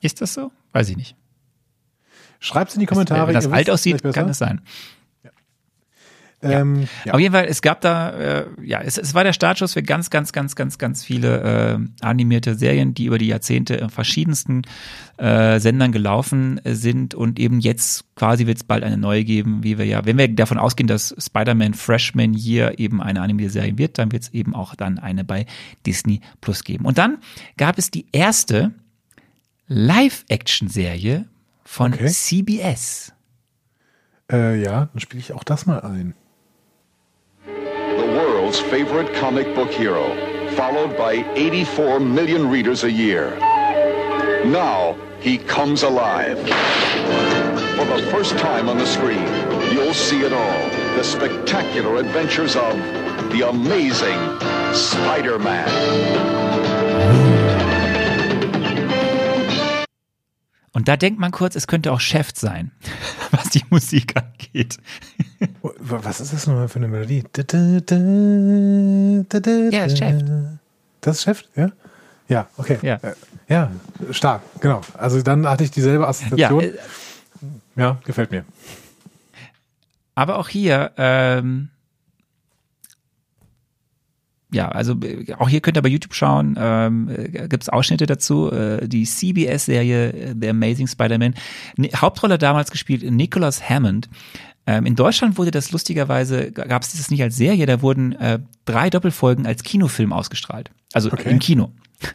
Ist 0.00 0.20
das 0.20 0.34
so? 0.34 0.50
Weiß 0.72 0.88
ich 0.88 0.96
nicht. 0.96 1.16
Schreibt 2.38 2.74
in 2.74 2.80
die 2.80 2.86
Kommentare. 2.86 3.26
Wenn 3.26 3.34
das 3.34 3.46
alt 3.46 3.66
wisst 3.66 3.70
aussieht, 3.70 4.02
kann 4.14 4.28
es 4.28 4.38
sein. 4.38 4.62
Ähm, 6.42 6.88
ja. 7.04 7.12
Auf 7.12 7.20
jeden 7.20 7.34
Fall, 7.34 7.44
es 7.46 7.60
gab 7.60 7.82
da, 7.82 8.10
äh, 8.10 8.46
ja, 8.62 8.80
es, 8.80 8.96
es 8.96 9.12
war 9.12 9.24
der 9.24 9.34
Startschuss 9.34 9.74
für 9.74 9.82
ganz, 9.82 10.08
ganz, 10.08 10.32
ganz, 10.32 10.56
ganz, 10.56 10.78
ganz 10.78 11.04
viele 11.04 11.42
äh, 11.42 11.78
animierte 12.00 12.54
Serien, 12.54 12.94
die 12.94 13.04
über 13.04 13.18
die 13.18 13.26
Jahrzehnte 13.26 13.74
in 13.74 13.90
verschiedensten 13.90 14.62
äh, 15.18 15.60
Sendern 15.60 15.92
gelaufen 15.92 16.58
äh, 16.64 16.74
sind 16.74 17.14
und 17.14 17.38
eben 17.38 17.60
jetzt 17.60 18.06
quasi 18.14 18.46
wird 18.46 18.56
es 18.56 18.64
bald 18.64 18.84
eine 18.84 18.96
neue 18.96 19.24
geben, 19.24 19.62
wie 19.62 19.76
wir 19.76 19.84
ja, 19.84 20.06
wenn 20.06 20.16
wir 20.16 20.28
davon 20.34 20.56
ausgehen, 20.56 20.86
dass 20.86 21.14
Spider-Man 21.18 21.74
Freshman 21.74 22.32
Year 22.32 22.78
eben 22.78 23.02
eine 23.02 23.20
animierte 23.20 23.52
Serie 23.52 23.76
wird, 23.76 23.98
dann 23.98 24.10
wird 24.10 24.22
es 24.22 24.28
eben 24.30 24.54
auch 24.54 24.74
dann 24.74 24.98
eine 24.98 25.24
bei 25.24 25.44
Disney 25.84 26.22
Plus 26.40 26.64
geben. 26.64 26.86
Und 26.86 26.96
dann 26.96 27.18
gab 27.58 27.76
es 27.76 27.90
die 27.90 28.06
erste 28.12 28.72
Live-Action-Serie 29.72 31.26
von 31.64 31.94
Okay. 31.94 32.08
CBS. 32.08 33.12
Äh, 34.30 34.60
ja, 34.60 34.86
dann 34.92 34.98
spiele 35.00 35.20
ich 35.20 35.32
auch 35.32 35.44
das 35.44 35.64
mal 35.66 35.80
ein. 35.82 36.14
the 37.46 37.52
world's 38.16 38.58
favorite 38.58 39.12
comic 39.20 39.54
book 39.54 39.70
hero, 39.70 40.12
followed 40.56 40.96
by 40.96 41.24
84 41.36 42.00
million 42.00 42.50
readers 42.50 42.82
a 42.82 42.90
year. 42.90 43.36
Now 44.44 44.96
he 45.20 45.38
comes 45.38 45.84
alive. 45.84 46.36
For 47.76 47.84
the 47.86 48.02
first 48.10 48.36
time 48.38 48.68
on 48.68 48.76
the 48.76 48.86
screen, 48.86 49.24
you'll 49.72 49.94
see 49.94 50.22
it 50.24 50.32
all. 50.32 50.70
The 50.96 51.04
spectacular 51.04 51.96
adventures 52.00 52.56
of 52.56 52.74
the 53.30 53.48
amazing 53.48 54.18
Spider-Man. 54.74 55.68
Und 60.72 60.86
da 60.88 60.96
denkt 60.96 61.18
man 61.18 61.32
kurz, 61.32 61.56
es 61.56 61.66
könnte 61.66 61.92
auch 61.92 62.00
Chef 62.00 62.28
sein, 62.34 62.70
was 63.32 63.50
die 63.50 63.64
Musik 63.70 64.14
angeht. 64.16 64.78
Was 65.78 66.20
ist 66.20 66.32
das 66.32 66.46
nochmal 66.46 66.68
für 66.68 66.76
eine 66.78 66.88
Melodie? 66.88 67.24
Ja, 69.72 69.84
ist 69.84 69.98
Chef. 69.98 70.22
Das 71.00 71.16
ist 71.16 71.22
Chef, 71.24 71.44
ja? 71.56 71.70
Ja, 72.28 72.46
okay. 72.56 72.78
Ja. 72.82 72.94
Äh, 73.02 73.14
ja, 73.48 73.70
stark, 74.12 74.42
genau. 74.60 74.82
Also 74.96 75.20
dann 75.22 75.46
hatte 75.48 75.64
ich 75.64 75.70
dieselbe 75.72 76.04
Ja, 76.04 76.08
Assoziation. 76.08 76.60
äh, 76.62 76.72
Ja, 77.76 77.98
gefällt 78.04 78.30
mir. 78.30 78.44
aber 80.14 80.38
auch 80.38 80.48
hier, 80.48 80.92
ähm, 80.96 81.70
ja, 84.52 84.68
also 84.68 84.94
äh, 85.02 85.32
auch 85.34 85.48
hier 85.48 85.60
könnt 85.60 85.76
ihr 85.76 85.82
bei 85.82 85.88
YouTube 85.88 86.14
schauen, 86.14 86.56
ähm, 86.58 87.08
äh, 87.08 87.48
gibt 87.48 87.62
es 87.62 87.68
Ausschnitte 87.68 88.06
dazu. 88.06 88.50
Äh, 88.50 88.88
die 88.88 89.04
CBS-Serie 89.04 90.12
äh, 90.12 90.34
The 90.40 90.48
Amazing 90.48 90.86
Spider-Man. 90.86 91.34
Hauptrolle 91.96 92.38
damals 92.38 92.70
gespielt 92.70 93.02
Nicholas 93.10 93.68
Hammond. 93.68 94.08
Ähm, 94.66 94.86
in 94.86 94.94
Deutschland 94.96 95.38
wurde 95.38 95.50
das 95.50 95.72
lustigerweise, 95.72 96.52
gab 96.52 96.82
es 96.82 96.92
das 96.92 97.10
nicht 97.10 97.22
als 97.22 97.36
Serie, 97.36 97.66
da 97.66 97.82
wurden 97.82 98.12
äh, 98.12 98.40
drei 98.64 98.90
Doppelfolgen 98.90 99.46
als 99.46 99.62
Kinofilm 99.62 100.12
ausgestrahlt. 100.12 100.70
Also 100.92 101.10
Okay. 101.12 101.30
im 101.30 101.38
Kino. 101.38 101.72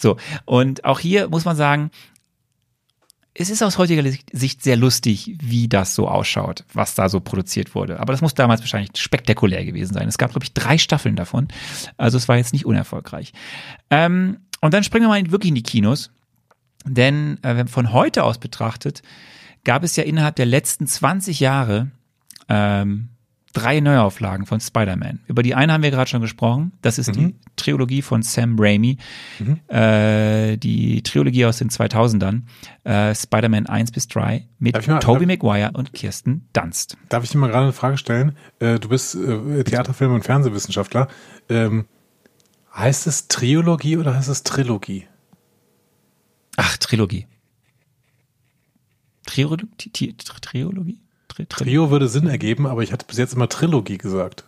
So, 0.00 0.16
und 0.44 0.84
auch 0.84 1.00
hier 1.00 1.28
muss 1.28 1.44
man 1.44 1.56
sagen, 1.56 1.90
es 3.40 3.50
ist 3.50 3.62
aus 3.62 3.78
heutiger 3.78 4.02
Sicht 4.32 4.62
sehr 4.64 4.76
lustig, 4.76 5.36
wie 5.40 5.68
das 5.68 5.94
so 5.94 6.08
ausschaut, 6.08 6.64
was 6.72 6.96
da 6.96 7.08
so 7.08 7.20
produziert 7.20 7.72
wurde. 7.72 8.00
Aber 8.00 8.12
das 8.12 8.20
muss 8.20 8.34
damals 8.34 8.60
wahrscheinlich 8.62 8.90
spektakulär 8.96 9.64
gewesen 9.64 9.94
sein. 9.94 10.08
Es 10.08 10.18
gab, 10.18 10.32
glaube 10.32 10.44
ich, 10.44 10.54
drei 10.54 10.76
Staffeln 10.76 11.14
davon. 11.14 11.46
Also 11.96 12.16
es 12.16 12.26
war 12.26 12.36
jetzt 12.36 12.52
nicht 12.52 12.66
unerfolgreich. 12.66 13.32
Ähm, 13.90 14.38
und 14.60 14.74
dann 14.74 14.82
springen 14.82 15.04
wir 15.04 15.10
mal 15.10 15.30
wirklich 15.30 15.50
in 15.50 15.54
die 15.54 15.62
Kinos. 15.62 16.10
Denn 16.84 17.42
äh, 17.44 17.64
von 17.68 17.92
heute 17.92 18.24
aus 18.24 18.38
betrachtet, 18.38 19.02
gab 19.62 19.84
es 19.84 19.94
ja 19.94 20.02
innerhalb 20.02 20.34
der 20.34 20.46
letzten 20.46 20.88
20 20.88 21.38
Jahre 21.38 21.92
ähm, 22.48 23.10
drei 23.54 23.80
Neuauflagen 23.80 24.46
von 24.46 24.60
Spider-Man. 24.60 25.20
Über 25.26 25.42
die 25.42 25.54
eine 25.54 25.72
haben 25.72 25.82
wir 25.82 25.90
gerade 25.90 26.08
schon 26.08 26.20
gesprochen. 26.20 26.72
Das 26.82 26.98
ist 26.98 27.14
die 27.16 27.34
Trilogie 27.56 28.02
von 28.02 28.22
Sam 28.22 28.56
Raimi. 28.58 28.98
Äh, 29.68 30.56
die 30.58 31.02
Trilogie 31.02 31.44
aus 31.46 31.58
den 31.58 31.70
2000ern. 31.70 32.42
Äh, 32.84 33.14
Spider-Man 33.14 33.66
1 33.66 33.90
bis 33.92 34.06
3 34.08 34.46
mit 34.58 34.86
mal- 34.86 34.98
Tobey 35.00 35.26
Maguire 35.26 35.70
und 35.74 35.92
Kirsten 35.92 36.46
Dunst. 36.52 36.96
Darf 37.08 37.24
ich 37.24 37.30
dir 37.30 37.38
mal 37.38 37.48
gerade 37.48 37.64
eine 37.64 37.72
Frage 37.72 37.96
stellen? 37.98 38.36
Äh, 38.60 38.78
du 38.78 38.88
bist 38.88 39.14
äh, 39.14 39.64
Theaterfilm- 39.64 40.12
und 40.14 40.24
Fernsehwissenschaftler. 40.24 41.08
Ähm, 41.48 41.86
heißt 42.76 43.06
es 43.06 43.28
Triologie 43.28 43.96
oder 43.96 44.14
heißt 44.14 44.28
es 44.28 44.42
Trilogie? 44.44 45.06
Ach, 46.56 46.76
Trilogie. 46.76 47.26
Triologie? 49.26 49.66
Tri 49.92 50.14
Tri? 51.38 51.46
Tri 51.46 51.64
Tri 51.64 51.64
Trio 51.64 51.90
würde 51.90 52.08
Sinn 52.08 52.26
ergeben, 52.26 52.66
aber 52.66 52.82
ich 52.82 52.92
hatte 52.92 53.06
bis 53.06 53.18
jetzt 53.18 53.34
immer 53.34 53.48
Trilogie 53.48 53.98
gesagt. 53.98 54.44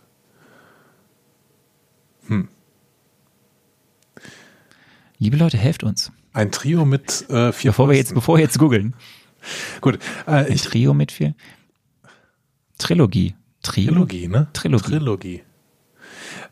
Liebe 5.19 5.37
Leute, 5.37 5.57
helft 5.57 5.83
uns. 5.83 6.11
Ein 6.33 6.51
Trio 6.51 6.85
mit 6.85 7.29
äh, 7.29 7.51
vier 7.51 7.71
Bevor 7.71 7.89
wir 7.89 7.95
jetzt, 7.95 8.13
bevor 8.13 8.37
wir 8.37 8.43
jetzt 8.43 8.57
googeln. 8.57 8.95
Gut, 9.81 9.99
äh, 10.25 10.31
Ein 10.31 10.51
ich, 10.53 10.61
Trio 10.61 10.93
mit 10.93 11.11
vier. 11.11 11.35
Trilogie. 12.77 13.35
Trio? 13.61 13.91
Trilogie, 13.91 14.27
ne? 14.27 14.47
Trilogie. 14.53 14.83
Trilogie. 14.89 15.43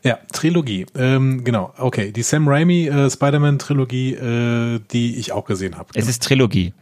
Ja, 0.02 0.18
Trilogie. 0.32 0.86
Ähm, 0.94 1.44
genau, 1.44 1.72
okay. 1.78 2.12
Die 2.12 2.22
Sam 2.22 2.46
Raimi 2.46 2.88
äh, 2.88 3.10
Spider-Man-Trilogie, 3.10 4.14
äh, 4.14 4.80
die 4.92 5.16
ich 5.16 5.32
auch 5.32 5.44
gesehen 5.44 5.76
habe. 5.76 5.88
Es 5.94 6.08
ist 6.08 6.22
Trilogie. 6.22 6.72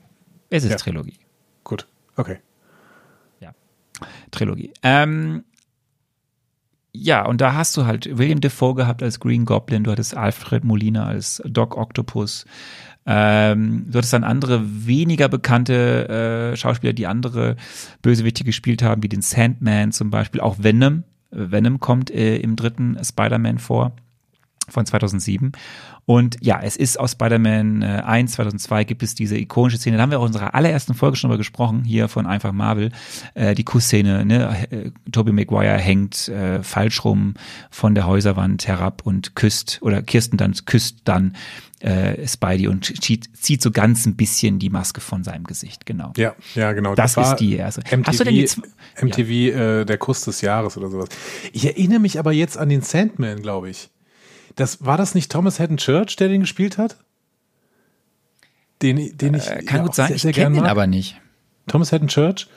Es 0.51 0.65
ist 0.65 0.71
Ja. 0.71 0.77
Trilogie. 0.77 1.19
Gut, 1.65 1.87
okay. 2.17 2.39
Trilogie. 4.31 4.73
Ähm, 4.83 5.45
ja, 6.93 7.25
und 7.25 7.41
da 7.41 7.55
hast 7.55 7.77
du 7.77 7.87
halt 7.87 8.19
William 8.19 8.41
Defoe 8.41 8.75
gehabt 8.75 9.03
als 9.03 9.21
Green 9.21 9.45
Goblin, 9.45 9.85
du 9.85 9.91
hattest 9.91 10.17
Alfred 10.17 10.65
Molina 10.65 11.07
als 11.07 11.43
Doc 11.45 11.77
Octopus. 11.77 12.45
Ähm, 13.07 13.87
du 13.89 13.99
hattest 13.99 14.13
dann 14.13 14.25
andere 14.25 14.63
weniger 14.87 15.29
bekannte 15.29 16.53
äh, 16.53 16.57
Schauspieler, 16.57 16.93
die 16.93 17.07
andere 17.07 17.57
Bösewichte 18.03 18.45
gespielt 18.45 18.83
haben, 18.83 19.03
wie 19.03 19.09
den 19.09 19.23
Sandman 19.23 19.93
zum 19.93 20.11
Beispiel. 20.11 20.41
Auch 20.41 20.57
Venom. 20.59 21.05
Venom 21.31 21.81
kommt 21.81 22.11
äh, 22.11 22.37
im 22.37 22.57
dritten 22.57 22.99
Spider-Man 23.03 23.59
vor 23.59 23.93
von 24.69 24.87
2007. 24.87 25.53
Und 26.09 26.37
ja, 26.41 26.61
es 26.63 26.77
ist 26.77 26.99
aus 26.99 27.13
Spider-Man 27.13 27.83
äh, 27.83 28.03
1, 28.05 28.33
2002 28.33 28.85
gibt 28.85 29.03
es 29.03 29.15
diese 29.15 29.37
ikonische 29.37 29.77
Szene, 29.77 29.99
da 29.99 30.05
haben 30.05 30.11
wir 30.11 30.19
auch 30.19 30.23
in 30.23 30.29
unserer 30.29 30.55
allerersten 30.55 30.95
Folge 30.95 31.17
schon 31.17 31.29
drüber 31.29 31.37
gesprochen, 31.37 31.85
hier 31.85 32.09
von 32.09 32.27
Einfach 32.27 32.53
Marvel, 32.53 32.93
äh, 33.35 33.55
die 33.55 33.65
Kussszene, 33.65 34.25
ne? 34.25 34.71
äh, 34.71 34.91
Tobey 35.13 35.33
Maguire 35.33 35.77
hängt 35.77 36.29
äh, 36.29 36.63
falsch 36.63 37.05
rum 37.05 37.35
von 37.71 37.95
der 37.95 38.07
Häuserwand 38.07 38.67
herab 38.67 39.03
und 39.05 39.35
küsst, 39.35 39.81
oder 39.83 40.01
Kirsten 40.01 40.39
dann 40.39 40.55
küsst 40.65 41.01
dann 41.05 41.35
äh, 41.81 42.27
Spidey 42.27 42.69
und 42.69 43.03
zieht, 43.03 43.37
zieht 43.37 43.63
so 43.63 43.71
ganz 43.71 44.07
ein 44.07 44.17
bisschen 44.17 44.59
die 44.59 44.71
Maske 44.71 45.01
von 45.01 45.23
seinem 45.25 45.45
Gesicht, 45.45 45.87
genau. 45.87 46.13
Ja, 46.17 46.35
ja, 46.55 46.73
genau. 46.73 46.95
Das 46.95 47.17
war 47.17 47.33
ist 47.33 47.41
die 47.41 47.57
erste. 47.57 47.83
MTV, 47.83 48.07
Hast 48.07 48.21
du 48.21 48.25
denn 48.25 48.35
die 48.35 49.05
MTV 49.05 49.31
äh, 49.31 49.85
der 49.85 49.99
Kuss 49.99 50.23
des 50.23 50.41
Jahres 50.41 50.77
oder 50.77 50.89
sowas. 50.89 51.09
Ich 51.53 51.67
erinnere 51.67 52.01
mich 52.01 52.19
aber 52.19 52.33
jetzt 52.33 52.57
an 52.59 52.69
den 52.69 52.83
Sandman, 52.83 53.43
glaube 53.43 53.71
ich. 53.71 53.91
Das, 54.59 54.85
war 54.85 54.97
das 54.97 55.15
nicht 55.15 55.31
Thomas 55.31 55.61
Haddon 55.61 55.77
Church, 55.77 56.17
der 56.17 56.29
den 56.29 56.41
gespielt 56.41 56.79
hat? 56.79 56.97
Den, 58.83 59.17
den 59.17 59.35
ich 59.35 59.49
Äh, 59.49 59.63
kann 59.63 59.79
ja 59.79 59.83
gut 59.85 59.95
sein, 59.95 60.09
sehr, 60.09 60.17
ich 60.17 60.23
sehr 60.23 60.33
kenne 60.33 60.45
gern 60.45 60.53
den 60.55 60.63
mag. 60.63 60.71
aber 60.71 60.87
nicht. 60.87 61.21
Thomas 61.69 61.93
Haddon 61.93 62.09
Church, 62.09 62.49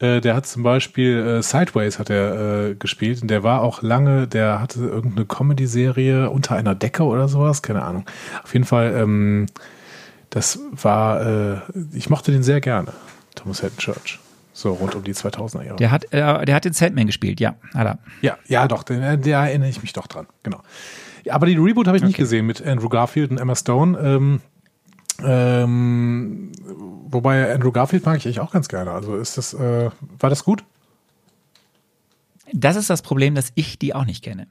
äh, 0.00 0.20
der 0.20 0.34
hat 0.34 0.46
zum 0.46 0.62
Beispiel 0.62 1.18
äh, 1.38 1.42
Sideways 1.42 1.98
hat 1.98 2.10
er 2.10 2.70
äh, 2.70 2.74
gespielt 2.74 3.22
und 3.22 3.28
der 3.28 3.42
war 3.42 3.62
auch 3.62 3.82
lange, 3.82 4.26
der 4.26 4.60
hatte 4.60 4.80
irgendeine 4.80 5.24
Comedy-Serie 5.26 6.30
unter 6.30 6.56
einer 6.56 6.74
Decke 6.74 7.04
oder 7.04 7.28
sowas, 7.28 7.62
keine 7.62 7.82
Ahnung. 7.82 8.06
Auf 8.42 8.52
jeden 8.52 8.64
Fall, 8.64 8.94
ähm, 8.96 9.46
das 10.30 10.58
war, 10.72 11.24
äh, 11.54 11.58
ich 11.92 12.10
mochte 12.10 12.32
den 12.32 12.42
sehr 12.42 12.60
gerne, 12.60 12.92
Thomas 13.34 13.62
Haddon 13.62 13.78
Church. 13.78 14.18
So 14.52 14.72
rund 14.72 14.94
um 14.94 15.04
die 15.04 15.12
2000er 15.14 15.62
Jahre. 15.64 15.76
Der 15.76 15.90
hat, 15.90 16.12
äh, 16.12 16.44
der 16.44 16.54
hat 16.54 16.64
den 16.64 16.72
Sandman 16.72 17.06
gespielt, 17.06 17.40
ja, 17.40 17.56
hat 17.74 17.86
er. 17.86 17.98
Ja, 18.22 18.38
ja, 18.48 18.66
doch, 18.66 18.82
den, 18.82 19.22
der 19.22 19.38
erinnere 19.38 19.68
ich 19.68 19.82
mich 19.82 19.92
doch 19.92 20.06
dran, 20.06 20.26
genau. 20.42 20.60
Ja, 21.26 21.34
aber 21.34 21.46
den 21.46 21.60
Reboot 21.60 21.88
habe 21.88 21.96
ich 21.96 22.04
nicht 22.04 22.16
gesehen 22.16 22.46
mit 22.46 22.64
Andrew 22.64 22.88
Garfield 22.88 23.32
und 23.32 23.38
Emma 23.38 23.56
Stone. 23.56 23.98
Ähm, 23.98 24.40
ähm, 25.24 26.52
wobei 27.08 27.52
Andrew 27.52 27.72
Garfield 27.72 28.06
mag 28.06 28.18
ich 28.18 28.26
eigentlich 28.26 28.38
auch 28.38 28.52
ganz 28.52 28.68
gerne. 28.68 28.92
Also 28.92 29.16
ist 29.16 29.36
das, 29.36 29.52
äh, 29.52 29.90
war 30.20 30.30
das 30.30 30.44
gut? 30.44 30.62
Das 32.52 32.76
ist 32.76 32.90
das 32.90 33.02
Problem, 33.02 33.34
dass 33.34 33.50
ich 33.56 33.76
die 33.76 33.92
auch 33.92 34.04
nicht 34.04 34.22
kenne. 34.22 34.46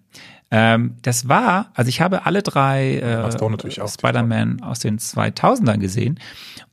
Ähm, 0.52 0.98
das 1.02 1.30
war, 1.30 1.72
also 1.76 1.88
ich 1.88 2.02
habe 2.02 2.26
alle 2.26 2.44
drei 2.44 2.98
äh. 2.98 3.88
Spider-Man 3.88 4.62
aus 4.62 4.80
den 4.80 5.00
2000ern 5.00 5.78
gesehen 5.78 6.20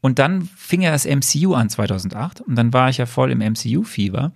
und 0.00 0.18
dann 0.18 0.50
fing 0.56 0.80
ja 0.80 0.90
das 0.90 1.06
MCU 1.06 1.54
an 1.54 1.70
2008 1.70 2.40
und 2.40 2.56
dann 2.56 2.72
war 2.72 2.88
ich 2.88 2.98
ja 2.98 3.06
voll 3.06 3.30
im 3.30 3.38
MCU-Fieber 3.38 4.32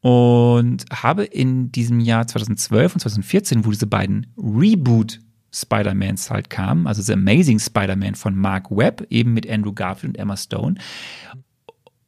und 0.00 0.84
habe 0.92 1.24
in 1.24 1.70
diesem 1.72 2.00
Jahr 2.00 2.26
2012 2.26 2.94
und 2.94 3.00
2014, 3.00 3.64
wo 3.64 3.70
diese 3.70 3.86
beiden 3.86 4.26
Reboot 4.36 5.20
Spider-Mans 5.52 6.30
halt 6.30 6.48
kamen, 6.48 6.86
also 6.86 7.02
The 7.02 7.14
Amazing 7.14 7.58
Spider-Man 7.58 8.14
von 8.14 8.36
Mark 8.36 8.70
Webb, 8.70 9.06
eben 9.10 9.32
mit 9.32 9.50
Andrew 9.50 9.72
Garfield 9.72 10.16
und 10.16 10.20
Emma 10.20 10.36
Stone, 10.36 10.76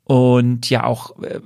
und 0.04 0.68
ja 0.68 0.84
auch 0.84 1.22
äh, 1.22 1.40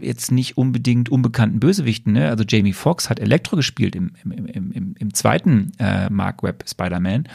jetzt 0.00 0.30
nicht 0.32 0.56
unbedingt 0.58 1.08
unbekannten 1.08 1.60
Bösewichten. 1.60 2.12
Ne? 2.12 2.28
Also 2.28 2.44
Jamie 2.46 2.72
Foxx 2.72 3.08
hat 3.08 3.18
Elektro 3.18 3.56
gespielt 3.56 3.96
im, 3.96 4.12
im, 4.22 4.46
im, 4.46 4.94
im, 4.98 5.14
zweiten 5.14 5.72
äh, 5.78 6.10
Mark 6.10 6.42
Webb 6.42 6.64
Spider-Man 6.68 7.28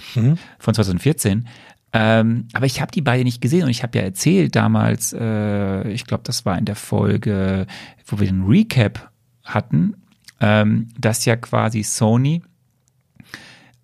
von 0.60 0.74
2014. 0.74 1.48
Ähm, 2.00 2.48
aber 2.54 2.68
ich 2.68 2.80
habe 2.80 2.92
die 2.92 3.02
beide 3.02 3.24
nicht 3.24 3.42
gesehen 3.42 3.64
und 3.64 3.72
ich 3.72 3.82
habe 3.82 3.98
ja 3.98 4.04
erzählt 4.04 4.56
damals, 4.56 5.14
äh, 5.14 5.90
ich 5.90 6.06
glaube, 6.06 6.24
das 6.24 6.46
war 6.46 6.56
in 6.56 6.66
der 6.66 6.76
Folge, 6.76 7.66
wo 8.06 8.20
wir 8.20 8.28
den 8.28 8.44
Recap 8.44 9.10
hatten, 9.44 9.96
ähm, 10.40 10.90
dass 11.00 11.26
ja 11.26 11.36
quasi 11.36 11.82
Sony 11.82 12.44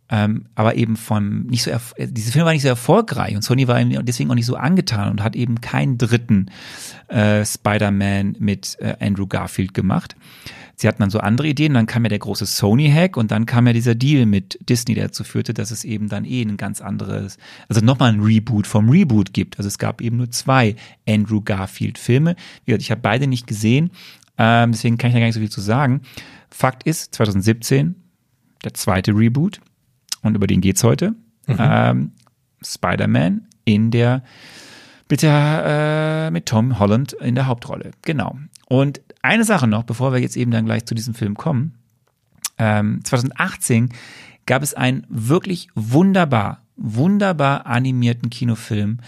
ähm, 0.09 0.45
aber 0.53 0.75
eben 0.75 0.95
von 0.95 1.47
nicht 1.47 1.63
so 1.63 1.71
äh, 1.71 1.79
diese 2.07 2.31
Film 2.31 2.45
war 2.45 2.53
nicht 2.53 2.61
so 2.61 2.67
erfolgreich 2.67 3.35
und 3.35 3.41
Sony 3.41 3.67
war 3.67 3.83
deswegen 3.83 4.29
auch 4.29 4.35
nicht 4.35 4.45
so 4.45 4.57
angetan 4.57 5.09
und 5.09 5.23
hat 5.23 5.35
eben 5.35 5.59
keinen 5.59 5.97
dritten 5.97 6.51
äh, 7.07 7.43
Spider-Man 7.43 8.35
mit 8.37 8.77
äh, 8.79 8.95
Andrew 8.99 9.25
Garfield 9.25 9.73
gemacht. 9.73 10.15
Sie 10.75 10.87
hatten 10.87 11.01
dann 11.01 11.09
so 11.09 11.19
andere 11.19 11.47
Ideen, 11.47 11.73
dann 11.75 11.85
kam 11.85 12.03
ja 12.03 12.09
der 12.09 12.19
große 12.19 12.45
Sony-Hack 12.45 13.15
und 13.15 13.31
dann 13.31 13.45
kam 13.45 13.67
ja 13.67 13.73
dieser 13.73 13.95
Deal 13.95 14.25
mit 14.25 14.57
Disney, 14.67 14.95
der 14.95 15.05
dazu 15.05 15.23
führte, 15.23 15.53
dass 15.53 15.71
es 15.71 15.83
eben 15.83 16.09
dann 16.09 16.25
eh 16.25 16.41
ein 16.41 16.57
ganz 16.57 16.81
anderes, 16.81 17.37
also 17.69 17.81
nochmal 17.81 18.11
ein 18.11 18.21
Reboot 18.21 18.65
vom 18.65 18.89
Reboot 18.89 19.33
gibt. 19.33 19.57
Also 19.57 19.67
es 19.67 19.77
gab 19.77 20.01
eben 20.01 20.17
nur 20.17 20.31
zwei 20.31 20.75
Andrew 21.07 21.41
Garfield-Filme. 21.41 22.35
Wie 22.65 22.71
gesagt, 22.71 22.81
ich 22.81 22.91
habe 22.91 23.01
beide 23.01 23.27
nicht 23.27 23.45
gesehen, 23.45 23.91
ähm, 24.37 24.71
deswegen 24.71 24.97
kann 24.97 25.09
ich 25.09 25.13
da 25.13 25.19
gar 25.19 25.27
nicht 25.27 25.35
so 25.35 25.41
viel 25.41 25.51
zu 25.51 25.61
sagen. 25.61 26.01
Fakt 26.49 26.83
ist, 26.83 27.13
2017, 27.15 27.95
der 28.63 28.73
zweite 28.73 29.11
Reboot, 29.11 29.61
und 30.23 30.35
über 30.35 30.47
den 30.47 30.61
geht's 30.61 30.83
heute. 30.83 31.15
Ähm, 31.47 32.11
Spider-Man 32.63 33.47
in 33.65 33.91
der 33.91 34.23
mit 35.09 35.21
der 35.21 36.27
äh, 36.27 36.31
mit 36.31 36.45
Tom 36.45 36.79
Holland 36.79 37.13
in 37.13 37.35
der 37.35 37.47
Hauptrolle. 37.47 37.91
Genau. 38.01 38.37
Und 38.67 39.01
eine 39.21 39.43
Sache 39.43 39.67
noch, 39.67 39.83
bevor 39.83 40.13
wir 40.13 40.19
jetzt 40.19 40.37
eben 40.37 40.51
dann 40.51 40.65
gleich 40.65 40.85
zu 40.85 40.95
diesem 40.95 41.13
Film 41.13 41.35
kommen. 41.35 41.75
Ähm, 42.57 43.01
2018 43.03 43.89
gab 44.45 44.63
es 44.63 44.73
einen 44.73 45.05
wirklich 45.09 45.69
wunderbar, 45.75 46.61
wunderbar 46.75 47.65
animierten 47.65 48.29
Kinofilm 48.29 48.99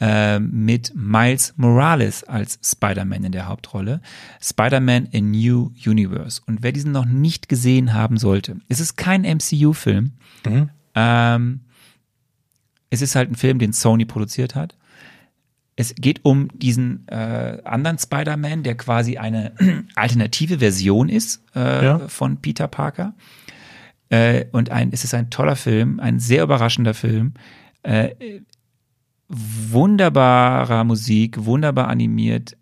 äh, 0.00 0.40
mit 0.40 0.92
Miles 0.94 1.54
Morales 1.56 2.24
als 2.24 2.58
Spider-Man 2.64 3.24
in 3.24 3.32
der 3.32 3.46
Hauptrolle. 3.46 4.00
Spider-Man 4.40 5.08
A 5.12 5.20
New 5.20 5.72
Universe. 5.86 6.40
Und 6.46 6.62
wer 6.62 6.72
diesen 6.72 6.92
noch 6.92 7.04
nicht 7.04 7.48
gesehen 7.48 7.92
haben 7.92 8.16
sollte, 8.16 8.56
es 8.68 8.80
ist 8.80 8.96
kein 8.96 9.22
MCU-Film. 9.22 10.12
Ähm, 10.94 11.60
es 12.90 13.02
ist 13.02 13.14
halt 13.14 13.30
ein 13.30 13.36
Film, 13.36 13.58
den 13.58 13.72
Sony 13.72 14.04
produziert 14.04 14.54
hat. 14.54 14.76
Es 15.80 15.94
geht 15.94 16.20
um 16.26 16.48
diesen 16.52 17.08
äh, 17.08 17.62
anderen 17.64 17.98
Spider-Man, 17.98 18.62
der 18.64 18.76
quasi 18.76 19.16
eine 19.16 19.52
alternative 19.94 20.58
Version 20.58 21.08
ist 21.08 21.42
äh, 21.56 21.84
Ja. 21.84 21.98
von 22.08 22.36
Peter 22.36 22.68
Parker. 22.68 23.14
Äh, 24.10 24.44
und 24.52 24.70
ein, 24.70 24.90
es 24.92 25.04
ist 25.04 25.14
ein 25.14 25.30
toller 25.30 25.56
Film, 25.56 25.98
ein 25.98 26.18
sehr 26.20 26.42
überraschender 26.42 26.92
Film. 26.92 27.32
Äh, 27.82 28.10
wunderbarer 29.28 30.84
Musik, 30.84 31.44
wunderbar 31.46 31.88
animiert, 31.88 32.56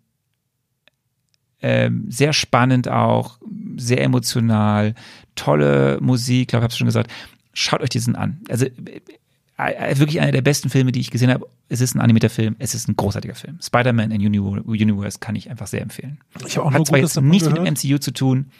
ähm, 1.61 2.05
sehr 2.09 2.31
spannend 2.31 2.87
auch, 2.87 3.39
sehr 3.75 4.01
emotional, 4.01 4.95
tolle 5.35 5.97
Musik, 5.99 6.49
glaube 6.49 6.61
ich, 6.61 6.63
habe 6.63 6.71
es 6.71 6.77
schon 6.77 6.87
gesagt. 6.87 7.11
Schaut 7.51 7.81
euch 7.81 7.89
diesen 7.89 8.15
an. 8.15 8.39
Also 8.49 8.65
äh, 8.65 9.01
wirklich 9.59 10.21
einer 10.21 10.31
der 10.31 10.41
besten 10.41 10.69
Filme, 10.69 10.91
die 10.91 10.99
ich 10.99 11.11
gesehen 11.11 11.29
habe. 11.31 11.47
Es 11.67 11.81
ist 11.81 11.95
ein 11.95 11.99
animierter 12.01 12.29
Film, 12.29 12.55
es 12.59 12.73
ist 12.73 12.87
ein 12.87 12.95
großartiger 12.95 13.35
Film. 13.35 13.59
Spider-Man 13.61 14.11
in 14.11 14.25
Uni 14.25 14.39
Universe 14.39 15.19
kann 15.19 15.35
ich 15.35 15.49
einfach 15.49 15.67
sehr 15.67 15.81
empfehlen. 15.81 16.19
Ich 16.47 16.57
habe 16.57 16.65
auch 16.67 16.71
nur 16.71 16.79
Hat 16.79 16.87
zwar 16.87 16.99
Gutes 16.99 17.15
jetzt 17.15 17.23
nichts 17.23 17.47
gehört. 17.47 17.63
mit 17.69 17.83
dem 17.83 17.91
MCU 17.91 17.99
zu 17.99 18.11
tun, 18.11 18.51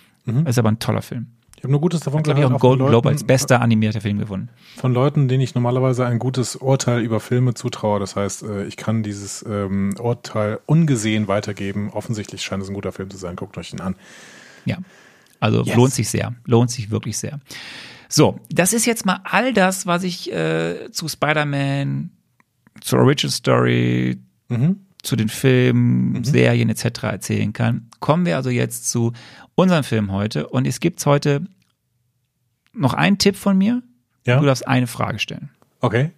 Ist 0.45 0.59
aber 0.59 0.69
ein 0.69 0.79
toller 0.79 1.01
Film. 1.01 1.27
Ich 1.57 1.63
habe 1.63 1.71
nur 1.71 1.81
Gutes 1.81 1.99
davon 2.01 2.23
Glaube 2.23 2.39
ich 2.39 2.45
auch 2.45 2.49
einen 2.49 2.55
auch 2.55 2.61
von 2.61 2.69
Golden 2.69 2.87
Globe 2.87 3.09
als 3.09 3.25
bester 3.25 3.61
animierter 3.61 3.99
Film 3.99 4.17
gewonnen. 4.19 4.49
Von 4.77 4.93
Leuten, 4.93 5.27
denen 5.27 5.41
ich 5.41 5.55
normalerweise 5.55 6.05
ein 6.05 6.17
gutes 6.17 6.55
Urteil 6.55 7.01
über 7.01 7.19
Filme 7.19 7.53
zutraue. 7.53 7.99
Das 7.99 8.15
heißt, 8.15 8.43
äh, 8.43 8.63
ich 8.65 8.77
kann 8.77 9.03
dieses 9.03 9.43
ähm, 9.45 9.93
Urteil 9.99 10.59
ungesehen 10.67 11.27
weitergeben. 11.27 11.89
Offensichtlich 11.89 12.43
scheint 12.43 12.63
es 12.63 12.69
ein 12.69 12.75
guter 12.75 12.93
Film 12.93 13.09
zu 13.09 13.17
sein. 13.17 13.35
Guckt 13.35 13.57
euch 13.57 13.73
ihn 13.73 13.81
an. 13.81 13.95
Ja. 14.63 14.77
Also 15.41 15.63
Yes. 15.63 15.75
lohnt 15.75 15.93
sich 15.93 16.09
sehr. 16.09 16.33
Lohnt 16.45 16.71
sich 16.71 16.91
wirklich 16.91 17.17
sehr. 17.17 17.41
So, 18.09 18.39
das 18.49 18.73
ist 18.73 18.85
jetzt 18.85 19.05
mal 19.05 19.21
all 19.23 19.53
das, 19.53 19.85
was 19.85 20.03
ich 20.03 20.31
äh, 20.33 20.91
zu 20.91 21.07
Spider-Man, 21.07 22.09
zur 22.81 22.99
Origin 22.99 23.29
Story, 23.29 24.19
zu 25.01 25.15
den 25.15 25.29
Filmen, 25.29 26.23
Serien 26.23 26.69
etc. 26.69 27.03
erzählen 27.03 27.53
kann. 27.53 27.89
Kommen 27.99 28.25
wir 28.25 28.35
also 28.35 28.49
jetzt 28.49 28.89
zu 28.89 29.13
unserem 29.55 29.83
Film 29.83 30.11
heute. 30.11 30.47
Und 30.47 30.65
es 30.65 30.79
gibt 30.79 31.05
heute 31.05 31.45
noch 32.73 32.93
einen 32.93 33.17
Tipp 33.17 33.35
von 33.35 33.57
mir. 33.57 33.83
Ja. 34.25 34.39
Du 34.39 34.45
darfst 34.45 34.67
eine 34.67 34.87
Frage 34.87 35.19
stellen. 35.19 35.49
Okay. 35.79 36.11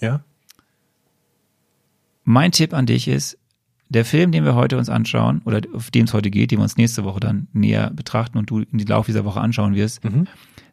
Ja. 0.00 0.22
Mein 2.24 2.52
Tipp 2.52 2.74
an 2.74 2.86
dich 2.86 3.08
ist, 3.08 3.38
der 3.90 4.04
Film, 4.04 4.32
den 4.32 4.44
wir 4.44 4.54
heute 4.54 4.78
uns 4.78 4.88
anschauen, 4.88 5.42
oder 5.44 5.60
auf 5.74 5.90
dem 5.90 6.04
es 6.04 6.14
heute 6.14 6.30
geht, 6.30 6.50
den 6.50 6.58
wir 6.58 6.62
uns 6.62 6.76
nächste 6.76 7.04
Woche 7.04 7.20
dann 7.20 7.48
näher 7.52 7.90
betrachten 7.90 8.38
und 8.38 8.48
du 8.48 8.60
in 8.60 8.78
die 8.78 8.84
Lauf 8.84 9.06
dieser 9.06 9.24
Woche 9.24 9.40
anschauen 9.40 9.74
wirst, 9.74 10.00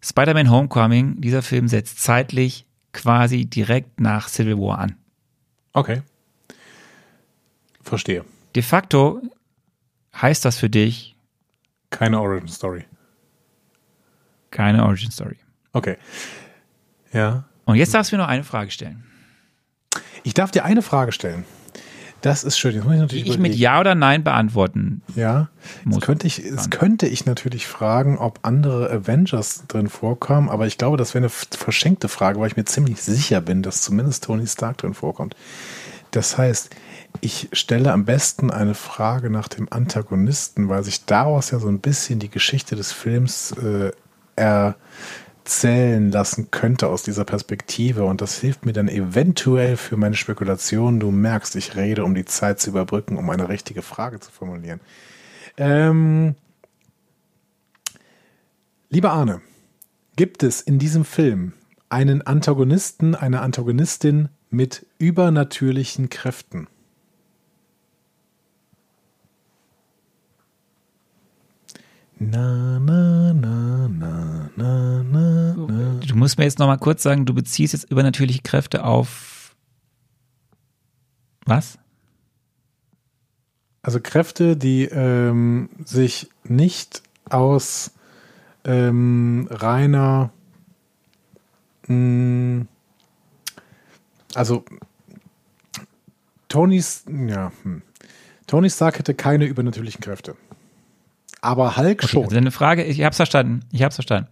Spider-Man 0.02 0.50
Homecoming, 0.52 1.20
dieser 1.20 1.42
Film 1.42 1.68
setzt 1.68 2.00
zeitlich 2.02 2.66
quasi 2.94 3.46
direkt 3.46 4.00
nach 4.00 4.30
Civil 4.30 4.58
War 4.58 4.80
an. 4.80 4.96
Okay. 5.74 6.02
Verstehe. 7.82 8.24
De 8.56 8.64
facto 8.64 9.22
heißt 10.16 10.46
das 10.46 10.58
für 10.58 10.70
dich 10.70 11.16
Keine 11.90 12.20
Origin 12.20 12.48
Story. 12.48 12.86
keine 14.52 14.84
Origin 14.86 15.12
Story. 15.12 15.38
Okay. 15.74 15.98
Ja. 17.14 17.46
Und 17.66 17.76
jetzt 17.76 17.94
darfst 17.94 18.12
du 18.12 18.16
mir 18.16 18.22
noch 18.24 18.30
eine 18.30 18.44
Frage 18.44 18.72
stellen. 18.72 19.04
Ich 20.24 20.34
darf 20.34 20.52
dir 20.52 20.66
eine 20.66 20.82
Frage 20.82 21.12
stellen. 21.12 21.44
Das 22.28 22.44
ist 22.44 22.58
schön. 22.58 22.76
Jetzt 22.76 22.84
muss 22.84 22.94
ich 22.94 22.98
Die 22.98 23.02
natürlich 23.02 23.26
ich 23.26 23.38
mit 23.38 23.38
überlegen. 23.38 23.62
Ja 23.62 23.80
oder 23.80 23.96
Nein 23.96 24.24
beantworten. 24.24 25.02
Ja, 25.16 25.50
Muss 25.84 25.96
jetzt 25.96 26.06
könnte, 26.06 26.28
ich, 26.28 26.38
jetzt 26.38 26.72
könnte 26.72 27.08
ich 27.08 27.26
natürlich 27.26 27.68
fragen, 27.68 28.18
ob 28.18 28.40
andere 28.44 28.90
Avengers 28.92 29.64
drin 29.68 29.88
vorkommen, 29.88 30.50
aber 30.50 30.68
ich 30.68 30.78
glaube, 30.78 30.98
das 30.98 31.14
wäre 31.14 31.24
eine 31.24 31.30
verschenkte 31.30 32.10
Frage, 32.10 32.40
weil 32.40 32.48
ich 32.48 32.58
mir 32.58 32.66
ziemlich 32.66 33.02
sicher 33.02 33.42
bin, 33.42 33.64
dass 33.64 33.82
zumindest 33.82 34.26
Tony 34.26 34.46
Stark 34.46 34.78
drin 34.78 34.94
vorkommt. 34.94 35.36
Das 36.12 36.38
heißt, 36.38 36.70
ich 37.22 37.50
stelle 37.54 37.94
am 37.94 38.06
besten 38.06 38.52
eine 38.52 38.74
Frage 38.76 39.30
nach 39.30 39.48
dem 39.48 39.68
Antagonisten, 39.72 40.70
weil 40.70 40.84
sich 40.84 41.06
daraus 41.06 41.52
ja 41.52 41.60
so 41.60 41.68
ein 41.68 41.80
bisschen 41.80 42.20
die 42.20 42.30
Geschichte 42.30 42.76
des 42.76 42.92
Films 42.92 43.54
äh, 43.54 43.92
erzählen 45.48 46.12
lassen 46.12 46.52
könnte 46.52 46.90
aus 46.90 47.04
dieser 47.04 47.24
Perspektive. 47.24 48.04
Und 48.04 48.20
das 48.20 48.38
hilft 48.38 48.66
mir 48.66 48.74
dann 48.74 48.90
eventuell 48.90 49.78
für 49.78 49.96
meine 49.96 50.16
Spekulation. 50.16 51.00
Du 51.00 51.10
merkst, 51.10 51.56
ich 51.56 51.78
rede, 51.78 52.04
um 52.04 52.14
die 52.14 52.26
Zeit 52.26 52.60
zu 52.60 52.72
überbrücken, 52.72 53.16
um 53.16 53.30
eine 53.30 53.48
richtige 53.48 53.82
Frage 53.82 54.20
zu 54.20 54.30
formulieren. 54.30 54.82
Ähm, 55.56 56.36
lieber 58.90 59.14
Arne, 59.14 59.40
gibt 60.18 60.44
es 60.44 60.60
in 60.60 60.80
diesem 60.80 61.06
Film 61.06 61.54
einen 61.88 62.22
Antagonisten, 62.24 63.16
eine 63.16 63.40
Antagonistin 63.40 64.28
mit 64.50 64.86
übernatürlichen 65.00 66.10
Kräften? 66.10 66.68
Na, 72.20 72.80
na, 72.80 73.34
na, 73.34 73.88
na, 73.88 74.50
na, 74.56 75.04
na, 75.04 75.54
na. 75.54 76.00
Du 76.00 76.16
musst 76.16 76.38
mir 76.38 76.46
jetzt 76.46 76.58
noch 76.58 76.68
mal 76.68 76.78
kurz 76.78 77.04
sagen, 77.04 77.26
du 77.26 77.34
beziehst 77.34 77.74
jetzt 77.74 77.92
übernatürliche 77.92 78.42
Kräfte 78.42 78.84
auf 78.84 79.56
was? 81.46 81.78
Also 83.82 84.00
Kräfte, 84.02 84.58
die 84.58 84.86
ähm, 84.86 85.70
sich 85.86 86.30
nicht 86.44 87.04
aus 87.30 87.92
ähm, 88.66 89.48
reiner, 89.50 90.32
mh, 91.88 92.66
also 94.34 94.66
Tonys, 96.50 97.06
ja, 97.08 97.52
hm. 97.64 97.82
Tony 98.46 98.70
Stark 98.70 99.00
hätte 99.00 99.14
keine 99.14 99.46
übernatürlichen 99.46 100.02
Kräfte. 100.02 100.36
Aber 101.48 101.78
Hulk 101.78 102.04
schon. 102.04 102.26
Also 102.26 102.36
eine 102.36 102.52
Frage, 102.52 102.84
ich 102.84 103.02
hab's 103.04 103.16
verstanden, 103.16 103.62
ich 103.72 103.82
hab's 103.82 103.96
verstanden. 103.96 104.28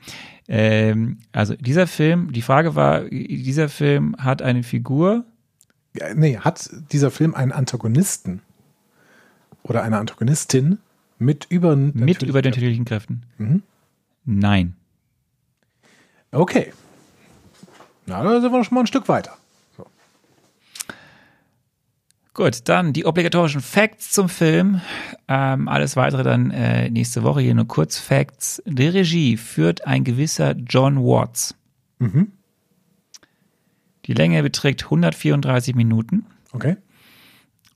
Ähm, 0.50 1.20
also 1.32 1.56
dieser 1.56 1.88
Film, 1.88 2.34
die 2.34 2.42
Frage 2.42 2.76
war, 2.76 3.06
dieser 3.06 3.70
Film 3.70 4.18
hat 4.20 4.42
eine 4.42 4.64
Figur, 4.64 5.24
Ja, 5.94 6.14
nee, 6.14 6.38
hat 6.38 6.70
dieser 6.92 7.12
Film 7.12 7.34
einen 7.34 7.54
Antagonisten 7.54 8.42
oder 9.64 9.82
eine 9.84 9.98
Antagonistin 9.98 10.80
mit 11.18 11.46
übernatürlichen 11.50 12.06
mit 12.06 12.22
übernatürlichen 12.22 12.84
Kräften. 12.84 13.24
Mhm. 13.38 13.64
Nein. 14.26 14.76
Okay. 16.32 16.74
Na, 18.08 18.24
da 18.24 18.42
sind 18.42 18.52
wir 18.52 18.62
schon 18.66 18.76
mal 18.76 18.82
ein 18.82 18.88
Stück 18.88 19.08
weiter. 19.08 19.38
Gut, 22.36 22.68
dann 22.68 22.92
die 22.92 23.06
obligatorischen 23.06 23.62
Facts 23.62 24.12
zum 24.12 24.28
Film. 24.28 24.82
Ähm, 25.30 25.70
alles 25.70 25.96
weitere 25.96 26.22
dann 26.24 26.52
äh, 26.52 26.90
nächste 26.90 27.24
Woche. 27.24 27.40
Hier 27.40 27.56
nur 27.56 27.66
kurz 27.68 27.98
Facts. 27.98 28.62
Die 28.66 28.88
Regie 28.88 29.38
führt 29.38 29.88
ein 29.88 30.04
gewisser 30.04 30.52
John 30.52 30.98
Watts. 30.98 31.56
Mhm. 32.00 32.34
Die 34.06 34.14
Länge 34.14 34.44
beträgt 34.44 34.84
134 34.84 35.74
Minuten 35.76 36.26
Okay. 36.52 36.76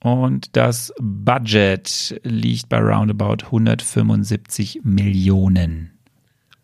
und 0.04 0.56
das 0.58 0.94
Budget 1.00 2.20
liegt 2.24 2.68
bei 2.70 2.80
roundabout 2.80 3.46
175 3.46 4.82
Millionen 4.84 5.98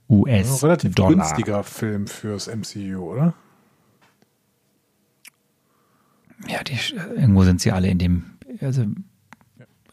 US-Dollar. 0.10 0.64
relativ 0.64 0.96
günstiger 0.96 1.64
Film 1.64 2.08
fürs 2.08 2.48
MCU, 2.48 2.98
oder? 3.12 3.34
Ja, 6.48 6.64
die, 6.64 6.78
irgendwo 7.16 7.44
sind 7.44 7.62
sie 7.62 7.72
alle 7.72 7.90
in 7.90 7.98
dem, 7.98 8.24
also 8.62 8.86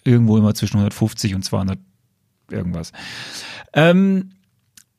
irgendwo 0.05 0.37
immer 0.37 0.55
zwischen 0.55 0.77
150 0.77 1.35
und 1.35 1.45
200 1.45 1.79
irgendwas. 2.51 2.93
Ähm, 3.73 4.31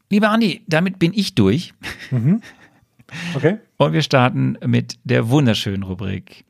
lieber 0.09 0.29
Andi, 0.29 0.63
damit 0.67 0.99
bin 0.99 1.13
ich 1.13 1.35
durch 1.35 1.73
Okay. 3.35 3.59
und 3.77 3.93
wir 3.93 4.01
starten 4.01 4.57
mit 4.65 4.97
der 5.03 5.29
wunderschönen 5.29 5.83
Rubrik 5.83 6.45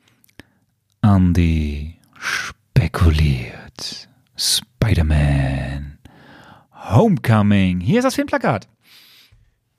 Andi 1.01 1.97
spekuliert. 2.17 4.07
Spider-Man 4.37 5.97
Homecoming. 6.89 7.79
Hier 7.79 7.99
ist 7.99 8.05
das 8.05 8.15
Filmplakat. 8.15 8.67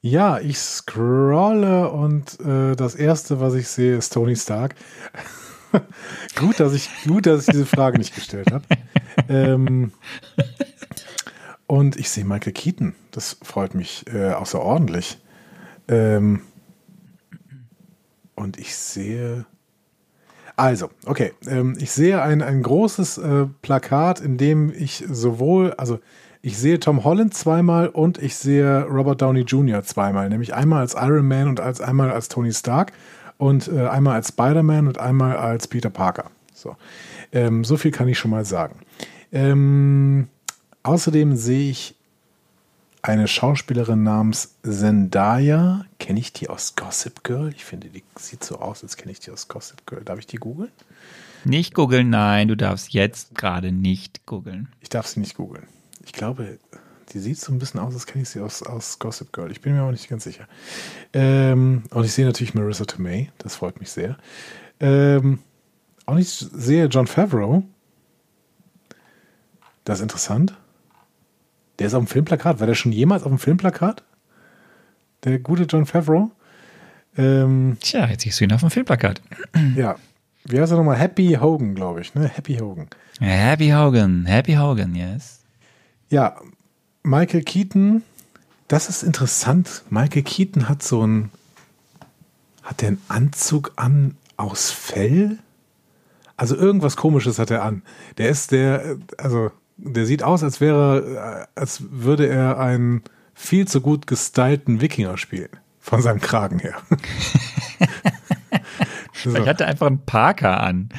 Ja, 0.04 0.38
ich 0.38 0.58
scrolle 0.58 1.88
und 1.88 2.38
äh, 2.40 2.76
das 2.76 2.94
erste, 2.94 3.40
was 3.40 3.54
ich 3.54 3.68
sehe, 3.68 3.96
ist 3.96 4.12
Tony 4.12 4.36
Stark. 4.36 4.74
gut, 6.38 6.60
dass 6.60 6.74
ich, 6.74 6.90
gut, 7.06 7.24
dass 7.24 7.48
ich 7.48 7.52
diese 7.52 7.64
Frage 7.64 7.96
nicht 7.96 8.14
gestellt 8.14 8.52
habe. 8.52 8.66
ähm, 9.30 9.92
und 11.66 11.96
ich 11.96 12.10
sehe 12.10 12.26
Michael 12.26 12.52
Keaton. 12.52 12.94
Das 13.12 13.38
freut 13.40 13.74
mich 13.74 14.04
äh, 14.12 14.32
außerordentlich. 14.32 15.16
Ähm, 15.88 16.42
und 18.34 18.58
ich 18.58 18.76
sehe. 18.76 19.46
Also, 20.54 20.90
okay. 21.06 21.32
Ähm, 21.46 21.78
ich 21.80 21.92
sehe 21.92 22.20
ein, 22.20 22.42
ein 22.42 22.62
großes 22.62 23.16
äh, 23.16 23.46
Plakat, 23.62 24.20
in 24.20 24.36
dem 24.36 24.70
ich 24.70 25.02
sowohl, 25.08 25.72
also 25.72 25.98
ich 26.44 26.58
sehe 26.58 26.78
Tom 26.78 27.04
Holland 27.04 27.32
zweimal 27.32 27.88
und 27.88 28.18
ich 28.18 28.36
sehe 28.36 28.82
Robert 28.82 29.22
Downey 29.22 29.40
Jr. 29.40 29.82
zweimal, 29.82 30.28
nämlich 30.28 30.52
einmal 30.52 30.80
als 30.80 30.92
Iron 30.92 31.26
Man 31.26 31.48
und 31.48 31.58
als 31.58 31.80
einmal 31.80 32.10
als 32.10 32.28
Tony 32.28 32.52
Stark 32.52 32.92
und 33.38 33.68
äh, 33.68 33.86
einmal 33.86 34.16
als 34.16 34.28
Spider-Man 34.28 34.86
und 34.86 34.98
einmal 34.98 35.38
als 35.38 35.68
Peter 35.68 35.88
Parker. 35.88 36.30
So, 36.52 36.76
ähm, 37.32 37.64
so 37.64 37.78
viel 37.78 37.92
kann 37.92 38.08
ich 38.08 38.18
schon 38.18 38.30
mal 38.30 38.44
sagen. 38.44 38.80
Ähm, 39.32 40.28
außerdem 40.82 41.34
sehe 41.34 41.70
ich 41.70 41.94
eine 43.00 43.26
Schauspielerin 43.26 44.02
namens 44.02 44.56
Zendaya. 44.62 45.86
Kenne 45.98 46.20
ich 46.20 46.34
die 46.34 46.50
aus 46.50 46.76
Gossip 46.76 47.24
Girl? 47.24 47.54
Ich 47.56 47.64
finde, 47.64 47.88
die 47.88 48.02
sieht 48.18 48.44
so 48.44 48.58
aus, 48.58 48.82
als 48.82 48.98
kenne 48.98 49.12
ich 49.12 49.20
die 49.20 49.30
aus 49.30 49.48
Gossip 49.48 49.86
Girl. 49.86 50.04
Darf 50.04 50.18
ich 50.18 50.26
die 50.26 50.36
googeln? 50.36 50.72
Nicht 51.44 51.72
googeln, 51.72 52.10
nein, 52.10 52.48
du 52.48 52.54
darfst 52.54 52.92
jetzt 52.92 53.34
gerade 53.34 53.72
nicht 53.72 54.26
googeln. 54.26 54.68
Ich 54.82 54.90
darf 54.90 55.06
sie 55.06 55.20
nicht 55.20 55.36
googeln. 55.36 55.64
Ich 56.04 56.12
glaube, 56.12 56.58
die 57.12 57.18
sieht 57.18 57.38
so 57.38 57.52
ein 57.52 57.58
bisschen 57.58 57.80
aus, 57.80 57.94
als 57.94 58.06
kenne 58.06 58.22
ich 58.22 58.28
sie 58.28 58.40
aus, 58.40 58.62
aus 58.62 58.98
Gossip 58.98 59.32
Girl. 59.32 59.50
Ich 59.50 59.60
bin 59.60 59.74
mir 59.74 59.82
aber 59.82 59.92
nicht 59.92 60.08
ganz 60.08 60.24
sicher. 60.24 60.46
Ähm, 61.12 61.84
und 61.90 62.04
ich 62.04 62.12
sehe 62.12 62.26
natürlich 62.26 62.54
Marissa 62.54 62.84
Tomei. 62.84 63.30
Das 63.38 63.56
freut 63.56 63.80
mich 63.80 63.90
sehr. 63.90 64.16
Ähm, 64.80 65.38
und 66.06 66.18
ich 66.18 66.28
sehe 66.28 66.86
John 66.86 67.06
Favreau. 67.06 67.62
Das 69.84 69.98
ist 69.98 70.02
interessant. 70.02 70.54
Der 71.78 71.86
ist 71.88 71.94
auf 71.94 72.04
dem 72.04 72.08
Filmplakat. 72.08 72.60
War 72.60 72.66
der 72.66 72.74
schon 72.74 72.92
jemals 72.92 73.22
auf 73.22 73.30
dem 73.30 73.38
Filmplakat? 73.38 74.02
Der 75.24 75.38
gute 75.38 75.64
John 75.64 75.86
Favreau? 75.86 76.30
Ähm, 77.16 77.76
Tja, 77.80 78.06
jetzt 78.06 78.22
siehst 78.22 78.40
du 78.40 78.44
ihn 78.44 78.52
auf 78.52 78.60
dem 78.60 78.70
Filmplakat. 78.70 79.20
ja. 79.76 79.96
Wie 80.44 80.60
heißt 80.60 80.72
er 80.72 80.78
nochmal? 80.78 80.96
Happy 80.96 81.38
Hogan, 81.40 81.74
glaube 81.74 82.02
ich. 82.02 82.14
Ne? 82.14 82.28
Happy 82.28 82.56
Hogan. 82.56 82.88
Happy 83.18 83.70
Hogan, 83.70 84.26
Happy 84.26 84.54
Hogan, 84.54 84.94
yes. 84.94 85.43
Ja, 86.14 86.36
Michael 87.02 87.42
Keaton, 87.42 88.04
das 88.68 88.88
ist 88.88 89.02
interessant. 89.02 89.82
Michael 89.90 90.22
Keaton 90.22 90.68
hat 90.68 90.80
so 90.80 91.04
ein, 91.04 91.32
hat 92.62 92.82
der 92.82 92.90
einen 92.90 93.02
Anzug 93.08 93.72
an 93.74 94.16
aus 94.36 94.70
Fell? 94.70 95.40
Also 96.36 96.54
irgendwas 96.54 96.94
komisches 96.94 97.40
hat 97.40 97.50
er 97.50 97.64
an. 97.64 97.82
Der 98.16 98.28
ist 98.28 98.52
der, 98.52 98.96
also 99.18 99.50
der 99.76 100.06
sieht 100.06 100.22
aus, 100.22 100.44
als 100.44 100.60
wäre, 100.60 101.48
äh, 101.56 101.60
als 101.60 101.82
würde 101.90 102.28
er 102.28 102.60
einen 102.60 103.02
viel 103.34 103.66
zu 103.66 103.80
gut 103.80 104.06
gestylten 104.06 104.80
Wikinger 104.80 105.16
spielen. 105.16 105.50
Von 105.80 106.00
seinem 106.00 106.20
Kragen 106.20 106.60
her. 106.60 106.76
So. 109.14 109.34
Ich 109.34 109.48
hatte 109.48 109.66
einfach 109.66 109.88
einen 109.88 110.04
Parker 110.04 110.62
an. 110.62 110.90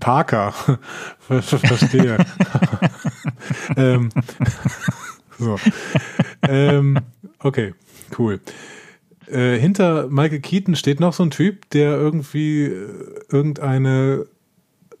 Parker. 0.00 0.52
Ver 1.20 1.42
ver 1.42 1.58
verstehe. 1.58 2.18
ähm, 3.76 4.10
so. 5.38 5.56
Ähm, 6.42 6.98
okay, 7.40 7.74
cool. 8.18 8.40
Äh, 9.26 9.58
hinter 9.58 10.08
Michael 10.08 10.40
Keaton 10.40 10.76
steht 10.76 11.00
noch 11.00 11.12
so 11.12 11.22
ein 11.22 11.30
Typ, 11.30 11.68
der 11.70 11.96
irgendwie 11.96 12.64
äh, 12.64 13.20
irgendeine 13.30 14.26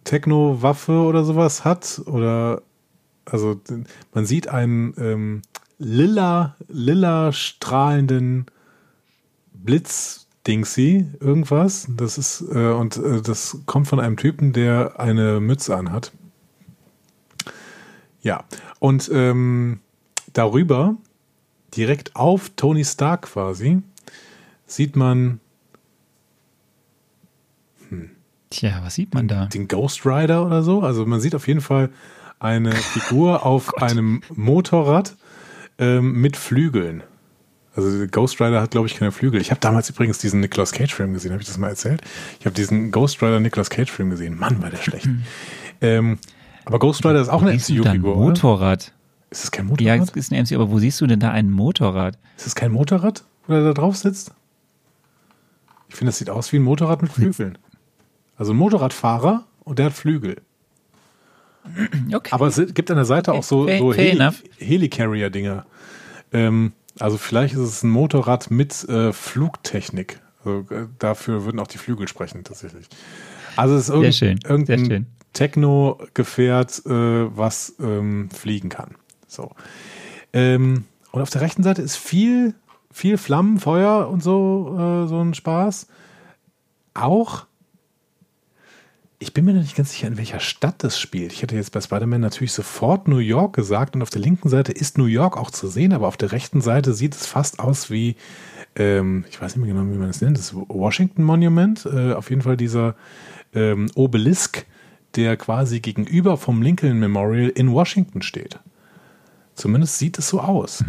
Techno-Waffe 0.04 0.92
oder 0.92 1.24
sowas 1.24 1.64
hat. 1.64 2.02
Oder 2.06 2.62
also 3.24 3.60
man 4.12 4.26
sieht 4.26 4.48
einen 4.48 4.94
ähm, 4.98 5.42
lila, 5.78 6.56
lila 6.68 7.32
strahlenden 7.32 8.46
Blitz 9.52 10.26
Dingsy, 10.46 11.06
irgendwas. 11.20 11.88
Das 11.96 12.16
ist, 12.16 12.42
äh, 12.52 12.72
und 12.72 12.96
äh, 12.96 13.20
das 13.20 13.58
kommt 13.66 13.86
von 13.86 14.00
einem 14.00 14.16
Typen, 14.16 14.52
der 14.52 14.98
eine 14.98 15.40
Mütze 15.40 15.76
anhat. 15.76 16.12
Ja, 18.22 18.44
und 18.78 19.10
ähm, 19.12 19.80
darüber, 20.32 20.96
direkt 21.76 22.16
auf 22.16 22.50
Tony 22.56 22.84
Stark 22.84 23.22
quasi, 23.22 23.82
sieht 24.66 24.96
man 24.96 25.40
Tja, 28.50 28.80
was 28.82 28.94
sieht 28.94 29.12
man 29.14 29.28
da? 29.28 29.46
den 29.46 29.68
Ghost 29.68 30.06
Rider 30.06 30.44
oder 30.44 30.62
so. 30.62 30.80
Also 30.80 31.04
man 31.04 31.20
sieht 31.20 31.34
auf 31.34 31.46
jeden 31.46 31.60
Fall 31.60 31.90
eine 32.38 32.72
Figur 32.72 33.44
auf 33.46 33.76
einem 33.82 34.22
Motorrad 34.34 35.16
ähm, 35.78 36.12
mit 36.20 36.36
Flügeln. 36.36 37.02
Also 37.76 38.06
Ghost 38.10 38.40
Rider 38.40 38.60
hat, 38.60 38.72
glaube 38.72 38.88
ich, 38.88 38.96
keine 38.96 39.12
Flügel. 39.12 39.40
Ich 39.40 39.50
habe 39.50 39.60
damals 39.60 39.88
übrigens 39.90 40.18
diesen 40.18 40.40
Nicolas 40.40 40.72
Cage-Film 40.72 41.12
gesehen. 41.12 41.32
Habe 41.32 41.42
ich 41.42 41.46
das 41.48 41.58
mal 41.58 41.68
erzählt? 41.68 42.00
Ich 42.40 42.46
habe 42.46 42.54
diesen 42.54 42.90
Ghost 42.90 43.22
Rider 43.22 43.38
Nicolas 43.38 43.70
Cage-Film 43.70 44.10
gesehen. 44.10 44.36
Mann, 44.38 44.60
war 44.62 44.70
der 44.70 44.78
schlecht. 44.78 45.08
ähm, 45.80 46.18
aber 46.68 46.78
Ghost 46.78 47.04
Rider 47.04 47.20
ist 47.22 47.30
auch 47.30 47.40
eine 47.40 47.54
MCU-Figur, 47.54 48.14
oder? 48.16 48.26
Motorrad? 48.26 48.92
Ist 49.30 49.42
das 49.44 49.50
kein 49.50 49.64
Ja, 49.80 49.96
Motorrad? 49.96 50.10
es 50.16 50.16
ist 50.26 50.32
ein 50.32 50.42
MC, 50.44 50.52
aber 50.52 50.70
wo 50.70 50.78
siehst 50.78 51.00
du 51.00 51.06
denn 51.06 51.18
da 51.18 51.30
ein 51.30 51.50
Motorrad? 51.50 52.18
Ist 52.36 52.44
das 52.44 52.54
kein 52.54 52.72
Motorrad, 52.72 53.24
wo 53.46 53.54
er 53.54 53.64
da 53.64 53.72
drauf 53.72 53.96
sitzt? 53.96 54.32
Ich 55.88 55.94
finde, 55.94 56.10
das 56.10 56.18
sieht 56.18 56.28
aus 56.28 56.52
wie 56.52 56.56
ein 56.58 56.62
Motorrad 56.62 57.00
mit 57.00 57.10
Flügeln. 57.10 57.56
Also 58.36 58.52
ein 58.52 58.56
Motorradfahrer 58.58 59.44
und 59.64 59.78
der 59.78 59.86
hat 59.86 59.92
Flügel. 59.94 60.36
Okay. 62.12 62.28
Aber 62.32 62.46
es 62.46 62.56
gibt 62.74 62.90
an 62.90 62.96
der 62.96 63.04
Seite 63.06 63.32
auch 63.32 63.42
so, 63.42 63.66
so 63.66 63.94
Heli. 63.94 64.30
Helicarrier-Dinger. 64.58 65.64
Ähm, 66.32 66.72
also 66.98 67.16
vielleicht 67.16 67.54
ist 67.54 67.60
es 67.60 67.82
ein 67.82 67.90
Motorrad 67.90 68.50
mit 68.50 68.86
äh, 68.88 69.12
Flugtechnik. 69.12 70.20
Also, 70.44 70.66
äh, 70.74 70.86
dafür 70.98 71.44
würden 71.44 71.58
auch 71.60 71.66
die 71.66 71.78
Flügel 71.78 72.08
sprechen, 72.08 72.44
tatsächlich. 72.44 72.86
Also 73.56 73.74
es 73.74 73.84
ist 73.84 73.94
irgend, 73.94 74.14
schön, 74.14 74.38
sehr 74.42 74.50
irgendein 74.50 74.86
schön. 74.86 75.06
Techno-Gefährt, 75.38 76.84
äh, 76.86 77.36
was 77.36 77.74
ähm, 77.80 78.28
fliegen 78.30 78.68
kann. 78.68 78.96
So. 79.28 79.52
Ähm, 80.32 80.84
und 81.12 81.22
auf 81.22 81.30
der 81.30 81.40
rechten 81.40 81.62
Seite 81.62 81.80
ist 81.80 81.96
viel, 81.96 82.54
viel 82.90 83.18
Flammen, 83.18 83.60
Feuer 83.60 84.08
und 84.08 84.22
so, 84.22 84.74
äh, 84.76 85.08
so 85.08 85.20
ein 85.20 85.34
Spaß. 85.34 85.86
Auch 86.94 87.46
ich 89.20 89.34
bin 89.34 89.44
mir 89.44 89.52
noch 89.52 89.62
nicht 89.62 89.76
ganz 89.76 89.90
sicher, 89.90 90.06
in 90.06 90.16
welcher 90.16 90.38
Stadt 90.38 90.82
das 90.84 90.98
spielt. 90.98 91.32
Ich 91.32 91.42
hätte 91.42 91.56
jetzt 91.56 91.72
bei 91.72 91.80
Spider-Man 91.80 92.20
natürlich 92.20 92.52
sofort 92.52 93.08
New 93.08 93.18
York 93.18 93.54
gesagt 93.54 93.96
und 93.96 94.02
auf 94.02 94.10
der 94.10 94.20
linken 94.20 94.48
Seite 94.48 94.70
ist 94.70 94.96
New 94.96 95.06
York 95.06 95.36
auch 95.36 95.50
zu 95.50 95.66
sehen, 95.66 95.92
aber 95.92 96.06
auf 96.06 96.16
der 96.16 96.30
rechten 96.30 96.60
Seite 96.60 96.92
sieht 96.94 97.14
es 97.14 97.26
fast 97.26 97.58
aus 97.58 97.90
wie, 97.90 98.14
ähm, 98.76 99.24
ich 99.28 99.40
weiß 99.40 99.56
nicht 99.56 99.64
mehr 99.64 99.74
genau, 99.74 99.92
wie 99.92 99.98
man 99.98 100.10
es 100.10 100.20
nennt, 100.20 100.38
das 100.38 100.54
Washington 100.54 101.24
Monument. 101.24 101.84
Äh, 101.86 102.12
auf 102.12 102.30
jeden 102.30 102.42
Fall 102.42 102.56
dieser 102.56 102.94
ähm, 103.54 103.90
Obelisk, 103.96 104.66
der 105.16 105.36
quasi 105.36 105.80
gegenüber 105.80 106.36
vom 106.36 106.62
Lincoln 106.62 106.98
Memorial 106.98 107.48
in 107.48 107.72
Washington 107.72 108.22
steht. 108.22 108.58
Zumindest 109.54 109.98
sieht 109.98 110.18
es 110.18 110.28
so 110.28 110.40
aus. 110.40 110.84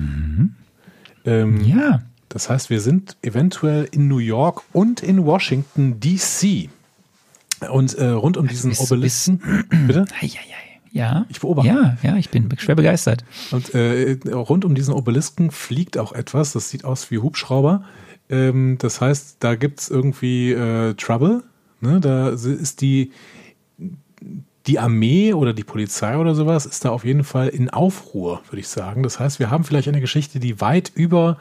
Ähm, 1.25 1.63
ja. 1.63 2.01
Das 2.29 2.49
heißt, 2.49 2.69
wir 2.69 2.79
sind 2.79 3.17
eventuell 3.23 3.87
in 3.91 4.07
New 4.07 4.19
York 4.19 4.61
und 4.71 5.01
in 5.01 5.25
Washington, 5.25 5.99
D.C. 5.99 6.69
Und 7.71 7.95
äh, 7.95 8.07
rund 8.09 8.37
um 8.37 8.47
diesen 8.47 8.73
Obelisken. 8.73 9.41
Bitte? 9.87 10.05
Ja. 10.91 11.25
Ich 11.29 11.39
beobachte. 11.39 11.69
Ja, 11.69 11.97
ja, 12.03 12.15
ich 12.17 12.29
bin 12.29 12.49
schwer 12.57 12.75
begeistert. 12.75 13.23
Und 13.51 13.73
äh, 13.73 14.17
rund 14.31 14.65
um 14.65 14.75
diesen 14.75 14.93
Obelisken 14.93 15.51
fliegt 15.51 15.97
auch 15.97 16.13
etwas, 16.13 16.53
das 16.53 16.69
sieht 16.69 16.85
aus 16.85 17.11
wie 17.11 17.17
Hubschrauber. 17.17 17.83
Ähm, 18.29 18.77
das 18.79 19.01
heißt, 19.01 19.37
da 19.39 19.55
gibt 19.55 19.81
es 19.81 19.89
irgendwie 19.89 20.51
äh, 20.51 20.93
Trouble. 20.93 21.43
Ne? 21.81 21.99
Da 21.99 22.29
ist 22.29 22.81
die, 22.81 23.11
die 24.67 24.79
Armee 24.79 25.33
oder 25.33 25.53
die 25.53 25.63
Polizei 25.63 26.17
oder 26.17 26.35
sowas, 26.35 26.65
ist 26.65 26.85
da 26.85 26.89
auf 26.89 27.05
jeden 27.05 27.23
Fall 27.23 27.47
in 27.47 27.69
Aufruhr, 27.69 28.41
würde 28.49 28.59
ich 28.59 28.67
sagen. 28.67 29.03
Das 29.03 29.19
heißt, 29.19 29.39
wir 29.39 29.49
haben 29.49 29.63
vielleicht 29.63 29.87
eine 29.87 30.01
Geschichte, 30.01 30.39
die 30.39 30.61
weit 30.61 30.91
über 30.93 31.37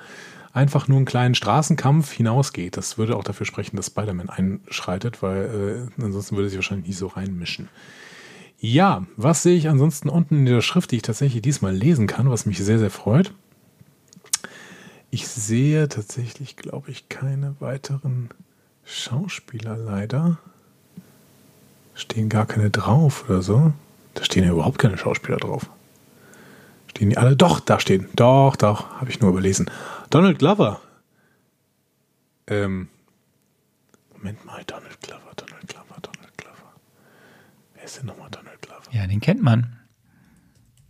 einfach 0.52 0.88
nur 0.88 0.96
einen 0.96 1.06
kleinen 1.06 1.34
Straßenkampf 1.34 2.10
hinausgeht. 2.12 2.76
Das 2.76 2.98
würde 2.98 3.16
auch 3.16 3.24
dafür 3.24 3.46
sprechen, 3.46 3.76
dass 3.76 3.86
Spider-Man 3.86 4.30
einschreitet, 4.30 5.22
weil 5.22 5.88
äh, 5.98 6.02
ansonsten 6.02 6.36
würde 6.36 6.48
sich 6.48 6.58
wahrscheinlich 6.58 6.88
nicht 6.88 6.98
so 6.98 7.08
reinmischen. 7.08 7.68
Ja, 8.60 9.06
was 9.16 9.42
sehe 9.42 9.56
ich 9.56 9.68
ansonsten 9.68 10.08
unten 10.08 10.38
in 10.38 10.46
der 10.46 10.62
Schrift, 10.62 10.90
die 10.90 10.96
ich 10.96 11.02
tatsächlich 11.02 11.42
diesmal 11.42 11.74
lesen 11.74 12.06
kann, 12.06 12.28
was 12.28 12.46
mich 12.46 12.58
sehr, 12.58 12.78
sehr 12.78 12.90
freut? 12.90 13.32
Ich 15.10 15.28
sehe 15.28 15.88
tatsächlich, 15.88 16.56
glaube 16.56 16.90
ich, 16.90 17.08
keine 17.08 17.54
weiteren 17.60 18.30
Schauspieler 18.84 19.76
leider. 19.76 20.38
Stehen 21.98 22.28
gar 22.28 22.46
keine 22.46 22.70
drauf 22.70 23.28
oder 23.28 23.42
so. 23.42 23.72
Da 24.14 24.24
stehen 24.24 24.44
ja 24.44 24.52
überhaupt 24.52 24.78
keine 24.78 24.96
Schauspieler 24.96 25.38
drauf. 25.38 25.68
Stehen 26.86 27.10
die 27.10 27.18
alle? 27.18 27.34
Doch, 27.34 27.58
da 27.58 27.80
stehen. 27.80 28.08
Doch, 28.14 28.54
doch, 28.54 28.88
habe 29.00 29.10
ich 29.10 29.18
nur 29.18 29.30
überlesen. 29.30 29.68
Donald 30.08 30.38
Glover. 30.38 30.80
Ähm. 32.46 32.88
Moment 34.16 34.44
mal, 34.46 34.62
Donald 34.64 35.00
Glover, 35.00 35.32
Donald 35.34 35.66
Glover, 35.66 35.96
Donald 36.00 36.38
Glover. 36.38 36.72
Wer 37.74 37.84
ist 37.84 37.98
denn 37.98 38.06
nochmal 38.06 38.30
Donald 38.30 38.62
Glover? 38.62 38.82
Ja, 38.92 39.04
den 39.08 39.20
kennt 39.20 39.42
man. 39.42 39.76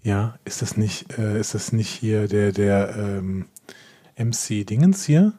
Ja, 0.03 0.39
ist 0.45 0.61
das 0.61 0.77
nicht, 0.77 1.19
äh, 1.19 1.41
ist 1.41 1.55
das 1.55 1.73
nicht 1.73 1.89
hier 1.89 2.29
der, 2.29 2.53
der 2.53 2.95
ähm, 2.97 3.47
MC 4.19 4.67
Dingens 4.67 5.07
hier? 5.07 5.33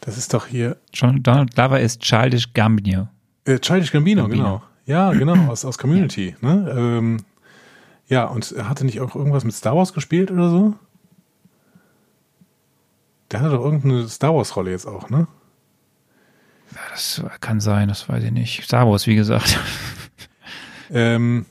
Das 0.00 0.16
ist 0.16 0.32
doch 0.32 0.46
hier. 0.46 0.76
John 0.92 1.24
Donald 1.24 1.56
Glover 1.56 1.80
ist 1.80 2.00
Childish 2.02 2.52
Gambino. 2.52 3.08
Äh, 3.44 3.58
Childish 3.58 3.92
Gambino, 3.92 4.22
Gambino. 4.22 4.44
genau. 4.44 4.62
Ja, 4.86 5.12
genau, 5.12 5.50
aus, 5.50 5.64
aus 5.64 5.78
Community. 5.78 6.36
Ne? 6.40 6.74
Ähm, 6.76 7.16
ja, 8.06 8.24
und 8.24 8.52
er 8.52 8.68
hatte 8.68 8.84
nicht 8.84 9.00
auch 9.00 9.14
irgendwas 9.14 9.44
mit 9.44 9.54
Star 9.54 9.76
Wars 9.76 9.94
gespielt 9.94 10.30
oder 10.30 10.50
so? 10.50 10.74
Der 13.30 13.40
hatte 13.40 13.50
doch 13.50 13.64
irgendeine 13.64 14.08
Star 14.08 14.34
Wars-Rolle 14.34 14.70
jetzt 14.70 14.86
auch, 14.86 15.08
ne? 15.08 15.26
Ja, 16.72 16.80
das 16.90 17.22
kann 17.40 17.60
sein, 17.60 17.88
das 17.88 18.08
weiß 18.08 18.22
ich 18.24 18.32
nicht. 18.32 18.64
Star 18.64 18.86
Wars, 18.88 19.06
wie 19.06 19.14
gesagt. 19.14 19.58
Ähm, 20.92 21.46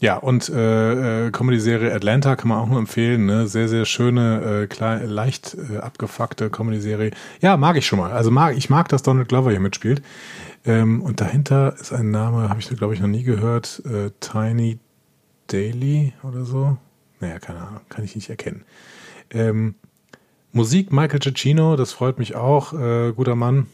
ja, 0.00 0.16
und 0.16 0.48
äh, 0.50 1.26
äh, 1.26 1.30
Comedy-Serie 1.30 1.94
Atlanta 1.94 2.36
kann 2.36 2.48
man 2.48 2.58
auch 2.58 2.66
nur 2.66 2.78
empfehlen. 2.78 3.24
Ne? 3.24 3.46
Sehr, 3.46 3.68
sehr 3.68 3.84
schöne, 3.86 4.62
äh, 4.62 4.66
klein, 4.66 5.08
leicht 5.08 5.56
äh, 5.72 5.78
abgefuckte 5.78 6.50
Comedy-Serie. 6.50 7.12
Ja, 7.40 7.56
mag 7.56 7.76
ich 7.76 7.86
schon 7.86 7.98
mal. 7.98 8.12
Also 8.12 8.30
mag 8.30 8.56
ich 8.56 8.68
mag, 8.68 8.88
dass 8.88 9.02
Donald 9.02 9.28
Glover 9.28 9.52
hier 9.52 9.60
mitspielt. 9.60 10.02
Ähm, 10.66 11.00
und 11.00 11.20
dahinter 11.20 11.76
ist 11.80 11.92
ein 11.92 12.10
Name, 12.10 12.48
habe 12.48 12.58
ich, 12.60 12.68
glaube 12.68 12.92
ich, 12.92 13.00
noch 13.00 13.08
nie 13.08 13.22
gehört. 13.22 13.82
Äh, 13.86 14.10
Tiny 14.20 14.78
Daily 15.46 16.12
oder 16.24 16.44
so. 16.44 16.76
Naja, 17.20 17.38
keine 17.38 17.60
Ahnung, 17.60 17.80
kann 17.88 18.04
ich 18.04 18.14
nicht 18.16 18.28
erkennen. 18.28 18.64
Ähm, 19.30 19.76
Musik 20.52 20.92
Michael 20.92 21.20
Giacchino, 21.20 21.76
das 21.76 21.92
freut 21.92 22.18
mich 22.18 22.34
auch. 22.34 22.72
Äh, 22.72 23.12
guter 23.12 23.36
Mann. 23.36 23.68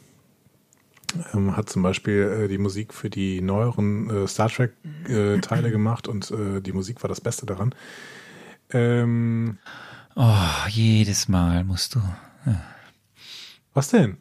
Ähm, 1.33 1.57
hat 1.57 1.69
zum 1.69 1.83
Beispiel 1.83 2.45
äh, 2.45 2.49
die 2.49 2.59
Musik 2.59 2.93
für 2.93 3.11
die 3.11 3.41
neueren 3.41 4.11
äh, 4.11 4.29
Star 4.29 4.49
Trek-Teile 4.49 5.71
gemacht 5.71 6.09
und 6.09 6.31
äh, 6.31 6.61
die 6.61 6.73
Musik 6.73 7.03
war 7.03 7.09
das 7.09 7.21
Beste 7.21 7.47
daran. 7.47 7.75
Ähm, 8.71 9.59
Oh, 10.15 10.69
jedes 10.69 11.29
Mal 11.29 11.65
musst 11.65 11.95
du. 11.95 12.01
was 13.73 13.89
denn? 13.89 14.19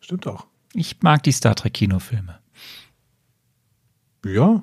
Stimmt 0.00 0.26
doch. 0.26 0.48
Ich 0.74 1.00
mag 1.02 1.22
die 1.22 1.32
Star 1.32 1.54
Trek 1.54 1.74
Kinofilme. 1.74 2.38
Ja, 4.24 4.62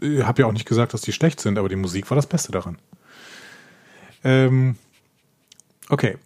ich 0.00 0.22
habe 0.22 0.42
ja 0.42 0.46
auch 0.48 0.52
nicht 0.52 0.66
gesagt, 0.66 0.94
dass 0.94 1.02
die 1.02 1.12
schlecht 1.12 1.40
sind, 1.40 1.58
aber 1.58 1.68
die 1.68 1.76
Musik 1.76 2.10
war 2.10 2.16
das 2.16 2.26
Beste 2.26 2.52
daran. 2.52 2.78
Ähm, 4.24 4.76
okay. 5.88 6.16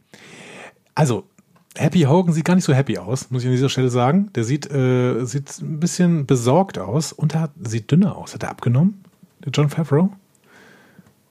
Also, 0.95 1.27
Happy 1.77 2.03
Hogan 2.03 2.35
sieht 2.35 2.45
gar 2.45 2.55
nicht 2.55 2.65
so 2.65 2.75
happy 2.75 2.99
aus, 2.99 3.31
muss 3.31 3.43
ich 3.43 3.49
an 3.49 3.55
dieser 3.55 3.71
Stelle 3.71 3.89
sagen. 3.89 4.31
Der 4.35 4.45
sieht, 4.45 4.71
äh, 4.71 5.25
sieht 5.25 5.59
ein 5.61 5.81
bisschen 5.81 6.27
besorgt 6.27 6.79
aus 6.79 7.13
und 7.13 7.35
er 7.35 7.43
hat, 7.43 7.53
sieht 7.63 7.91
dünner 7.91 8.17
aus. 8.17 8.35
Hat 8.35 8.43
er 8.43 8.51
abgenommen? 8.51 9.03
Der 9.45 9.53
John 9.53 9.71
Favreau? 9.71 10.13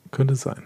Könnte 0.10 0.36
sein. 0.36 0.64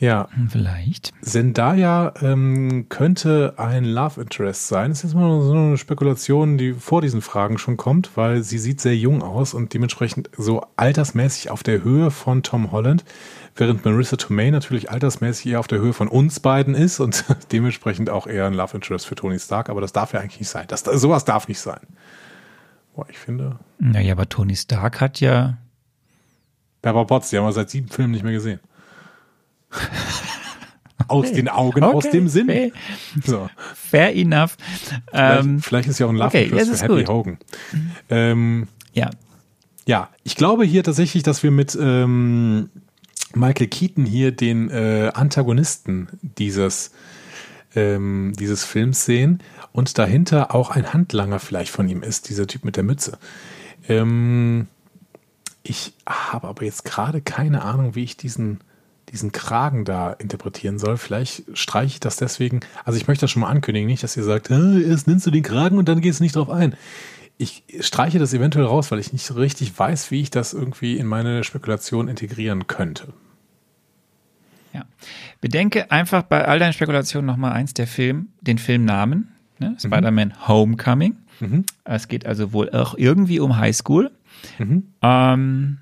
Ja, 0.00 0.28
Vielleicht. 0.48 1.12
Zendaya 1.22 2.14
ähm, 2.22 2.86
könnte 2.88 3.54
ein 3.56 3.84
Love 3.84 4.20
Interest 4.20 4.68
sein. 4.68 4.90
Das 4.90 4.98
ist 4.98 5.10
jetzt 5.10 5.14
mal 5.14 5.40
so 5.42 5.52
eine 5.52 5.76
Spekulation, 5.76 6.56
die 6.56 6.72
vor 6.72 7.00
diesen 7.00 7.20
Fragen 7.20 7.58
schon 7.58 7.76
kommt, 7.76 8.16
weil 8.16 8.44
sie 8.44 8.58
sieht 8.58 8.80
sehr 8.80 8.96
jung 8.96 9.22
aus 9.22 9.54
und 9.54 9.74
dementsprechend 9.74 10.30
so 10.36 10.64
altersmäßig 10.76 11.50
auf 11.50 11.64
der 11.64 11.82
Höhe 11.82 12.12
von 12.12 12.44
Tom 12.44 12.70
Holland, 12.70 13.04
während 13.56 13.84
Marissa 13.84 14.16
Tomei 14.16 14.50
natürlich 14.50 14.88
altersmäßig 14.88 15.50
eher 15.50 15.60
auf 15.60 15.66
der 15.66 15.80
Höhe 15.80 15.92
von 15.92 16.06
uns 16.06 16.38
beiden 16.38 16.76
ist 16.76 17.00
und 17.00 17.24
dementsprechend 17.52 18.08
auch 18.08 18.28
eher 18.28 18.46
ein 18.46 18.54
Love 18.54 18.76
Interest 18.76 19.04
für 19.04 19.16
Tony 19.16 19.40
Stark. 19.40 19.68
Aber 19.68 19.80
das 19.80 19.92
darf 19.92 20.12
ja 20.12 20.20
eigentlich 20.20 20.38
nicht 20.38 20.50
sein. 20.50 20.66
Das, 20.68 20.82
sowas 20.82 21.24
darf 21.24 21.48
nicht 21.48 21.60
sein. 21.60 21.80
Boah, 22.94 23.06
ich 23.10 23.18
finde, 23.18 23.58
Naja, 23.80 24.12
aber 24.12 24.28
Tony 24.28 24.54
Stark 24.54 25.00
hat 25.00 25.18
ja. 25.18 25.58
Pepper 26.82 27.04
Potts, 27.04 27.30
die 27.30 27.38
haben 27.38 27.44
wir 27.44 27.52
seit 27.52 27.70
sieben 27.70 27.88
Filmen 27.88 28.12
nicht 28.12 28.22
mehr 28.22 28.32
gesehen. 28.32 28.60
Aus 31.08 31.32
den 31.32 31.48
Augen, 31.48 31.82
aus 31.84 32.04
Okay, 32.04 32.10
dem 32.10 32.28
Sinn. 32.28 32.50
okay. 32.50 32.72
So. 33.24 33.48
Fair 33.74 34.14
enough. 34.14 34.56
Vielleicht, 35.10 35.44
Ähm, 35.44 35.62
vielleicht 35.62 35.88
ist 35.88 35.98
ja 36.00 36.06
auch 36.06 36.10
ein 36.10 36.16
Love 36.16 36.26
okay, 36.28 36.44
Interest 36.44 36.70
für 36.70 36.82
Happy 36.82 37.04
gut. 37.04 37.08
Hogan. 37.08 37.38
Ähm, 38.10 38.68
ja. 38.92 39.08
ja, 39.86 40.10
ich 40.22 40.36
glaube 40.36 40.64
hier 40.64 40.84
tatsächlich, 40.84 41.22
dass 41.22 41.42
wir 41.42 41.50
mit 41.50 41.78
ähm, 41.80 42.68
Michael 43.34 43.68
Keaton 43.68 44.04
hier 44.04 44.32
den 44.32 44.68
äh, 44.70 45.10
Antagonisten 45.14 46.08
dieses, 46.20 46.90
ähm, 47.74 48.34
dieses 48.38 48.64
Films 48.64 49.06
sehen 49.06 49.38
und 49.72 49.96
dahinter 49.96 50.54
auch 50.54 50.68
ein 50.70 50.92
Handlanger 50.92 51.38
vielleicht 51.38 51.70
von 51.70 51.88
ihm 51.88 52.02
ist, 52.02 52.28
dieser 52.28 52.46
Typ 52.46 52.64
mit 52.66 52.76
der 52.76 52.84
Mütze. 52.84 53.16
Ähm, 53.88 54.66
ich 55.62 55.94
habe 56.06 56.48
aber 56.48 56.64
jetzt 56.64 56.84
gerade 56.84 57.22
keine 57.22 57.62
Ahnung, 57.62 57.94
wie 57.94 58.04
ich 58.04 58.16
diesen, 58.18 58.60
diesen 59.12 59.32
Kragen 59.32 59.84
da 59.84 60.12
interpretieren 60.12 60.78
soll. 60.78 60.96
Vielleicht 60.96 61.44
streiche 61.54 61.94
ich 61.94 62.00
das 62.00 62.16
deswegen. 62.16 62.60
Also 62.84 62.98
ich 62.98 63.08
möchte 63.08 63.22
das 63.22 63.30
schon 63.30 63.42
mal 63.42 63.48
ankündigen, 63.48 63.88
nicht, 63.88 64.02
dass 64.02 64.16
ihr 64.16 64.24
sagt, 64.24 64.50
"Äh, 64.50 64.82
erst 64.82 65.06
nimmst 65.06 65.26
du 65.26 65.30
den 65.30 65.42
Kragen 65.42 65.78
und 65.78 65.88
dann 65.88 66.00
gehst 66.00 66.20
du 66.20 66.24
nicht 66.24 66.36
drauf 66.36 66.50
ein. 66.50 66.74
Ich 67.38 67.62
streiche 67.80 68.18
das 68.18 68.34
eventuell 68.34 68.64
raus, 68.66 68.90
weil 68.90 68.98
ich 68.98 69.12
nicht 69.12 69.24
so 69.24 69.34
richtig 69.34 69.78
weiß, 69.78 70.10
wie 70.10 70.20
ich 70.20 70.30
das 70.30 70.52
irgendwie 70.54 70.96
in 70.98 71.06
meine 71.06 71.44
Spekulation 71.44 72.08
integrieren 72.08 72.66
könnte. 72.66 73.12
Ja. 74.72 74.84
Bedenke 75.40 75.90
einfach 75.90 76.22
bei 76.24 76.46
all 76.46 76.58
deinen 76.58 76.72
Spekulationen 76.72 77.26
nochmal 77.26 77.52
eins, 77.52 77.74
der 77.74 77.86
Film, 77.86 78.28
den 78.40 78.58
Filmnamen, 78.58 79.28
ne? 79.58 79.76
Spider-Man 79.78 80.48
Homecoming. 80.48 81.16
Es 81.84 82.08
geht 82.08 82.26
also 82.26 82.52
wohl 82.52 82.70
auch 82.70 82.94
irgendwie 82.98 83.38
um 83.38 83.56
Highschool. 83.56 84.10
Ähm, 85.00 85.78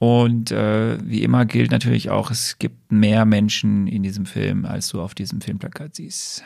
und 0.00 0.52
äh, 0.52 0.96
wie 1.04 1.24
immer 1.24 1.44
gilt 1.44 1.72
natürlich 1.72 2.08
auch, 2.08 2.30
es 2.30 2.60
gibt 2.60 2.92
mehr 2.92 3.24
Menschen 3.24 3.88
in 3.88 4.04
diesem 4.04 4.26
Film, 4.26 4.64
als 4.64 4.90
du 4.90 5.00
auf 5.00 5.12
diesem 5.12 5.40
Filmplakat 5.40 5.96
siehst. 5.96 6.44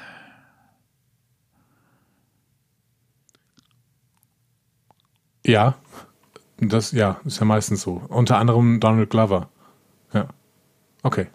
Ja, 5.45 5.74
das 6.59 6.93
ja, 6.93 7.20
ist 7.27 7.41
ja 7.41 7.45
meistens 7.45 7.83
so. 7.83 8.01
Unter 8.09 8.39
anderem 8.39 8.81
Donald 8.81 9.11
Glover. 9.11 9.51
Ja. 10.15 10.29
Okay. 11.03 11.27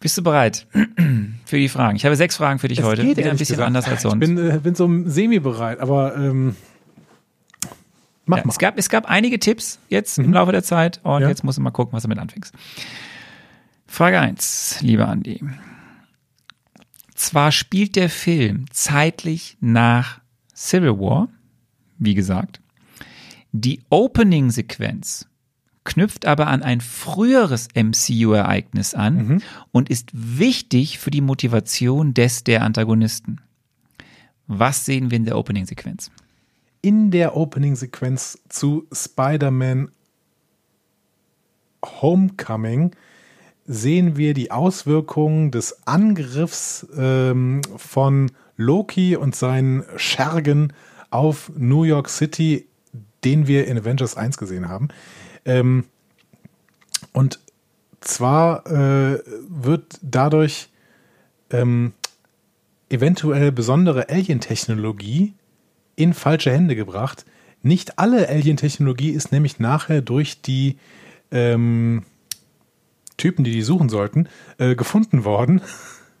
Bist 0.00 0.18
du 0.18 0.22
bereit 0.24 0.66
für 1.44 1.58
die 1.58 1.68
Fragen? 1.68 1.94
Ich 1.94 2.04
habe 2.04 2.16
sechs 2.16 2.36
Fragen 2.36 2.58
für 2.58 2.68
dich 2.68 2.82
heute. 2.82 3.04
Wieder 3.04 3.30
ein 3.30 3.36
bisschen 3.36 3.54
gesagt. 3.54 3.66
anders 3.66 3.86
als 3.86 4.02
sonst. 4.02 4.14
Ich 4.14 4.34
bin, 4.34 4.50
äh, 4.50 4.58
bin 4.58 4.74
so 4.74 4.88
semi-bereit, 5.04 5.78
aber 5.78 6.16
ähm, 6.16 6.56
mach 8.28 8.38
Ja, 8.38 8.44
mal. 8.44 8.50
es, 8.52 8.58
gab, 8.58 8.78
es 8.78 8.88
gab 8.88 9.06
einige 9.06 9.38
Tipps 9.38 9.78
jetzt 9.88 10.18
im 10.18 10.32
Laufe 10.32 10.52
der 10.52 10.62
Zeit 10.62 11.00
und 11.02 11.22
Ja. 11.22 11.28
jetzt 11.28 11.42
musst 11.44 11.58
du 11.58 11.62
mal 11.62 11.70
gucken, 11.70 11.92
was 11.94 12.02
du 12.04 12.08
mit 12.08 12.18
anfängst. 12.18 12.54
Frage 13.86 14.20
1, 14.20 14.78
lieber 14.82 15.08
Andi. 15.08 15.42
Zwar 17.14 17.50
spielt 17.52 17.96
der 17.96 18.10
Film 18.10 18.66
zeitlich 18.70 19.56
nach 19.60 20.20
Civil 20.54 20.98
War, 20.98 21.28
wie 21.98 22.14
gesagt, 22.14 22.60
die 23.52 23.80
Opening-Sequenz 23.90 25.26
knüpft 25.84 26.26
aber 26.26 26.48
an 26.48 26.62
ein 26.62 26.80
früheres 26.82 27.68
MCU-Ereignis 27.74 28.92
an 28.94 29.42
und 29.72 29.88
ist 29.88 30.10
wichtig 30.12 30.98
für 30.98 31.10
die 31.10 31.22
Motivation 31.22 32.12
des 32.12 32.44
der 32.44 32.62
Antagonisten. 32.62 33.40
Was 34.46 34.84
sehen 34.84 35.10
wir 35.10 35.16
in 35.16 35.24
der 35.24 35.38
Opening-Sequenz? 35.38 36.10
In 36.82 37.10
der 37.10 37.36
Opening-Sequenz 37.36 38.38
zu 38.48 38.86
Spider-Man 38.92 39.90
Homecoming 41.84 42.92
sehen 43.66 44.16
wir 44.16 44.34
die 44.34 44.50
Auswirkungen 44.50 45.50
des 45.50 45.86
Angriffs 45.86 46.86
ähm, 46.96 47.60
von 47.76 48.30
Loki 48.56 49.16
und 49.16 49.36
seinen 49.36 49.84
Schergen 49.96 50.72
auf 51.10 51.52
New 51.56 51.84
York 51.84 52.08
City, 52.08 52.66
den 53.24 53.46
wir 53.46 53.66
in 53.66 53.78
Avengers 53.78 54.16
1 54.16 54.38
gesehen 54.38 54.68
haben. 54.68 54.88
Ähm, 55.44 55.84
und 57.12 57.40
zwar 58.00 58.66
äh, 58.66 59.22
wird 59.48 59.98
dadurch 60.02 60.70
ähm, 61.50 61.92
eventuell 62.88 63.52
besondere 63.52 64.08
Alien-Technologie 64.08 65.34
in 65.98 66.14
falsche 66.14 66.52
Hände 66.52 66.76
gebracht. 66.76 67.24
Nicht 67.62 67.98
alle 67.98 68.28
Alien-Technologie 68.28 69.10
ist 69.10 69.32
nämlich 69.32 69.58
nachher 69.58 70.00
durch 70.00 70.40
die 70.42 70.78
ähm, 71.30 72.04
Typen, 73.16 73.44
die 73.44 73.50
die 73.50 73.62
suchen 73.62 73.88
sollten, 73.88 74.28
äh, 74.58 74.76
gefunden 74.76 75.24
worden. 75.24 75.60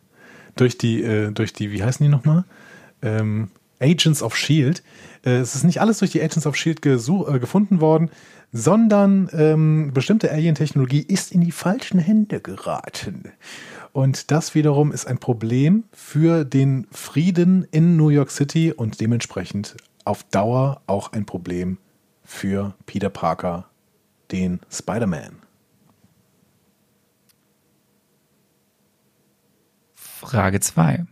durch 0.56 0.76
die, 0.76 1.02
äh, 1.02 1.30
durch 1.30 1.52
die, 1.52 1.70
wie 1.70 1.82
heißen 1.82 2.04
die 2.04 2.10
nochmal? 2.10 2.44
Ähm, 3.02 3.50
Agents 3.80 4.22
of 4.22 4.36
Shield. 4.36 4.82
Äh, 5.24 5.38
es 5.38 5.54
ist 5.54 5.64
nicht 5.64 5.80
alles 5.80 5.98
durch 5.98 6.10
die 6.10 6.20
Agents 6.20 6.46
of 6.46 6.56
Shield 6.56 6.84
äh, 6.84 7.38
gefunden 7.38 7.80
worden, 7.80 8.10
sondern 8.52 9.28
ähm, 9.32 9.92
bestimmte 9.92 10.30
Alien-Technologie 10.30 11.04
ist 11.06 11.32
in 11.32 11.40
die 11.40 11.52
falschen 11.52 11.98
Hände 11.98 12.40
geraten. 12.40 13.32
Und 13.92 14.30
das 14.30 14.54
wiederum 14.54 14.92
ist 14.92 15.06
ein 15.06 15.18
Problem 15.18 15.84
für 15.92 16.44
den 16.44 16.86
Frieden 16.90 17.66
in 17.70 17.96
New 17.96 18.08
York 18.08 18.30
City 18.30 18.72
und 18.72 19.00
dementsprechend 19.00 19.76
auf 20.04 20.24
Dauer 20.24 20.82
auch 20.86 21.12
ein 21.12 21.26
Problem 21.26 21.78
für 22.24 22.74
Peter 22.86 23.10
Parker, 23.10 23.68
den 24.30 24.60
Spider-Man. 24.70 25.36
Frage 29.94 30.60
2. 30.60 31.06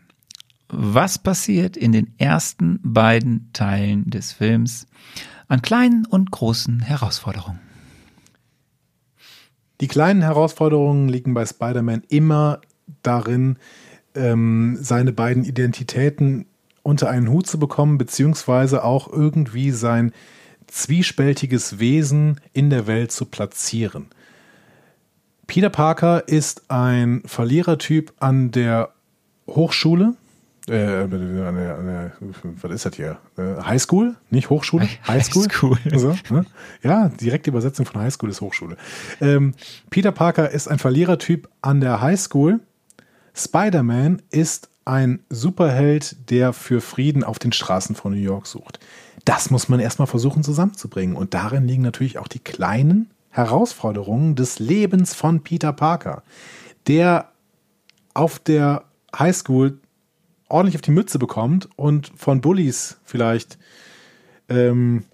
Was 0.68 1.18
passiert 1.18 1.76
in 1.76 1.92
den 1.92 2.14
ersten 2.18 2.80
beiden 2.82 3.50
Teilen 3.52 4.10
des 4.10 4.32
Films 4.32 4.86
an 5.48 5.62
kleinen 5.62 6.04
und 6.06 6.30
großen 6.30 6.80
Herausforderungen? 6.80 7.60
Die 9.80 9.88
kleinen 9.88 10.22
Herausforderungen 10.22 11.08
liegen 11.08 11.34
bei 11.34 11.44
Spider-Man 11.44 12.02
immer 12.08 12.60
darin, 13.02 13.58
ähm, 14.14 14.78
seine 14.80 15.12
beiden 15.12 15.44
Identitäten 15.44 16.46
unter 16.82 17.10
einen 17.10 17.28
Hut 17.28 17.46
zu 17.46 17.58
bekommen, 17.58 17.98
beziehungsweise 17.98 18.84
auch 18.84 19.12
irgendwie 19.12 19.70
sein 19.70 20.12
zwiespältiges 20.66 21.78
Wesen 21.78 22.40
in 22.52 22.70
der 22.70 22.86
Welt 22.86 23.12
zu 23.12 23.26
platzieren. 23.26 24.06
Peter 25.46 25.70
Parker 25.70 26.26
ist 26.28 26.70
ein 26.70 27.22
Verlierertyp 27.24 28.12
an 28.18 28.50
der 28.50 28.90
Hochschule. 29.46 30.14
Äh, 30.68 31.02
an 31.02 31.10
der, 31.10 31.78
an 31.78 31.86
der, 31.86 32.12
was 32.60 32.72
ist 32.72 32.86
das 32.86 32.96
hier? 32.96 33.18
Äh, 33.38 33.62
Highschool? 33.62 34.16
Nicht 34.30 34.50
Hochschule? 34.50 34.88
Highschool? 35.06 35.44
Highschool. 35.44 35.78
So, 35.98 36.16
ne? 36.34 36.44
Ja, 36.82 37.08
direkte 37.08 37.50
Übersetzung 37.50 37.86
von 37.86 38.00
Highschool 38.00 38.30
ist 38.30 38.40
Hochschule. 38.40 38.76
Ähm, 39.20 39.54
Peter 39.90 40.10
Parker 40.10 40.50
ist 40.50 40.66
ein 40.66 40.80
Verlierertyp 40.80 41.48
an 41.62 41.80
der 41.80 42.00
Highschool. 42.00 42.60
Spider-Man 43.34 44.22
ist 44.30 44.68
ein 44.84 45.20
Superheld, 45.30 46.30
der 46.30 46.52
für 46.52 46.80
Frieden 46.80 47.22
auf 47.22 47.38
den 47.38 47.52
Straßen 47.52 47.94
von 47.94 48.12
New 48.12 48.20
York 48.20 48.46
sucht. 48.46 48.80
Das 49.24 49.50
muss 49.50 49.68
man 49.68 49.78
erstmal 49.78 50.06
versuchen 50.08 50.42
zusammenzubringen. 50.42 51.16
Und 51.16 51.34
darin 51.34 51.66
liegen 51.68 51.82
natürlich 51.82 52.18
auch 52.18 52.28
die 52.28 52.38
kleinen 52.40 53.10
Herausforderungen 53.30 54.34
des 54.34 54.58
Lebens 54.58 55.14
von 55.14 55.42
Peter 55.42 55.72
Parker, 55.72 56.22
der 56.88 57.30
auf 58.14 58.38
der 58.38 58.84
Highschool 59.16 59.78
ordentlich 60.48 60.76
auf 60.76 60.82
die 60.82 60.90
Mütze 60.90 61.18
bekommt 61.18 61.68
und 61.76 62.12
von 62.16 62.40
Bullies 62.40 62.98
vielleicht 63.04 63.58
ähm, 64.48 65.04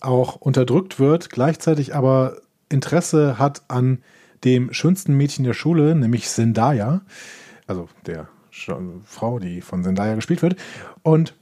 auch 0.00 0.36
unterdrückt 0.36 0.98
wird, 0.98 1.30
gleichzeitig 1.30 1.94
aber 1.94 2.36
Interesse 2.68 3.38
hat 3.38 3.62
an 3.68 4.02
dem 4.44 4.72
schönsten 4.72 5.14
Mädchen 5.14 5.44
der 5.44 5.54
Schule, 5.54 5.94
nämlich 5.94 6.28
Zendaya, 6.28 7.00
also 7.66 7.88
der 8.06 8.28
Sch 8.50 8.70
Frau, 9.04 9.38
die 9.38 9.60
von 9.60 9.82
Zendaya 9.82 10.14
gespielt 10.14 10.42
wird. 10.42 10.56
Und 11.02 11.34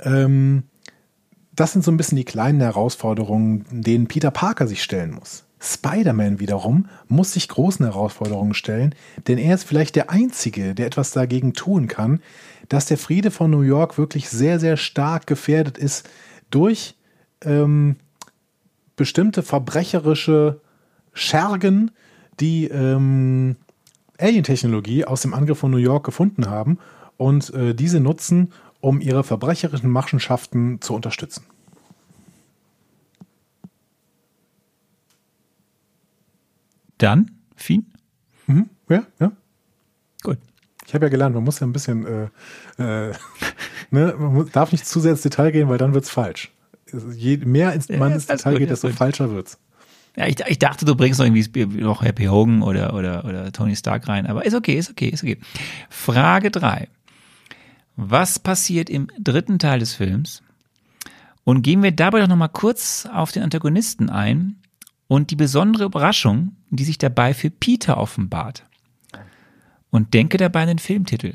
ähm, 0.00 0.64
das 1.54 1.72
sind 1.72 1.84
so 1.84 1.90
ein 1.90 1.96
bisschen 1.96 2.16
die 2.16 2.24
kleinen 2.24 2.60
Herausforderungen, 2.60 3.64
denen 3.70 4.08
Peter 4.08 4.30
Parker 4.30 4.66
sich 4.66 4.82
stellen 4.82 5.12
muss. 5.12 5.44
Spider-Man 5.62 6.40
wiederum 6.40 6.88
muss 7.06 7.34
sich 7.34 7.48
großen 7.48 7.86
Herausforderungen 7.86 8.52
stellen, 8.52 8.94
denn 9.28 9.38
er 9.38 9.54
ist 9.54 9.64
vielleicht 9.64 9.94
der 9.94 10.10
Einzige, 10.10 10.74
der 10.74 10.86
etwas 10.86 11.12
dagegen 11.12 11.52
tun 11.52 11.86
kann, 11.86 12.20
dass 12.68 12.86
der 12.86 12.98
Friede 12.98 13.30
von 13.30 13.50
New 13.50 13.60
York 13.60 13.96
wirklich 13.96 14.28
sehr, 14.28 14.58
sehr 14.58 14.76
stark 14.76 15.26
gefährdet 15.26 15.78
ist 15.78 16.08
durch 16.50 16.96
ähm, 17.44 17.96
bestimmte 18.96 19.42
verbrecherische 19.42 20.60
Schergen, 21.12 21.92
die 22.40 22.66
ähm, 22.66 23.56
Alien-Technologie 24.18 25.04
aus 25.04 25.22
dem 25.22 25.32
Angriff 25.32 25.58
von 25.58 25.70
New 25.70 25.76
York 25.76 26.04
gefunden 26.04 26.50
haben 26.50 26.78
und 27.16 27.54
äh, 27.54 27.74
diese 27.74 28.00
nutzen, 28.00 28.52
um 28.80 29.00
ihre 29.00 29.22
verbrecherischen 29.22 29.90
Machenschaften 29.90 30.80
zu 30.80 30.94
unterstützen. 30.94 31.44
Dann, 37.02 37.32
Fien? 37.56 37.92
Mhm. 38.46 38.70
Ja, 38.88 39.04
ja. 39.18 39.32
Gut. 40.22 40.38
Ich 40.86 40.94
habe 40.94 41.06
ja 41.06 41.08
gelernt, 41.10 41.34
man 41.34 41.42
muss 41.42 41.58
ja 41.58 41.66
ein 41.66 41.72
bisschen, 41.72 42.06
äh, 42.06 42.24
äh, 42.78 43.12
ne, 43.90 44.14
man 44.16 44.34
muss, 44.34 44.50
darf 44.50 44.70
nicht 44.70 44.86
zu 44.86 45.00
sehr 45.00 45.12
ins 45.12 45.22
Detail 45.22 45.50
gehen, 45.50 45.68
weil 45.68 45.78
dann 45.78 45.94
wird's 45.94 46.10
falsch. 46.10 46.52
Also 46.92 47.10
Je 47.10 47.38
mehr 47.38 47.72
ins, 47.72 47.88
Ja, 47.88 47.98
man 47.98 48.12
ins 48.12 48.26
Detail 48.26 48.52
gut, 48.52 48.60
geht, 48.60 48.70
desto 48.70 48.88
falscher 48.90 49.30
wird's. 49.30 49.58
Ja, 50.16 50.26
ich, 50.26 50.36
ich 50.46 50.58
dachte, 50.58 50.84
du 50.84 50.94
bringst 50.94 51.18
noch 51.18 51.26
irgendwie 51.26 51.82
noch 51.82 52.02
Happy 52.02 52.26
Hogan 52.26 52.62
oder, 52.62 52.94
oder, 52.94 53.24
oder 53.24 53.50
Tony 53.50 53.74
Stark 53.74 54.06
rein, 54.08 54.26
aber 54.26 54.44
ist 54.44 54.54
okay, 54.54 54.78
ist 54.78 54.90
okay, 54.90 55.08
ist 55.08 55.22
okay. 55.22 55.38
Frage 55.88 56.50
drei: 56.50 56.88
Was 57.96 58.38
passiert 58.38 58.90
im 58.90 59.08
dritten 59.18 59.58
Teil 59.58 59.80
des 59.80 59.94
Films? 59.94 60.42
Und 61.44 61.62
gehen 61.62 61.82
wir 61.82 61.90
dabei 61.90 62.20
doch 62.20 62.28
nochmal 62.28 62.50
kurz 62.50 63.08
auf 63.12 63.32
den 63.32 63.42
Antagonisten 63.42 64.10
ein 64.10 64.61
und 65.12 65.30
die 65.30 65.36
besondere 65.36 65.84
Überraschung, 65.84 66.56
die 66.70 66.84
sich 66.84 66.96
dabei 66.96 67.34
für 67.34 67.50
Peter 67.50 67.98
offenbart. 67.98 68.64
Und 69.90 70.14
denke 70.14 70.38
dabei 70.38 70.62
an 70.62 70.68
den 70.68 70.78
Filmtitel. 70.78 71.34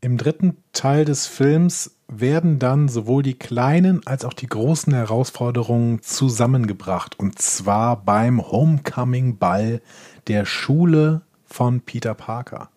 Im 0.00 0.18
dritten 0.18 0.58
Teil 0.72 1.04
des 1.04 1.26
Films 1.26 1.96
werden 2.06 2.60
dann 2.60 2.86
sowohl 2.88 3.24
die 3.24 3.34
kleinen 3.34 4.06
als 4.06 4.24
auch 4.24 4.34
die 4.34 4.46
großen 4.46 4.94
Herausforderungen 4.94 6.00
zusammengebracht. 6.00 7.18
Und 7.18 7.40
zwar 7.40 8.04
beim 8.04 8.40
Homecoming-Ball 8.40 9.82
der 10.28 10.44
Schule 10.44 11.22
von 11.44 11.80
Peter 11.80 12.14
Parker. 12.14 12.70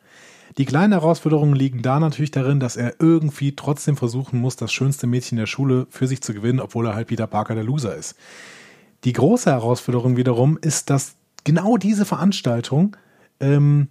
Die 0.58 0.66
kleinen 0.66 0.94
Herausforderungen 0.94 1.56
liegen 1.56 1.82
da 1.82 2.00
natürlich 2.00 2.32
darin, 2.32 2.60
dass 2.60 2.76
er 2.76 2.96
irgendwie 3.00 3.56
trotzdem 3.56 3.98
versuchen 3.98 4.40
muss, 4.40 4.56
das 4.56 4.72
schönste 4.72 5.08
Mädchen 5.08 5.38
der 5.38 5.48
Schule 5.48 5.88
für 5.90 6.08
sich 6.08 6.22
zu 6.22 6.34
gewinnen, 6.34 6.60
obwohl 6.60 6.86
er 6.86 6.96
halt 6.96 7.08
Peter 7.08 7.26
Parker 7.26 7.56
der 7.56 7.64
Loser 7.64 7.96
ist. 7.96 8.16
Die 9.04 9.14
große 9.14 9.50
Herausforderung 9.50 10.16
wiederum 10.16 10.58
ist, 10.62 10.90
dass 10.90 11.16
genau 11.44 11.78
diese 11.78 12.06
Veranstaltung 12.06 12.96
ähm, 13.40 13.88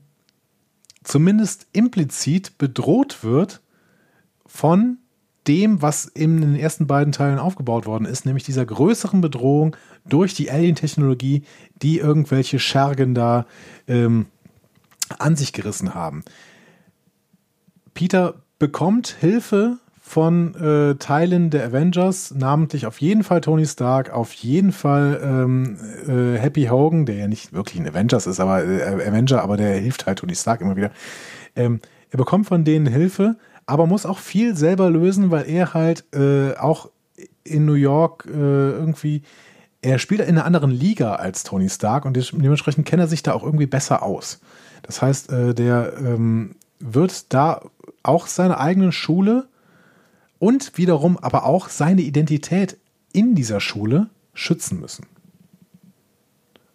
zumindest 1.02 1.66
implizit 1.72 2.56
bedroht 2.59 3.24
wird 3.24 3.60
von 4.47 4.98
dem, 5.48 5.82
was 5.82 6.05
in 6.05 6.40
den 6.40 6.55
ersten 6.55 6.86
beiden 6.86 7.12
Teilen 7.12 7.40
aufgebaut 7.40 7.86
worden 7.86 8.05
ist, 8.05 8.24
nämlich 8.24 8.44
dieser 8.44 8.64
größeren 8.64 9.20
Bedrohung 9.20 9.76
durch 10.05 10.34
die 10.34 10.51
Alien-Technologie, 10.51 11.43
die 11.82 11.98
irgendwelche 11.98 12.60
Schergen 12.60 13.14
da 13.14 13.47
ähm, 13.89 14.26
an 15.18 15.34
sich 15.34 15.52
gerissen 15.52 15.94
haben. 15.94 16.22
Peter 17.94 18.35
bekommt 18.59 19.09
Hilfe 19.20 19.78
von 20.12 20.55
äh, 20.56 20.97
Teilen 20.97 21.48
der 21.48 21.64
Avengers, 21.64 22.35
namentlich 22.35 22.86
auf 22.86 23.01
jeden 23.01 23.24
Fall 23.24 23.40
Tony 23.40 23.64
Stark, 23.64 24.10
auf 24.10 24.32
jeden 24.35 24.73
Fall 24.73 25.20
ähm, 25.24 25.78
äh, 26.06 26.39
Happy 26.39 26.64
Hogan, 26.66 27.06
der 27.06 27.16
ja 27.16 27.28
nicht 27.28 27.52
wirklich 27.52 27.81
ein 27.81 27.89
Avengers 27.89 28.27
ist, 28.27 28.39
aber 28.39 28.62
äh, 28.62 29.06
Avenger, 29.06 29.43
aber 29.43 29.56
der 29.56 29.74
hilft 29.74 30.06
halt 30.06 30.19
Tony 30.19 30.35
Stark 30.35 30.60
immer 30.60 30.77
wieder. 30.77 30.90
Ähm, 31.56 31.81
er 32.10 32.19
bekommt 32.19 32.47
von 32.47 32.64
denen 32.64 32.86
Hilfe, 32.86 33.36
aber 33.64 33.86
muss 33.86 34.05
auch 34.05 34.19
viel 34.19 34.55
selber 34.55 34.90
lösen, 34.90 35.31
weil 35.31 35.48
er 35.48 35.73
halt 35.73 36.05
äh, 36.14 36.56
auch 36.56 36.90
in 37.44 37.64
New 37.64 37.73
York 37.73 38.27
äh, 38.27 38.32
irgendwie, 38.32 39.23
er 39.81 39.98
spielt 39.98 40.20
in 40.20 40.28
einer 40.28 40.44
anderen 40.44 40.70
Liga 40.70 41.14
als 41.14 41.43
Tony 41.43 41.70
Stark 41.70 42.05
und 42.05 42.16
dementsprechend 42.32 42.86
kennt 42.86 43.01
er 43.01 43.09
sich 43.09 43.23
da 43.23 43.32
auch 43.32 43.44
irgendwie 43.44 43.66
besser 43.66 44.02
aus. 44.02 44.40
Das 44.82 45.01
heißt, 45.01 45.32
äh, 45.32 45.55
der 45.55 45.94
ähm, 45.97 46.56
wird 46.81 47.32
da 47.32 47.62
auch 48.02 48.26
seine 48.26 48.58
eigene 48.58 48.92
Schule 48.92 49.48
und 50.38 50.76
wiederum 50.76 51.16
aber 51.18 51.44
auch 51.44 51.68
seine 51.68 52.02
Identität 52.02 52.78
in 53.12 53.34
dieser 53.34 53.60
Schule 53.60 54.10
schützen 54.34 54.80
müssen. 54.80 55.06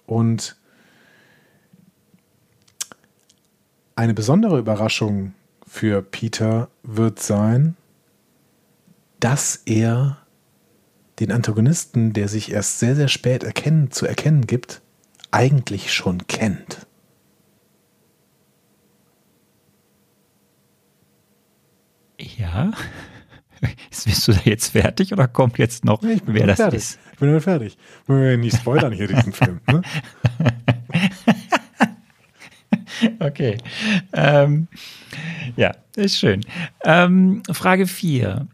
Und 0.05 0.55
eine 3.95 4.13
besondere 4.13 4.57
Überraschung 4.57 5.33
für 5.65 6.01
Peter 6.01 6.69
wird 6.83 7.19
sein, 7.19 7.75
dass 9.19 9.63
er 9.65 10.17
den 11.19 11.31
Antagonisten, 11.31 12.13
der 12.13 12.27
sich 12.27 12.51
erst 12.51 12.79
sehr, 12.79 12.95
sehr 12.95 13.07
spät 13.07 13.43
erkennen, 13.43 13.91
zu 13.91 14.05
erkennen 14.05 14.47
gibt, 14.47 14.81
eigentlich 15.31 15.93
schon 15.93 16.25
kennt. 16.27 16.86
Ja. 22.37 22.71
Bist 23.89 24.27
du 24.27 24.33
da 24.33 24.39
jetzt 24.43 24.69
fertig 24.71 25.11
oder 25.13 25.27
kommt 25.27 25.57
jetzt 25.57 25.83
noch, 25.83 26.03
Ich 26.03 26.21
bin 26.23 26.35
wer 26.35 26.45
das 26.47 26.57
fertig. 26.57 26.77
ist? 26.79 26.99
Ich 27.13 27.19
bin 27.19 27.29
damit 27.29 27.43
fertig. 27.43 27.77
Wollen 28.05 28.21
wir 28.23 28.37
nicht 28.37 28.55
spoilern 28.57 28.93
hier 28.93 29.07
diesen 29.07 29.33
Film. 29.33 29.59
Ne? 29.67 29.81
Okay. 33.19 33.57
Ähm, 34.13 34.67
ja, 35.55 35.75
ist 35.95 36.17
schön. 36.17 36.41
Ähm, 36.83 37.43
Frage 37.51 37.85
4. 37.85 38.47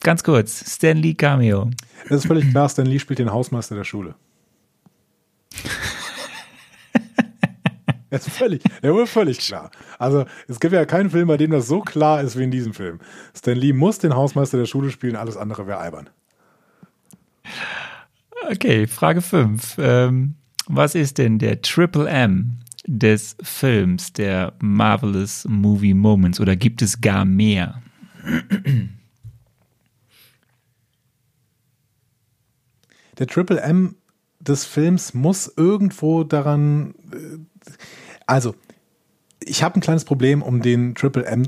Ganz 0.00 0.22
kurz. 0.22 0.74
Stan 0.74 0.96
Lee 0.96 1.14
Cameo. 1.14 1.70
Es 2.04 2.10
ist 2.18 2.26
völlig 2.26 2.50
klar, 2.50 2.68
Stan 2.68 2.84
Lee 2.86 2.98
spielt 2.98 3.18
den 3.18 3.32
Hausmeister 3.32 3.74
der 3.74 3.84
Schule. 3.84 4.14
Es 8.10 8.26
ist 8.26 8.36
völlig, 8.36 8.62
ja, 8.82 8.94
wohl 8.94 9.06
völlig 9.06 9.38
klar. 9.38 9.70
Also, 9.98 10.26
es 10.46 10.60
gibt 10.60 10.72
ja 10.72 10.84
keinen 10.84 11.10
Film, 11.10 11.26
bei 11.28 11.36
dem 11.36 11.50
das 11.50 11.66
so 11.66 11.80
klar 11.80 12.20
ist 12.20 12.38
wie 12.38 12.44
in 12.44 12.50
diesem 12.50 12.72
Film. 12.72 13.00
Stan 13.36 13.56
Lee 13.56 13.72
muss 13.72 13.98
den 13.98 14.14
Hausmeister 14.14 14.58
der 14.58 14.66
Schule 14.66 14.90
spielen, 14.90 15.16
alles 15.16 15.36
andere 15.36 15.66
wäre 15.66 15.78
albern. 15.78 16.08
Okay, 18.50 18.86
Frage 18.86 19.22
5. 19.22 19.76
Ähm, 19.78 20.36
was 20.68 20.94
ist 20.94 21.18
denn 21.18 21.38
der 21.38 21.62
Triple 21.62 22.08
M 22.08 22.58
des 22.86 23.36
Films, 23.42 24.12
der 24.12 24.52
Marvelous 24.60 25.44
Movie 25.48 25.94
Moments? 25.94 26.38
Oder 26.38 26.54
gibt 26.54 26.82
es 26.82 27.00
gar 27.00 27.24
mehr? 27.24 27.82
Der 33.18 33.26
Triple 33.26 33.60
M 33.60 33.96
des 34.48 34.64
Films 34.64 35.14
muss 35.14 35.52
irgendwo 35.56 36.24
daran. 36.24 36.94
äh, 37.12 37.38
Also, 38.26 38.54
ich 39.40 39.62
habe 39.62 39.76
ein 39.76 39.80
kleines 39.80 40.04
Problem, 40.04 40.42
um 40.42 40.62
den 40.62 40.94
Triple 40.94 41.24
M 41.24 41.44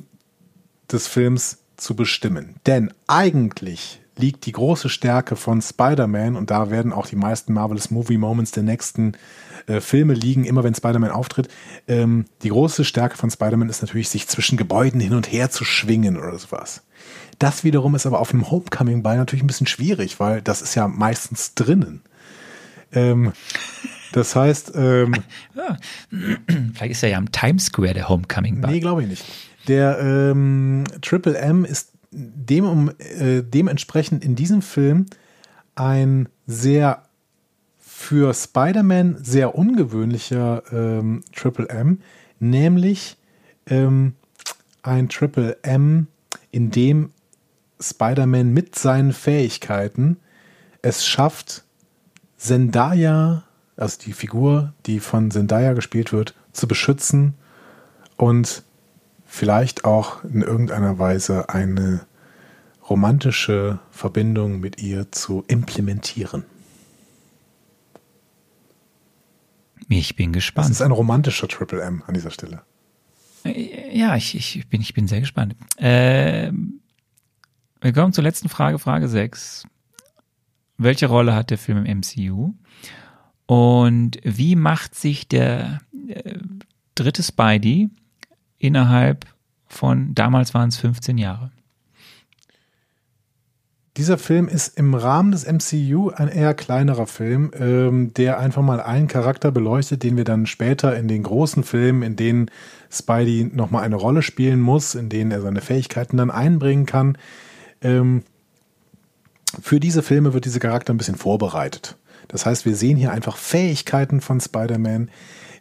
des 0.90 1.06
Films 1.06 1.58
zu 1.76 1.96
bestimmen. 1.96 2.56
Denn 2.66 2.92
eigentlich 3.06 4.00
liegt 4.16 4.46
die 4.46 4.52
große 4.52 4.88
Stärke 4.88 5.36
von 5.36 5.62
Spider-Man, 5.62 6.36
und 6.36 6.50
da 6.50 6.70
werden 6.70 6.92
auch 6.92 7.06
die 7.06 7.16
meisten 7.16 7.52
Marvelous 7.52 7.90
Movie 7.90 8.18
Moments 8.18 8.50
der 8.50 8.64
nächsten 8.64 9.12
äh, 9.66 9.80
Filme 9.80 10.14
liegen, 10.14 10.44
immer 10.44 10.64
wenn 10.64 10.74
Spider-Man 10.74 11.10
auftritt. 11.10 11.48
Ähm, 11.86 12.24
die 12.42 12.48
große 12.48 12.84
Stärke 12.84 13.16
von 13.16 13.30
Spider-Man 13.30 13.68
ist 13.68 13.82
natürlich, 13.82 14.08
sich 14.08 14.26
zwischen 14.26 14.58
Gebäuden 14.58 15.00
hin 15.00 15.14
und 15.14 15.30
her 15.30 15.50
zu 15.50 15.64
schwingen 15.64 16.16
oder 16.16 16.36
sowas. 16.38 16.82
Das 17.38 17.62
wiederum 17.62 17.94
ist 17.94 18.06
aber 18.06 18.18
auf 18.18 18.32
einem 18.32 18.50
Homecoming-Ball 18.50 19.16
natürlich 19.16 19.44
ein 19.44 19.48
bisschen 19.48 19.68
schwierig, 19.68 20.18
weil 20.18 20.42
das 20.42 20.62
ist 20.62 20.74
ja 20.74 20.88
meistens 20.88 21.54
drinnen. 21.54 22.02
Ähm, 22.92 23.32
Das 24.12 24.34
heißt, 24.34 24.72
ähm, 24.74 25.14
Vielleicht 26.74 26.92
ist 26.92 27.02
er 27.02 27.10
ja 27.10 27.18
am 27.18 27.30
Times 27.30 27.66
Square 27.66 27.94
der 27.94 28.08
Homecoming 28.08 28.60
Bug. 28.60 28.70
nee, 28.70 28.80
glaube 28.80 29.02
ich 29.02 29.08
nicht. 29.08 29.24
Der 29.68 29.98
ähm, 30.00 30.84
Triple 31.02 31.36
M 31.36 31.64
ist 31.64 31.92
dem, 32.10 32.64
um, 32.64 32.90
äh, 32.98 33.42
dementsprechend 33.42 34.24
in 34.24 34.34
diesem 34.34 34.62
Film 34.62 35.06
ein 35.74 36.28
sehr 36.46 37.02
für 37.76 38.32
Spider-Man 38.32 39.18
sehr 39.22 39.54
ungewöhnlicher 39.54 40.62
ähm, 40.72 41.22
Triple 41.34 41.68
M, 41.68 42.00
nämlich 42.38 43.18
ähm, 43.66 44.14
ein 44.82 45.08
Triple 45.08 45.58
M, 45.62 46.06
in 46.50 46.70
dem 46.70 47.10
Spider-Man 47.80 48.52
mit 48.54 48.78
seinen 48.78 49.12
Fähigkeiten 49.12 50.16
es 50.80 51.04
schafft, 51.06 51.64
Zendaya, 52.38 53.42
also 53.76 53.98
die 54.04 54.12
Figur, 54.12 54.72
die 54.86 55.00
von 55.00 55.30
Zendaya 55.30 55.74
gespielt 55.74 56.12
wird, 56.12 56.34
zu 56.52 56.66
beschützen 56.66 57.34
und 58.16 58.62
vielleicht 59.26 59.84
auch 59.84 60.24
in 60.24 60.42
irgendeiner 60.42 60.98
Weise 60.98 61.48
eine 61.50 62.06
romantische 62.88 63.80
Verbindung 63.90 64.60
mit 64.60 64.80
ihr 64.82 65.12
zu 65.12 65.44
implementieren. 65.48 66.44
Ich 69.90 70.16
bin 70.16 70.32
Das 70.32 70.38
gespannt. 70.42 70.70
ist 70.70 70.82
ein 70.82 70.90
romantischer 70.92 71.48
Triple 71.48 71.80
M 71.82 72.02
an 72.06 72.14
dieser 72.14 72.30
Stelle. 72.30 72.62
Ja, 73.44 74.16
ich, 74.16 74.34
ich, 74.34 74.68
bin, 74.68 74.80
ich 74.80 74.94
bin 74.94 75.08
sehr 75.08 75.20
gespannt. 75.20 75.54
Ähm, 75.78 76.80
wir 77.80 77.92
kommen 77.92 78.12
zur 78.12 78.24
letzten 78.24 78.48
Frage, 78.48 78.78
Frage 78.78 79.08
6. 79.08 79.64
Welche 80.78 81.06
Rolle 81.06 81.34
hat 81.34 81.50
der 81.50 81.58
Film 81.58 81.84
im 81.84 81.98
MCU? 81.98 82.54
Und 83.46 84.18
wie 84.22 84.54
macht 84.56 84.94
sich 84.94 85.26
der 85.26 85.80
äh, 86.08 86.34
dritte 86.94 87.22
Spidey 87.22 87.90
innerhalb 88.58 89.26
von, 89.66 90.14
damals 90.14 90.54
waren 90.54 90.68
es 90.68 90.76
15 90.78 91.18
Jahre? 91.18 91.50
Dieser 93.96 94.16
Film 94.16 94.46
ist 94.46 94.78
im 94.78 94.94
Rahmen 94.94 95.32
des 95.32 95.44
MCU 95.44 96.10
ein 96.10 96.28
eher 96.28 96.54
kleinerer 96.54 97.08
Film, 97.08 97.50
ähm, 97.58 98.14
der 98.14 98.38
einfach 98.38 98.62
mal 98.62 98.80
einen 98.80 99.08
Charakter 99.08 99.50
beleuchtet, 99.50 100.04
den 100.04 100.16
wir 100.16 100.22
dann 100.22 100.46
später 100.46 100.96
in 100.96 101.08
den 101.08 101.24
großen 101.24 101.64
Filmen, 101.64 102.02
in 102.02 102.14
denen 102.14 102.48
Spidey 102.92 103.50
nochmal 103.52 103.82
eine 103.82 103.96
Rolle 103.96 104.22
spielen 104.22 104.60
muss, 104.60 104.94
in 104.94 105.08
denen 105.08 105.32
er 105.32 105.40
seine 105.40 105.60
Fähigkeiten 105.60 106.16
dann 106.16 106.30
einbringen 106.30 106.86
kann. 106.86 107.18
Ähm, 107.80 108.22
für 109.62 109.80
diese 109.80 110.02
Filme 110.02 110.34
wird 110.34 110.44
dieser 110.44 110.60
Charakter 110.60 110.92
ein 110.92 110.98
bisschen 110.98 111.16
vorbereitet. 111.16 111.96
Das 112.28 112.44
heißt, 112.44 112.66
wir 112.66 112.76
sehen 112.76 112.96
hier 112.96 113.12
einfach 113.12 113.36
Fähigkeiten 113.36 114.20
von 114.20 114.40
Spider-Man. 114.40 115.10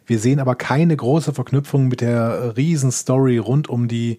Wir 0.06 0.18
sehen 0.18 0.40
aber 0.40 0.54
keine 0.54 0.96
große 0.96 1.32
Verknüpfung 1.32 1.88
mit 1.88 2.00
der 2.00 2.56
Riesenstory 2.56 3.38
rund 3.38 3.68
um 3.68 3.88
die 3.88 4.18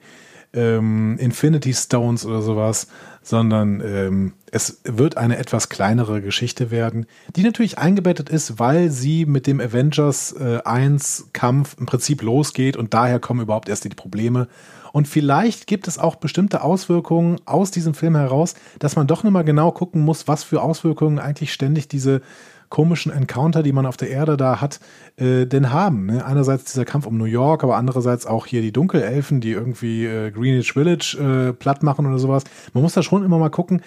ähm, 0.53 1.17
Infinity 1.19 1.73
Stones 1.73 2.25
oder 2.25 2.41
sowas, 2.41 2.87
sondern 3.21 3.81
ähm, 3.81 4.33
es 4.51 4.81
wird 4.83 5.17
eine 5.17 5.37
etwas 5.37 5.69
kleinere 5.69 6.21
Geschichte 6.21 6.71
werden, 6.71 7.05
die 7.35 7.43
natürlich 7.43 7.77
eingebettet 7.77 8.29
ist, 8.29 8.57
weil 8.57 8.89
sie 8.89 9.25
mit 9.25 9.45
dem 9.45 9.59
Avengers 9.59 10.31
äh, 10.39 10.59
1 10.63 11.29
Kampf 11.33 11.75
im 11.79 11.85
Prinzip 11.85 12.23
losgeht 12.23 12.77
und 12.77 12.93
daher 12.93 13.19
kommen 13.19 13.41
überhaupt 13.41 13.69
erst 13.69 13.83
die 13.83 13.89
Probleme. 13.89 14.47
Und 14.91 15.07
vielleicht 15.07 15.67
gibt 15.67 15.87
es 15.87 15.97
auch 15.97 16.15
bestimmte 16.15 16.63
Auswirkungen 16.63 17.37
aus 17.45 17.71
diesem 17.71 17.93
Film 17.93 18.15
heraus, 18.15 18.55
dass 18.79 18.95
man 18.95 19.07
doch 19.07 19.23
nochmal 19.23 19.43
genau 19.43 19.71
gucken 19.71 20.03
muss, 20.03 20.27
was 20.27 20.43
für 20.43 20.61
Auswirkungen 20.61 21.19
eigentlich 21.19 21.53
ständig 21.53 21.87
diese 21.87 22.21
komischen 22.69 23.11
Encounter, 23.11 23.63
die 23.63 23.71
man 23.71 23.85
auf 23.85 23.97
der 23.97 24.09
Erde 24.09 24.37
da 24.37 24.61
hat, 24.61 24.79
äh, 25.17 25.45
denn 25.45 25.71
haben. 25.71 26.05
Ne? 26.05 26.23
Einerseits 26.23 26.65
dieser 26.65 26.85
Kampf 26.85 27.07
um 27.07 27.17
New 27.17 27.25
York, 27.25 27.63
aber 27.63 27.77
andererseits 27.77 28.25
auch 28.25 28.45
hier 28.45 28.61
die 28.61 28.71
Dunkelelfen, 28.71 29.41
die 29.41 29.51
irgendwie 29.51 30.05
äh, 30.05 30.31
Greenwich 30.31 30.73
Village 30.73 31.17
äh, 31.19 31.53
platt 31.53 31.83
machen 31.83 32.05
oder 32.05 32.19
sowas. 32.19 32.43
Man 32.73 32.83
muss 32.83 32.93
da 32.93 33.01
schon 33.01 33.25
immer 33.25 33.39
mal 33.39 33.49
gucken, 33.49 33.81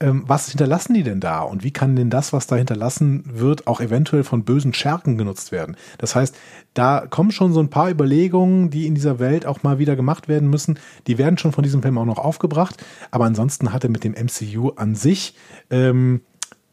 was 0.00 0.48
hinterlassen 0.48 0.94
die 0.94 1.02
denn 1.02 1.20
da 1.20 1.40
und 1.40 1.62
wie 1.62 1.70
kann 1.70 1.96
denn 1.96 2.10
das, 2.10 2.32
was 2.32 2.46
da 2.46 2.56
hinterlassen 2.56 3.24
wird, 3.26 3.66
auch 3.66 3.80
eventuell 3.80 4.24
von 4.24 4.44
bösen 4.44 4.74
Schergen 4.74 5.16
genutzt 5.16 5.52
werden. 5.52 5.76
Das 5.98 6.14
heißt, 6.14 6.36
da 6.74 7.06
kommen 7.08 7.30
schon 7.30 7.52
so 7.52 7.60
ein 7.60 7.70
paar 7.70 7.90
Überlegungen, 7.90 8.70
die 8.70 8.86
in 8.86 8.94
dieser 8.94 9.18
Welt 9.18 9.46
auch 9.46 9.62
mal 9.62 9.78
wieder 9.78 9.96
gemacht 9.96 10.28
werden 10.28 10.50
müssen. 10.50 10.78
Die 11.06 11.18
werden 11.18 11.38
schon 11.38 11.52
von 11.52 11.62
diesem 11.62 11.82
Film 11.82 11.96
auch 11.98 12.04
noch 12.04 12.18
aufgebracht, 12.18 12.84
aber 13.10 13.24
ansonsten 13.24 13.72
hat 13.72 13.84
er 13.84 13.90
mit 13.90 14.04
dem 14.04 14.12
MCU 14.12 14.70
an 14.70 14.94
sich 14.94 15.36
ähm, 15.70 16.22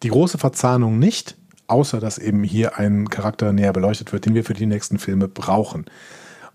die 0.04 0.10
große 0.10 0.38
Verzahnung 0.38 0.98
nicht, 0.98 1.38
außer 1.68 2.00
dass 2.00 2.18
eben 2.18 2.44
hier 2.44 2.78
ein 2.78 3.10
Charakter 3.10 3.54
näher 3.54 3.74
beleuchtet 3.74 4.12
wird, 4.14 4.26
den 4.26 4.36
wir 4.36 4.44
für 4.44 4.56
die 4.56 4.66
nächsten 4.66 4.98
Filme 4.98 5.28
brauchen. 5.28 5.86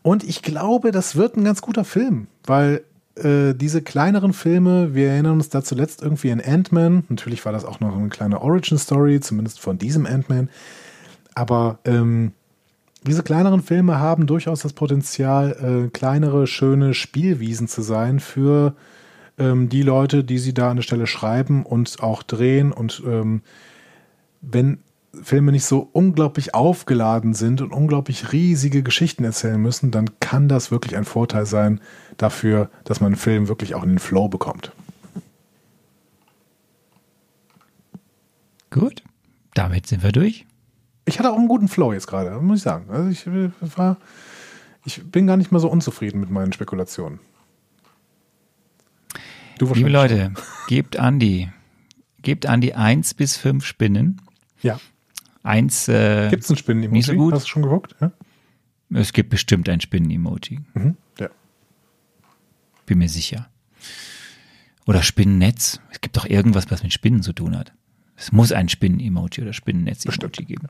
Und 0.03 0.25
ich 0.25 0.43
glaube, 0.43 0.91
das 0.91 1.17
wird 1.17 1.37
ein 1.37 1.45
ganz 1.45 1.63
guter 1.63 1.85
Film, 1.85 2.27
weil 2.45 2.85
äh, 3.17 3.55
diese 3.55 3.83
kleineren 3.83 4.33
Filme, 4.33 4.95
wir 4.95 5.11
erinnern 5.11 5.35
uns 5.35 5.49
da 5.49 5.63
zuletzt 5.63 6.03
irgendwie 6.03 6.33
an 6.33 6.41
Ant-Man, 6.41 7.05
natürlich 7.09 7.45
war 7.45 7.53
das 7.53 7.65
auch 7.65 7.81
noch 7.81 7.97
eine 7.97 8.09
kleine 8.09 8.41
Origin-Story, 8.41 9.21
zumindest 9.21 9.61
von 9.61 9.79
diesem 9.79 10.07
Ant-Man, 10.07 10.49
aber 11.35 11.79
ähm, 11.85 12.33
diese 13.07 13.23
kleineren 13.23 13.63
Filme 13.63 14.01
haben 14.01 14.27
durchaus 14.27 14.61
das 14.63 14.73
Potenzial, 14.73 15.87
äh, 15.87 15.91
kleinere, 15.91 16.47
schöne 16.47 16.93
Spielwiesen 16.93 17.69
zu 17.69 17.83
sein 17.83 18.21
für 18.21 18.75
ähm, 19.39 19.69
die 19.69 19.83
Leute, 19.83 20.25
die 20.25 20.39
sie 20.39 20.55
da 20.55 20.71
an 20.71 20.77
der 20.77 20.83
Stelle 20.83 21.07
schreiben 21.07 21.65
und 21.65 22.03
auch 22.03 22.23
drehen. 22.23 22.73
Und 22.73 23.03
ähm, 23.07 23.43
wenn 24.41 24.79
Filme 25.23 25.53
nicht 25.53 25.65
so 25.65 25.89
unglaublich 25.93 26.55
aufgeladen 26.55 27.35
sind 27.35 27.61
und 27.61 27.73
unglaublich 27.73 28.33
riesige 28.33 28.83
Geschichten 28.83 29.25
erzählen 29.25 29.61
müssen, 29.61 29.91
dann 29.91 30.21
kann 30.21 30.49
das 30.49 30.71
wirklich 30.71 30.97
ein 30.97 31.05
Vorteil 31.05 31.47
sein 31.47 31.81
dafür, 32.17 32.71
dass 32.85 33.01
man 33.01 33.09
einen 33.09 33.17
Film 33.17 33.49
wirklich 33.49 33.75
auch 33.75 33.83
in 33.83 33.91
den 33.91 33.99
Flow 33.99 34.29
bekommt. 34.29 34.73
Gut, 38.71 39.03
damit 39.55 39.87
sind 39.87 40.03
wir 40.03 40.13
durch. 40.13 40.45
Ich 41.07 41.19
hatte 41.19 41.31
auch 41.31 41.39
einen 41.39 41.49
guten 41.49 41.69
Flow 41.69 41.93
jetzt 41.93 42.09
gerade, 42.09 42.41
muss 42.41 42.59
ich 42.59 42.65
sagen. 42.65 42.91
Also 42.91 43.09
ich 43.09 43.27
äh, 43.27 43.51
war, 43.61 43.97
ich 44.85 45.03
bin 45.05 45.27
gar 45.27 45.37
nicht 45.37 45.53
mal 45.53 45.61
so 45.61 45.71
unzufrieden 45.71 46.21
mit 46.21 46.31
meinen 46.31 46.53
Spekulationen. 46.53 47.21
Du 49.59 49.73
Liebe 49.73 49.89
Leute, 49.89 50.35
gebt 50.69 50.99
Andi, 50.99 51.51
gebt 52.21 52.45
Andi 52.45 52.75
eins 52.75 53.15
bis 53.15 53.39
fünf 53.39 53.65
Spinnen. 53.65 54.21
schon. 54.59 54.69
Ja. 54.69 54.81
Eins, 55.47 55.87
äh, 55.87 56.29
Gibt 56.29 56.43
es 56.43 56.51
einen 56.51 56.59
Spinnen-Emoji? 56.59 57.03
So 57.03 57.15
gut. 57.15 57.33
Hast 57.33 57.45
du 57.45 57.51
schon 57.51 57.63
geguckt? 57.63 57.95
Ja. 58.01 58.11
es 58.95 59.13
gibt 59.13 59.31
bestimmt 59.31 59.69
ein 59.69 59.81
Spinnen-Emoji. 59.81 60.61
Mhm. 60.75 60.97
ja. 61.21 61.29
Bin 62.85 62.99
mir 62.99 63.09
sicher. 63.09 63.49
Oder 64.87 65.05
Spinnennetz. 65.05 65.81
Es 65.91 66.01
gibt 66.01 66.17
doch 66.17 66.27
irgendwas, 66.27 66.69
was 66.73 66.83
mit 66.83 66.93
Spinnen 66.93 67.23
zu 67.23 67.33
tun 67.33 67.57
hat. 67.57 67.73
Es 68.17 68.33
muss 68.33 68.51
ein 68.51 68.69
Spinnen-Emoji 68.69 69.43
oder 69.43 69.53
Spinnennetz-Emoji 69.53 70.45
geben. 70.47 70.67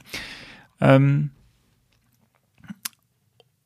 Ähm, 0.81 1.31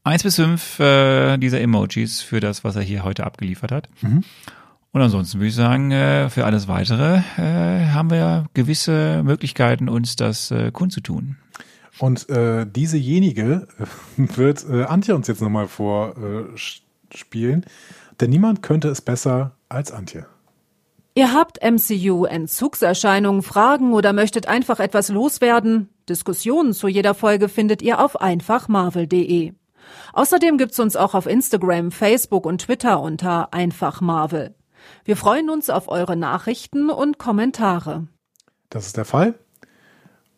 eins 0.05 0.23
bis 0.23 0.37
fünf 0.37 0.79
äh, 0.79 1.39
dieser 1.39 1.61
Emojis 1.61 2.21
für 2.21 2.39
das, 2.39 2.63
was 2.63 2.77
er 2.77 2.83
hier 2.83 3.03
heute 3.03 3.25
abgeliefert 3.25 3.73
hat. 3.73 3.89
Und 4.93 5.03
ansonsten 5.03 5.39
würde 5.39 5.49
ich 5.49 5.55
sagen, 5.55 5.93
äh, 5.93 6.29
für 6.31 6.45
alles 6.45 6.67
weitere 6.67 7.23
äh, 7.39 7.87
haben 7.93 8.11
wir 8.11 8.47
gewisse 8.55 9.23
Möglichkeiten, 9.23 9.89
uns 9.89 10.17
das 10.17 10.51
äh, 10.51 10.73
kundzutun. 10.73 11.37
Und 12.01 12.29
äh, 12.29 12.67
diesejenige 12.67 13.69
wird 14.17 14.65
äh, 14.69 14.85
Antje 14.85 15.15
uns 15.15 15.29
jetzt 15.29 15.43
nochmal 15.43 15.69
vorspielen. 15.69 17.67
Denn 18.21 18.31
niemand 18.31 18.63
könnte 18.63 18.89
es 18.89 19.01
besser 19.01 19.53
als 19.69 19.93
Antje. 19.93 20.27
Ihr 21.15 21.35
habt 21.35 21.59
MCU-Entzugserscheinungen, 21.63 23.43
Fragen 23.43 23.93
oder 23.93 24.13
möchtet 24.13 24.49
einfach 24.49 24.81
etwas 24.81 25.09
loswerden? 25.09 25.89
Diskussionen 26.09 26.73
zu 26.73 26.89
jeder 26.89 27.15
Folge 27.15 27.49
findet 27.49 27.83
ihr 27.83 28.01
auf 28.01 28.21
einfachmarvel.de. 28.21 29.53
Außerdem 30.13 30.59
gibt's 30.59 30.79
uns 30.81 30.97
auch 30.97 31.15
auf 31.15 31.27
Instagram, 31.27 31.91
Facebook 31.91 32.47
und 32.47 32.63
Twitter 32.63 33.01
unter 33.01 33.53
einfachmarvel. 33.53 34.55
Wir 35.05 35.17
freuen 35.17 35.51
uns 35.51 35.71
auf 35.71 35.89
eure 35.89 36.17
Nachrichten 36.17 36.91
und 36.91 37.19
Kommentare. 37.19 38.07
Das 38.69 38.87
ist 38.87 38.97
der 38.97 39.05
Fall. 39.05 39.35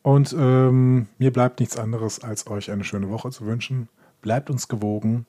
Und 0.03 0.35
ähm, 0.39 1.09
mir 1.19 1.33
bleibt 1.33 1.61
nichts 1.61 1.77
anderes, 1.77 2.23
als 2.23 2.47
euch 2.49 2.71
eine 2.71 2.85
schöne 2.85 3.09
Woche 3.11 3.31
zu 3.31 3.47
wünschen. 3.47 3.89
Bleibt 4.21 4.51
uns 4.51 4.69
gewogen, 4.69 5.27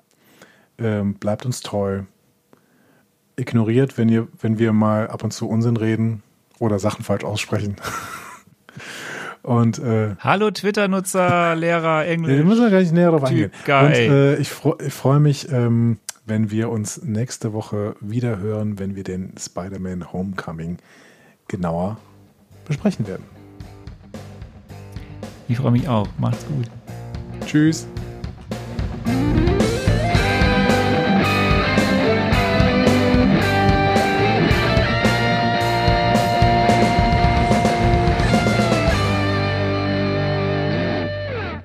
ähm, 0.77 1.15
bleibt 1.15 1.45
uns 1.45 1.61
treu. 1.61 2.03
Ignoriert, 3.35 3.97
wenn, 3.97 4.09
ihr, 4.09 4.27
wenn 4.39 4.59
wir 4.59 4.73
mal 4.73 5.07
ab 5.07 5.23
und 5.23 5.31
zu 5.31 5.47
Unsinn 5.47 5.77
reden 5.77 6.23
oder 6.59 6.79
Sachen 6.79 7.03
falsch 7.03 7.23
aussprechen. 7.23 7.75
und 9.43 9.79
äh, 9.79 10.15
Hallo 10.19 10.51
Twitter-Nutzer, 10.51 11.55
Lehrer, 11.55 12.05
Englisch. 12.05 12.37
wir 12.37 12.45
müssen 12.45 12.63
ja 12.63 12.69
gar 12.69 12.79
nicht 12.79 12.93
näher 12.93 13.11
darauf 13.11 13.23
eingehen. 13.23 13.51
geil. 13.65 13.85
Und 13.87 13.93
äh, 13.93 14.35
ich, 14.37 14.49
fro 14.49 14.77
ich 14.79 14.93
freue 14.93 15.19
mich, 15.19 15.51
ähm, 15.51 15.97
wenn 16.25 16.51
wir 16.51 16.69
uns 16.69 17.01
nächste 17.03 17.53
Woche 17.53 17.95
wieder 17.99 18.37
hören, 18.37 18.79
wenn 18.79 18.95
wir 18.95 19.03
den 19.03 19.33
Spider-Man 19.37 20.13
Homecoming 20.13 20.77
genauer 21.47 21.97
besprechen 22.65 23.07
werden. 23.07 23.25
Ich 25.47 25.57
freue 25.57 25.71
mich 25.71 25.87
auch. 25.87 26.07
Macht's 26.17 26.45
gut. 26.47 26.69
Tschüss. 27.45 27.85